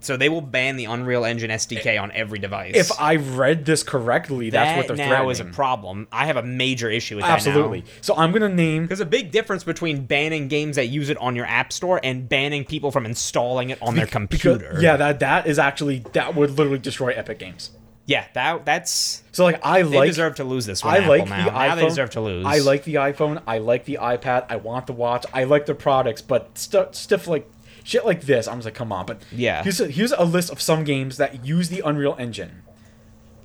So 0.06 0.18
they 0.18 0.30
will 0.30 0.42
ban 0.42 0.76
the 0.78 0.86
Unreal 0.86 1.26
Engine 1.26 1.50
SDK 1.52 1.86
eh, 1.86 1.98
on 1.98 2.12
every 2.12 2.40
device. 2.40 2.74
If 2.76 2.92
I 3.00 3.16
read 3.16 3.66
this 3.66 3.84
correctly, 3.84 4.50
that's 4.52 4.70
that 4.72 4.78
what 4.78 4.88
they're 4.88 4.96
now 4.96 5.08
threatening. 5.08 5.32
is 5.32 5.40
a 5.40 5.46
problem. 5.46 6.08
I 6.12 6.28
have 6.28 6.38
a 6.38 6.44
major 6.44 6.90
issue 6.90 7.16
with 7.18 7.26
Absolutely. 7.26 7.82
that 7.82 7.88
now. 7.88 7.94
So 8.02 8.16
I'm 8.16 8.32
gonna 8.32 8.50
name. 8.50 8.88
There's 8.88 9.00
a 9.00 9.06
big 9.06 9.32
difference 9.32 9.64
between 9.64 10.06
banning 10.06 10.48
games 10.48 10.76
that 10.78 10.86
use 10.88 11.10
it 11.10 11.18
on 11.18 11.36
your 11.36 11.46
app 11.48 11.74
store 11.74 12.00
and 12.04 12.30
banning 12.30 12.64
people 12.66 12.92
from 12.92 13.06
installing 13.06 13.72
it 13.72 13.82
on 13.82 13.96
their 13.96 14.06
because- 14.06 14.14
computer. 14.30 14.78
yeah, 14.80 14.96
that 14.98 15.20
that 15.20 15.48
is 15.48 15.60
actually 15.60 16.00
that 16.14 16.36
would 16.36 16.52
literally 16.52 16.80
destroy 16.80 17.10
Epic 17.10 17.40
Games. 17.40 17.72
yeah, 18.06 18.26
that 18.34 18.66
that's 18.66 19.24
So 19.32 19.44
like 19.44 19.60
I 19.66 19.82
they 19.82 19.98
like 19.98 20.08
deserve 20.10 20.36
to 20.36 20.44
lose 20.44 20.66
this 20.68 20.84
one. 20.84 20.94
I 20.94 20.98
Apple 20.98 21.10
like 21.10 21.28
now. 21.30 21.46
the 21.46 21.52
now 21.52 21.58
iPhone. 21.58 21.76
they 21.78 21.86
deserve 21.86 22.10
to 22.12 22.22
lose. 22.22 22.46
I 22.46 22.60
like 22.60 22.84
the 22.84 22.96
iPhone. 22.96 23.42
I 23.48 23.58
like 23.58 23.86
the 23.86 23.98
iPad. 24.02 24.46
I 24.50 24.58
want 24.58 24.86
the 24.88 24.94
watch. 24.94 25.26
I 25.34 25.46
like 25.46 25.66
their 25.66 25.74
products, 25.76 26.22
but 26.22 26.56
stu- 26.58 26.88
stuff 26.92 27.28
like 27.28 27.50
shit 27.86 28.06
like 28.06 28.22
this, 28.24 28.48
I'm 28.50 28.58
just 28.58 28.66
like, 28.66 28.74
come 28.74 28.92
on. 28.92 29.06
But 29.06 29.22
Yeah. 29.32 29.64
here's 29.64 29.80
a, 29.80 29.88
here's 29.88 30.12
a 30.12 30.26
list 30.26 30.50
of 30.52 30.60
some 30.60 30.84
games 30.84 31.16
that 31.18 31.46
use 31.46 31.70
the 31.70 31.82
Unreal 31.86 32.16
Engine. 32.20 32.64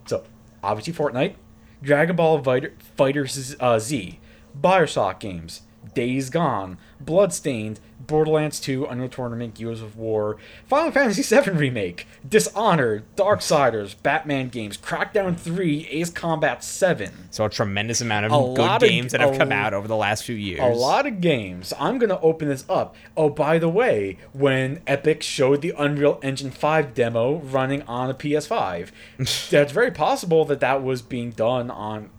So 0.07 0.25
obviously 0.65 0.93
Fortnite, 0.93 1.35
Dragon 1.83 2.17
Ball 2.17 2.43
Fighter, 2.43 2.75
Fighters 2.97 3.55
uh, 3.61 3.79
Z, 3.79 4.19
Bioshock 4.61 5.21
games, 5.21 5.63
Days 5.95 6.31
Gone, 6.31 6.79
Bloodstained, 7.01 7.81
Borderlands 8.07 8.61
2, 8.61 8.87
Unreal 8.87 9.09
Tournament, 9.09 9.55
Gears 9.55 9.81
of 9.83 9.97
War, 9.97 10.37
Final 10.67 10.91
Fantasy 10.91 11.23
VII 11.23 11.51
Remake, 11.51 12.07
Dishonored, 12.29 13.05
Darksiders, 13.17 13.95
Batman 14.03 14.49
games, 14.49 14.77
Crackdown 14.77 15.37
3, 15.37 15.87
Ace 15.91 16.11
Combat 16.11 16.65
7. 16.65 17.29
so 17.31 17.45
a 17.45 17.51
tremendous 17.51 18.01
amount 18.01 18.27
of 18.27 18.33
A 18.33 18.37
good 18.55 18.59
lot 18.63 18.83
of- 18.83 18.89
games 18.89 19.13
that 19.13 19.21
have 19.21 19.37
come 19.39 19.53
out 19.53 19.75
over 19.75 19.87
the 19.87 19.97
last 19.97 20.25
few 20.25 20.35
years. 20.35 20.61
A 20.61 20.67
lot 20.67 21.07
of 21.07 21.21
games. 21.21 21.73
I'm 21.79 21.99
going 21.99 22.11
to 22.11 22.21
open 22.21 22.49
this 22.49 22.65
up. 22.69 22.95
Oh, 23.17 23.29
by 23.31 23.59
the 23.59 23.69
way, 23.69 24.17
when 24.33 24.81
Epic 24.87 25.23
showed 25.23 25.61
the 25.63 25.75
Unreal 25.79 26.19
Engine 26.23 26.51
5 26.51 26.95
demo 26.95 27.37
running 27.39 27.83
on 27.83 28.11
a 28.11 28.15
PS5, 28.15 28.91
that's 29.51 29.73
very 29.73 29.91
possible 29.91 30.45
that 30.47 30.61
that 30.61 30.83
was 30.83 31.03
being 31.03 31.31
done 31.31 31.71
on 31.71 32.11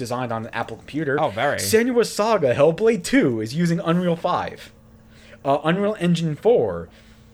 designed 0.00 0.32
on 0.32 0.46
an 0.46 0.50
Apple 0.52 0.76
computer. 0.78 1.20
Oh, 1.20 1.28
very. 1.30 1.58
Senua's 1.58 2.12
Saga 2.12 2.52
Hellblade 2.54 3.04
2 3.04 3.40
is 3.40 3.54
using 3.54 3.78
Unreal 3.78 4.16
5. 4.16 4.72
Uh, 5.44 5.58
Unreal 5.62 5.96
Engine 6.00 6.34
4. 6.34 6.88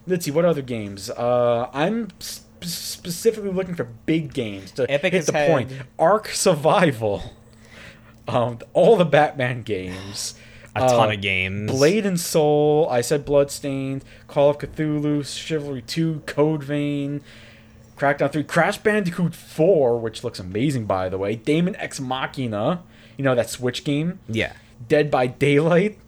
Let's 0.07 0.27
see 0.27 0.31
what 0.31 0.45
other 0.45 0.61
games. 0.63 1.09
Uh, 1.11 1.71
I'm 1.73 2.11
sp- 2.21 2.45
specifically 2.63 3.51
looking 3.51 3.75
for 3.75 3.85
big 3.85 4.33
games 4.35 4.71
to 4.73 4.91
Epic 4.91 5.13
hit 5.15 5.27
the 5.27 5.33
had- 5.33 5.51
point. 5.51 5.73
Ark 5.99 6.29
Survival. 6.29 7.33
Um, 8.29 8.59
all 8.73 8.97
the 8.97 9.05
Batman 9.05 9.63
games. 9.63 10.35
a 10.75 10.81
ton 10.81 11.09
Uh, 11.09 11.13
of 11.15 11.21
games. 11.23 11.71
Blade 11.71 12.05
and 12.05 12.21
Soul. 12.21 12.87
I 12.91 13.01
said 13.01 13.25
Bloodstained. 13.25 14.05
Call 14.29 14.51
of 14.51 14.59
Cthulhu. 14.59 15.25
Chivalry 15.25 15.81
2. 15.83 16.23
Code 16.27 16.63
Vein. 16.65 17.23
Crackdown 17.97 18.31
3. 18.31 18.44
Crash 18.44 18.78
Bandicoot 18.78 19.35
4, 19.35 19.98
which 19.98 20.23
looks 20.23 20.39
amazing, 20.39 20.85
by 20.86 21.09
the 21.09 21.18
way. 21.18 21.35
Daemon 21.36 21.77
X 21.77 21.98
Machina. 22.01 22.82
You 23.16 23.24
know, 23.24 23.35
that 23.35 23.48
Switch 23.48 23.85
game. 23.85 24.20
Yeah. 24.28 24.52
Dead 24.89 25.10
by 25.10 25.27
Daylight. 25.27 25.98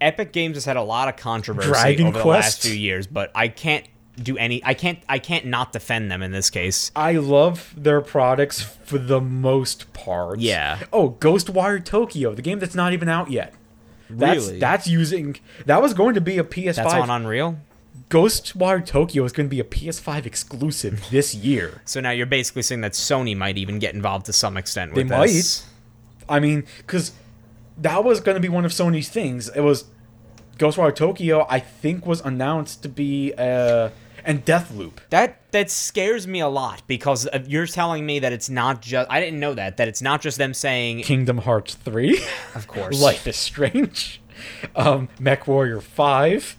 Epic 0.00 0.32
Games 0.32 0.56
has 0.56 0.64
had 0.64 0.76
a 0.76 0.82
lot 0.82 1.08
of 1.08 1.16
controversy 1.16 1.68
Dragon 1.68 2.08
over 2.08 2.18
the 2.18 2.26
last 2.26 2.62
few 2.62 2.74
years, 2.74 3.06
but 3.06 3.30
I 3.34 3.48
can't 3.48 3.86
do 4.20 4.36
any. 4.36 4.64
I 4.64 4.74
can't. 4.74 4.98
I 5.08 5.18
can't 5.18 5.46
not 5.46 5.72
defend 5.72 6.10
them 6.10 6.22
in 6.22 6.32
this 6.32 6.50
case. 6.50 6.90
I 6.94 7.12
love 7.12 7.72
their 7.76 8.00
products 8.00 8.60
for 8.60 8.98
the 8.98 9.20
most 9.20 9.92
part. 9.92 10.40
Yeah. 10.40 10.80
Oh, 10.92 11.10
Ghostwire 11.10 11.84
Tokyo, 11.84 12.34
the 12.34 12.42
game 12.42 12.58
that's 12.58 12.74
not 12.74 12.92
even 12.92 13.08
out 13.08 13.30
yet. 13.30 13.54
That's, 14.10 14.46
Really? 14.46 14.58
That's 14.58 14.86
using. 14.86 15.36
That 15.66 15.80
was 15.80 15.94
going 15.94 16.14
to 16.14 16.20
be 16.20 16.38
a 16.38 16.44
PS5. 16.44 16.74
That's 16.74 16.94
on 16.94 17.10
Unreal. 17.10 17.58
Ghostwire 18.10 18.84
Tokyo 18.84 19.24
is 19.24 19.32
going 19.32 19.48
to 19.48 19.50
be 19.50 19.60
a 19.60 19.64
PS5 19.64 20.26
exclusive 20.26 21.08
this 21.10 21.34
year. 21.34 21.82
So 21.84 22.00
now 22.00 22.10
you're 22.10 22.26
basically 22.26 22.62
saying 22.62 22.82
that 22.82 22.92
Sony 22.92 23.36
might 23.36 23.56
even 23.58 23.78
get 23.78 23.94
involved 23.94 24.26
to 24.26 24.32
some 24.32 24.56
extent 24.56 24.92
with 24.94 25.08
They 25.08 25.26
this. 25.26 25.66
I 26.28 26.40
mean, 26.40 26.64
because 26.78 27.12
that 27.78 28.04
was 28.04 28.20
going 28.20 28.36
to 28.36 28.40
be 28.40 28.48
one 28.48 28.64
of 28.64 28.72
Sony's 28.72 29.08
things. 29.08 29.48
It 29.48 29.60
was 29.60 29.84
Ghostwire 30.58 30.94
Tokyo. 30.94 31.46
I 31.48 31.58
think 31.60 32.06
was 32.06 32.20
announced 32.20 32.82
to 32.82 32.88
be 32.88 33.32
uh 33.36 33.90
and 34.26 34.44
Deathloop. 34.44 34.94
That 35.10 35.40
that 35.52 35.70
scares 35.70 36.26
me 36.26 36.40
a 36.40 36.48
lot 36.48 36.82
because 36.86 37.28
you're 37.46 37.66
telling 37.66 38.06
me 38.06 38.20
that 38.20 38.32
it's 38.32 38.48
not 38.48 38.80
just. 38.80 39.10
I 39.10 39.20
didn't 39.20 39.40
know 39.40 39.54
that 39.54 39.76
that 39.76 39.88
it's 39.88 40.02
not 40.02 40.20
just 40.20 40.38
them 40.38 40.54
saying. 40.54 41.02
Kingdom 41.02 41.38
Hearts 41.38 41.74
three. 41.74 42.22
Of 42.54 42.66
course, 42.66 43.00
Life 43.02 43.26
is 43.26 43.36
Strange. 43.36 44.20
Um, 44.74 45.08
Mech 45.20 45.46
Warrior 45.46 45.80
five. 45.80 46.56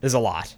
There's 0.00 0.14
a 0.14 0.18
lot. 0.18 0.54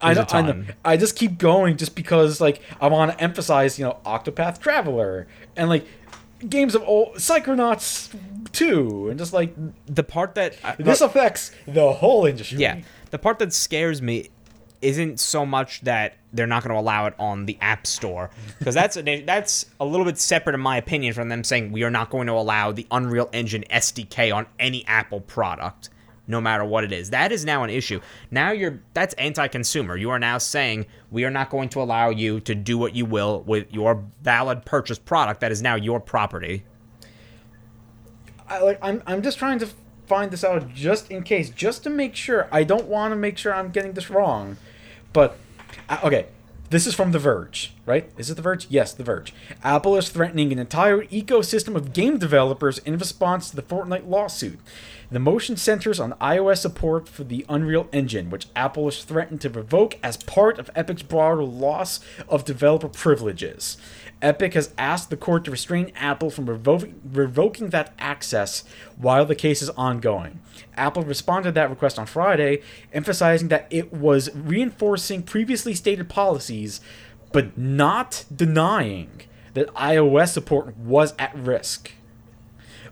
I 0.00 0.14
know, 0.14 0.26
I 0.30 0.42
know. 0.42 0.64
I 0.84 0.96
just 0.96 1.16
keep 1.16 1.38
going 1.38 1.76
just 1.76 1.94
because 1.94 2.40
like 2.40 2.60
I 2.80 2.88
want 2.88 3.12
to 3.12 3.22
emphasize, 3.22 3.78
you 3.78 3.84
know, 3.84 3.98
Octopath 4.04 4.58
Traveler 4.58 5.28
and 5.56 5.68
like 5.68 5.86
games 6.48 6.74
of 6.74 6.82
old 6.82 7.16
Psychonauts 7.16 8.12
2 8.52 9.10
and 9.10 9.18
just 9.18 9.32
like 9.32 9.54
The 9.86 10.02
part 10.02 10.34
that 10.34 10.56
this 10.78 11.00
affects 11.00 11.52
the 11.66 11.92
whole 11.92 12.26
industry. 12.26 12.58
Yeah, 12.58 12.80
the 13.10 13.18
part 13.18 13.38
that 13.38 13.52
scares 13.52 14.02
me 14.02 14.30
isn't 14.80 15.20
so 15.20 15.46
much 15.46 15.80
that 15.82 16.16
they're 16.32 16.46
not 16.48 16.64
going 16.64 16.74
to 16.74 16.80
allow 16.80 17.06
it 17.06 17.14
on 17.18 17.46
the 17.46 17.56
App 17.60 17.86
Store 17.86 18.30
because 18.58 18.74
that's 18.74 18.96
a, 18.96 19.22
that's 19.22 19.66
a 19.78 19.84
little 19.84 20.04
bit 20.04 20.18
separate 20.18 20.54
in 20.54 20.60
my 20.60 20.76
opinion 20.76 21.14
from 21.14 21.28
them 21.28 21.44
saying 21.44 21.70
we 21.70 21.84
are 21.84 21.90
not 21.90 22.10
going 22.10 22.26
to 22.26 22.32
allow 22.32 22.72
the 22.72 22.86
Unreal 22.90 23.30
Engine 23.32 23.64
SDK 23.70 24.34
on 24.34 24.46
any 24.58 24.84
Apple 24.86 25.20
product 25.20 25.88
no 26.26 26.40
matter 26.40 26.64
what 26.64 26.84
it 26.84 26.92
is. 26.92 27.10
That 27.10 27.32
is 27.32 27.44
now 27.44 27.64
an 27.64 27.70
issue. 27.70 28.00
Now 28.30 28.52
you're 28.52 28.80
that's 28.94 29.14
anti-consumer. 29.14 29.96
You 29.96 30.10
are 30.10 30.18
now 30.18 30.38
saying 30.38 30.86
we 31.10 31.24
are 31.24 31.30
not 31.30 31.50
going 31.50 31.68
to 31.70 31.82
allow 31.82 32.10
you 32.10 32.40
to 32.40 32.54
do 32.54 32.78
what 32.78 32.94
you 32.94 33.04
will 33.04 33.42
with 33.42 33.72
your 33.72 34.04
valid 34.22 34.64
purchase 34.64 34.98
product 34.98 35.40
that 35.40 35.52
is 35.52 35.62
now 35.62 35.74
your 35.74 36.00
property. 36.00 36.64
I, 38.48 38.60
like 38.60 38.78
I'm 38.82 39.02
I'm 39.06 39.22
just 39.22 39.38
trying 39.38 39.58
to 39.60 39.68
find 40.06 40.30
this 40.30 40.44
out 40.44 40.72
just 40.74 41.10
in 41.10 41.22
case, 41.22 41.50
just 41.50 41.82
to 41.84 41.90
make 41.90 42.14
sure. 42.14 42.48
I 42.52 42.64
don't 42.64 42.86
want 42.86 43.12
to 43.12 43.16
make 43.16 43.38
sure 43.38 43.54
I'm 43.54 43.70
getting 43.70 43.92
this 43.92 44.10
wrong, 44.10 44.56
but 45.12 45.36
uh, 45.88 45.98
okay. 46.04 46.26
This 46.70 46.86
is 46.86 46.94
from 46.94 47.12
The 47.12 47.18
Verge, 47.18 47.74
right? 47.84 48.10
Is 48.16 48.30
it 48.30 48.34
The 48.34 48.42
Verge? 48.42 48.66
Yes, 48.70 48.92
The 48.92 49.04
Verge. 49.04 49.34
Apple 49.62 49.96
is 49.96 50.08
threatening 50.08 50.52
an 50.52 50.58
entire 50.58 51.02
ecosystem 51.06 51.74
of 51.74 51.92
game 51.92 52.18
developers 52.18 52.78
in 52.78 52.96
response 52.96 53.50
to 53.50 53.56
the 53.56 53.62
Fortnite 53.62 54.08
lawsuit. 54.08 54.58
The 55.10 55.18
motion 55.18 55.56
centers 55.56 56.00
on 56.00 56.14
iOS 56.14 56.58
support 56.58 57.08
for 57.08 57.24
the 57.24 57.44
Unreal 57.48 57.88
Engine, 57.92 58.30
which 58.30 58.46
Apple 58.56 58.86
has 58.86 59.04
threatened 59.04 59.40
to 59.42 59.50
revoke 59.50 59.98
as 60.02 60.16
part 60.16 60.58
of 60.58 60.70
Epic's 60.74 61.02
broader 61.02 61.42
loss 61.42 62.00
of 62.28 62.44
developer 62.44 62.88
privileges. 62.88 63.76
Epic 64.22 64.54
has 64.54 64.72
asked 64.78 65.10
the 65.10 65.16
court 65.16 65.44
to 65.44 65.50
restrain 65.50 65.92
Apple 65.96 66.30
from 66.30 66.46
revo- 66.46 66.94
revoking 67.04 67.70
that 67.70 67.92
access 67.98 68.62
while 68.96 69.26
the 69.26 69.34
case 69.34 69.60
is 69.60 69.70
ongoing. 69.70 70.40
Apple 70.76 71.02
responded 71.02 71.48
to 71.48 71.52
that 71.52 71.68
request 71.68 71.98
on 71.98 72.06
Friday, 72.06 72.62
emphasizing 72.92 73.48
that 73.48 73.66
it 73.68 73.92
was 73.92 74.34
reinforcing 74.34 75.22
previously 75.24 75.74
stated 75.74 76.08
policies, 76.08 76.80
but 77.32 77.56
not 77.56 78.24
denying 78.34 79.22
that 79.54 79.72
iOS 79.74 80.28
support 80.28 80.76
was 80.76 81.14
at 81.18 81.34
risk. 81.34 81.92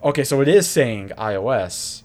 Okay, 0.02 0.24
so 0.24 0.40
it 0.40 0.48
is 0.48 0.68
saying 0.68 1.10
iOS. 1.18 2.02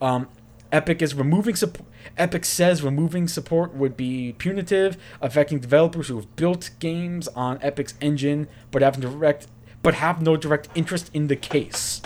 Um, 0.00 0.28
Epic 0.72 1.02
is 1.02 1.14
removing 1.14 1.56
support. 1.56 1.88
Epic 2.16 2.44
says 2.44 2.82
removing 2.82 3.28
support 3.28 3.74
would 3.74 3.96
be 3.96 4.34
punitive, 4.38 4.96
affecting 5.20 5.58
developers 5.58 6.08
who 6.08 6.16
have 6.16 6.36
built 6.36 6.70
games 6.78 7.28
on 7.28 7.58
Epic's 7.62 7.94
engine 8.00 8.48
but 8.70 8.82
have 8.82 9.00
direct 9.00 9.48
but 9.82 9.94
have 9.94 10.20
no 10.20 10.36
direct 10.36 10.68
interest 10.74 11.10
in 11.14 11.28
the 11.28 11.36
case. 11.36 12.02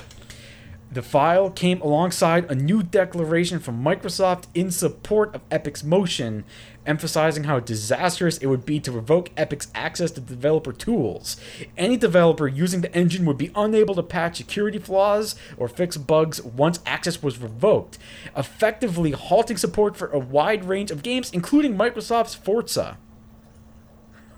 The 0.92 1.02
file 1.02 1.50
came 1.50 1.80
alongside 1.80 2.50
a 2.50 2.54
new 2.54 2.82
declaration 2.82 3.60
from 3.60 3.82
Microsoft 3.82 4.44
in 4.54 4.72
support 4.72 5.34
of 5.34 5.40
Epic's 5.48 5.84
motion, 5.84 6.44
emphasizing 6.86 7.44
how 7.44 7.60
disastrous 7.60 8.38
it 8.38 8.46
would 8.46 8.64
be 8.64 8.80
to 8.80 8.92
revoke 8.92 9.30
Epic's 9.36 9.68
access 9.74 10.10
to 10.12 10.20
developer 10.20 10.72
tools. 10.72 11.36
Any 11.76 11.96
developer 11.96 12.48
using 12.48 12.80
the 12.80 12.94
engine 12.94 13.24
would 13.26 13.38
be 13.38 13.50
unable 13.54 13.94
to 13.94 14.02
patch 14.02 14.36
security 14.36 14.78
flaws 14.78 15.34
or 15.56 15.68
fix 15.68 15.96
bugs 15.96 16.42
once 16.42 16.80
access 16.86 17.22
was 17.22 17.38
revoked, 17.38 17.98
effectively 18.36 19.12
halting 19.12 19.56
support 19.56 19.96
for 19.96 20.08
a 20.08 20.18
wide 20.18 20.64
range 20.64 20.90
of 20.90 21.02
games, 21.02 21.30
including 21.32 21.76
Microsoft's 21.76 22.34
Forza. 22.34 22.96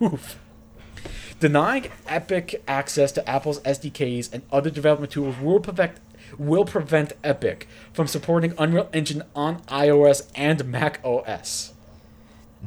Oof. 0.02 0.39
Denying 1.39 1.90
Epic 2.06 2.62
access 2.69 3.10
to 3.12 3.28
Apple's 3.28 3.60
SDKs 3.60 4.32
and 4.32 4.43
other 4.52 4.70
development 4.70 5.12
tools 5.12 5.36
will 5.39 5.60
prevent 5.60 5.98
will 6.39 6.64
prevent 6.64 7.12
Epic 7.23 7.69
from 7.93 8.06
supporting 8.06 8.55
Unreal 8.59 8.89
Engine 8.93 9.23
on 9.35 9.60
iOS 9.62 10.31
and 10.35 10.64
Mac 10.64 11.01
OS. 11.05 11.72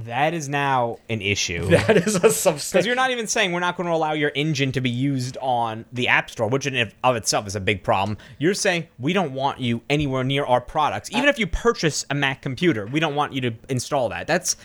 That 0.03 0.33
is 0.33 0.49
now 0.49 0.99
an 1.09 1.21
issue. 1.21 1.69
That 1.69 1.95
is 1.97 2.15
a 2.15 2.29
substance. 2.29 2.71
Because 2.71 2.85
you're 2.85 2.95
not 2.95 3.11
even 3.11 3.27
saying 3.27 3.53
we're 3.53 3.61
not 3.61 3.77
going 3.77 3.87
to 3.87 3.93
allow 3.93 4.11
your 4.13 4.31
engine 4.35 4.71
to 4.73 4.81
be 4.81 4.89
used 4.89 5.37
on 5.41 5.85
the 5.93 6.09
App 6.09 6.29
Store, 6.29 6.47
which 6.49 6.67
in 6.67 6.91
of 7.03 7.15
itself 7.15 7.47
is 7.47 7.55
a 7.55 7.59
big 7.61 7.81
problem. 7.81 8.17
You're 8.37 8.53
saying 8.55 8.87
we 8.99 9.13
don't 9.13 9.31
want 9.33 9.61
you 9.61 9.81
anywhere 9.89 10.23
near 10.25 10.45
our 10.45 10.59
products, 10.59 11.09
even 11.11 11.29
if 11.29 11.39
you 11.39 11.47
purchase 11.47 12.05
a 12.09 12.15
Mac 12.15 12.41
computer. 12.41 12.85
We 12.85 12.99
don't 12.99 13.15
want 13.15 13.33
you 13.33 13.41
to 13.41 13.53
install 13.69 14.09
that. 14.09 14.27
That's 14.27 14.57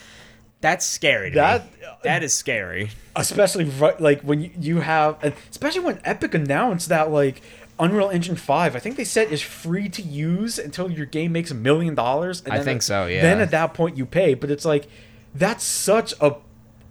that's 0.61 0.85
scary. 0.85 1.31
To 1.31 1.37
That- 1.37 1.65
me. 1.65 1.87
that 2.03 2.23
is 2.23 2.33
scary. 2.33 2.91
especially 3.17 3.65
right, 3.65 3.99
like 4.01 4.21
when 4.23 4.51
you, 4.61 4.81
have, 4.81 5.17
especially 5.51 5.81
when 5.81 6.01
Epic 6.05 6.35
announced 6.35 6.89
that 6.91 7.11
like 7.11 7.41
Unreal 7.79 8.11
Engine 8.11 8.37
Five, 8.37 8.77
I 8.77 8.79
think 8.79 8.97
they 8.97 9.05
said 9.05 9.33
is 9.33 9.41
free 9.41 9.89
to 9.91 10.03
use 10.03 10.59
until 10.59 10.91
your 10.91 11.07
game 11.07 11.33
makes 11.33 11.51
a 11.51 11.55
million 11.55 11.95
dollars. 11.95 12.43
I 12.51 12.63
think 12.63 12.83
so, 12.83 13.07
yeah. 13.07 13.23
Then 13.23 13.41
at 13.41 13.53
that 13.53 13.73
point 13.75 13.97
you 13.97 14.05
pay, 14.05 14.35
but 14.35 14.51
it's 14.51 14.65
like 14.67 14.87
that's 15.35 15.65
such 15.65 16.15
a 16.21 16.37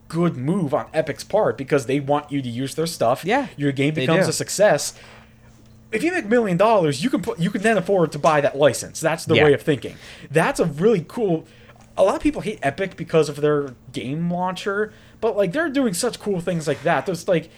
good 0.07 0.35
move 0.35 0.73
on 0.73 0.87
Epic's 0.93 1.23
part 1.23 1.57
because 1.57 1.85
they 1.85 1.99
want 1.99 2.31
you 2.31 2.41
to 2.41 2.49
use 2.49 2.75
their 2.75 2.87
stuff. 2.87 3.23
Yeah, 3.23 3.47
your 3.57 3.71
game 3.71 3.93
becomes 3.93 4.27
a 4.27 4.33
success. 4.33 4.93
If 5.91 6.03
you 6.03 6.11
make 6.11 6.25
a 6.25 6.27
million 6.27 6.57
dollars, 6.57 7.03
you 7.03 7.09
can 7.09 7.21
put 7.21 7.39
you 7.39 7.49
can 7.49 7.61
then 7.61 7.77
afford 7.77 8.11
to 8.13 8.19
buy 8.19 8.41
that 8.41 8.57
license. 8.57 8.99
That's 8.99 9.25
the 9.25 9.35
Yeah. 9.35 9.45
way 9.45 9.53
of 9.53 9.61
thinking. 9.61 9.95
That's 10.29 10.59
a 10.59 10.65
really 10.65 11.03
cool. 11.07 11.45
A 11.97 12.03
lot 12.03 12.15
of 12.15 12.21
people 12.21 12.41
hate 12.41 12.59
Epic 12.61 12.95
because 12.95 13.27
of 13.27 13.37
their 13.41 13.73
game 13.91 14.31
launcher, 14.31 14.93
but 15.19 15.35
like 15.35 15.51
they're 15.51 15.69
doing 15.69 15.93
such 15.93 16.19
cool 16.19 16.39
things 16.41 16.67
like 16.67 16.83
that. 16.83 17.05
There's 17.05 17.27
like 17.27 17.49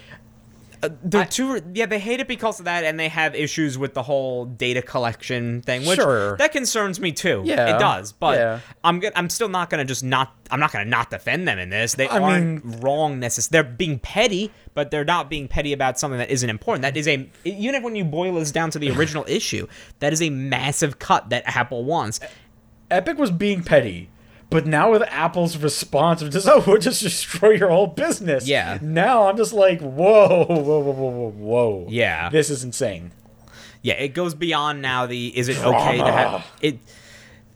Uh, 0.84 0.90
they're 1.04 1.26
too 1.26 1.62
yeah, 1.74 1.86
they 1.86 2.00
hate 2.00 2.20
it 2.20 2.28
because 2.28 2.60
of 2.60 2.66
that, 2.66 2.84
and 2.84 3.00
they 3.00 3.08
have 3.08 3.36
issues 3.36 3.78
with 3.78 3.94
the 3.94 4.02
whole 4.02 4.46
data 4.46 4.82
collection 4.82 5.62
thing, 5.62 5.86
which 5.86 6.00
Sure. 6.00 6.36
that 6.38 6.52
concerns 6.52 7.00
me 7.00 7.12
too. 7.12 7.44
Yeah, 7.46 7.76
it 7.76 7.80
does. 7.80 8.12
But 8.14 8.38
yeah. 8.40 8.60
I'm 8.84 9.02
I'm 9.16 9.30
still 9.30 9.50
not 9.50 9.70
gonna 9.70 9.86
just 9.86 10.04
not 10.04 10.36
I'm 10.50 10.60
not 10.60 10.72
gonna 10.72 10.86
not 10.86 11.10
defend 11.12 11.48
them 11.48 11.60
in 11.60 11.70
this. 11.70 11.94
They 11.94 12.08
I 12.08 12.18
aren't 12.20 12.66
mean- 12.66 12.80
wrong 12.82 13.20
necessarily. 13.20 13.52
They're 13.68 13.76
being 13.78 14.00
petty, 14.00 14.52
but 14.74 14.90
they're 14.90 15.06
not 15.06 15.30
being 15.30 15.48
petty 15.48 15.72
about 15.72 16.00
something 16.00 16.18
that 16.18 16.32
isn't 16.32 16.50
important. 16.50 16.82
That 16.82 16.98
is 16.98 17.08
a 17.08 17.30
even 17.44 17.84
when 17.84 17.96
you 17.96 18.04
boil 18.04 18.34
this 18.36 18.52
down 18.52 18.72
to 18.72 18.80
the 18.80 18.90
original 18.92 19.24
issue, 19.28 19.68
that 20.00 20.14
is 20.14 20.22
a 20.22 20.30
massive 20.32 20.98
cut 21.00 21.30
that 21.30 21.44
Apple 21.46 21.84
wants. 21.86 22.20
Epic 22.90 23.18
was 23.18 23.32
being 23.32 23.64
petty, 23.64 24.10
but 24.52 24.68
now 24.68 24.92
with 24.92 25.02
Apple's 25.04 25.58
response 25.58 26.22
of 26.22 26.30
just 26.30 26.48
oh 26.48 26.64
we'll 26.68 26.78
just 26.78 27.02
destroy 27.02 27.52
your 27.52 27.70
whole 27.70 27.88
business. 27.88 28.48
Yeah. 28.48 28.78
Now 28.82 29.28
I'm 29.28 29.38
just 29.38 29.54
like 29.54 29.82
whoa 29.82 30.46
whoa 30.46 30.62
whoa 30.62 30.80
whoa 30.80 30.94
whoa 30.94 31.30
whoa. 31.32 31.88
Yeah. 31.90 32.30
This 32.30 32.52
is 32.52 32.64
insane. 32.64 33.12
Yeah, 33.82 33.96
it 33.96 34.10
goes 34.10 34.36
beyond 34.36 34.84
now 34.84 35.08
the 35.08 35.36
is 35.36 35.50
it 35.50 35.58
okay 35.58 35.98
to 35.98 36.12
have 36.12 36.46
it 36.62 36.78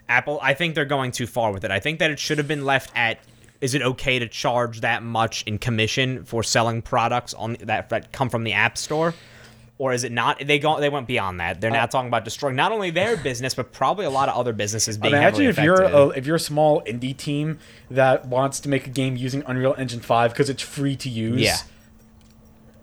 Apple 0.09 0.39
I 0.41 0.55
think 0.55 0.73
they're 0.73 0.85
going 0.85 1.11
too 1.11 1.27
far 1.27 1.51
with 1.51 1.63
it. 1.63 1.69
I 1.69 1.80
think 1.80 1.99
that 1.99 2.09
it 2.09 2.17
should 2.17 2.39
have 2.39 2.47
been 2.47 2.65
left 2.65 2.91
at 2.95 3.19
is 3.61 3.73
it 3.76 3.81
okay 3.81 4.19
to 4.19 4.27
charge 4.27 4.81
that 4.81 5.03
much 5.03 5.43
in 5.43 5.57
commission 5.57 6.23
for 6.23 6.43
selling 6.43 6.81
products 6.81 7.34
on 7.34 7.57
that 7.61 7.89
that 7.89 8.11
come 8.11 8.30
from 8.30 8.43
the 8.43 8.53
App 8.53 8.77
Store? 8.77 9.13
Or 9.77 9.91
is 9.91 10.06
it 10.06 10.11
not? 10.14 10.39
They 10.45 10.57
go. 10.57 10.80
They 10.80 10.88
went 10.88 11.06
beyond 11.06 11.41
that. 11.41 11.60
They're 11.60 11.69
uh, 11.69 11.73
now 11.73 11.85
talking 11.85 12.07
about 12.07 12.23
destroying 12.23 12.56
not 12.56 12.72
only 12.72 12.91
their 12.91 13.18
business, 13.18 13.53
but 13.53 13.73
probably 13.73 14.06
a 14.06 14.10
lot 14.10 14.30
of 14.30 14.35
other 14.38 14.53
businesses 14.53 14.97
being 14.97 15.14
Imagine 15.14 15.47
if 15.47 15.60
you're 15.60 15.81
a, 15.84 16.07
if 16.10 16.26
you're 16.26 16.38
a 16.38 16.39
small 16.39 16.81
indie 16.84 17.15
team 17.15 17.60
that 17.91 18.26
wants 18.26 18.61
to 18.61 18.69
make 18.69 18.88
a 18.88 18.89
game 18.89 19.18
using 19.18 19.43
Unreal 19.45 19.76
Engine 19.77 19.99
5 19.99 20.31
because 20.31 20.49
it's 20.49 20.61
free 20.64 20.95
to 20.95 21.10
use. 21.10 21.41
Yeah. 21.41 21.57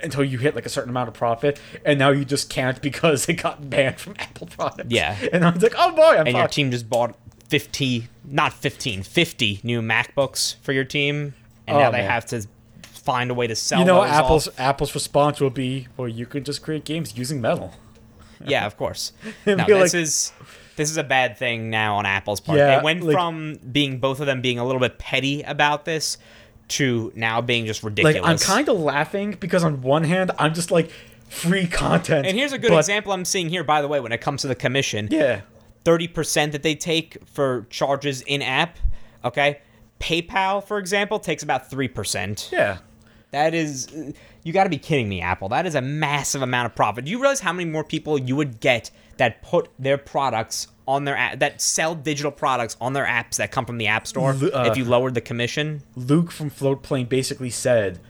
Until 0.03 0.25
you 0.25 0.37
hit 0.37 0.55
like 0.57 0.67
a 0.67 0.69
certain 0.69 0.91
amount 0.91 1.09
of 1.09 1.15
profit, 1.15 1.61
and 1.85 1.97
now 1.99 2.11
you 2.11 2.25
just 2.25 2.51
can't 2.51 2.83
because 2.83 3.27
it 3.29 3.35
got 3.35 3.71
banned 3.71 3.99
from 4.01 4.15
Apple 4.19 4.49
products. 4.49 4.91
Yeah. 4.91 5.17
and 5.33 5.45
I 5.45 5.51
was 5.51 5.63
like, 5.63 5.75
oh 5.79 5.93
boy, 5.93 6.17
I'm 6.19 6.27
and 6.27 6.37
your 6.37 6.49
team 6.49 6.71
just 6.73 6.91
bought 6.91 7.15
50 7.49 8.09
not 8.25 8.53
15 8.53 9.03
50 9.03 9.61
new 9.63 9.81
macbooks 9.83 10.57
for 10.63 10.73
your 10.73 10.85
team 10.85 11.35
and 11.67 11.77
Oh, 11.77 11.81
now 11.81 11.91
they 11.91 11.99
man. 11.99 12.11
have 12.11 12.25
to 12.27 12.47
find 13.03 13.31
a 13.31 13.35
way 13.35 13.47
to 13.47 13.55
sell 13.57 13.81
You 13.81 13.85
know, 13.85 14.03
Apple's 14.03 14.49
off. 14.49 14.61
Apple's 14.61 14.95
response 14.95 15.41
will 15.41 15.51
be, 15.51 15.89
well, 15.97 16.09
you 16.09 16.27
can 16.27 16.45
just 16.45 16.63
create 16.63 16.85
games 16.85 17.17
using 17.17 17.41
metal. 17.41 17.73
Yeah, 18.45 18.67
of 18.67 18.77
course. 18.77 19.13
It'd 19.47 19.59
no, 19.59 19.67
this 19.67 19.95
like- 19.95 20.03
is 20.03 20.33
this 20.75 20.91
is 20.91 20.97
a 20.97 21.05
bad 21.05 21.39
thing 21.39 21.71
now 21.71 21.95
on 21.99 22.07
Apple's 22.07 22.41
part. 22.41 22.59
Yeah, 22.59 22.79
they 22.79 22.83
went 22.83 23.05
like- 23.05 23.15
from 23.15 23.61
being 23.71 23.99
both 23.99 24.19
of 24.19 24.27
them 24.27 24.41
being 24.41 24.59
a 24.59 24.65
little 24.65 24.81
bit 24.81 24.99
petty 24.99 25.43
about 25.43 25.85
this 25.85 26.19
to 26.69 27.13
now 27.15 27.41
being 27.41 27.67
just 27.67 27.85
ridiculous. 27.85 28.21
Like 28.21 28.29
I'm 28.29 28.39
kind 28.39 28.69
of 28.69 28.81
laughing 28.81 29.37
because 29.39 29.63
on 29.63 29.81
one 29.83 30.03
hand, 30.03 30.33
I'm 30.41 30.55
just 30.55 30.73
like 30.73 30.91
free 31.29 31.69
content. 31.69 32.27
and 32.27 32.37
here's 32.37 32.53
a 32.53 32.59
good 32.59 32.71
but- 32.71 32.79
example 32.79 33.13
I'm 33.13 33.25
seeing 33.25 33.49
here, 33.49 33.63
by 33.63 33.81
the 33.81 33.87
way, 33.87 34.01
when 34.01 34.11
it 34.11 34.21
comes 34.21 34.41
to 34.43 34.49
the 34.49 34.57
commission. 34.57 35.07
Yeah. 35.09 35.43
30% 35.85 36.51
that 36.51 36.65
they 36.65 36.75
take 36.75 37.19
for 37.29 37.69
charges 37.71 38.23
in 38.23 38.43
app. 38.43 38.77
Okay. 39.25 39.61
PayPal, 40.01 40.65
for 40.67 40.79
example, 40.79 41.21
takes 41.21 41.45
about 41.45 41.71
3%. 41.71 42.51
Yeah. 42.51 42.79
That 43.33 43.55
is, 43.55 43.89
you 44.45 44.53
got 44.53 44.65
to 44.65 44.71
be 44.71 44.79
kidding 44.79 45.09
me, 45.09 45.21
Apple. 45.23 45.49
That 45.49 45.67
is 45.67 45.75
a 45.75 45.81
massive 45.81 46.43
amount 46.43 46.67
of 46.67 46.75
profit. 46.75 47.07
Do 47.07 47.11
you 47.11 47.19
realize 47.19 47.41
how 47.41 47.53
many 47.53 47.69
more 47.69 47.83
people 47.83 48.19
you 48.19 48.37
would 48.37 48.61
get 48.61 48.91
that 49.17 49.43
put 49.43 49.71
their 49.79 49.99
products 49.99 50.69
on 50.87 51.05
their 51.05 51.17
app, 51.17 51.39
that 51.39 51.61
sell 51.61 51.95
digital 51.95 52.31
products 52.31 52.77
on 52.81 52.93
their 52.93 53.07
apps 53.07 53.37
that 53.37 53.51
come 53.51 53.65
from 53.65 53.79
the 53.79 53.87
App 53.87 54.07
Store 54.07 54.31
uh, 54.33 54.65
if 54.71 54.77
you 54.77 54.85
lowered 54.85 55.15
the 55.15 55.21
commission? 55.21 55.83
Luke 55.97 56.31
from 56.31 56.51
Floatplane 56.51 57.09
basically 57.09 57.51
said, 57.51 58.01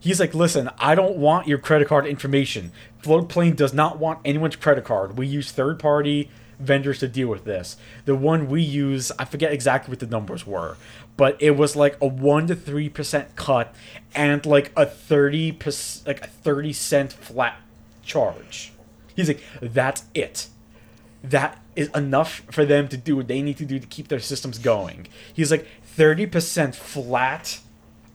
he's 0.00 0.18
like, 0.18 0.34
listen, 0.34 0.68
I 0.78 0.94
don't 0.94 1.16
want 1.16 1.46
your 1.46 1.58
credit 1.58 1.86
card 1.86 2.06
information. 2.06 2.72
Floatplane 3.02 3.54
does 3.54 3.72
not 3.72 3.98
want 3.98 4.18
anyone's 4.24 4.56
credit 4.56 4.84
card. 4.84 5.16
We 5.16 5.26
use 5.28 5.52
third 5.52 5.78
party 5.78 6.30
vendors 6.58 6.98
to 7.00 7.08
deal 7.08 7.28
with 7.28 7.44
this. 7.44 7.76
The 8.04 8.14
one 8.14 8.48
we 8.48 8.62
use, 8.62 9.12
I 9.18 9.24
forget 9.24 9.52
exactly 9.52 9.92
what 9.92 10.00
the 10.00 10.06
numbers 10.06 10.46
were, 10.46 10.76
but 11.16 11.36
it 11.40 11.52
was 11.52 11.76
like 11.76 11.96
a 12.00 12.06
1 12.06 12.46
to 12.48 12.56
3% 12.56 13.26
cut 13.36 13.74
and 14.14 14.44
like 14.46 14.72
a 14.76 14.86
30% 14.86 16.06
like 16.06 16.24
a 16.24 16.26
30 16.26 16.72
cent 16.72 17.12
flat 17.12 17.56
charge. 18.02 18.72
He's 19.14 19.28
like, 19.28 19.40
that's 19.60 20.04
it. 20.14 20.48
that 21.22 21.60
is 21.76 21.88
enough 21.94 22.42
for 22.50 22.64
them 22.64 22.86
to 22.88 22.96
do 22.96 23.16
what 23.16 23.26
they 23.28 23.40
need 23.42 23.56
to 23.58 23.64
do 23.64 23.78
to 23.78 23.86
keep 23.86 24.08
their 24.08 24.20
systems 24.20 24.58
going. 24.58 25.06
He's 25.32 25.50
like 25.50 25.66
30% 25.96 26.74
flat, 26.74 27.60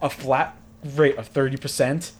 a 0.02 0.10
flat 0.10 0.56
rate 0.84 1.18
of 1.18 1.34
30%. 1.34 2.12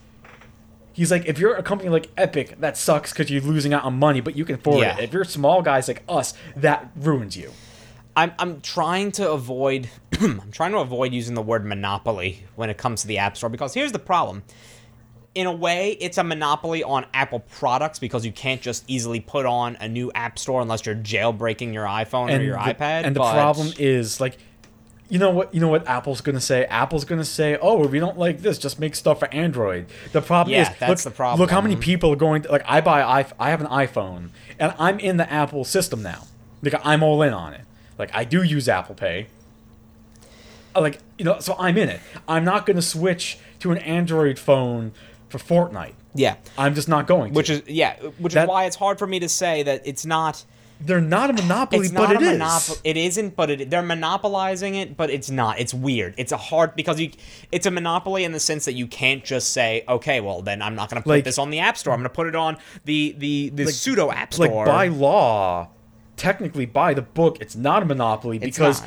He's 0.92 1.10
like, 1.10 1.24
if 1.26 1.38
you're 1.38 1.54
a 1.54 1.62
company 1.62 1.88
like 1.88 2.10
Epic, 2.16 2.56
that 2.60 2.76
sucks 2.76 3.12
because 3.12 3.30
you're 3.30 3.40
losing 3.42 3.72
out 3.72 3.84
on 3.84 3.98
money, 3.98 4.20
but 4.20 4.36
you 4.36 4.44
can 4.44 4.56
afford 4.56 4.80
Yeah. 4.80 4.98
it. 4.98 5.04
If 5.04 5.12
you're 5.12 5.24
small 5.24 5.62
guys 5.62 5.88
like 5.88 6.02
us, 6.08 6.34
that 6.56 6.90
ruins 6.96 7.36
you. 7.36 7.52
I'm 8.16 8.32
I'm 8.38 8.60
trying 8.60 9.12
to 9.12 9.30
avoid 9.30 9.88
I'm 10.42 10.50
trying 10.50 10.72
to 10.72 10.78
avoid 10.78 11.14
using 11.14 11.34
the 11.34 11.42
word 11.42 11.64
monopoly 11.64 12.44
when 12.54 12.68
it 12.68 12.76
comes 12.76 13.02
to 13.02 13.06
the 13.06 13.18
App 13.18 13.36
Store 13.36 13.48
because 13.48 13.72
here's 13.72 13.92
the 13.92 13.98
problem. 13.98 14.42
In 15.34 15.46
a 15.46 15.52
way, 15.52 15.92
it's 16.00 16.18
a 16.18 16.24
monopoly 16.24 16.82
on 16.82 17.06
Apple 17.14 17.40
products 17.40 17.98
because 17.98 18.26
you 18.26 18.32
can't 18.32 18.60
just 18.60 18.84
easily 18.88 19.20
put 19.20 19.46
on 19.46 19.76
a 19.76 19.88
new 19.88 20.10
App 20.12 20.38
Store 20.38 20.60
unless 20.60 20.84
you're 20.84 20.96
jailbreaking 20.96 21.72
your 21.72 21.84
iPhone 21.84 22.36
or 22.36 22.42
your 22.42 22.56
the, 22.56 22.74
iPad. 22.74 23.04
And 23.04 23.16
the 23.16 23.20
problem 23.20 23.72
is 23.78 24.20
like 24.20 24.38
you 25.08 25.18
know 25.18 25.30
what 25.30 25.54
you 25.54 25.60
know 25.60 25.68
what 25.68 25.86
Apple's 25.88 26.20
gonna 26.20 26.40
say? 26.40 26.64
Apple's 26.66 27.04
gonna 27.04 27.24
say, 27.24 27.58
Oh, 27.60 27.84
if 27.84 27.90
we 27.90 27.98
don't 27.98 28.18
like 28.18 28.40
this, 28.40 28.58
just 28.58 28.78
make 28.78 28.94
stuff 28.94 29.20
for 29.20 29.32
Android. 29.32 29.86
The 30.12 30.20
problem 30.20 30.52
Yeah, 30.52 30.70
is 30.70 30.78
that's 30.78 31.04
look, 31.04 31.12
the 31.12 31.16
problem. 31.16 31.40
Look 31.40 31.50
how 31.50 31.60
many 31.60 31.74
mm-hmm. 31.74 31.82
people 31.82 32.12
are 32.12 32.16
going 32.16 32.42
to 32.42 32.50
like 32.50 32.64
I 32.66 32.80
buy 32.80 33.02
I 33.02 33.24
I 33.38 33.50
have 33.50 33.60
an 33.60 33.68
iPhone 33.68 34.30
and 34.58 34.74
I'm 34.78 34.98
in 34.98 35.16
the 35.16 35.30
Apple 35.30 35.64
system 35.64 36.02
now. 36.02 36.24
Like 36.62 36.74
I'm 36.84 37.02
all 37.02 37.22
in 37.22 37.32
on 37.32 37.54
it. 37.54 37.62
Like 37.98 38.10
I 38.14 38.24
do 38.24 38.42
use 38.42 38.68
Apple 38.68 38.94
Pay. 38.94 39.26
Uh, 40.74 40.80
Like, 40.82 40.98
you 41.18 41.24
know, 41.24 41.38
so 41.40 41.56
I'm 41.58 41.76
in 41.76 41.88
it. 41.88 42.00
I'm 42.28 42.44
not 42.44 42.66
gonna 42.66 42.82
switch 42.82 43.38
to 43.60 43.72
an 43.72 43.78
Android 43.78 44.38
phone 44.38 44.92
for 45.28 45.38
Fortnite. 45.38 45.94
yeah, 46.14 46.36
I'm 46.58 46.74
just 46.74 46.88
not 46.88 47.06
going 47.06 47.32
to. 47.32 47.36
which 47.36 47.50
is 47.50 47.62
yeah, 47.66 47.94
which 48.18 48.34
That- 48.34 48.44
is 48.44 48.48
why 48.48 48.64
it's 48.64 48.76
hard 48.76 48.98
for 48.98 49.06
me 49.06 49.20
to 49.20 49.28
say 49.28 49.62
that 49.62 49.82
it's 49.84 50.04
not 50.06 50.44
they're 50.82 50.98
not 51.02 51.28
a 51.28 51.34
monopoly, 51.34 51.84
It's 51.84 51.92
but 51.94 52.10
it 52.10 52.22
a 52.22 52.30
is. 52.42 52.80
It 52.84 52.96
isn't, 52.96 53.36
but 53.36 53.50
it, 53.50 53.68
they're 53.68 53.82
monopolizing 53.82 54.76
it. 54.76 54.96
But 54.96 55.10
it's 55.10 55.28
not. 55.28 55.60
It's 55.60 55.74
weird. 55.74 56.14
It's 56.16 56.32
a 56.32 56.38
hard 56.38 56.74
because 56.74 56.98
you. 56.98 57.10
It's 57.52 57.66
a 57.66 57.70
monopoly 57.70 58.24
in 58.24 58.32
the 58.32 58.40
sense 58.40 58.64
that 58.64 58.72
you 58.72 58.86
can't 58.86 59.22
just 59.22 59.52
say, 59.52 59.84
okay, 59.86 60.22
well 60.22 60.40
then 60.40 60.62
I'm 60.62 60.74
not 60.74 60.88
going 60.88 60.96
to 61.02 61.04
put 61.04 61.10
Like- 61.16 61.24
this 61.24 61.36
on 61.36 61.50
the 61.50 61.58
App 61.60 61.76
Store. 61.76 61.92
I'm 61.92 62.00
going 62.00 62.08
to 62.08 62.14
put 62.14 62.28
it 62.28 62.34
on 62.34 62.56
the 62.86 63.14
the 63.18 63.50
the 63.50 63.66
pseudo 63.70 64.10
App 64.10 64.32
store. 64.32 64.64
Like 64.64 64.64
by 64.64 64.88
law, 64.88 65.68
technically 66.16 66.64
by 66.64 66.94
the 66.94 67.02
book, 67.02 67.36
it's 67.42 67.54
not 67.56 67.82
a 67.82 67.84
monopoly 67.86 68.38
because. 68.38 68.82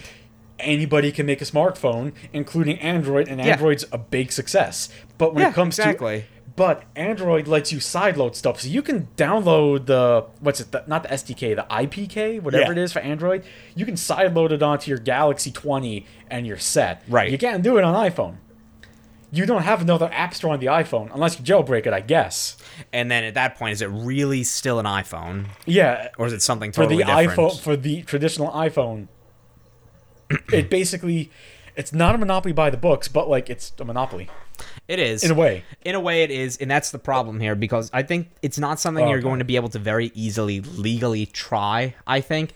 Anybody 0.63 1.11
can 1.11 1.25
make 1.25 1.41
a 1.41 1.45
smartphone, 1.45 2.13
including 2.31 2.79
Android, 2.79 3.27
and 3.27 3.39
Yeah. 3.39 3.53
Android's 3.53 3.85
a 3.91 3.97
big 3.97 4.31
success. 4.31 4.89
But 5.17 5.33
when 5.33 5.43
Yeah, 5.43 5.49
it 5.49 5.55
comes 5.55 5.77
exactly. 5.77 6.21
to 6.21 6.25
but 6.55 6.83
Android 6.95 7.47
lets 7.47 7.71
you 7.71 7.79
sideload 7.79 8.35
stuff, 8.35 8.61
so 8.61 8.67
you 8.67 8.83
can 8.83 9.07
download 9.17 9.87
the 9.87 10.25
what's 10.39 10.59
it? 10.59 10.71
The, 10.71 10.83
not 10.85 11.01
the 11.01 11.09
SDK, 11.11 11.55
the 11.55 11.65
IPK, 11.67 12.39
whatever 12.39 12.65
Yeah. 12.65 12.71
it 12.73 12.77
is 12.77 12.93
for 12.93 12.99
Android. 12.99 13.43
You 13.75 13.85
can 13.85 13.95
sideload 13.95 14.51
it 14.51 14.61
onto 14.61 14.89
your 14.91 14.99
Galaxy 14.99 15.49
20, 15.49 16.05
and 16.29 16.45
you're 16.45 16.59
set. 16.59 17.01
Right. 17.07 17.31
You 17.31 17.39
can't 17.39 17.63
do 17.63 17.77
it 17.79 17.83
on 17.83 17.95
iPhone. 17.95 18.35
You 19.31 19.47
don't 19.47 19.63
have 19.63 19.81
another 19.81 20.11
app 20.13 20.35
store 20.35 20.53
on 20.53 20.59
the 20.59 20.67
iPhone 20.67 21.09
unless 21.11 21.39
you 21.39 21.43
jailbreak 21.43 21.87
it, 21.87 21.93
I 21.93 22.01
guess. 22.01 22.55
and 22.93 23.09
then 23.09 23.23
at 23.23 23.33
that 23.33 23.57
point, 23.57 23.71
is 23.73 23.81
it 23.81 23.87
really 23.87 24.43
still 24.43 24.77
an 24.77 24.85
iPhone, 24.85 25.45
Yeah, 25.65 26.09
or 26.19 26.27
is 26.27 26.33
it 26.33 26.43
something 26.43 26.71
totally 26.71 27.01
for 27.03 27.07
the 27.07 27.15
different? 27.23 27.51
iPhone 27.51 27.59
for 27.59 27.75
the 27.75 28.03
traditional 28.03 28.51
iPhone. 28.51 29.07
it 30.53 30.69
basically, 30.69 31.31
it's 31.75 31.93
not 31.93 32.15
a 32.15 32.17
monopoly 32.17 32.53
by 32.53 32.69
the 32.69 32.77
books, 32.77 33.07
but 33.07 33.29
like 33.29 33.49
it's 33.49 33.73
a 33.79 33.85
monopoly 33.85 34.29
It 34.87 34.99
is 34.99 35.23
in 35.23 35.31
a 35.31 35.35
way. 35.35 35.63
In 35.83 35.95
a 35.95 35.99
way, 35.99 36.23
it 36.23 36.31
is, 36.31 36.57
and 36.57 36.69
that's 36.69 36.91
the 36.91 36.99
problem 36.99 37.39
here 37.39 37.55
because 37.55 37.89
I 37.93 38.03
think 38.03 38.29
it's 38.41 38.59
not 38.59 38.79
something 38.79 39.05
Oh, 39.05 39.09
you're 39.09 39.19
okay. 39.19 39.23
going 39.27 39.39
to 39.39 39.45
be 39.45 39.55
able 39.55 39.69
to 39.69 39.79
very 39.79 40.11
easily 40.13 40.61
legally 40.61 41.25
try. 41.25 41.95
I 42.05 42.21
think. 42.21 42.53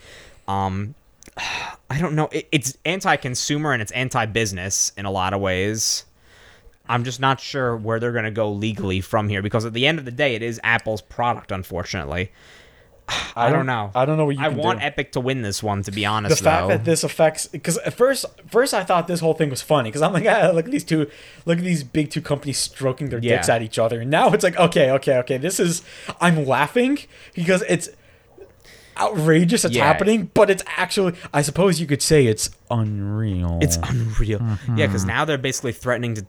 Um, 0.48 0.96
I 1.90 2.00
don't 2.00 2.16
know. 2.16 2.28
It, 2.32 2.48
it's 2.52 2.78
anti-consumer 2.86 3.72
and 3.72 3.82
it's 3.82 3.94
anti-business 3.94 4.92
in 4.98 5.06
a 5.06 5.12
lot 5.12 5.34
of 5.34 5.40
ways. 5.40 6.04
I'm 6.90 7.04
just 7.04 7.20
not 7.20 7.40
sure 7.40 7.76
where 7.76 8.00
they're 8.00 8.12
going 8.12 8.26
to 8.26 8.32
go 8.32 8.52
legally 8.52 9.02
from 9.02 9.30
here 9.30 9.42
because 9.42 9.66
at 9.66 9.74
the 9.74 9.88
end 9.88 10.00
of 10.00 10.06
the 10.06 10.12
day, 10.12 10.36
it 10.36 10.42
is 10.42 10.60
Apple's 10.64 11.02
product. 11.02 11.52
Unfortunately, 11.52 12.32
I, 13.36 13.52
don't, 13.52 13.66
know. 13.66 13.92
I 13.96 14.06
don't 14.06 14.18
know 14.18 14.26
what 14.26 14.36
you 14.38 14.44
I 14.44 14.50
want 14.50 14.80
do. 14.80 14.86
Epic 14.86 15.12
to 15.14 15.20
win 15.20 15.42
this 15.42 15.62
one. 15.64 15.84
To 15.84 15.92
be 15.92 16.06
honest, 16.06 16.38
the 16.38 16.44
fact 16.44 16.64
though. 16.64 16.68
that 16.70 16.86
this 16.86 17.04
affects 17.04 17.48
because 17.48 17.78
at 17.80 17.94
first 17.94 18.26
first 18.48 18.74
I 18.74 18.84
thought 18.84 19.08
this 19.08 19.20
whole 19.20 19.34
thing 19.34 19.50
was 19.50 19.62
funny 19.62 19.90
because 19.90 20.02
I'm 20.02 20.12
like 20.14 20.26
ah, 20.28 20.52
look 20.54 20.66
at 20.66 20.72
these 20.72 20.84
two 20.84 21.10
look 21.46 21.58
at 21.60 21.64
these 21.64 21.84
big 21.84 22.10
two 22.10 22.22
companies 22.22 22.58
stroking 22.58 23.10
their 23.10 23.20
dicks 23.20 23.48
Yeah. 23.48 23.56
at 23.56 23.62
each 23.62 23.78
other 23.80 24.02
and 24.02 24.10
now 24.12 24.32
it's 24.34 24.44
like 24.44 24.58
okay 24.58 24.92
okay 24.92 25.18
okay 25.20 25.38
this 25.38 25.60
is 25.60 25.84
I'm 26.20 26.46
laughing 26.46 26.98
because 27.34 27.64
it's 27.70 27.90
outrageous 28.98 29.64
it's 29.64 29.76
Yeah. 29.76 29.86
happening 29.86 30.32
but 30.34 30.50
it's 30.50 30.64
actually 30.76 31.14
I 31.32 31.44
suppose 31.44 31.80
you 31.80 31.86
could 31.86 32.02
say 32.02 32.26
it's 32.26 32.50
unreal 32.72 33.60
It's 33.62 33.78
unreal. 33.78 34.42
Yeah, 34.76 34.88
because 34.88 35.06
now 35.06 35.24
they're 35.24 35.38
basically 35.38 35.72
threatening 35.74 36.16
to 36.16 36.26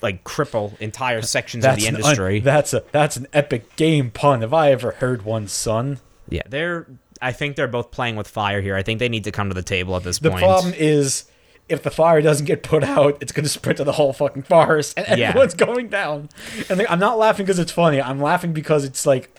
like 0.00 0.22
cripple 0.22 0.78
entire 0.80 1.22
sections 1.22 1.64
of 1.64 1.76
the 1.76 1.86
an 1.88 1.96
industry. 1.96 2.38
that's 2.40 2.72
a 2.72 2.84
that's 2.92 3.16
an 3.16 3.26
epic 3.32 3.74
game 3.76 4.10
pun 4.12 4.42
if 4.44 4.52
I 4.52 4.70
ever 4.70 4.92
heard 4.92 5.22
one 5.24 5.48
son 5.48 5.98
yeah, 6.28 6.42
they're. 6.48 6.86
I 7.20 7.30
think 7.32 7.54
they're 7.56 7.68
both 7.68 7.90
playing 7.92 8.16
with 8.16 8.26
fire 8.26 8.60
here. 8.60 8.74
I 8.74 8.82
think 8.82 8.98
they 8.98 9.08
need 9.08 9.24
to 9.24 9.30
come 9.32 9.48
to 9.48 9.54
the 9.54 9.62
table 9.62 9.94
at 9.96 10.02
this 10.02 10.18
the 10.18 10.30
point. 10.30 10.40
The 10.40 10.46
problem 10.46 10.74
is 10.76 11.24
if 11.68 11.82
the 11.84 11.90
fire 11.90 12.20
doesn't 12.20 12.46
get 12.46 12.62
put 12.64 12.82
out, 12.82 13.16
it's 13.20 13.30
going 13.32 13.44
to 13.44 13.48
spread 13.48 13.76
to 13.76 13.84
the 13.84 13.92
whole 13.92 14.12
fucking 14.12 14.42
forest, 14.42 14.94
and 14.98 15.18
Yeah. 15.18 15.28
everyone's 15.28 15.54
going 15.54 15.88
down. 15.88 16.28
And 16.68 16.78
like, 16.78 16.90
I'm 16.90 16.98
not 16.98 17.18
laughing 17.18 17.46
because 17.46 17.58
it's 17.60 17.70
funny. 17.72 18.00
I'm 18.02 18.20
laughing 18.20 18.52
because 18.52 18.84
it's 18.84 19.06
like 19.06 19.38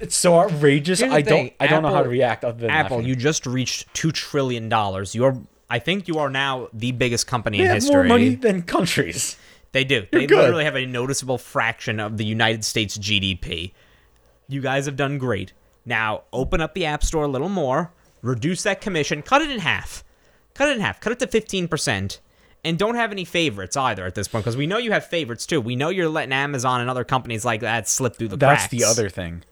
it's 0.00 0.14
so 0.16 0.38
outrageous. 0.38 1.02
I 1.02 1.20
don't. 1.22 1.46
thing, 1.46 1.52
I 1.60 1.66
don't 1.66 1.82
know 1.82 1.92
how 1.94 2.02
to 2.02 2.08
react 2.08 2.44
other 2.44 2.58
than 2.58 2.70
Apple, 2.70 2.98
laughing. 2.98 3.08
you 3.08 3.16
just 3.16 3.46
reached 3.46 3.92
two 3.94 4.12
trillion 4.12 4.68
dollars. 4.68 5.14
You're. 5.14 5.38
I 5.68 5.78
think 5.78 6.08
you 6.08 6.18
are 6.18 6.28
now 6.30 6.68
the 6.72 6.90
biggest 6.92 7.26
company 7.28 7.58
they 7.58 7.62
in 7.64 7.68
have 7.68 7.76
history. 7.76 7.94
more 7.94 8.04
money 8.04 8.34
than 8.34 8.62
countries. 8.62 9.36
They 9.72 9.84
do. 9.84 10.04
You're 10.10 10.22
they 10.22 10.26
good. 10.26 10.36
literally 10.38 10.64
have 10.64 10.74
a 10.76 10.84
noticeable 10.84 11.38
fraction 11.38 12.00
of 12.00 12.16
the 12.16 12.24
United 12.24 12.64
States 12.64 12.98
GDP. 12.98 13.72
You 14.50 14.60
guys 14.60 14.86
have 14.86 14.96
done 14.96 15.16
great. 15.16 15.52
Now 15.86 16.22
open 16.32 16.60
up 16.60 16.74
the 16.74 16.84
App 16.84 17.04
Store 17.04 17.24
a 17.24 17.28
little 17.28 17.48
more, 17.48 17.92
reduce 18.20 18.64
that 18.64 18.80
commission, 18.80 19.22
cut 19.22 19.42
it 19.42 19.50
in 19.50 19.60
half. 19.60 20.04
Cut 20.54 20.68
it 20.68 20.76
in 20.76 20.80
half. 20.80 21.00
Cut 21.00 21.12
it 21.12 21.18
to 21.20 21.26
15%. 21.26 22.18
And 22.62 22.78
don't 22.78 22.96
have 22.96 23.12
any 23.12 23.24
favorites 23.24 23.76
either 23.76 24.04
at 24.04 24.14
this 24.14 24.28
point 24.28 24.44
because 24.44 24.56
we 24.56 24.66
know 24.66 24.76
you 24.76 24.92
have 24.92 25.06
favorites 25.06 25.46
too. 25.46 25.60
We 25.60 25.76
know 25.76 25.88
you're 25.88 26.08
letting 26.08 26.32
Amazon 26.32 26.80
and 26.80 26.90
other 26.90 27.04
companies 27.04 27.44
like 27.44 27.60
that 27.60 27.88
slip 27.88 28.16
through 28.16 28.28
the 28.28 28.36
cracks. 28.36 28.62
That's 28.62 28.70
cracks. 28.70 28.82
the 28.82 28.84
other 28.84 29.08
thing. 29.08 29.44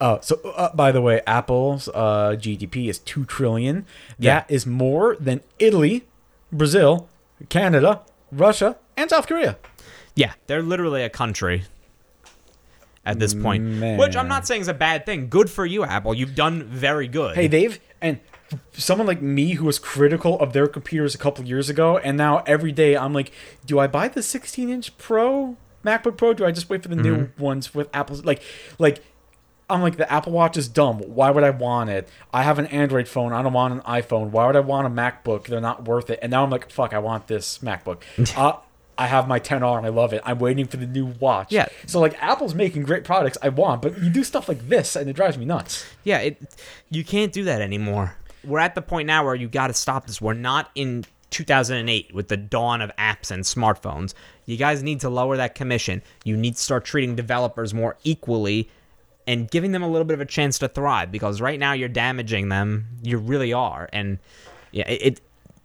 Uh, 0.00 0.20
so, 0.20 0.36
uh, 0.56 0.74
by 0.74 0.92
the 0.92 1.02
way, 1.02 1.20
Apple's 1.26 1.88
uh, 1.88 2.36
GDP 2.38 2.88
is 2.88 2.98
two 3.00 3.26
trillion. 3.26 3.84
Yeah. 4.18 4.36
That 4.36 4.50
is 4.50 4.64
more 4.64 5.16
than 5.20 5.42
Italy, 5.58 6.06
Brazil, 6.50 7.08
Canada, 7.50 8.00
Russia, 8.32 8.78
and 8.96 9.10
South 9.10 9.26
Korea. 9.26 9.58
Yeah, 10.14 10.32
they're 10.46 10.62
literally 10.62 11.02
a 11.02 11.10
country 11.10 11.64
at 13.04 13.18
this 13.18 13.34
point. 13.34 13.98
Which 13.98 14.16
I'm 14.16 14.28
not 14.28 14.46
saying 14.46 14.60
is 14.62 14.68
a 14.68 14.74
bad 14.74 15.06
thing. 15.06 15.28
Good 15.28 15.50
for 15.50 15.64
you, 15.66 15.84
Apple. 15.84 16.14
You've 16.14 16.34
done 16.34 16.64
very 16.64 17.08
good. 17.08 17.34
Hey, 17.36 17.46
they've 17.46 17.78
and 18.00 18.20
someone 18.72 19.06
like 19.06 19.22
me 19.22 19.52
who 19.52 19.64
was 19.64 19.78
critical 19.78 20.38
of 20.40 20.52
their 20.52 20.66
computers 20.66 21.14
a 21.14 21.18
couple 21.18 21.44
years 21.44 21.68
ago, 21.70 21.98
and 21.98 22.16
now 22.16 22.42
every 22.46 22.72
day 22.72 22.96
I'm 22.96 23.12
like, 23.12 23.32
do 23.64 23.78
I 23.78 23.86
buy 23.86 24.08
the 24.08 24.22
16 24.22 24.68
inch 24.68 24.96
Pro 24.98 25.56
MacBook 25.84 26.16
Pro? 26.16 26.32
Do 26.34 26.44
I 26.44 26.50
just 26.50 26.68
wait 26.68 26.82
for 26.82 26.88
the 26.88 26.96
new 26.96 27.16
Mm-hmm. 27.16 27.42
ones 27.42 27.74
with 27.74 27.88
Apple's 27.94 28.24
like, 28.24 28.42
like? 28.78 29.02
I'm 29.68 29.82
like 29.82 29.98
the 29.98 30.12
Apple 30.12 30.32
Watch 30.32 30.56
is 30.56 30.66
dumb. 30.66 30.98
Why 30.98 31.30
would 31.30 31.44
I 31.44 31.50
want 31.50 31.90
it? 31.90 32.08
I 32.34 32.42
have 32.42 32.58
an 32.58 32.66
Android 32.66 33.06
phone. 33.06 33.32
I 33.32 33.40
don't 33.40 33.52
want 33.52 33.72
an 33.72 33.80
iPhone. 33.82 34.30
Why 34.30 34.44
would 34.46 34.56
I 34.56 34.60
want 34.60 34.88
a 34.88 34.90
MacBook? 34.90 35.46
They're 35.46 35.60
not 35.60 35.84
worth 35.84 36.10
it. 36.10 36.18
And 36.22 36.32
now 36.32 36.42
I'm 36.42 36.50
like, 36.50 36.72
fuck, 36.72 36.92
I 36.92 36.98
want 36.98 37.28
this 37.28 37.58
MacBook. 37.58 38.02
uh, 38.36 38.56
I 39.00 39.06
have 39.06 39.26
my 39.26 39.40
10R 39.40 39.78
and 39.78 39.86
I 39.86 39.88
love 39.88 40.12
it. 40.12 40.20
I'm 40.26 40.38
waiting 40.38 40.66
for 40.66 40.76
the 40.76 40.86
new 40.86 41.06
watch. 41.06 41.50
Yeah. 41.50 41.68
So 41.86 42.00
like 42.00 42.22
Apple's 42.22 42.54
making 42.54 42.82
great 42.82 43.02
products. 43.02 43.38
I 43.40 43.48
want, 43.48 43.80
but 43.80 43.98
you 43.98 44.10
do 44.10 44.22
stuff 44.22 44.46
like 44.46 44.68
this 44.68 44.94
and 44.94 45.08
it 45.08 45.14
drives 45.14 45.38
me 45.38 45.46
nuts. 45.46 45.86
Yeah, 46.04 46.18
it 46.18 46.38
you 46.90 47.02
can't 47.02 47.32
do 47.32 47.44
that 47.44 47.62
anymore. 47.62 48.14
We're 48.44 48.58
at 48.58 48.74
the 48.74 48.82
point 48.82 49.06
now 49.06 49.24
where 49.24 49.34
you 49.34 49.48
got 49.48 49.68
to 49.68 49.72
stop 49.72 50.06
this. 50.06 50.20
We're 50.20 50.34
not 50.34 50.70
in 50.74 51.06
2008 51.30 52.14
with 52.14 52.28
the 52.28 52.36
dawn 52.36 52.82
of 52.82 52.94
apps 52.98 53.30
and 53.30 53.42
smartphones. 53.42 54.12
You 54.44 54.58
guys 54.58 54.82
need 54.82 55.00
to 55.00 55.08
lower 55.08 55.38
that 55.38 55.54
commission. 55.54 56.02
You 56.24 56.36
need 56.36 56.56
to 56.56 56.60
start 56.60 56.84
treating 56.84 57.16
developers 57.16 57.72
more 57.72 57.96
equally 58.04 58.68
and 59.26 59.50
giving 59.50 59.72
them 59.72 59.82
a 59.82 59.88
little 59.88 60.04
bit 60.04 60.14
of 60.14 60.20
a 60.20 60.26
chance 60.26 60.58
to 60.58 60.68
thrive 60.68 61.10
because 61.10 61.40
right 61.40 61.58
now 61.58 61.72
you're 61.72 61.88
damaging 61.88 62.50
them. 62.50 62.86
You 63.02 63.16
really 63.16 63.54
are. 63.54 63.88
And 63.94 64.18
yeah, 64.72 64.88
it, 64.88 65.02
it 65.02 65.20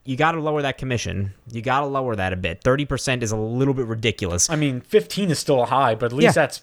you 0.06 0.16
got 0.16 0.32
to 0.34 0.40
lower 0.40 0.62
that 0.62 0.78
commission. 0.78 1.34
You 1.52 1.62
got 1.62 1.82
to 1.82 1.88
lower 1.88 2.16
that 2.16 2.32
a 2.32 2.36
bit. 2.36 2.64
30% 2.64 3.22
is 3.24 3.32
a 3.32 3.36
little 3.38 3.74
bit 3.74 3.88
ridiculous. 3.88 4.50
I 4.50 4.56
mean, 4.56 4.82
15 4.82 5.32
is 5.32 5.40
still 5.40 5.66
high, 5.66 5.96
but 5.96 6.08
at 6.08 6.14
least 6.14 6.24
Yeah. 6.26 6.32
that's 6.44 6.62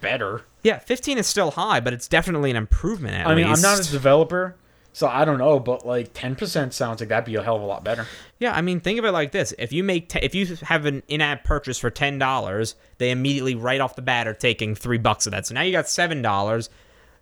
better. 0.00 0.42
Yeah, 0.62 0.78
15 0.78 1.18
is 1.18 1.26
still 1.26 1.52
high, 1.52 1.80
but 1.80 1.92
it's 1.92 2.06
definitely 2.08 2.50
an 2.50 2.56
improvement 2.56 3.14
at 3.14 3.26
I 3.26 3.34
mean, 3.34 3.46
I'm 3.46 3.60
not 3.62 3.80
a 3.80 3.90
developer, 3.90 4.56
so 4.92 5.06
I 5.08 5.24
don't 5.24 5.38
know, 5.38 5.58
but 5.58 5.86
like 5.86 6.12
10% 6.12 6.72
sounds 6.72 7.00
like 7.00 7.08
that'd 7.08 7.24
be 7.24 7.36
a 7.36 7.42
hell 7.42 7.56
of 7.56 7.62
a 7.62 7.66
lot 7.66 7.82
better. 7.84 8.06
Yeah, 8.38 8.52
I 8.54 8.60
mean, 8.60 8.80
think 8.80 8.98
of 8.98 9.04
it 9.04 9.12
like 9.12 9.32
this: 9.32 9.54
if 9.58 9.72
you 9.72 9.82
make, 9.84 10.08
t- 10.08 10.18
if 10.22 10.34
you 10.34 10.56
have 10.62 10.84
an 10.86 11.02
in-app 11.08 11.44
purchase 11.44 11.78
for 11.78 11.90
ten 11.90 12.18
dollars, 12.18 12.74
they 12.98 13.10
immediately 13.10 13.54
right 13.54 13.80
off 13.80 13.96
the 13.96 14.02
bat 14.02 14.26
are 14.28 14.34
taking 14.34 14.74
three 14.74 14.98
bucks 14.98 15.26
of 15.26 15.32
that. 15.32 15.46
So 15.46 15.54
now 15.54 15.62
you 15.62 15.72
got 15.72 15.88
seven 15.88 16.22
dollars, 16.22 16.70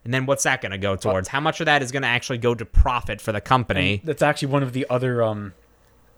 and 0.05 0.15
then 0.15 0.27
what's 0.27 0.45
that 0.45 0.61
going 0.61 0.73
to 0.73 0.79
go 0.79 0.97
towards? 0.97 1.29
How 1.29 1.41
much 1.41 1.61
of 1.61 1.67
that 1.67 1.83
is 1.83 1.93
going 1.93 2.03
to 2.03 2.09
actually 2.09 2.39
go 2.39 2.55
to 2.55 2.65
profit 2.65 3.21
for 3.21 3.33
the 3.33 3.41
company? 3.41 4.01
That's 4.05 4.23
actually 4.23 4.49
one 4.49 4.63
of 4.63 4.73
the 4.73 4.87
other 4.89 5.23
um 5.23 5.55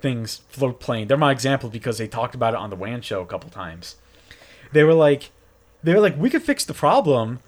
things 0.01 0.43
Floatplane. 0.53 1.09
They're 1.09 1.17
my 1.17 1.33
example 1.33 1.69
because 1.69 1.99
they 1.99 2.09
talked 2.09 2.35
about 2.35 2.55
it 2.55 2.61
on 2.61 2.71
the 2.71 2.77
WAN 2.77 3.03
show 3.03 3.21
a 3.21 3.27
couple 3.27 3.51
times. 3.51 3.97
They 4.73 4.85
were 4.85 4.95
like, 4.95 5.31
they 5.83 5.95
were 5.95 6.01
like, 6.01 6.17
we 6.17 6.31
could 6.31 6.43
fix 6.43 6.65
the 6.65 6.75
problem. 6.75 7.41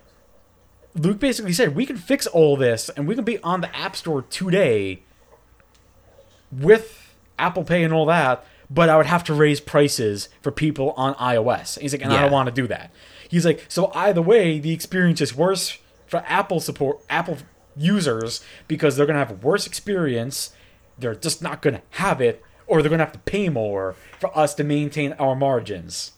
Luke 0.94 1.18
basically 1.18 1.52
said 1.52 1.74
we 1.74 1.86
can 1.86 1.96
fix 1.96 2.26
all 2.26 2.56
this 2.56 2.88
and 2.90 3.08
we 3.08 3.14
can 3.14 3.24
be 3.24 3.38
on 3.38 3.62
the 3.62 3.74
App 3.74 3.96
Store 3.96 4.22
today 4.22 5.02
with 6.50 7.14
Apple 7.38 7.64
Pay 7.64 7.82
and 7.82 7.94
all 7.94 8.06
that, 8.06 8.44
but 8.68 8.88
I 8.88 8.96
would 8.96 9.06
have 9.06 9.24
to 9.24 9.34
raise 9.34 9.60
prices 9.60 10.28
for 10.42 10.50
people 10.50 10.92
on 10.92 11.14
iOS. 11.14 11.78
He's 11.78 11.92
like, 11.92 12.02
and 12.02 12.12
I 12.12 12.22
don't 12.22 12.32
want 12.32 12.48
to 12.48 12.54
do 12.54 12.66
that. 12.68 12.90
He's 13.28 13.46
like, 13.46 13.64
so 13.68 13.90
either 13.94 14.20
way, 14.20 14.58
the 14.58 14.72
experience 14.72 15.22
is 15.22 15.34
worse 15.34 15.78
for 16.12 16.22
Apple 16.26 16.60
support 16.60 17.00
Apple 17.08 17.38
users 17.74 18.44
because 18.68 18.96
they're 18.96 19.06
gonna 19.06 19.18
have 19.18 19.30
a 19.30 19.46
worse 19.46 19.66
experience. 19.66 20.52
They're 20.98 21.14
just 21.14 21.40
not 21.40 21.62
gonna 21.62 21.80
have 21.92 22.20
it, 22.20 22.42
or 22.66 22.82
they're 22.82 22.90
gonna 22.90 23.04
have 23.04 23.14
to 23.14 23.18
pay 23.20 23.48
more 23.48 23.96
for 24.20 24.36
us 24.38 24.54
to 24.56 24.62
maintain 24.62 25.14
our 25.14 25.34
margins. 25.34 26.12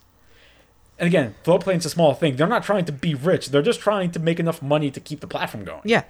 And 0.99 1.07
again, 1.07 1.37
Floatplane's 1.45 1.87
a 1.87 1.91
small 1.91 2.13
thing. 2.13 2.35
They're 2.35 2.49
not 2.49 2.65
trying 2.65 2.87
to 2.87 2.93
be 2.93 3.15
rich. 3.15 3.51
They're 3.51 3.63
just 3.63 3.79
trying 3.79 4.11
to 4.11 4.19
make 4.19 4.41
enough 4.41 4.61
money 4.61 4.91
to 4.91 4.99
keep 4.99 5.21
the 5.21 5.29
platform 5.29 5.63
going. 5.63 5.83
Yeah, 5.85 6.03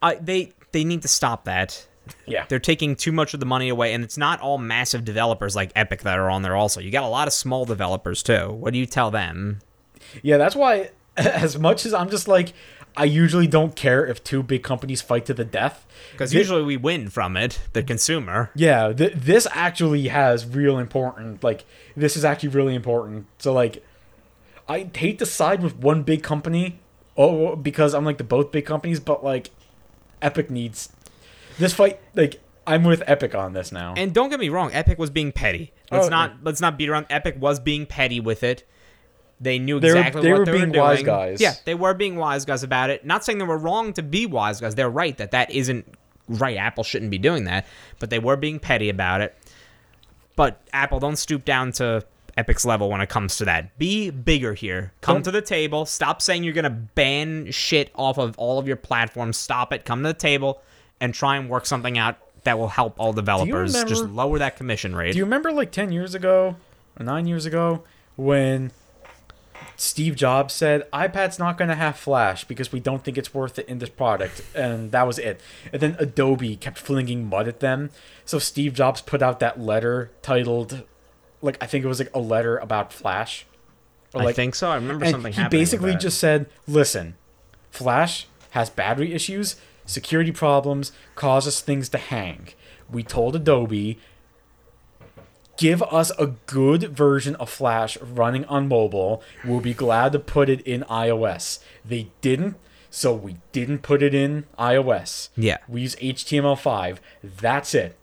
I 0.00 0.14
they 0.14 0.54
they 0.72 0.82
need 0.82 1.02
to 1.02 1.08
stop 1.08 1.44
that. 1.44 1.86
Yeah. 2.26 2.46
They're 2.48 2.58
taking 2.58 2.96
too 2.96 3.12
much 3.12 3.34
of 3.34 3.40
the 3.40 3.46
money 3.46 3.68
away, 3.68 3.92
and 3.92 4.02
it's 4.02 4.16
not 4.16 4.40
all 4.40 4.56
massive 4.56 5.04
developers 5.04 5.54
like 5.54 5.72
Epic 5.76 6.04
that 6.04 6.18
are 6.18 6.30
on 6.30 6.40
there. 6.40 6.56
Also, 6.56 6.80
you 6.80 6.90
got 6.90 7.04
a 7.04 7.08
lot 7.08 7.28
of 7.28 7.34
small 7.34 7.66
developers 7.66 8.22
too. 8.22 8.50
What 8.50 8.72
do 8.72 8.78
you 8.78 8.86
tell 8.86 9.10
them? 9.10 9.60
Yeah, 10.22 10.38
that's 10.38 10.56
why 10.56 10.88
as 11.18 11.58
much 11.58 11.84
as 11.84 11.92
I'm 11.92 12.08
just 12.08 12.28
like, 12.28 12.54
I 12.96 13.04
usually 13.04 13.46
don't 13.46 13.74
care 13.74 14.06
if 14.06 14.22
two 14.22 14.42
big 14.42 14.62
companies 14.62 15.02
fight 15.02 15.26
to 15.26 15.34
the 15.34 15.44
death. 15.44 15.84
Because 16.12 16.32
usually 16.32 16.62
we 16.62 16.76
win 16.76 17.08
from 17.10 17.36
it, 17.36 17.60
the 17.72 17.82
consumer. 17.82 18.50
Yeah, 18.54 18.92
th- 18.92 19.14
this 19.16 19.48
actually 19.50 20.08
has 20.08 20.46
real 20.46 20.78
important. 20.78 21.42
Like, 21.42 21.64
this 21.96 22.16
is 22.16 22.24
actually 22.24 22.50
really 22.50 22.74
important. 22.74 23.26
So, 23.38 23.52
like, 23.52 23.84
I 24.68 24.88
hate 24.94 25.18
to 25.18 25.26
side 25.26 25.62
with 25.62 25.76
one 25.76 26.04
big 26.04 26.22
company, 26.22 26.78
oh, 27.16 27.48
oh, 27.48 27.56
because 27.56 27.94
I'm 27.94 28.04
like 28.04 28.18
the 28.18 28.24
both 28.24 28.52
big 28.52 28.64
companies, 28.64 29.00
but 29.00 29.24
like, 29.24 29.50
Epic 30.22 30.48
needs 30.50 30.88
this 31.58 31.74
fight. 31.74 32.00
Like, 32.14 32.40
I'm 32.66 32.84
with 32.84 33.02
Epic 33.06 33.34
on 33.34 33.52
this 33.52 33.72
now. 33.72 33.94
And 33.96 34.14
don't 34.14 34.30
get 34.30 34.40
me 34.40 34.48
wrong, 34.48 34.70
Epic 34.72 34.98
was 34.98 35.10
being 35.10 35.32
petty. 35.32 35.72
Let's 35.90 36.06
Oh, 36.06 36.10
not 36.10 36.36
let's 36.42 36.60
not 36.60 36.78
beat 36.78 36.88
around. 36.88 37.06
Epic 37.10 37.36
was 37.38 37.60
being 37.60 37.86
petty 37.86 38.20
with 38.20 38.42
it. 38.42 38.64
They 39.40 39.58
knew 39.58 39.80
They 39.80 39.90
were- 39.92 39.96
exactly 39.98 40.22
they 40.22 40.30
what 40.32 40.38
were 40.40 40.44
they 40.46 40.52
being 40.52 40.68
were 40.68 40.72
doing. 40.72 40.84
wise 40.84 41.02
guys. 41.02 41.40
Yeah, 41.40 41.54
they 41.64 41.74
were 41.74 41.94
being 41.94 42.16
wise 42.16 42.44
guys 42.44 42.62
about 42.62 42.90
it. 42.90 43.04
Not 43.04 43.24
saying 43.24 43.38
they 43.38 43.44
were 43.44 43.58
wrong 43.58 43.92
to 43.94 44.02
be 44.02 44.26
wise 44.26 44.60
guys. 44.60 44.74
They're 44.74 44.88
right 44.90 45.16
that 45.18 45.32
that 45.32 45.50
isn't 45.50 45.86
right. 46.28 46.56
Apple 46.56 46.84
shouldn't 46.84 47.10
be 47.10 47.18
doing 47.18 47.44
that. 47.44 47.66
But 47.98 48.10
they 48.10 48.18
were 48.18 48.36
being 48.36 48.58
petty 48.58 48.88
about 48.88 49.20
it. 49.20 49.36
But 50.36 50.60
Apple, 50.72 50.98
don't 51.00 51.16
stoop 51.16 51.44
down 51.44 51.72
to 51.72 52.04
Epic's 52.36 52.64
level 52.64 52.88
when 52.90 53.00
it 53.00 53.08
comes 53.08 53.36
to 53.36 53.44
that. 53.44 53.78
Be 53.78 54.10
bigger 54.10 54.54
here. 54.54 54.92
Come 55.00 55.16
Don't- 55.16 55.22
to 55.24 55.30
the 55.30 55.42
table. 55.42 55.86
Stop 55.86 56.20
saying 56.22 56.42
you're 56.44 56.52
gonna 56.54 56.70
ban 56.70 57.50
shit 57.52 57.90
off 57.94 58.18
of 58.18 58.36
all 58.38 58.58
of 58.58 58.66
your 58.66 58.76
platforms. 58.76 59.36
Stop 59.36 59.72
it. 59.72 59.84
Come 59.84 60.02
to 60.02 60.08
the 60.08 60.14
table 60.14 60.60
and 61.00 61.14
try 61.14 61.36
and 61.36 61.48
work 61.48 61.66
something 61.66 61.96
out 61.98 62.16
that 62.44 62.58
will 62.58 62.68
help 62.68 62.94
all 62.98 63.12
developers. 63.12 63.72
Just 63.84 64.04
lower 64.06 64.38
that 64.38 64.56
commission 64.56 64.94
rate. 64.96 65.12
Do 65.12 65.18
you 65.18 65.24
remember 65.24 65.52
like 65.52 65.70
10 65.70 65.92
years 65.92 66.14
ago 66.14 66.56
or 66.98 67.04
9 67.04 67.26
years 67.26 67.46
ago 67.46 67.84
when 68.16 68.72
Steve 69.76 70.16
Jobs 70.16 70.54
said 70.54 70.90
iPad's 70.92 71.38
not 71.38 71.58
going 71.58 71.68
to 71.68 71.74
have 71.74 71.96
flash 71.96 72.44
because 72.44 72.72
we 72.72 72.80
don't 72.80 73.04
think 73.04 73.18
it's 73.18 73.34
worth 73.34 73.58
it 73.58 73.68
in 73.68 73.78
this 73.78 73.88
product 73.88 74.42
and 74.54 74.92
that 74.92 75.06
was 75.06 75.18
it. 75.18 75.40
And 75.72 75.80
then 75.80 75.96
Adobe 75.98 76.56
kept 76.56 76.78
flinging 76.78 77.28
mud 77.28 77.48
at 77.48 77.60
them. 77.60 77.90
So 78.24 78.38
Steve 78.38 78.74
Jobs 78.74 79.00
put 79.00 79.22
out 79.22 79.40
that 79.40 79.60
letter 79.60 80.10
titled 80.22 80.84
like 81.42 81.62
I 81.62 81.66
think 81.66 81.84
it 81.84 81.88
was 81.88 81.98
like 81.98 82.14
a 82.14 82.20
letter 82.20 82.56
about 82.56 82.92
flash. 82.92 83.46
Or, 84.14 84.22
like, 84.22 84.30
I 84.30 84.32
think 84.32 84.54
so. 84.54 84.70
I 84.70 84.76
remember 84.76 85.04
something 85.10 85.32
he 85.32 85.48
basically 85.48 85.96
just 85.96 86.18
said, 86.18 86.46
"Listen, 86.68 87.16
Flash 87.70 88.28
has 88.50 88.70
battery 88.70 89.12
issues, 89.12 89.56
security 89.84 90.30
problems, 90.30 90.92
causes 91.16 91.60
things 91.60 91.88
to 91.88 91.98
hang. 91.98 92.48
We 92.88 93.02
told 93.02 93.34
Adobe, 93.34 93.98
give 95.56 95.82
us 95.82 96.10
a 96.18 96.28
good 96.46 96.96
version 96.96 97.34
of 97.36 97.50
Flash 97.50 97.96
running 98.00 98.44
on 98.46 98.68
mobile. 98.68 99.22
We'll 99.44 99.60
be 99.60 99.74
glad 99.74 100.12
to 100.12 100.18
put 100.18 100.48
it 100.48 100.60
in 100.62 100.82
iOS. 100.82 101.60
They 101.84 102.08
didn't." 102.20 102.56
So 102.90 103.12
we 103.12 103.38
didn't 103.50 103.80
put 103.80 104.04
it 104.04 104.14
in 104.14 104.44
iOS. 104.56 105.30
Yeah. 105.36 105.58
We 105.66 105.80
use 105.80 105.96
HTML5. 105.96 106.98
That's 107.24 107.74
it. 107.74 107.96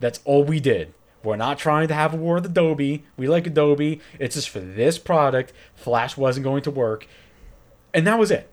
That's 0.00 0.18
all 0.24 0.42
we 0.42 0.58
did. 0.58 0.94
We're 1.22 1.36
not 1.36 1.58
trying 1.58 1.86
to 1.86 1.94
have 1.94 2.12
a 2.12 2.16
war 2.16 2.34
with 2.34 2.46
Adobe. 2.46 3.04
We 3.16 3.28
like 3.28 3.46
Adobe. 3.46 4.00
It's 4.18 4.34
just 4.34 4.48
for 4.48 4.58
this 4.58 4.98
product. 4.98 5.52
Flash 5.76 6.16
wasn't 6.16 6.42
going 6.42 6.62
to 6.64 6.72
work. 6.72 7.06
And 7.94 8.04
that 8.06 8.18
was 8.18 8.32
it. 8.32 8.50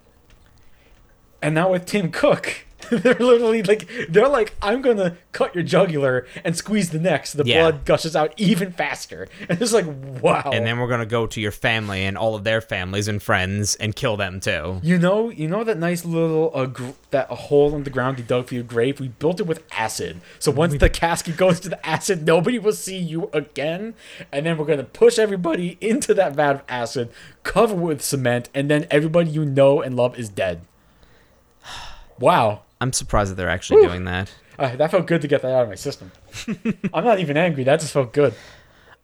And 1.41 1.55
now 1.55 1.71
with 1.71 1.85
Tim 1.85 2.11
Cook, 2.11 2.67
they're 2.89 3.13
literally 3.15 3.61
like 3.63 3.89
they're 4.09 4.27
like, 4.29 4.55
I'm 4.61 4.81
gonna 4.81 5.17
cut 5.31 5.53
your 5.53 5.63
jugular 5.63 6.25
and 6.43 6.55
squeeze 6.55 6.89
the 6.91 6.99
neck 6.99 7.27
so 7.27 7.37
the 7.37 7.47
Yeah. 7.49 7.61
blood 7.61 7.85
gushes 7.85 8.15
out 8.15 8.33
even 8.37 8.71
faster. 8.71 9.27
And 9.49 9.61
it's 9.61 9.73
like, 9.73 9.85
wow. 10.21 10.49
and 10.53 10.65
then 10.65 10.79
we're 10.79 10.87
gonna 10.87 11.05
go 11.05 11.27
to 11.27 11.41
your 11.41 11.51
family 11.51 12.03
and 12.05 12.17
all 12.17 12.35
of 12.35 12.43
their 12.43 12.61
families 12.61 13.07
and 13.07 13.21
friends 13.21 13.75
and 13.75 13.95
kill 13.95 14.15
them 14.17 14.39
too. 14.39 14.79
You 14.83 14.97
know, 14.97 15.29
you 15.29 15.47
know 15.47 15.63
that 15.63 15.77
nice 15.77 16.05
little 16.05 16.51
uh, 16.53 16.65
gr- 16.67 16.91
that 17.11 17.27
a 17.29 17.35
hole 17.35 17.75
in 17.75 17.83
the 17.83 17.89
ground 17.89 18.17
you 18.19 18.23
dug 18.25 18.47
for 18.47 18.53
your 18.55 18.63
grave. 18.63 18.99
We 18.99 19.09
built 19.09 19.39
it 19.39 19.47
with 19.47 19.63
acid, 19.71 20.21
so 20.39 20.51
once 20.51 20.77
the 20.77 20.89
casket 20.89 21.35
goes 21.37 21.59
to 21.61 21.69
the 21.69 21.85
acid, 21.87 22.25
nobody 22.25 22.59
will 22.59 22.73
see 22.73 22.97
you 22.97 23.29
again. 23.33 23.93
And 24.31 24.45
then 24.45 24.57
we're 24.57 24.65
gonna 24.65 24.83
push 24.83 25.17
everybody 25.19 25.77
into 25.81 26.13
that 26.13 26.33
vat 26.35 26.51
of 26.51 26.61
acid, 26.69 27.09
cover 27.43 27.75
with 27.75 28.01
cement, 28.01 28.49
and 28.53 28.69
then 28.69 28.87
everybody 28.91 29.29
you 29.31 29.43
know 29.45 29.81
and 29.81 29.95
love 29.95 30.17
is 30.17 30.29
dead. 30.29 30.61
Wow, 32.19 32.63
I'm 32.81 32.93
surprised 32.93 33.31
that 33.31 33.35
they're 33.35 33.49
actually 33.49 33.85
doing 33.85 34.05
that. 34.05 34.31
uh, 34.57 34.75
that 34.77 34.91
felt 34.91 35.07
good 35.07 35.21
to 35.21 35.27
get 35.27 35.41
that 35.41 35.51
out 35.53 35.63
of 35.63 35.69
my 35.69 35.75
system. 35.75 36.11
I'm 36.93 37.03
not 37.03 37.19
even 37.19 37.37
angry. 37.37 37.63
That 37.63 37.79
just 37.79 37.93
felt 37.93 38.13
good. 38.13 38.33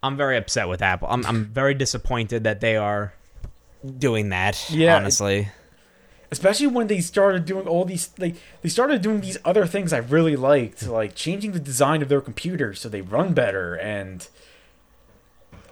I'm 0.04 0.16
very 0.18 0.38
upset 0.38 0.68
with 0.70 0.82
Apple. 0.82 1.08
I'm 1.10 1.26
I'm 1.26 1.46
very 1.46 1.74
disappointed 1.74 2.44
that 2.44 2.62
they 2.62 2.76
are 2.78 3.14
doing 3.98 4.30
that. 4.30 4.70
Yeah, 4.70 4.96
honestly. 4.98 5.50
especially 6.32 6.68
when 6.68 6.88
they 6.88 7.02
started 7.02 7.46
doing 7.46 7.68
all 7.68 7.86
these 7.86 8.10
like 8.18 8.36
they 8.62 8.70
started 8.70 9.02
doing 9.02 9.22
these 9.22 9.38
other 9.44 9.66
things 9.66 9.92
I 9.94 9.98
really 9.98 10.36
liked, 10.36 10.86
like 10.88 11.16
changing 11.16 11.52
the 11.54 11.60
design 11.60 12.02
of 12.02 12.10
their 12.10 12.22
computers 12.22 12.80
so 12.80 12.88
they 12.90 13.02
run 13.02 13.34
better 13.34 13.76
and 13.76 14.28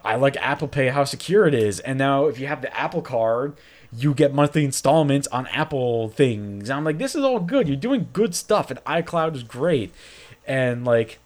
I 0.04 0.16
like 0.16 0.36
Apple 0.36 0.68
Pay 0.68 0.88
how 0.88 1.04
secure 1.04 1.46
it 1.46 1.54
is. 1.54 1.80
And 1.80 1.98
now 1.98 2.26
if 2.26 2.38
you 2.38 2.46
have 2.46 2.60
the 2.60 2.76
Apple 2.76 3.02
card, 3.02 3.56
you 3.96 4.14
get 4.14 4.34
monthly 4.34 4.64
installments 4.64 5.26
on 5.28 5.46
Apple 5.48 6.08
things. 6.08 6.68
And 6.68 6.76
I'm 6.78 6.84
like, 6.84 6.98
this 6.98 7.14
is 7.14 7.22
all 7.22 7.40
good. 7.40 7.68
You're 7.68 7.76
doing 7.76 8.08
good 8.12 8.34
stuff 8.34 8.70
and 8.70 8.82
iCloud 8.84 9.36
is 9.36 9.42
great. 9.42 9.92
And 10.46 10.84
like 10.84 11.18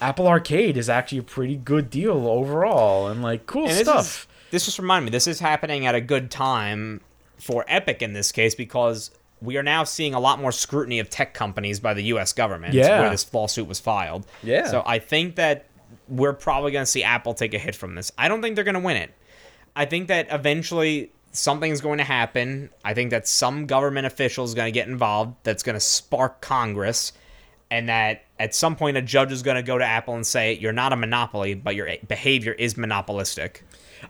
Apple 0.00 0.28
Arcade 0.28 0.76
is 0.76 0.88
actually 0.88 1.18
a 1.18 1.22
pretty 1.22 1.56
good 1.56 1.90
deal 1.90 2.26
overall 2.28 3.08
and 3.08 3.22
like 3.22 3.46
cool 3.46 3.62
And 3.66 3.72
this 3.72 3.80
stuff. 3.80 4.00
is 4.00 4.26
this 4.50 4.64
just 4.64 4.78
reminded 4.78 5.06
me. 5.06 5.10
This 5.10 5.26
is 5.26 5.40
happening 5.40 5.86
at 5.86 5.94
a 5.94 6.00
good 6.00 6.30
time 6.30 7.00
for 7.38 7.64
Epic 7.68 8.02
in 8.02 8.12
this 8.12 8.32
case 8.32 8.54
because 8.54 9.10
we 9.42 9.56
are 9.56 9.62
now 9.62 9.84
seeing 9.84 10.12
a 10.14 10.20
lot 10.20 10.40
more 10.40 10.52
scrutiny 10.52 10.98
of 10.98 11.08
tech 11.08 11.34
companies 11.34 11.80
by 11.80 11.94
the 11.94 12.02
U.S. 12.04 12.32
government. 12.32 12.74
Yeah. 12.74 13.00
where 13.00 13.10
this 13.10 13.32
lawsuit 13.32 13.66
was 13.66 13.80
filed. 13.80 14.26
Yeah. 14.42 14.66
So 14.66 14.82
I 14.84 14.98
think 14.98 15.36
that 15.36 15.66
we're 16.08 16.32
probably 16.32 16.72
going 16.72 16.82
to 16.82 16.90
see 16.90 17.02
Apple 17.02 17.34
take 17.34 17.54
a 17.54 17.58
hit 17.58 17.74
from 17.74 17.94
this. 17.94 18.12
I 18.18 18.28
don't 18.28 18.42
think 18.42 18.54
they're 18.54 18.64
going 18.64 18.74
to 18.74 18.80
win 18.80 18.96
it. 18.96 19.14
I 19.74 19.84
think 19.86 20.08
that 20.08 20.26
eventually 20.30 21.10
something's 21.32 21.80
going 21.80 21.98
to 21.98 22.04
happen. 22.04 22.70
I 22.84 22.94
think 22.94 23.10
that 23.10 23.28
some 23.28 23.66
government 23.66 24.06
official 24.06 24.44
is 24.44 24.54
going 24.54 24.66
to 24.66 24.72
get 24.72 24.88
involved 24.88 25.36
that's 25.42 25.62
going 25.62 25.74
to 25.74 25.80
spark 25.80 26.40
Congress 26.40 27.12
and 27.70 27.88
that 27.88 28.24
at 28.38 28.54
some 28.54 28.74
point 28.74 28.96
a 28.96 29.02
judge 29.02 29.30
is 29.30 29.42
going 29.42 29.56
to 29.56 29.62
go 29.62 29.78
to 29.78 29.84
Apple 29.84 30.14
and 30.14 30.26
say 30.26 30.54
you're 30.54 30.72
not 30.72 30.92
a 30.92 30.96
monopoly, 30.96 31.54
but 31.54 31.76
your 31.76 31.88
behavior 32.08 32.52
is 32.52 32.76
monopolistic. 32.76 33.62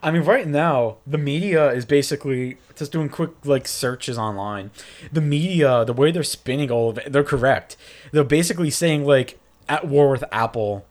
I 0.02 0.10
mean, 0.10 0.22
right 0.22 0.46
now 0.46 0.98
the 1.06 1.18
media 1.18 1.70
is 1.70 1.84
basically 1.84 2.56
just 2.74 2.92
doing 2.92 3.08
quick 3.08 3.30
like 3.44 3.68
searches 3.68 4.16
online. 4.16 4.70
The 5.12 5.20
media, 5.20 5.84
the 5.84 5.92
way 5.92 6.10
they're 6.10 6.22
spinning 6.22 6.70
all 6.70 6.90
of 6.90 6.98
it, 6.98 7.12
they're 7.12 7.24
correct. 7.24 7.76
They're 8.12 8.24
basically 8.24 8.70
saying 8.70 9.04
like 9.04 9.38
at 9.68 9.86
war 9.86 10.10
with 10.10 10.24
Apple, 10.32 10.86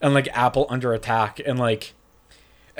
and 0.00 0.14
like 0.14 0.28
Apple 0.32 0.66
under 0.68 0.92
attack, 0.92 1.40
and 1.44 1.58
like 1.58 1.94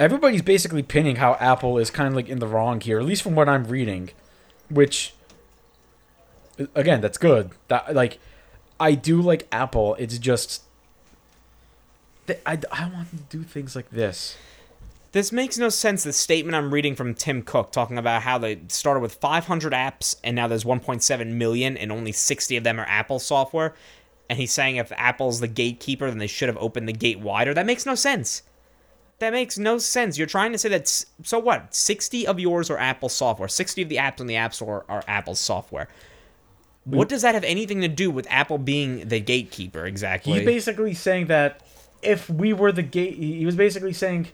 everybody's 0.01 0.43
basically 0.43 0.83
pinning 0.83 1.17
how 1.17 1.35
Apple 1.35 1.79
is 1.79 1.91
kind 1.91 2.09
of 2.09 2.15
like 2.15 2.29
in 2.29 2.39
the 2.41 2.47
wrong 2.47 2.81
here, 2.81 2.99
at 2.99 3.05
least 3.05 3.23
from 3.23 3.35
what 3.37 3.49
I'm 3.49 3.65
reading, 3.67 4.11
which 4.69 5.13
again 6.75 7.01
that's 7.01 7.19
good. 7.19 7.51
That 7.69 7.95
like 7.95 8.19
I 8.81 8.95
do 8.95 9.21
like 9.21 9.47
Apple. 9.53 9.95
It's 9.97 10.19
just. 10.19 10.63
I, 12.47 12.61
I 12.71 12.89
want 12.89 13.11
to 13.11 13.17
do 13.17 13.43
things 13.43 13.75
like 13.75 13.91
this. 13.91 14.37
This 15.11 15.33
makes 15.33 15.59
no 15.59 15.69
sense. 15.69 16.05
The 16.05 16.13
statement 16.13 16.55
I'm 16.55 16.73
reading 16.73 16.95
from 16.95 17.15
Tim 17.15 17.43
Cook 17.43 17.73
talking 17.73 17.99
about 17.99 18.23
how 18.23 18.39
they 18.39 18.61
started 18.69 19.01
with 19.01 19.15
500 19.15 19.73
apps 19.73 20.15
and 20.23 20.37
now 20.37 20.47
there's 20.47 20.63
1.7 20.63 21.27
million 21.33 21.77
and 21.77 21.91
only 21.91 22.13
60 22.13 22.57
of 22.57 22.63
them 22.63 22.79
are 22.79 22.87
Apple 22.87 23.19
software. 23.19 23.75
And 24.29 24.39
he's 24.39 24.53
saying 24.53 24.77
if 24.77 24.93
Apple's 24.93 25.41
the 25.41 25.49
gatekeeper, 25.49 26.09
then 26.09 26.19
they 26.19 26.29
should 26.29 26.49
have 26.49 26.59
opened 26.59 26.89
the 26.89 26.93
gate 26.93 27.19
wider. 27.19 27.53
That 27.53 27.67
makes 27.67 27.85
no 27.85 27.97
sense. 27.97 28.43
That 29.21 29.33
makes 29.33 29.59
no 29.59 29.79
sense. 29.79 30.19
You're 30.19 30.27
trying 30.27 30.53
to 30.53 30.59
say 30.59 30.71
that, 30.71 30.89
so 30.89 31.39
what? 31.39 31.75
60 31.75 32.27
of 32.27 32.41
yours 32.41 32.71
are 32.71 32.79
Apple 32.79 33.11
software. 33.11 33.49
60 33.49 33.83
of 33.83 33.89
the 33.89 33.97
apps 33.97 34.21
on 34.21 34.27
the 34.27 34.37
App 34.37 34.55
Store 34.55 34.85
are 34.89 35.05
Apple 35.07 35.35
software. 35.35 35.89
What 36.85 37.11
does 37.11 37.23
that 37.23 37.35
have 37.35 37.45
anything 37.45 37.83
to 37.83 37.89
do 37.89 38.11
with 38.11 38.27
Apple 38.31 38.57
being 38.57 39.07
the 39.09 39.21
gatekeeper 39.21 39.85
exactly? 39.85 40.33
He's 40.33 40.45
basically 40.45 40.95
saying 40.95 41.27
that 41.27 41.61
if 42.03 42.31
we 42.31 42.55
were 42.55 42.73
the 42.73 42.83
gate, 42.83 43.15
he 43.17 43.45
was 43.45 43.55
basically 43.55 43.93
saying, 43.93 44.29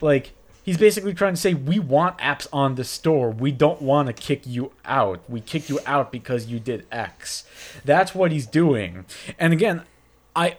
like, 0.00 0.32
he's 0.64 0.76
basically 0.76 1.14
trying 1.14 1.34
to 1.34 1.40
say 1.40 1.54
we 1.54 1.78
want 1.78 2.18
apps 2.18 2.48
on 2.52 2.74
the 2.74 2.82
store. 2.82 3.30
We 3.30 3.52
don't 3.52 3.80
want 3.80 4.08
to 4.08 4.12
kick 4.12 4.42
you 4.44 4.72
out. 4.84 5.22
We 5.28 5.40
kick 5.40 5.68
you 5.68 5.78
out 5.86 6.10
because 6.10 6.46
you 6.46 6.58
did 6.58 6.84
X. 6.90 7.44
That's 7.84 8.12
what 8.12 8.32
he's 8.32 8.46
doing. 8.46 9.06
And 9.38 9.52
again, 9.52 9.84
I 10.34 10.56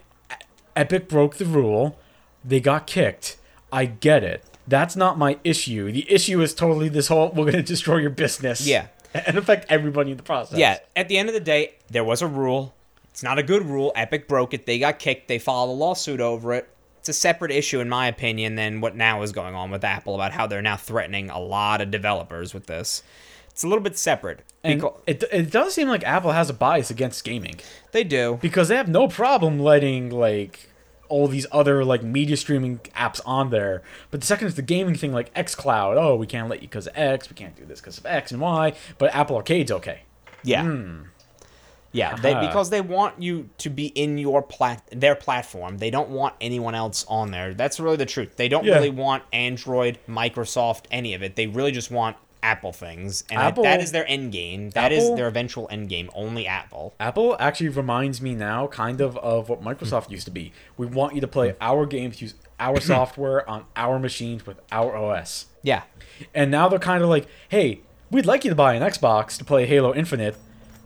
Epic 0.75 1.09
broke 1.09 1.35
the 1.35 1.45
rule. 1.45 1.99
They 2.49 2.59
got 2.59 2.87
kicked. 2.87 3.37
I 3.71 3.85
get 3.85 4.23
it. 4.23 4.43
That's 4.67 4.95
not 4.95 5.17
my 5.17 5.37
issue. 5.43 5.91
The 5.91 6.11
issue 6.11 6.41
is 6.41 6.53
totally 6.53 6.89
this 6.89 7.07
whole 7.07 7.29
we're 7.29 7.45
going 7.45 7.53
to 7.53 7.63
destroy 7.63 7.97
your 7.97 8.09
business. 8.11 8.65
Yeah. 8.67 8.87
And 9.25 9.39
affect 9.39 9.71
everybody 9.71 10.11
in 10.11 10.17
the 10.17 10.23
process. 10.23 10.59
Yeah, 10.59 10.77
at 10.95 11.07
the 11.09 11.17
end 11.17 11.29
of 11.29 11.33
the 11.33 11.39
day, 11.39 11.73
there 11.89 12.03
was 12.03 12.21
a 12.21 12.27
rule. 12.27 12.75
It's 13.09 13.23
not 13.23 13.39
a 13.39 13.43
good 13.43 13.63
rule. 13.65 13.91
Epic 13.95 14.27
broke 14.27 14.53
it. 14.53 14.67
They 14.67 14.77
got 14.77 14.99
kicked. 14.99 15.27
They 15.27 15.39
filed 15.39 15.69
a 15.69 15.73
lawsuit 15.73 16.21
over 16.21 16.53
it. 16.53 16.69
it's 16.99 17.09
a 17.09 17.13
separate 17.13 17.49
issue 17.51 17.79
in 17.79 17.89
my 17.89 18.05
opinion 18.07 18.53
than 18.53 18.81
what 18.81 18.95
now 18.95 19.23
is 19.23 19.31
going 19.31 19.55
on 19.55 19.71
with 19.71 19.83
Apple 19.83 20.13
about 20.13 20.31
how 20.33 20.45
they're 20.45 20.61
now 20.61 20.77
threatening 20.77 21.31
a 21.31 21.39
lot 21.39 21.81
of 21.81 21.89
developers 21.89 22.53
with 22.53 22.67
this. 22.67 23.01
It's 23.49 23.63
a 23.63 23.67
little 23.67 23.83
bit 23.83 23.97
separate. 23.97 24.41
And 24.63 24.79
Beca- 24.79 24.97
it, 25.07 25.23
it 25.31 25.49
does 25.51 25.73
seem 25.73 25.87
like 25.87 26.03
Apple 26.03 26.33
has 26.33 26.51
a 26.51 26.53
bias 26.53 26.91
against 26.91 27.23
gaming 27.23 27.55
they 27.93 28.03
do. 28.03 28.37
because 28.43 28.67
they 28.67 28.75
have 28.75 28.87
no 28.87 29.07
problem 29.07 29.59
letting 29.59 30.11
like 30.11 30.68
all 31.09 31.27
these 31.27 31.45
other 31.51 31.83
like 31.83 32.03
media 32.03 32.37
streaming 32.37 32.79
apps 32.95 33.19
on 33.25 33.49
there. 33.49 33.81
But 34.11 34.21
the 34.21 34.27
second 34.27 34.47
is 34.47 34.55
the 34.55 34.61
gaming 34.61 34.95
thing, 34.95 35.11
like 35.11 35.33
XCloud, 35.33 35.97
oh, 35.97 36.15
we 36.15 36.27
can't 36.27 36.47
let 36.49 36.61
you 36.61 36.67
because 36.67 36.87
of 36.87 36.93
X, 36.97 37.29
we 37.29 37.35
can't 37.35 37.55
do 37.55 37.65
this 37.65 37.81
because 37.81 37.97
of 37.97 38.05
X 38.05 38.31
and 38.31 38.39
Y, 38.39 38.73
but 38.97 39.13
Apple 39.13 39.35
Arcade's 39.35 39.71
okay. 39.71 40.03
Yeah. 40.43 40.63
Hmm. 40.63 41.01
Yeah, 41.91 42.15
they, 42.17 42.33
Aha. 42.33 42.45
because 42.45 42.69
they 42.69 42.81
want 42.81 43.19
you 43.19 43.49
to 43.57 43.69
be 43.71 43.87
in 43.87 44.19
your 44.19 44.43
plat 44.43 44.83
their 44.91 45.15
platform. 45.15 45.79
They 45.79 45.89
don't 45.89 46.09
want 46.09 46.35
anyone 46.39 46.75
else 46.75 47.03
on 47.07 47.31
there. 47.31 47.55
That's 47.55 47.79
really 47.79 47.95
the 47.97 48.05
truth. 48.05 48.35
They 48.37 48.47
don't 48.47 48.63
Yeah. 48.63 48.75
really 48.75 48.91
want 48.91 49.23
Android, 49.33 49.97
Microsoft, 50.07 50.83
any 50.91 51.15
of 51.15 51.23
it. 51.23 51.35
They 51.35 51.47
really 51.47 51.71
just 51.71 51.89
want 51.89 52.15
Apple 52.41 52.71
things, 52.71 53.23
and 53.29 53.39
that- 53.39 53.45
Apple- 53.47 53.63
that 53.63 53.81
is 53.81 53.91
their 53.91 54.07
end 54.07 54.31
game. 54.31 54.69
That 54.71 54.91
is 54.91 55.03
Apple- 55.03 55.15
their 55.15 55.27
eventual 55.27 55.67
end 55.69 55.89
game. 55.89 56.09
Only 56.13 56.47
Apple. 56.47 56.93
Apple 56.99 57.35
actually 57.39 57.69
reminds 57.69 58.21
me 58.21 58.35
now 58.35 58.67
kind 58.67 59.01
of 59.01 59.17
of 59.17 59.49
what 59.49 59.61
Microsoft 59.61 60.09
used 60.09 60.25
to 60.25 60.31
be. 60.31 60.53
We 60.77 60.85
want 60.85 61.15
you 61.15 61.21
to 61.21 61.27
play 61.27 61.51
hmm. 61.51 61.57
our 61.61 61.85
games, 61.85 62.21
use 62.21 62.35
our 62.59 62.79
software 62.81 63.47
on 63.49 63.65
our 63.75 63.99
machines 63.99 64.45
with 64.45 64.59
our 64.71 64.95
OS. 64.95 65.47
Yeah, 65.61 65.83
And 66.33 66.49
now 66.49 66.69
they're 66.69 66.79
kind 66.79 67.03
of 67.03 67.09
like, 67.09 67.27
hey, 67.49 67.81
we'd 68.09 68.25
like 68.25 68.45
you 68.45 68.49
to 68.49 68.55
buy 68.55 68.75
an 68.75 68.81
Xbox 68.81 69.37
to 69.37 69.43
play 69.43 69.65
Halo 69.65 69.93
Infinite, 69.93 70.37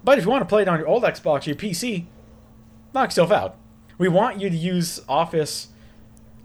but 0.03 0.17
if 0.17 0.25
you 0.25 0.31
want 0.31 0.41
to 0.41 0.47
play 0.47 0.63
it 0.63 0.67
on 0.67 0.79
your 0.79 0.87
old 0.87 1.03
Xbox 1.03 1.45
or 1.45 1.51
your 1.51 1.55
PC, 1.55 2.05
knock 2.93 3.09
yourself 3.09 3.31
out. 3.31 3.55
We 3.97 4.07
want 4.07 4.41
you 4.41 4.49
to 4.49 4.55
use 4.55 5.01
Office 5.07 5.67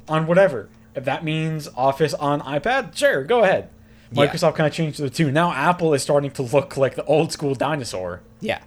on 0.09 0.27
whatever. 0.27 0.69
If 0.95 1.05
that 1.05 1.25
means 1.25 1.69
Office 1.77 2.15
on 2.15 2.41
iPad, 2.43 2.95
sure, 2.97 3.25
go 3.25 3.43
ahead. 3.43 3.71
Yeah. 4.11 4.27
Microsoft 4.27 4.55
kind 4.55 4.67
of 4.67 4.73
changed 4.73 4.99
the 5.01 5.11
two. 5.11 5.31
Now 5.31 5.53
Apple 5.53 5.93
is 5.95 6.03
starting 6.03 6.31
to 6.33 6.43
look 6.43 6.77
like 6.77 6.95
the 6.95 7.05
old 7.05 7.33
school 7.33 7.55
dinosaur. 7.55 8.21
yeah, 8.41 8.61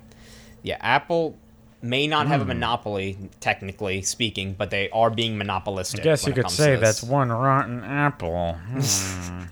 yeah. 0.64 0.78
Apple 0.82 1.38
may 1.82 2.06
not 2.06 2.28
Hmm. 2.28 2.32
have 2.34 2.42
a 2.42 2.46
monopoly, 2.46 3.18
technically 3.40 4.04
speaking, 4.04 4.54
but 4.54 4.70
they 4.70 4.90
are 4.92 5.10
being 5.10 5.38
monopolistic. 5.38 6.02
I 6.02 6.04
guess 6.04 6.24
when 6.26 6.36
you 6.36 6.42
it 6.42 6.44
could 6.44 6.52
say 6.52 6.76
that's 6.76 7.02
one 7.02 7.30
rotten 7.32 7.84
apple. 7.84 8.54
Hmm. 8.70 9.44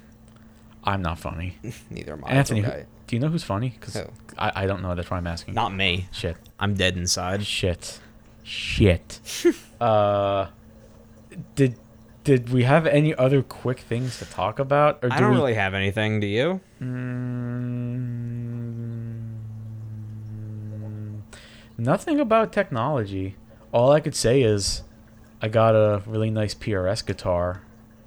I'm 0.84 1.02
not 1.02 1.20
funny. 1.20 1.58
neither 1.90 2.14
am 2.14 2.24
I. 2.26 2.30
Anthony, 2.32 2.60
It's 2.62 2.70
who- 2.70 2.84
do 3.08 3.16
you 3.16 3.20
know 3.20 3.28
who's 3.30 3.44
funny? 3.44 3.70
Because 3.70 3.96
Who? 3.96 4.04
I, 4.38 4.64
I 4.64 4.66
don't 4.68 4.82
know. 4.84 4.94
That's 4.96 5.10
why 5.10 5.18
I'm 5.18 5.26
asking. 5.28 5.56
Not 5.56 5.74
me. 5.74 6.08
Shit. 6.12 6.38
I'm 6.60 6.76
dead 6.76 6.96
inside. 6.96 7.46
Shit. 7.46 8.00
Shit. 8.44 9.20
uh, 9.82 10.48
did 11.56 11.76
did 12.30 12.50
we 12.52 12.64
have 12.64 12.86
any 12.86 13.16
other 13.16 13.42
quick 13.42 13.80
things 13.80 14.20
to 14.20 14.26
talk 14.26 14.60
about? 14.60 15.00
Or 15.02 15.12
I 15.12 15.16
do 15.16 15.22
don't 15.24 15.32
we, 15.32 15.38
really 15.38 15.56
have 15.56 15.74
anything. 15.74 16.20
Do 16.20 16.28
you? 16.28 16.62
Mm, 16.80 17.32
nothing 21.76 22.20
about 22.20 22.54
technology. 22.54 23.36
All 23.72 23.92
I 23.92 24.00
could 24.00 24.14
say 24.14 24.44
is, 24.44 24.84
I 25.42 25.48
got 25.48 25.74
a 25.74 26.04
really 26.06 26.30
nice 26.30 26.54
PRS 26.54 27.04
guitar, 27.04 27.64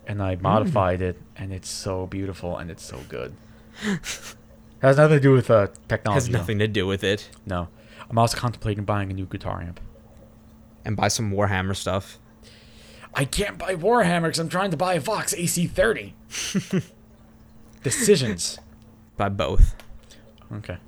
and 0.06 0.22
I 0.22 0.36
modified 0.36 1.02
it, 1.02 1.20
and 1.34 1.52
it's 1.52 1.68
so 1.68 2.06
beautiful 2.06 2.56
and 2.56 2.70
it's 2.70 2.84
so 2.84 3.00
good. 3.08 3.34
Has 4.82 4.98
nothing 4.98 5.16
to 5.16 5.20
do 5.20 5.32
with 5.32 5.50
uh, 5.50 5.66
technology. 5.88 6.26
Has 6.26 6.28
nothing 6.30 6.60
to 6.60 6.68
do 6.68 6.86
with 6.86 7.02
it. 7.02 7.28
No. 7.44 7.66
I'm 8.08 8.18
also 8.18 8.38
contemplating 8.38 8.84
buying 8.84 9.10
a 9.10 9.14
new 9.14 9.26
guitar 9.26 9.60
amp. 9.60 9.80
And 10.84 10.96
buy 10.96 11.08
some 11.08 11.32
Warhammer 11.32 11.74
stuff. 11.74 12.20
I 13.14 13.24
can't 13.24 13.58
buy 13.58 13.74
Warhammer 13.74 14.22
because 14.24 14.38
I'm 14.38 14.48
trying 14.48 14.70
to 14.70 14.76
buy 14.76 14.94
a 14.94 15.00
Vox 15.00 15.34
AC30. 15.34 16.12
Decisions. 17.82 18.58
Buy 19.16 19.28
both. 19.28 19.74
Okay. 20.52 20.78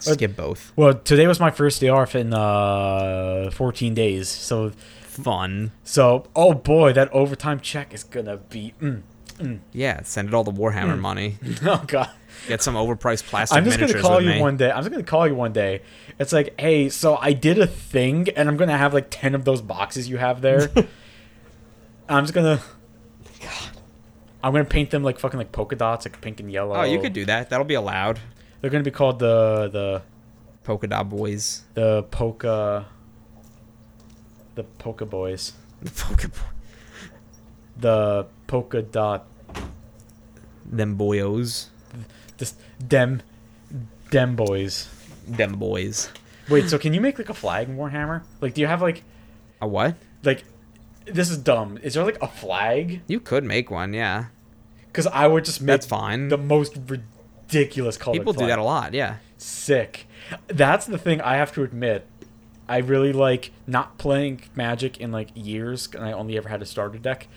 Just 0.00 0.18
get 0.18 0.36
both. 0.36 0.72
Well, 0.76 0.94
today 0.94 1.26
was 1.26 1.40
my 1.40 1.50
first 1.50 1.80
day 1.80 1.88
off 1.88 2.14
in 2.14 2.34
uh, 2.34 3.50
14 3.52 3.94
days. 3.94 4.28
So, 4.28 4.72
Fun. 5.02 5.70
so 5.84 6.26
oh 6.34 6.52
boy, 6.54 6.92
that 6.92 7.10
overtime 7.12 7.60
check 7.60 7.94
is 7.94 8.04
gonna 8.04 8.36
be. 8.36 8.74
Mm. 8.80 9.02
Yeah, 9.72 10.02
send 10.02 10.28
it 10.28 10.34
all 10.34 10.44
the 10.44 10.52
Warhammer 10.52 10.98
money. 10.98 11.38
Oh 11.62 11.82
god. 11.86 12.10
Get 12.48 12.62
some 12.62 12.74
overpriced 12.74 13.24
plastic 13.24 13.56
I'm 13.56 13.64
just 13.64 13.78
gonna 13.78 14.00
call 14.00 14.20
you 14.20 14.30
me. 14.30 14.40
one 14.40 14.56
day. 14.56 14.70
I'm 14.70 14.78
just 14.82 14.90
gonna 14.90 15.02
call 15.04 15.26
you 15.26 15.34
one 15.34 15.52
day. 15.52 15.82
It's 16.18 16.32
like, 16.32 16.58
hey, 16.60 16.88
so 16.88 17.16
I 17.16 17.32
did 17.32 17.58
a 17.58 17.66
thing, 17.66 18.28
and 18.36 18.48
I'm 18.48 18.56
gonna 18.56 18.76
have 18.76 18.92
like 18.92 19.06
ten 19.10 19.34
of 19.34 19.44
those 19.44 19.62
boxes 19.62 20.08
you 20.08 20.18
have 20.18 20.40
there. 20.42 20.70
I'm 22.08 22.24
just 22.24 22.34
gonna. 22.34 22.60
God. 23.40 23.70
I'm 24.42 24.52
gonna 24.52 24.64
paint 24.64 24.90
them 24.90 25.02
like 25.02 25.18
fucking 25.18 25.38
like 25.38 25.52
polka 25.52 25.76
dots, 25.76 26.04
like 26.06 26.20
pink 26.20 26.40
and 26.40 26.50
yellow. 26.50 26.74
Oh, 26.76 26.82
you 26.82 27.00
could 27.00 27.12
do 27.12 27.24
that. 27.26 27.50
That'll 27.50 27.64
be 27.64 27.74
allowed. 27.74 28.20
They're 28.60 28.70
gonna 28.70 28.84
be 28.84 28.90
called 28.90 29.18
the 29.18 29.68
the 29.72 30.02
Polka 30.64 30.86
dot 30.86 31.08
boys. 31.08 31.62
the 31.74 32.02
polka. 32.04 32.86
The 34.54 34.64
polka 34.64 35.04
boys. 35.06 35.52
The 35.82 35.90
polka 35.90 36.28
boy. 36.28 36.40
The 37.76 38.26
polka 38.46 38.82
dot. 38.82 39.26
Them 40.64 40.96
boyos. 40.96 41.66
Just 42.38 42.56
dem, 42.86 43.20
dem 44.10 44.36
boys. 44.36 44.88
Them 45.26 45.56
boys. 45.56 46.10
Wait, 46.48 46.68
so 46.68 46.78
can 46.78 46.94
you 46.94 47.00
make 47.00 47.18
like 47.18 47.28
a 47.28 47.34
flag 47.34 47.68
in 47.68 47.76
Warhammer? 47.76 48.22
Like, 48.40 48.54
do 48.54 48.60
you 48.60 48.66
have 48.66 48.80
like 48.82 49.02
A 49.60 49.66
what? 49.68 49.96
like? 50.22 50.44
This 51.06 51.30
is 51.30 51.38
dumb. 51.38 51.78
Is 51.82 51.94
there 51.94 52.04
like 52.04 52.20
a 52.22 52.28
flag? 52.28 53.02
You 53.06 53.20
could 53.20 53.44
make 53.44 53.70
one, 53.70 53.92
yeah. 53.92 54.26
Because 54.86 55.06
I 55.08 55.26
would 55.26 55.44
just 55.44 55.60
make 55.60 55.66
That's 55.74 55.86
fine. 55.86 56.28
the 56.28 56.38
most 56.38 56.78
ridiculous 56.86 57.96
color. 57.96 58.16
People 58.16 58.32
do 58.32 58.46
that 58.46 58.58
a 58.58 58.62
lot, 58.62 58.94
yeah. 58.94 59.16
Sick. 59.36 60.06
That's 60.46 60.86
the 60.86 60.98
thing 60.98 61.20
I 61.20 61.36
have 61.36 61.52
to 61.54 61.62
admit. 61.62 62.06
I 62.68 62.78
really 62.78 63.12
like 63.12 63.50
not 63.66 63.98
playing 63.98 64.42
Magic 64.54 64.98
in 64.98 65.12
like 65.12 65.28
years, 65.34 65.88
and 65.94 66.04
I 66.04 66.12
only 66.12 66.36
ever 66.36 66.48
had 66.48 66.62
a 66.62 66.66
starter 66.66 66.98
deck, 66.98 67.28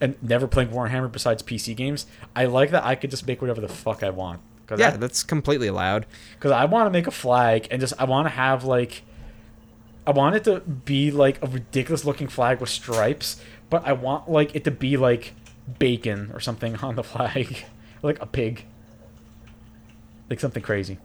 and 0.00 0.14
never 0.22 0.46
playing 0.46 0.70
Warhammer 0.70 1.10
besides 1.10 1.42
PC 1.42 1.74
games. 1.74 2.06
I 2.36 2.44
like 2.44 2.70
that 2.70 2.84
I 2.84 2.94
could 2.94 3.10
just 3.10 3.26
make 3.26 3.40
whatever 3.40 3.60
the 3.60 3.68
fuck 3.68 4.02
I 4.02 4.10
want. 4.10 4.40
Yeah, 4.76 4.94
I, 4.94 4.96
that's 4.98 5.24
completely 5.24 5.66
allowed. 5.66 6.06
because 6.34 6.52
I 6.52 6.64
want 6.66 6.86
to 6.86 6.90
make 6.90 7.08
a 7.08 7.10
flag 7.10 7.66
and 7.72 7.80
just 7.80 7.94
I 7.98 8.04
want 8.04 8.26
to 8.26 8.30
have 8.30 8.62
like 8.62 9.02
I 10.10 10.12
want 10.12 10.34
it 10.34 10.42
to 10.44 10.58
be 10.58 11.12
like 11.12 11.40
a 11.40 11.46
ridiculous 11.46 12.04
looking 12.04 12.26
flag 12.26 12.60
with 12.60 12.68
stripes, 12.68 13.40
but 13.68 13.86
I 13.86 13.92
want 13.92 14.28
like 14.28 14.56
it 14.56 14.64
to 14.64 14.72
be 14.72 14.96
like 14.96 15.34
bacon 15.78 16.32
or 16.34 16.40
something 16.40 16.74
on 16.82 16.96
the 16.96 17.04
flag, 17.04 17.64
like 18.02 18.20
a 18.20 18.26
pig, 18.26 18.64
like 20.28 20.40
something 20.40 20.64
crazy. 20.64 20.98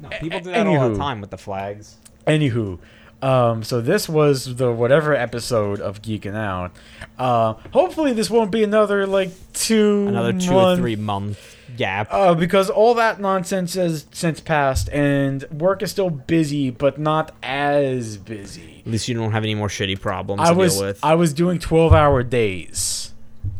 No, 0.00 0.08
people 0.08 0.40
do 0.40 0.46
that 0.46 0.54
that 0.54 0.66
all 0.66 0.78
all 0.78 0.88
the 0.88 0.94
the 0.94 0.98
time 0.98 1.20
with 1.20 1.28
the 1.28 1.36
flags. 1.36 1.98
Anywho, 2.26 2.78
um, 3.20 3.62
so 3.62 3.82
this 3.82 4.08
was 4.08 4.56
the 4.56 4.72
whatever 4.72 5.14
episode 5.14 5.78
of 5.82 6.00
Geekin' 6.00 6.34
Out. 6.34 6.72
Uh, 7.18 7.52
hopefully 7.74 8.14
this 8.14 8.30
won't 8.30 8.50
be 8.50 8.64
another 8.64 9.06
like 9.06 9.30
two 9.52 10.06
Another 10.08 10.32
two 10.32 10.52
month- 10.52 10.78
or 10.78 10.82
three 10.82 10.96
month 10.96 11.54
gap. 11.76 12.08
Uh, 12.10 12.34
because 12.34 12.70
all 12.70 12.94
that 12.94 13.20
nonsense 13.20 13.74
has 13.74 14.06
since 14.12 14.40
passed, 14.40 14.88
and 14.90 15.44
work 15.50 15.82
is 15.82 15.90
still 15.90 16.10
busy, 16.10 16.70
but 16.70 16.98
not 16.98 17.34
as 17.42 18.16
busy. 18.16 18.82
At 18.86 18.92
least 18.92 19.08
you 19.08 19.14
don't 19.14 19.32
have 19.32 19.44
any 19.44 19.54
more 19.54 19.68
shitty 19.68 20.00
problems 20.00 20.40
I 20.42 20.52
to 20.52 20.54
was 20.58 20.76
deal 20.76 20.86
with. 20.86 21.00
I 21.04 21.14
was 21.14 21.32
doing 21.32 21.58
twelve 21.58 21.92
hour 21.92 22.22
days 22.22 23.12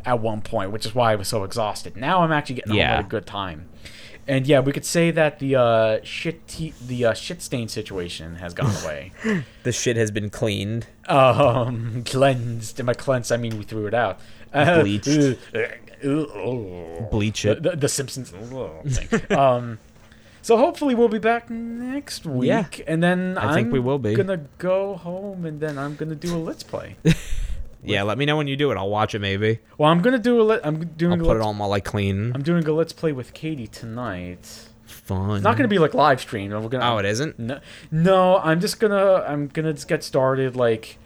at 0.04 0.20
one 0.20 0.40
point, 0.40 0.70
which 0.70 0.86
is 0.86 0.94
why 0.94 1.12
I 1.12 1.16
was 1.16 1.28
so 1.28 1.44
exhausted. 1.44 1.96
Now 1.96 2.22
I'm 2.22 2.32
actually 2.32 2.56
getting 2.56 2.74
Yeah. 2.74 2.90
home 2.90 2.98
at 3.00 3.04
a 3.06 3.08
good 3.08 3.26
time. 3.26 3.68
And 4.26 4.46
yeah, 4.46 4.60
we 4.60 4.72
could 4.72 4.84
say 4.84 5.10
that 5.10 5.38
the 5.38 5.56
uh, 5.56 5.98
shit 6.02 6.46
te- 6.46 6.74
the 6.86 7.06
uh, 7.06 7.14
shit 7.14 7.40
stain 7.40 7.66
situation 7.68 8.36
has 8.36 8.52
gone 8.52 8.74
away. 8.84 9.12
the 9.62 9.72
shit 9.72 9.96
has 9.96 10.10
been 10.10 10.28
cleaned. 10.28 10.86
um, 11.08 12.02
cleansed. 12.06 12.78
And 12.78 12.86
by 12.86 12.92
cleansed, 12.94 13.32
I 13.32 13.38
mean 13.38 13.56
we 13.56 13.64
threw 13.64 13.86
it 13.86 13.94
out. 13.94 14.20
Bleached. 14.52 15.06
Bleach 16.02 17.44
it. 17.44 17.62
the, 17.62 17.76
the 17.76 17.88
Simpsons 17.88 18.32
um, 19.30 19.78
so 20.42 20.56
hopefully 20.56 20.94
we'll 20.94 21.08
be 21.08 21.18
back 21.18 21.50
next 21.50 22.24
week, 22.24 22.48
Yeah. 22.48 22.66
and 22.86 23.02
then 23.02 23.36
I 23.36 23.52
think 23.54 23.66
I'm 23.66 23.72
we 23.72 23.80
will 23.80 23.98
be. 23.98 24.14
Gonna 24.14 24.46
go 24.58 24.96
home, 24.96 25.44
and 25.44 25.60
then 25.60 25.78
I'm 25.78 25.94
gonna 25.96 26.14
do 26.14 26.34
a 26.34 26.38
let's 26.38 26.62
play. 26.62 26.96
Yeah, 27.84 28.02
let 28.02 28.18
me 28.18 28.26
know 28.26 28.36
when 28.36 28.48
you 28.48 28.56
do 28.56 28.72
it. 28.72 28.76
I'll 28.76 28.90
watch 28.90 29.14
it 29.14 29.20
maybe. 29.20 29.60
well, 29.78 29.90
I'm 29.90 30.02
gonna 30.02 30.18
do 30.18 30.40
a 30.40 30.42
let. 30.42 30.66
I'm 30.66 30.84
doing. 30.84 31.12
I'll 31.20 31.20
a 31.20 31.28
put 31.28 31.36
it 31.36 31.42
on 31.42 31.58
while 31.58 31.72
I 31.72 31.78
clean. 31.80 32.32
I'm 32.34 32.42
doing 32.42 32.66
a 32.66 32.72
let's 32.72 32.92
play 32.92 33.12
with 33.12 33.32
Katie 33.34 33.68
tonight. 33.68 34.68
Fun. 34.84 35.36
It's 35.36 35.44
not 35.44 35.56
gonna 35.56 35.68
be 35.68 35.78
like 35.78 35.94
live 35.94 36.20
stream. 36.20 36.50
We're 36.50 36.68
gonna. 36.68 36.92
Oh, 36.92 36.98
it 36.98 37.04
isn't? 37.04 37.38
No, 37.38 37.60
no. 37.92 38.38
I'm 38.38 38.60
just 38.60 38.80
gonna. 38.80 39.22
I'm 39.26 39.46
gonna 39.46 39.72
just 39.72 39.86
get 39.86 40.02
started. 40.02 40.56
Like, 40.56 40.98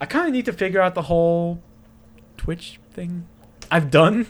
I 0.00 0.06
kind 0.06 0.26
of 0.26 0.32
need 0.32 0.46
to 0.46 0.52
figure 0.52 0.80
out 0.80 0.94
the 0.96 1.02
whole 1.02 1.62
Twitch 2.36 2.80
thing. 2.92 3.28
I've 3.70 3.90
done. 3.90 4.26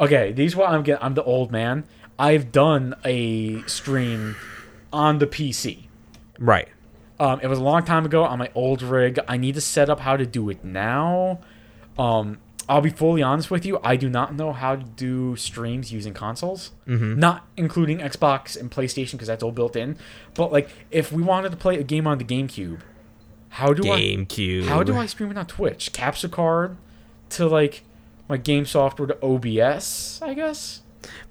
okay, 0.00 0.32
these 0.32 0.56
what 0.56 0.70
I'm 0.70 0.82
getting. 0.82 1.02
I'm 1.02 1.14
the 1.14 1.24
old 1.24 1.50
man. 1.50 1.84
I've 2.18 2.52
done 2.52 2.94
a 3.04 3.62
stream 3.62 4.36
on 4.92 5.18
the 5.18 5.26
PC. 5.26 5.84
Right. 6.38 6.68
Um, 7.18 7.40
it 7.42 7.46
was 7.48 7.58
a 7.58 7.62
long 7.62 7.84
time 7.84 8.06
ago 8.06 8.24
on 8.24 8.38
my 8.38 8.50
old 8.54 8.82
rig. 8.82 9.18
I 9.28 9.36
need 9.36 9.54
to 9.54 9.60
set 9.60 9.90
up 9.90 10.00
how 10.00 10.16
to 10.16 10.26
do 10.26 10.48
it 10.48 10.64
now. 10.64 11.40
Um, 11.98 12.38
I'll 12.68 12.80
be 12.80 12.90
fully 12.90 13.22
honest 13.22 13.50
with 13.50 13.66
you. 13.66 13.80
I 13.82 13.96
do 13.96 14.08
not 14.08 14.34
know 14.34 14.52
how 14.52 14.76
to 14.76 14.84
do 14.84 15.34
streams 15.36 15.92
using 15.92 16.14
consoles, 16.14 16.70
mm-hmm. 16.86 17.18
not 17.18 17.46
including 17.56 17.98
Xbox 17.98 18.58
and 18.58 18.70
PlayStation 18.70 19.12
because 19.12 19.28
that's 19.28 19.42
all 19.42 19.50
built 19.50 19.74
in. 19.74 19.96
But 20.34 20.52
like, 20.52 20.70
if 20.90 21.10
we 21.10 21.22
wanted 21.22 21.50
to 21.50 21.56
play 21.56 21.78
a 21.78 21.82
game 21.82 22.06
on 22.06 22.18
the 22.18 22.24
GameCube, 22.24 22.80
how 23.50 23.72
do 23.72 23.90
I 23.90 24.00
GameCube. 24.00 24.66
how 24.66 24.82
do 24.82 24.96
I 24.96 25.06
stream 25.06 25.30
it 25.30 25.36
on 25.36 25.46
Twitch? 25.46 25.92
Capture 25.92 26.28
card 26.28 26.76
to 27.30 27.48
like 27.48 27.82
my 28.30 28.36
game 28.36 28.64
software 28.66 29.08
to 29.08 29.18
OBS, 29.22 30.20
I 30.22 30.34
guess. 30.34 30.82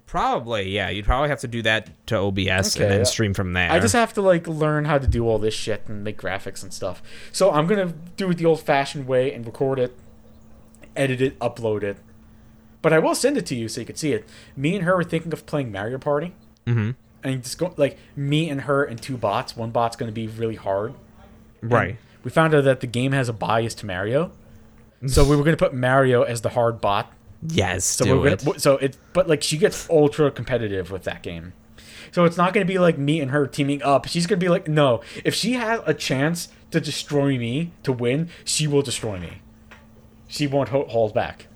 Probably, 0.05 0.69
yeah. 0.71 0.89
You'd 0.89 1.05
probably 1.05 1.29
have 1.29 1.39
to 1.41 1.47
do 1.47 1.61
that 1.61 2.05
to 2.07 2.17
OBS 2.17 2.75
Okay, 2.75 2.83
and 2.85 2.91
then 2.93 3.05
stream 3.05 3.33
from 3.35 3.53
there. 3.53 3.71
I 3.71 3.79
just 3.79 3.93
have 3.93 4.13
to 4.13 4.21
like 4.21 4.47
learn 4.47 4.85
how 4.85 4.97
to 4.97 5.07
do 5.07 5.27
all 5.27 5.37
this 5.37 5.53
shit 5.53 5.83
and 5.87 6.03
make 6.03 6.19
graphics 6.19 6.63
and 6.63 6.73
stuff. 6.73 7.01
So 7.31 7.51
I'm 7.51 7.67
gonna 7.67 7.93
do 8.17 8.29
it 8.31 8.37
the 8.37 8.45
old-fashioned 8.45 9.07
way 9.07 9.31
and 9.33 9.45
record 9.45 9.77
it, 9.79 9.95
edit 10.95 11.21
it, 11.21 11.37
upload 11.39 11.83
it. 11.83 11.97
But 12.81 12.93
I 12.93 12.99
will 12.99 13.13
send 13.15 13.37
it 13.37 13.45
to 13.47 13.55
you 13.55 13.67
so 13.67 13.81
you 13.81 13.85
can 13.85 13.97
see 13.97 14.13
it. 14.13 14.27
Me 14.55 14.75
and 14.75 14.83
her 14.85 14.95
were 14.95 15.03
thinking 15.03 15.31
of 15.33 15.45
playing 15.45 15.71
Mario 15.71 15.97
Party, 15.99 16.33
Mm-hmm. 16.65 16.91
and 17.23 17.43
just 17.43 17.57
go 17.57 17.73
like 17.77 17.97
me 18.15 18.49
and 18.49 18.61
her 18.61 18.83
and 18.83 19.01
two 19.01 19.17
bots. 19.17 19.55
One 19.55 19.69
bot's 19.71 19.95
gonna 19.95 20.11
be 20.11 20.27
really 20.27 20.55
hard. 20.55 20.93
And 21.61 21.71
Right. 21.71 21.97
We 22.23 22.31
found 22.31 22.53
out 22.55 22.63
that 22.65 22.79
the 22.81 22.87
game 22.87 23.11
has 23.11 23.29
a 23.29 23.33
bias 23.33 23.73
to 23.75 23.85
Mario, 23.85 24.31
so 25.07 25.23
we 25.23 25.35
were 25.35 25.43
gonna 25.43 25.57
put 25.57 25.73
Mario 25.73 26.23
as 26.23 26.41
the 26.41 26.49
hard 26.49 26.81
bot. 26.81 27.11
Yes, 27.47 27.85
So 27.85 28.03
do 28.05 28.19
we're 28.19 28.27
it. 28.27 28.43
gonna, 28.43 28.59
so 28.59 28.77
it, 28.77 28.97
but 29.13 29.27
like 29.29 29.41
she 29.43 29.57
gets 29.57 29.89
ultra 29.89 30.29
competitive 30.31 30.91
with 30.91 31.03
that 31.05 31.23
game. 31.23 31.53
So 32.11 32.25
it's 32.25 32.37
not 32.37 32.53
gonna 32.53 32.65
be 32.65 32.79
like 32.79 32.97
me 32.97 33.19
and 33.21 33.31
her 33.31 33.47
teaming 33.47 33.81
up. 33.83 34.07
She's 34.07 34.27
gonna 34.27 34.39
be 34.39 34.49
like, 34.49 34.67
no, 34.67 35.01
if 35.23 35.33
she 35.35 35.53
has 35.53 35.79
a 35.85 35.93
chance 35.93 36.49
to 36.71 36.81
destroy 36.81 37.37
me 37.37 37.71
to 37.83 37.91
win, 37.93 38.29
she 38.43 38.67
will 38.67 38.81
destroy 38.81 39.19
me. 39.19 39.41
She 40.27 40.47
won't 40.47 40.69
ho- 40.69 40.85
hold 40.89 41.13
back. 41.13 41.47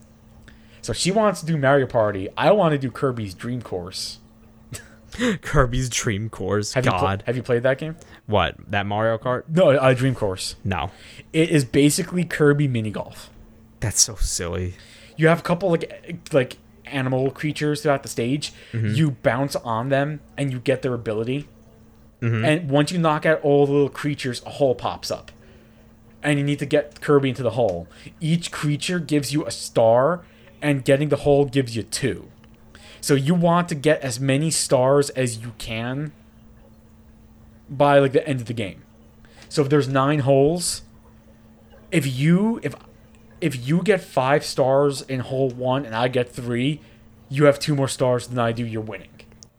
So 0.81 0.93
she 0.93 1.11
wants 1.11 1.39
to 1.41 1.45
do 1.45 1.57
Mario 1.57 1.85
Party. 1.87 2.29
I 2.37 2.51
want 2.51 2.71
to 2.73 2.77
do 2.77 2.89
Kirby's 2.91 3.33
Dream 3.33 3.61
Course. 3.61 4.19
Kirby's 5.41 5.89
Dream 5.89 6.29
Course. 6.29 6.73
Have 6.73 6.85
you 6.85 6.91
pl- 6.91 6.99
God. 6.99 7.23
have 7.27 7.35
you 7.35 7.43
played 7.43 7.63
that 7.63 7.77
game? 7.77 7.95
what? 8.25 8.55
That 8.69 8.85
Mario 8.85 9.17
Kart? 9.17 9.43
No, 9.49 9.69
uh, 9.71 9.93
Dream 9.93 10.15
Course. 10.15 10.55
No. 10.63 10.91
It 11.31 11.49
is 11.49 11.65
basically 11.65 12.23
Kirby 12.25 12.67
mini 12.67 12.89
golf. 12.89 13.29
That's 13.83 14.01
so 14.01 14.15
silly. 14.15 14.75
you 15.17 15.27
have 15.27 15.39
a 15.39 15.43
couple 15.43 15.69
like 15.69 15.83
eh, 16.07 16.13
like 16.31 16.57
animal 16.85 17.31
creatures 17.31 17.81
throughout 17.81 18.03
the 18.03 18.09
stage. 18.09 18.53
Mm-hmm. 18.71 18.95
You 18.95 19.11
bounce 19.11 19.55
on 19.57 19.89
them 19.89 20.21
and 20.37 20.51
you 20.51 20.59
get 20.59 20.81
their 20.81 20.93
ability. 20.93 21.47
Mm-hmm. 22.21 22.45
And 22.45 22.69
once 22.69 22.91
you 22.91 22.97
knock 22.97 23.25
out 23.25 23.41
all 23.41 23.65
the 23.65 23.73
little 23.73 23.89
creatures, 23.89 24.41
a 24.45 24.51
hole 24.51 24.73
pops 24.75 25.11
up. 25.11 25.31
And 26.21 26.39
you 26.39 26.45
need 26.45 26.59
to 26.59 26.65
get 26.65 27.01
Kirby 27.01 27.29
into 27.29 27.43
the 27.43 27.51
hole. 27.51 27.87
Each 28.21 28.49
creature 28.49 28.99
gives 28.99 29.33
you 29.33 29.45
a 29.45 29.51
star, 29.51 30.23
and 30.61 30.85
getting 30.85 31.09
the 31.09 31.17
hole 31.17 31.43
gives 31.43 31.75
you 31.75 31.83
two. 31.83 32.31
So 33.01 33.15
you 33.15 33.35
want 33.35 33.67
to 33.69 33.75
get 33.75 33.99
as 33.99 34.21
many 34.21 34.49
stars 34.49 35.09
as 35.09 35.39
you 35.39 35.51
can 35.57 36.13
by 37.69 37.99
like 37.99 38.13
the 38.13 38.25
end 38.25 38.39
of 38.39 38.45
the 38.45 38.53
game. 38.53 38.83
So 39.49 39.61
if 39.63 39.69
there's 39.69 39.89
nine 39.89 40.19
holes, 40.19 40.83
if 41.91 42.07
you 42.07 42.61
if 42.63 42.73
if 43.43 43.67
you 43.67 43.81
get 43.83 44.01
five 44.01 44.45
stars 44.45 45.01
in 45.03 45.19
hole 45.19 45.49
one 45.49 45.85
and 45.85 45.95
I 45.95 46.07
get 46.07 46.29
three, 46.29 46.79
you 47.29 47.45
have 47.45 47.59
two 47.59 47.75
more 47.75 47.87
stars 47.87 48.27
than 48.27 48.39
I 48.39 48.51
do. 48.51 48.65
You're 48.65 48.81
winning, 48.81 49.09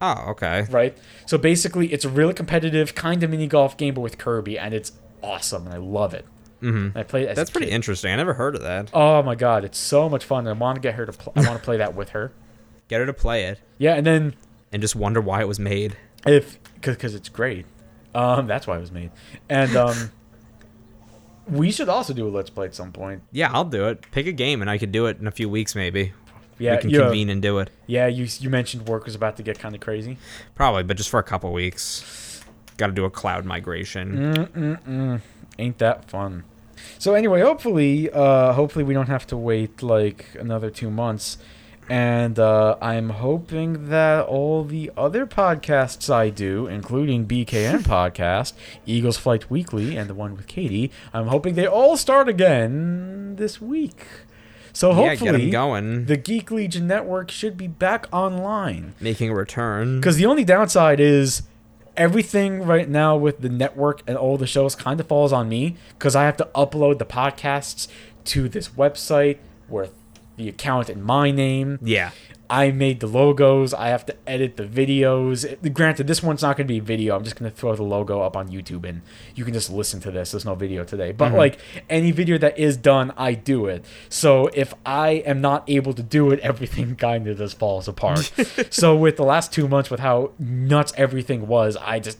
Oh, 0.01 0.25
okay. 0.31 0.65
right? 0.69 0.97
So 1.25 1.37
basically, 1.37 1.93
it's 1.93 2.03
a 2.05 2.09
really 2.09 2.33
competitive 2.33 2.95
kind 2.95 3.21
of 3.23 3.29
mini 3.29 3.47
golf 3.47 3.77
game, 3.77 3.93
but 3.93 4.01
with 4.01 4.17
Kirby, 4.17 4.57
and 4.57 4.73
it's 4.73 4.91
awesome, 5.21 5.65
and 5.65 5.73
I 5.73 5.77
love 5.77 6.13
it. 6.13 6.25
Mm-hmm. 6.61 6.97
I 6.97 7.01
as 7.27 7.35
That's 7.35 7.49
pretty 7.51 7.67
kid. 7.67 7.73
interesting. 7.75 8.11
I 8.11 8.15
never 8.15 8.33
heard 8.33 8.55
of 8.55 8.61
that. 8.63 8.89
Oh 8.93 9.21
my 9.21 9.35
god, 9.35 9.63
it's 9.65 9.77
so 9.77 10.09
much 10.09 10.23
fun. 10.25 10.47
I 10.47 10.53
want 10.53 10.75
to 10.77 10.81
get 10.81 10.95
her 10.95 11.05
to. 11.05 11.11
Pl- 11.11 11.33
I 11.35 11.41
want 11.47 11.59
to 11.59 11.63
play 11.63 11.77
that 11.77 11.93
with 11.95 12.09
her. 12.09 12.31
Get 12.87 12.99
her 12.99 13.05
to 13.07 13.13
play 13.13 13.45
it 13.45 13.59
Yeah, 13.79 13.95
and 13.95 14.05
then 14.05 14.35
and 14.71 14.79
just 14.81 14.95
wonder 14.95 15.19
why 15.19 15.41
it 15.41 15.47
was 15.47 15.59
made. 15.59 15.97
if 16.27 16.59
because 16.75 17.15
it's 17.15 17.29
great, 17.29 17.65
um, 18.13 18.45
that's 18.47 18.67
why 18.67 18.77
it 18.77 18.79
was 18.79 18.91
made, 18.91 19.11
and 19.49 19.75
um, 19.75 20.11
we 21.49 21.71
should 21.71 21.89
also 21.89 22.13
do 22.13 22.27
a 22.27 22.29
let's 22.29 22.49
play 22.49 22.65
at 22.65 22.75
some 22.75 22.91
point. 22.91 23.23
Yeah, 23.31 23.51
I'll 23.51 23.65
do 23.65 23.87
it. 23.87 24.09
Pick 24.11 24.27
a 24.27 24.31
game 24.31 24.61
and 24.61 24.69
I 24.69 24.77
could 24.77 24.91
do 24.91 25.05
it 25.07 25.19
in 25.19 25.27
a 25.27 25.31
few 25.31 25.49
weeks 25.49 25.75
maybe. 25.75 26.13
Yeah, 26.57 26.75
we 26.75 26.81
can 26.81 26.91
convene 26.91 27.29
and 27.29 27.41
do 27.41 27.59
it. 27.59 27.69
yeah. 27.85 28.07
You 28.07 28.27
you 28.39 28.49
mentioned 28.49 28.87
work 28.87 29.05
was 29.05 29.13
about 29.15 29.35
to 29.37 29.43
get 29.43 29.59
kind 29.59 29.75
of 29.75 29.81
crazy. 29.81 30.17
Probably, 30.55 30.83
but 30.83 30.95
just 30.97 31.09
for 31.09 31.19
a 31.19 31.23
couple 31.23 31.51
weeks. 31.51 32.41
Got 32.77 32.87
to 32.87 32.93
do 32.93 33.05
a 33.05 33.09
cloud 33.09 33.45
migration. 33.45 34.33
Mm-mm-mm. 34.35 35.21
Ain't 35.57 35.77
that 35.77 36.09
fun? 36.09 36.43
So 36.99 37.13
anyway, 37.13 37.39
hopefully, 37.41 38.09
uh, 38.11 38.51
hopefully 38.53 38.83
we 38.83 38.93
don't 38.93 39.07
have 39.07 39.25
to 39.27 39.37
wait 39.37 39.81
like 39.81 40.27
another 40.37 40.69
two 40.69 40.89
months, 40.91 41.37
and 41.89 42.39
uh, 42.39 42.77
I'm 42.81 43.09
hoping 43.09 43.89
that 43.89 44.25
all 44.25 44.63
the 44.63 44.91
other 44.97 45.25
podcasts 45.25 46.13
I 46.13 46.29
do, 46.29 46.67
including 46.67 47.27
BKN 47.27 47.79
podcast, 47.83 48.53
Eagles 48.85 49.17
Flight 49.17 49.49
Weekly, 49.49 49.95
and 49.95 50.09
the 50.09 50.13
one 50.13 50.35
with 50.35 50.47
Katie, 50.47 50.91
I'm 51.13 51.27
hoping 51.27 51.55
they 51.55 51.67
all 51.67 51.97
start 51.97 52.27
again 52.27 53.35
this 53.35 53.61
week. 53.61 54.05
So 54.73 54.89
yeah, 54.89 55.09
hopefully, 55.15 55.49
going. 55.49 56.05
the 56.05 56.17
GeekLegion 56.17 56.81
Network 56.81 57.31
should 57.31 57.55
be 57.55 57.67
back 57.67 58.07
online. 58.11 58.93
Making 58.99 59.29
a 59.29 59.35
return. 59.35 60.01
Because 60.01 60.17
the 60.17 60.25
only 60.25 60.43
downside 60.43 60.99
is 60.99 61.43
everything 61.95 62.63
right 62.63 62.89
now 62.89 63.15
with 63.15 63.39
the 63.39 63.47
network 63.47 64.01
and 64.05 64.17
all 64.17 64.37
the 64.37 64.47
shows 64.47 64.75
kind 64.75 64.99
of 64.99 65.07
falls 65.07 65.31
on 65.31 65.47
me 65.47 65.77
because 65.97 66.13
I 66.13 66.23
have 66.23 66.35
to 66.37 66.49
upload 66.53 66.99
the 66.99 67.05
podcasts 67.05 67.87
to 68.25 68.49
this 68.49 68.69
website 68.69 69.37
with 69.69 69.93
the 70.37 70.49
account 70.49 70.89
in 70.89 71.01
my 71.01 71.31
name. 71.31 71.79
Yeah. 71.81 72.11
I 72.49 72.71
made 72.71 72.99
the 72.99 73.07
logos. 73.07 73.73
I 73.73 73.87
have 73.87 74.05
to 74.05 74.15
edit 74.27 74.57
the 74.57 74.65
videos. 74.65 75.45
It- 75.45 75.73
granted, 75.73 76.07
this 76.07 76.21
one's 76.21 76.41
not 76.41 76.57
going 76.57 76.67
to 76.67 76.73
be 76.73 76.79
video. 76.79 77.15
I'm 77.15 77.23
just 77.23 77.35
going 77.35 77.49
to 77.49 77.55
throw 77.55 77.75
the 77.75 77.83
logo 77.83 78.21
up 78.21 78.37
on 78.37 78.49
YouTube 78.49 78.87
and 78.87 79.01
you 79.33 79.43
can 79.43 79.53
just 79.53 79.69
listen 79.69 79.99
to 80.01 80.11
this. 80.11 80.31
There's 80.31 80.45
no 80.45 80.55
video 80.55 80.83
today. 80.83 81.11
But 81.11 81.29
mm-hmm. 81.29 81.37
like 81.37 81.59
any 81.89 82.11
video 82.11 82.37
that 82.37 82.57
is 82.57 82.77
done, 82.77 83.13
I 83.17 83.33
do 83.33 83.65
it. 83.65 83.85
So 84.09 84.47
if 84.53 84.73
I 84.85 85.23
am 85.25 85.41
not 85.41 85.63
able 85.67 85.93
to 85.93 86.03
do 86.03 86.31
it, 86.31 86.39
everything 86.43 86.95
kind 86.95 87.27
of 87.27 87.37
just 87.37 87.57
falls 87.57 87.87
apart. 87.87 88.31
so 88.69 88.95
with 88.95 89.17
the 89.17 89.25
last 89.25 89.51
two 89.51 89.67
months, 89.67 89.89
with 89.89 89.99
how 89.99 90.31
nuts 90.39 90.93
everything 90.97 91.47
was, 91.47 91.77
I 91.77 91.99
just. 91.99 92.19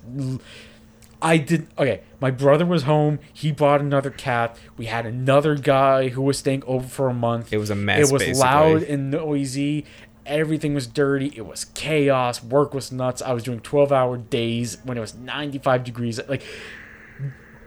I 1.22 1.38
did 1.38 1.68
okay. 1.78 2.02
My 2.20 2.32
brother 2.32 2.66
was 2.66 2.84
home. 2.84 3.20
He 3.34 3.52
brought 3.52 3.82
another 3.82 4.10
cat. 4.10 4.58
We 4.78 4.86
had 4.86 5.06
another 5.06 5.56
guy 5.56 6.10
who 6.10 6.22
was 6.22 6.38
staying 6.38 6.64
over 6.66 6.88
for 6.88 7.08
a 7.10 7.14
month. 7.14 7.52
It 7.54 7.58
was 7.58 7.70
a 7.70 7.76
mess, 7.76 8.10
It 8.10 8.14
was 8.14 8.22
basically. 8.22 8.42
loud 8.42 8.84
and 8.84 9.12
noisy. 9.12 9.86
Everything 10.26 10.74
was 10.74 10.88
dirty. 10.88 11.32
It 11.36 11.46
was 11.46 11.66
chaos. 11.66 12.44
Work 12.44 12.74
was 12.74 12.92
nuts. 12.92 13.22
I 13.22 13.32
was 13.34 13.44
doing 13.44 13.60
12 13.60 13.92
hour 13.92 14.18
days 14.18 14.78
when 14.84 14.98
it 14.98 15.02
was 15.02 15.14
95 15.14 15.84
degrees. 15.84 16.20
Like, 16.28 16.42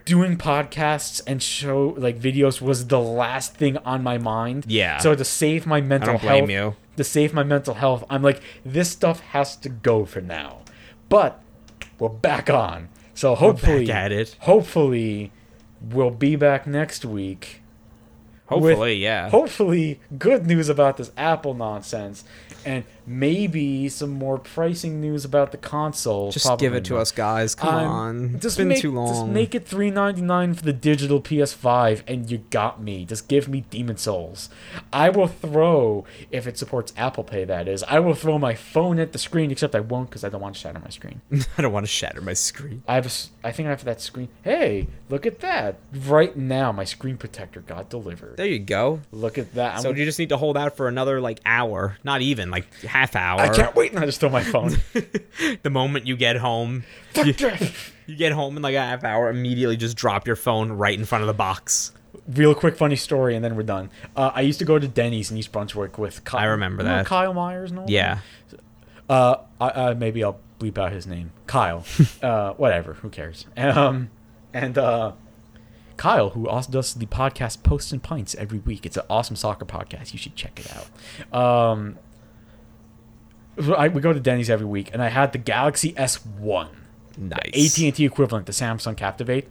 doing 0.04 0.36
podcasts 0.36 1.20
and 1.26 1.42
show, 1.42 1.94
like, 1.98 2.18
videos 2.18 2.60
was 2.60 2.86
the 2.88 2.98
last 3.00 3.54
thing 3.54 3.76
on 3.78 4.02
my 4.02 4.18
mind. 4.18 4.64
Yeah. 4.66 4.98
So, 4.98 5.14
to 5.14 5.24
save 5.24 5.66
my 5.66 5.76
I 5.78 5.80
mental 5.82 6.14
don't 6.14 6.22
blame 6.22 6.48
health, 6.48 6.74
you. 6.76 6.76
to 6.96 7.04
save 7.04 7.32
my 7.32 7.44
mental 7.44 7.74
health, 7.74 8.04
I'm 8.10 8.22
like, 8.22 8.40
this 8.64 8.90
stuff 8.90 9.20
has 9.20 9.54
to 9.56 9.68
go 9.68 10.04
for 10.04 10.20
now. 10.20 10.62
But 11.08 11.40
we're 11.98 12.08
back 12.08 12.50
on. 12.50 12.88
So, 13.18 13.34
hopefully, 13.34 13.90
at 13.90 14.12
it. 14.12 14.36
hopefully, 14.38 15.32
we'll 15.80 16.12
be 16.12 16.36
back 16.36 16.68
next 16.68 17.04
week 17.04 17.62
Hopefully, 18.48 18.94
yeah. 18.94 19.28
hopefully 19.28 20.00
good 20.18 20.46
news 20.46 20.68
about 20.68 20.96
this 20.96 21.10
Apple 21.16 21.52
nonsense, 21.52 22.24
and 22.64 22.84
maybe 23.08 23.88
some 23.88 24.10
more 24.10 24.38
pricing 24.38 25.00
news 25.00 25.24
about 25.24 25.50
the 25.50 25.56
console. 25.56 26.30
just 26.30 26.58
give 26.58 26.74
it 26.74 26.84
to 26.86 26.94
not. 26.94 27.00
us, 27.00 27.12
guys. 27.12 27.54
Come 27.54 27.74
I'm- 27.74 27.88
on. 27.90 28.34
It's 28.36 28.56
been 28.56 28.68
make, 28.68 28.82
too 28.82 28.92
long. 28.92 29.08
Just 29.08 29.26
make 29.26 29.54
it 29.54 29.66
three 29.66 29.90
ninety 29.90 30.20
nine 30.22 30.54
for 30.54 30.62
the 30.62 30.72
digital 30.72 31.20
PS5, 31.20 32.02
and 32.06 32.30
you 32.30 32.38
got 32.50 32.82
me. 32.82 33.04
Just 33.04 33.28
give 33.28 33.48
me 33.48 33.62
Demon 33.70 33.96
Souls. 33.96 34.48
I 34.92 35.08
will 35.08 35.26
throw 35.28 36.04
if 36.30 36.46
it 36.46 36.58
supports 36.58 36.92
Apple 36.96 37.24
Pay. 37.24 37.44
That 37.44 37.66
is, 37.68 37.82
I 37.84 37.98
will 38.00 38.14
throw 38.14 38.38
my 38.38 38.54
phone 38.54 38.98
at 38.98 39.12
the 39.12 39.18
screen. 39.18 39.50
Except 39.50 39.74
I 39.74 39.80
won't 39.80 40.10
because 40.10 40.24
I 40.24 40.28
don't 40.28 40.40
want 40.40 40.54
to 40.54 40.60
shatter 40.60 40.78
my 40.78 40.90
screen. 40.90 41.20
I 41.58 41.62
don't 41.62 41.72
want 41.72 41.86
to 41.86 41.90
shatter 41.90 42.20
my 42.20 42.34
screen. 42.34 42.82
I 42.86 42.94
have 42.94 43.06
a 43.06 43.46
I 43.46 43.52
think 43.52 43.66
I 43.66 43.70
have 43.70 43.84
that 43.84 44.00
screen. 44.00 44.28
Hey, 44.42 44.88
look 45.08 45.24
at 45.26 45.40
that! 45.40 45.78
Right 45.94 46.36
now, 46.36 46.72
my 46.72 46.84
screen 46.84 47.16
protector 47.16 47.60
got 47.60 47.88
delivered. 47.88 48.36
There 48.36 48.46
you 48.46 48.58
go. 48.58 49.00
Look 49.12 49.38
at 49.38 49.54
that. 49.54 49.76
I'm 49.76 49.82
So 49.82 49.90
you 49.90 50.04
just 50.04 50.18
need 50.18 50.28
to 50.30 50.36
hold 50.36 50.56
out 50.56 50.76
for 50.76 50.88
another 50.88 51.20
like 51.20 51.40
hour, 51.46 51.96
not 52.04 52.20
even 52.20 52.50
like 52.50 52.66
half 52.98 53.16
hour. 53.16 53.40
I 53.40 53.48
can't 53.48 53.74
wait, 53.74 53.92
and 53.92 54.00
I 54.00 54.06
just 54.06 54.20
throw 54.20 54.28
my 54.28 54.42
phone. 54.42 54.76
the 55.62 55.70
moment 55.70 56.06
you 56.06 56.16
get 56.16 56.36
home, 56.36 56.84
yeah. 57.14 57.58
you 58.06 58.16
get 58.16 58.32
home 58.32 58.56
in 58.56 58.62
like 58.62 58.74
a 58.74 58.80
half 58.80 59.04
hour, 59.04 59.28
immediately 59.30 59.76
just 59.76 59.96
drop 59.96 60.26
your 60.26 60.36
phone 60.36 60.72
right 60.72 60.98
in 60.98 61.04
front 61.04 61.22
of 61.22 61.28
the 61.28 61.34
box. 61.34 61.92
Real 62.28 62.54
quick, 62.54 62.76
funny 62.76 62.96
story, 62.96 63.36
and 63.36 63.44
then 63.44 63.56
we're 63.56 63.62
done. 63.62 63.90
Uh, 64.16 64.32
I 64.34 64.42
used 64.42 64.58
to 64.58 64.64
go 64.64 64.78
to 64.78 64.88
Denny's 64.88 65.30
in 65.30 65.36
East 65.36 65.52
Brunswick 65.52 65.98
with. 65.98 66.24
Kyle, 66.24 66.40
I 66.40 66.44
remember 66.44 66.82
you 66.82 66.88
that. 66.88 67.06
Kyle 67.06 67.34
Myers. 67.34 67.72
Yeah. 67.86 68.18
Uh, 69.08 69.36
I, 69.60 69.68
uh, 69.68 69.94
maybe 69.94 70.22
I'll 70.24 70.40
bleep 70.58 70.78
out 70.78 70.92
his 70.92 71.06
name. 71.06 71.32
Kyle. 71.46 71.84
uh, 72.22 72.52
whatever. 72.54 72.94
Who 72.94 73.08
cares? 73.08 73.46
Um, 73.56 74.10
and 74.52 74.76
uh, 74.76 75.12
Kyle, 75.96 76.30
who 76.30 76.48
also 76.48 76.70
does 76.72 76.94
the 76.94 77.06
podcast 77.06 77.62
Posts 77.62 77.92
and 77.92 78.02
Pints 78.02 78.34
every 78.34 78.58
week. 78.58 78.84
It's 78.84 78.96
an 78.96 79.04
awesome 79.08 79.36
soccer 79.36 79.64
podcast. 79.64 80.12
You 80.12 80.18
should 80.18 80.36
check 80.36 80.60
it 80.60 80.72
out. 80.74 81.38
Um, 81.38 81.98
I, 83.76 83.88
we 83.88 84.00
go 84.00 84.12
to 84.12 84.20
Denny's 84.20 84.50
every 84.50 84.66
week, 84.66 84.90
and 84.92 85.02
I 85.02 85.08
had 85.08 85.32
the 85.32 85.38
Galaxy 85.38 85.92
S1, 85.94 86.68
Nice. 87.16 87.78
AT&T 87.78 88.04
equivalent, 88.04 88.46
the 88.46 88.52
Samsung 88.52 88.96
Captivate. 88.96 89.48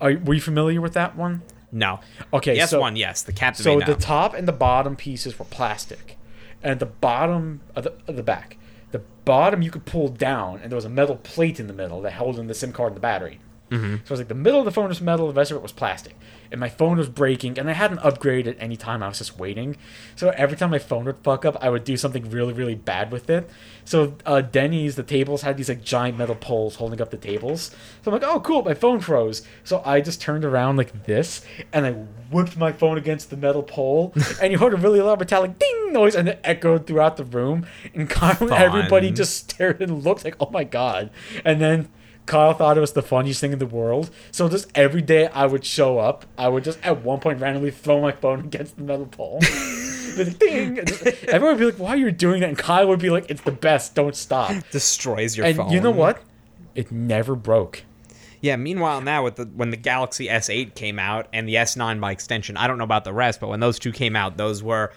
Are, 0.00 0.16
were 0.16 0.34
you 0.34 0.40
familiar 0.40 0.80
with 0.80 0.94
that 0.94 1.16
one? 1.16 1.42
No. 1.70 2.00
Okay, 2.32 2.56
Yes, 2.56 2.70
so 2.70 2.80
one. 2.80 2.96
Yes, 2.96 3.22
the 3.22 3.32
Captivate. 3.32 3.84
so 3.84 3.92
the 3.92 3.98
top 3.98 4.32
and 4.34 4.48
the 4.48 4.52
bottom 4.52 4.96
pieces 4.96 5.38
were 5.38 5.44
plastic, 5.44 6.16
and 6.62 6.80
the 6.80 6.86
bottom 6.86 7.60
of 7.76 7.84
the, 7.84 7.92
of 8.06 8.16
the 8.16 8.22
back, 8.22 8.56
the 8.90 9.00
bottom 9.24 9.60
you 9.60 9.70
could 9.70 9.84
pull 9.84 10.08
down, 10.08 10.60
and 10.62 10.70
there 10.72 10.76
was 10.76 10.86
a 10.86 10.90
metal 10.90 11.16
plate 11.16 11.60
in 11.60 11.66
the 11.66 11.74
middle 11.74 12.00
that 12.02 12.12
held 12.12 12.38
in 12.38 12.46
the 12.46 12.54
SIM 12.54 12.72
card 12.72 12.92
and 12.92 12.96
the 12.96 13.00
battery. 13.00 13.38
Mm-hmm. 13.70 13.96
So 13.96 14.02
it 14.04 14.10
was 14.10 14.20
like 14.20 14.28
the 14.28 14.34
middle 14.34 14.58
of 14.58 14.64
the 14.64 14.70
phone 14.70 14.88
was 14.88 15.00
metal, 15.00 15.26
the 15.26 15.34
rest 15.34 15.50
of 15.50 15.56
it 15.56 15.62
was 15.62 15.72
plastic, 15.72 16.16
and 16.50 16.58
my 16.58 16.68
phone 16.68 16.96
was 16.96 17.08
breaking, 17.08 17.58
and 17.58 17.68
I 17.68 17.74
hadn't 17.74 17.98
upgraded 17.98 18.46
at 18.46 18.56
any 18.60 18.76
time. 18.76 19.02
I 19.02 19.08
was 19.08 19.18
just 19.18 19.38
waiting. 19.38 19.76
So 20.16 20.30
every 20.30 20.56
time 20.56 20.70
my 20.70 20.78
phone 20.78 21.04
would 21.04 21.18
fuck 21.18 21.44
up, 21.44 21.56
I 21.60 21.68
would 21.68 21.84
do 21.84 21.96
something 21.96 22.30
really, 22.30 22.52
really 22.52 22.74
bad 22.74 23.12
with 23.12 23.28
it. 23.28 23.48
So 23.84 24.16
uh, 24.24 24.40
Denny's, 24.40 24.96
the 24.96 25.02
tables 25.02 25.42
had 25.42 25.56
these 25.56 25.68
like 25.68 25.82
giant 25.82 26.18
metal 26.18 26.34
poles 26.34 26.76
holding 26.76 27.00
up 27.00 27.10
the 27.10 27.16
tables. 27.16 27.70
So 28.02 28.10
I'm 28.10 28.12
like, 28.12 28.28
oh 28.28 28.40
cool, 28.40 28.62
my 28.62 28.74
phone 28.74 29.00
froze. 29.00 29.42
So 29.64 29.82
I 29.84 30.00
just 30.00 30.20
turned 30.20 30.44
around 30.44 30.76
like 30.76 31.04
this, 31.04 31.44
and 31.72 31.86
I 31.86 31.92
whipped 31.92 32.56
my 32.56 32.72
phone 32.72 32.98
against 32.98 33.30
the 33.30 33.36
metal 33.36 33.62
pole, 33.62 34.14
and 34.42 34.52
you 34.52 34.58
heard 34.58 34.74
a 34.74 34.76
really 34.76 35.00
loud 35.00 35.18
metallic 35.18 35.58
ding 35.58 35.92
noise, 35.92 36.14
and 36.14 36.28
it 36.28 36.40
echoed 36.44 36.86
throughout 36.86 37.16
the 37.16 37.24
room. 37.24 37.66
And 37.94 38.10
and 38.10 38.50
everybody 38.52 39.10
just 39.10 39.36
stared 39.36 39.82
and 39.82 40.04
looked 40.04 40.24
like, 40.24 40.36
oh 40.40 40.50
my 40.50 40.64
god. 40.64 41.10
And 41.44 41.60
then 41.60 41.88
Kyle 42.28 42.52
thought 42.54 42.76
it 42.76 42.80
was 42.80 42.92
the 42.92 43.02
funniest 43.02 43.40
thing 43.40 43.52
in 43.52 43.58
the 43.58 43.66
world. 43.66 44.10
So 44.30 44.48
just 44.48 44.70
every 44.76 45.02
day 45.02 45.26
I 45.28 45.46
would 45.46 45.64
show 45.64 45.98
up, 45.98 46.24
I 46.38 46.46
would 46.48 46.62
just 46.62 46.78
at 46.84 47.02
one 47.02 47.18
point 47.18 47.40
randomly 47.40 47.72
throw 47.72 48.00
my 48.00 48.12
phone 48.12 48.40
against 48.46 48.76
the 48.76 48.82
metal 48.82 49.06
pole. 49.06 49.40
Like, 50.16 50.38
ding! 50.40 50.78
Everyone 51.28 51.54
would 51.54 51.58
be 51.58 51.64
like, 51.66 51.76
why 51.78 51.90
are 51.90 51.96
you 51.96 52.10
doing 52.10 52.40
that? 52.40 52.48
And 52.48 52.58
Kyle 52.58 52.88
would 52.88 52.98
be 52.98 53.10
like, 53.10 53.30
it's 53.30 53.42
the 53.42 53.52
best, 53.52 53.94
don't 53.94 54.16
stop. 54.16 54.50
destroys 54.72 55.36
your 55.36 55.46
And 55.46 55.56
phone. 55.56 55.70
you 55.70 55.80
know 55.80 55.92
what? 55.92 56.20
It 56.74 56.90
never 56.90 57.36
broke. 57.36 57.84
Yeah. 58.40 58.56
Meanwhile, 58.56 59.02
now 59.02 59.22
with 59.22 59.36
the 59.36 59.44
when 59.44 59.70
the 59.70 59.76
Galaxy 59.76 60.26
S8 60.26 60.74
came 60.74 60.98
out 60.98 61.28
and 61.32 61.46
the 61.48 61.54
S9 61.56 62.00
by 62.00 62.10
extension, 62.10 62.56
I 62.56 62.66
don't 62.66 62.78
know 62.78 62.84
about 62.84 63.04
the 63.04 63.12
rest, 63.12 63.38
but 63.38 63.48
when 63.48 63.60
those 63.60 63.78
two 63.78 63.92
came 63.92 64.16
out, 64.16 64.36
those 64.38 64.60
were 64.62 64.92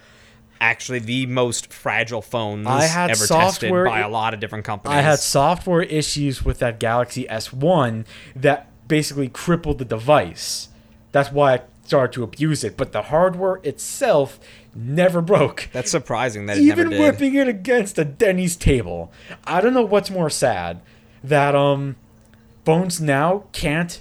actually 0.62 1.00
the 1.00 1.26
most 1.26 1.72
fragile 1.72 2.22
phones 2.22 2.66
I 2.66 2.84
had 2.84 3.10
ever 3.10 3.26
software- 3.26 3.84
tested 3.84 3.92
by 3.92 4.00
a 4.00 4.08
lot 4.08 4.32
of 4.32 4.40
different 4.40 4.64
companies. 4.64 4.96
I 4.96 5.00
had 5.02 5.18
software 5.18 5.82
issues 5.82 6.44
with 6.44 6.60
that 6.60 6.78
Galaxy 6.78 7.26
S1 7.28 8.04
that 8.36 8.68
basically 8.88 9.28
crippled 9.28 9.78
the 9.78 9.84
device. 9.84 10.68
That's 11.10 11.30
why 11.32 11.54
I 11.54 11.60
started 11.84 12.12
to 12.14 12.22
abuse 12.22 12.62
it. 12.64 12.76
But 12.76 12.92
the 12.92 13.02
hardware 13.02 13.56
itself 13.64 14.38
never 14.74 15.20
broke. 15.20 15.68
That's 15.72 15.90
surprising 15.90 16.46
that 16.46 16.56
it 16.56 16.62
even 16.62 16.78
never 16.78 16.90
did. 16.90 17.00
whipping 17.00 17.34
it 17.34 17.48
against 17.48 17.98
a 17.98 18.04
Denny's 18.04 18.56
table. 18.56 19.12
I 19.44 19.60
don't 19.60 19.74
know 19.74 19.82
what's 19.82 20.10
more 20.10 20.30
sad 20.30 20.80
that 21.24 21.54
um 21.54 21.96
phones 22.64 23.00
now 23.00 23.44
can't 23.52 24.00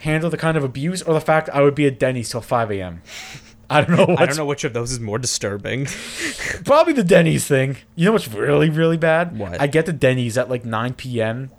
handle 0.00 0.28
the 0.30 0.36
kind 0.36 0.56
of 0.56 0.64
abuse 0.64 1.00
or 1.02 1.14
the 1.14 1.20
fact 1.20 1.48
I 1.50 1.62
would 1.62 1.74
be 1.74 1.86
at 1.86 1.98
Denny's 1.98 2.28
till 2.30 2.40
5 2.40 2.70
a.m. 2.72 3.02
I 3.72 3.80
don't 3.82 3.96
know. 3.96 4.16
I 4.16 4.26
don't 4.26 4.36
know 4.36 4.46
which 4.46 4.64
of 4.64 4.72
those 4.72 4.92
is 4.92 5.00
more 5.00 5.18
disturbing. 5.18 5.86
Probably 6.64 6.92
the 6.92 7.04
Denny's 7.04 7.46
thing. 7.46 7.78
You 7.96 8.06
know 8.06 8.12
what's 8.12 8.28
really 8.28 8.70
really 8.70 8.96
bad? 8.96 9.38
What? 9.38 9.60
I 9.60 9.66
get 9.66 9.86
to 9.86 9.92
Denny's 9.92 10.38
at 10.38 10.48
like 10.50 10.64
9 10.64 10.94
p.m. 10.94 11.50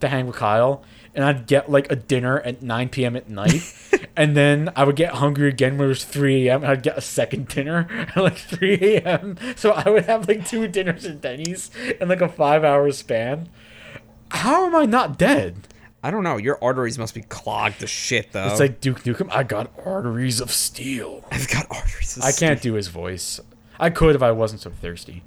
to 0.00 0.08
hang 0.08 0.26
with 0.26 0.36
Kyle, 0.36 0.82
and 1.14 1.24
I'd 1.24 1.46
get 1.46 1.70
like 1.70 1.90
a 1.90 1.96
dinner 1.96 2.40
at 2.40 2.62
9 2.62 2.88
p.m. 2.88 3.16
at 3.16 3.28
night, 3.28 3.74
and 4.16 4.36
then 4.36 4.70
I 4.76 4.84
would 4.84 4.96
get 4.96 5.14
hungry 5.14 5.48
again 5.48 5.78
when 5.78 5.86
it 5.86 5.88
was 5.88 6.04
3 6.04 6.48
a.m. 6.48 6.62
and 6.62 6.72
I'd 6.72 6.82
get 6.82 6.98
a 6.98 7.02
second 7.02 7.48
dinner 7.48 7.86
at 8.14 8.16
like 8.16 8.36
3 8.38 8.74
a.m. 8.80 9.36
So 9.56 9.72
I 9.72 9.88
would 9.88 10.06
have 10.06 10.28
like 10.28 10.46
two 10.46 10.68
dinners 10.68 11.04
at 11.06 11.20
Denny's 11.20 11.70
in 12.00 12.08
like 12.08 12.20
a 12.20 12.28
five-hour 12.28 12.90
span. 12.92 13.48
How 14.30 14.66
am 14.66 14.76
I 14.76 14.86
not 14.86 15.18
dead? 15.18 15.66
I 16.02 16.10
don't 16.10 16.22
know. 16.22 16.38
Your 16.38 16.58
arteries 16.62 16.98
must 16.98 17.14
be 17.14 17.22
clogged 17.22 17.80
to 17.80 17.86
shit, 17.86 18.32
though. 18.32 18.46
It's 18.46 18.60
like 18.60 18.80
Duke 18.80 19.02
Nukem. 19.02 19.28
I 19.30 19.42
got 19.42 19.70
arteries 19.84 20.40
of 20.40 20.50
steel. 20.50 21.24
I've 21.30 21.48
got 21.48 21.66
arteries. 21.70 22.16
of 22.16 22.22
I 22.22 22.32
can't 22.32 22.58
steel. 22.58 22.72
do 22.72 22.76
his 22.76 22.88
voice. 22.88 23.38
I 23.78 23.90
could 23.90 24.14
if 24.16 24.22
I 24.22 24.32
wasn't 24.32 24.62
so 24.62 24.70
thirsty. 24.70 25.22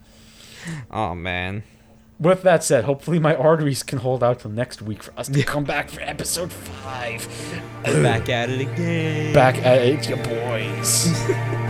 Oh 0.89 1.13
man. 1.13 1.63
With 2.19 2.43
that 2.43 2.63
said, 2.63 2.85
hopefully 2.85 3.19
my 3.19 3.35
arteries 3.35 3.83
can 3.83 3.99
hold 3.99 4.23
out 4.23 4.39
till 4.39 4.51
next 4.51 4.81
week 4.81 5.03
for 5.03 5.13
us 5.19 5.27
to 5.27 5.43
come 5.43 5.63
back 5.63 5.89
for 5.89 5.99
episode 6.01 6.51
five. 6.53 7.27
Back 7.83 8.29
at 8.29 8.49
it 8.49 8.61
again. 8.61 9.33
Back 9.33 9.57
at 9.57 9.81
it, 9.81 10.07
you 10.09 10.15
boys. 10.15 11.11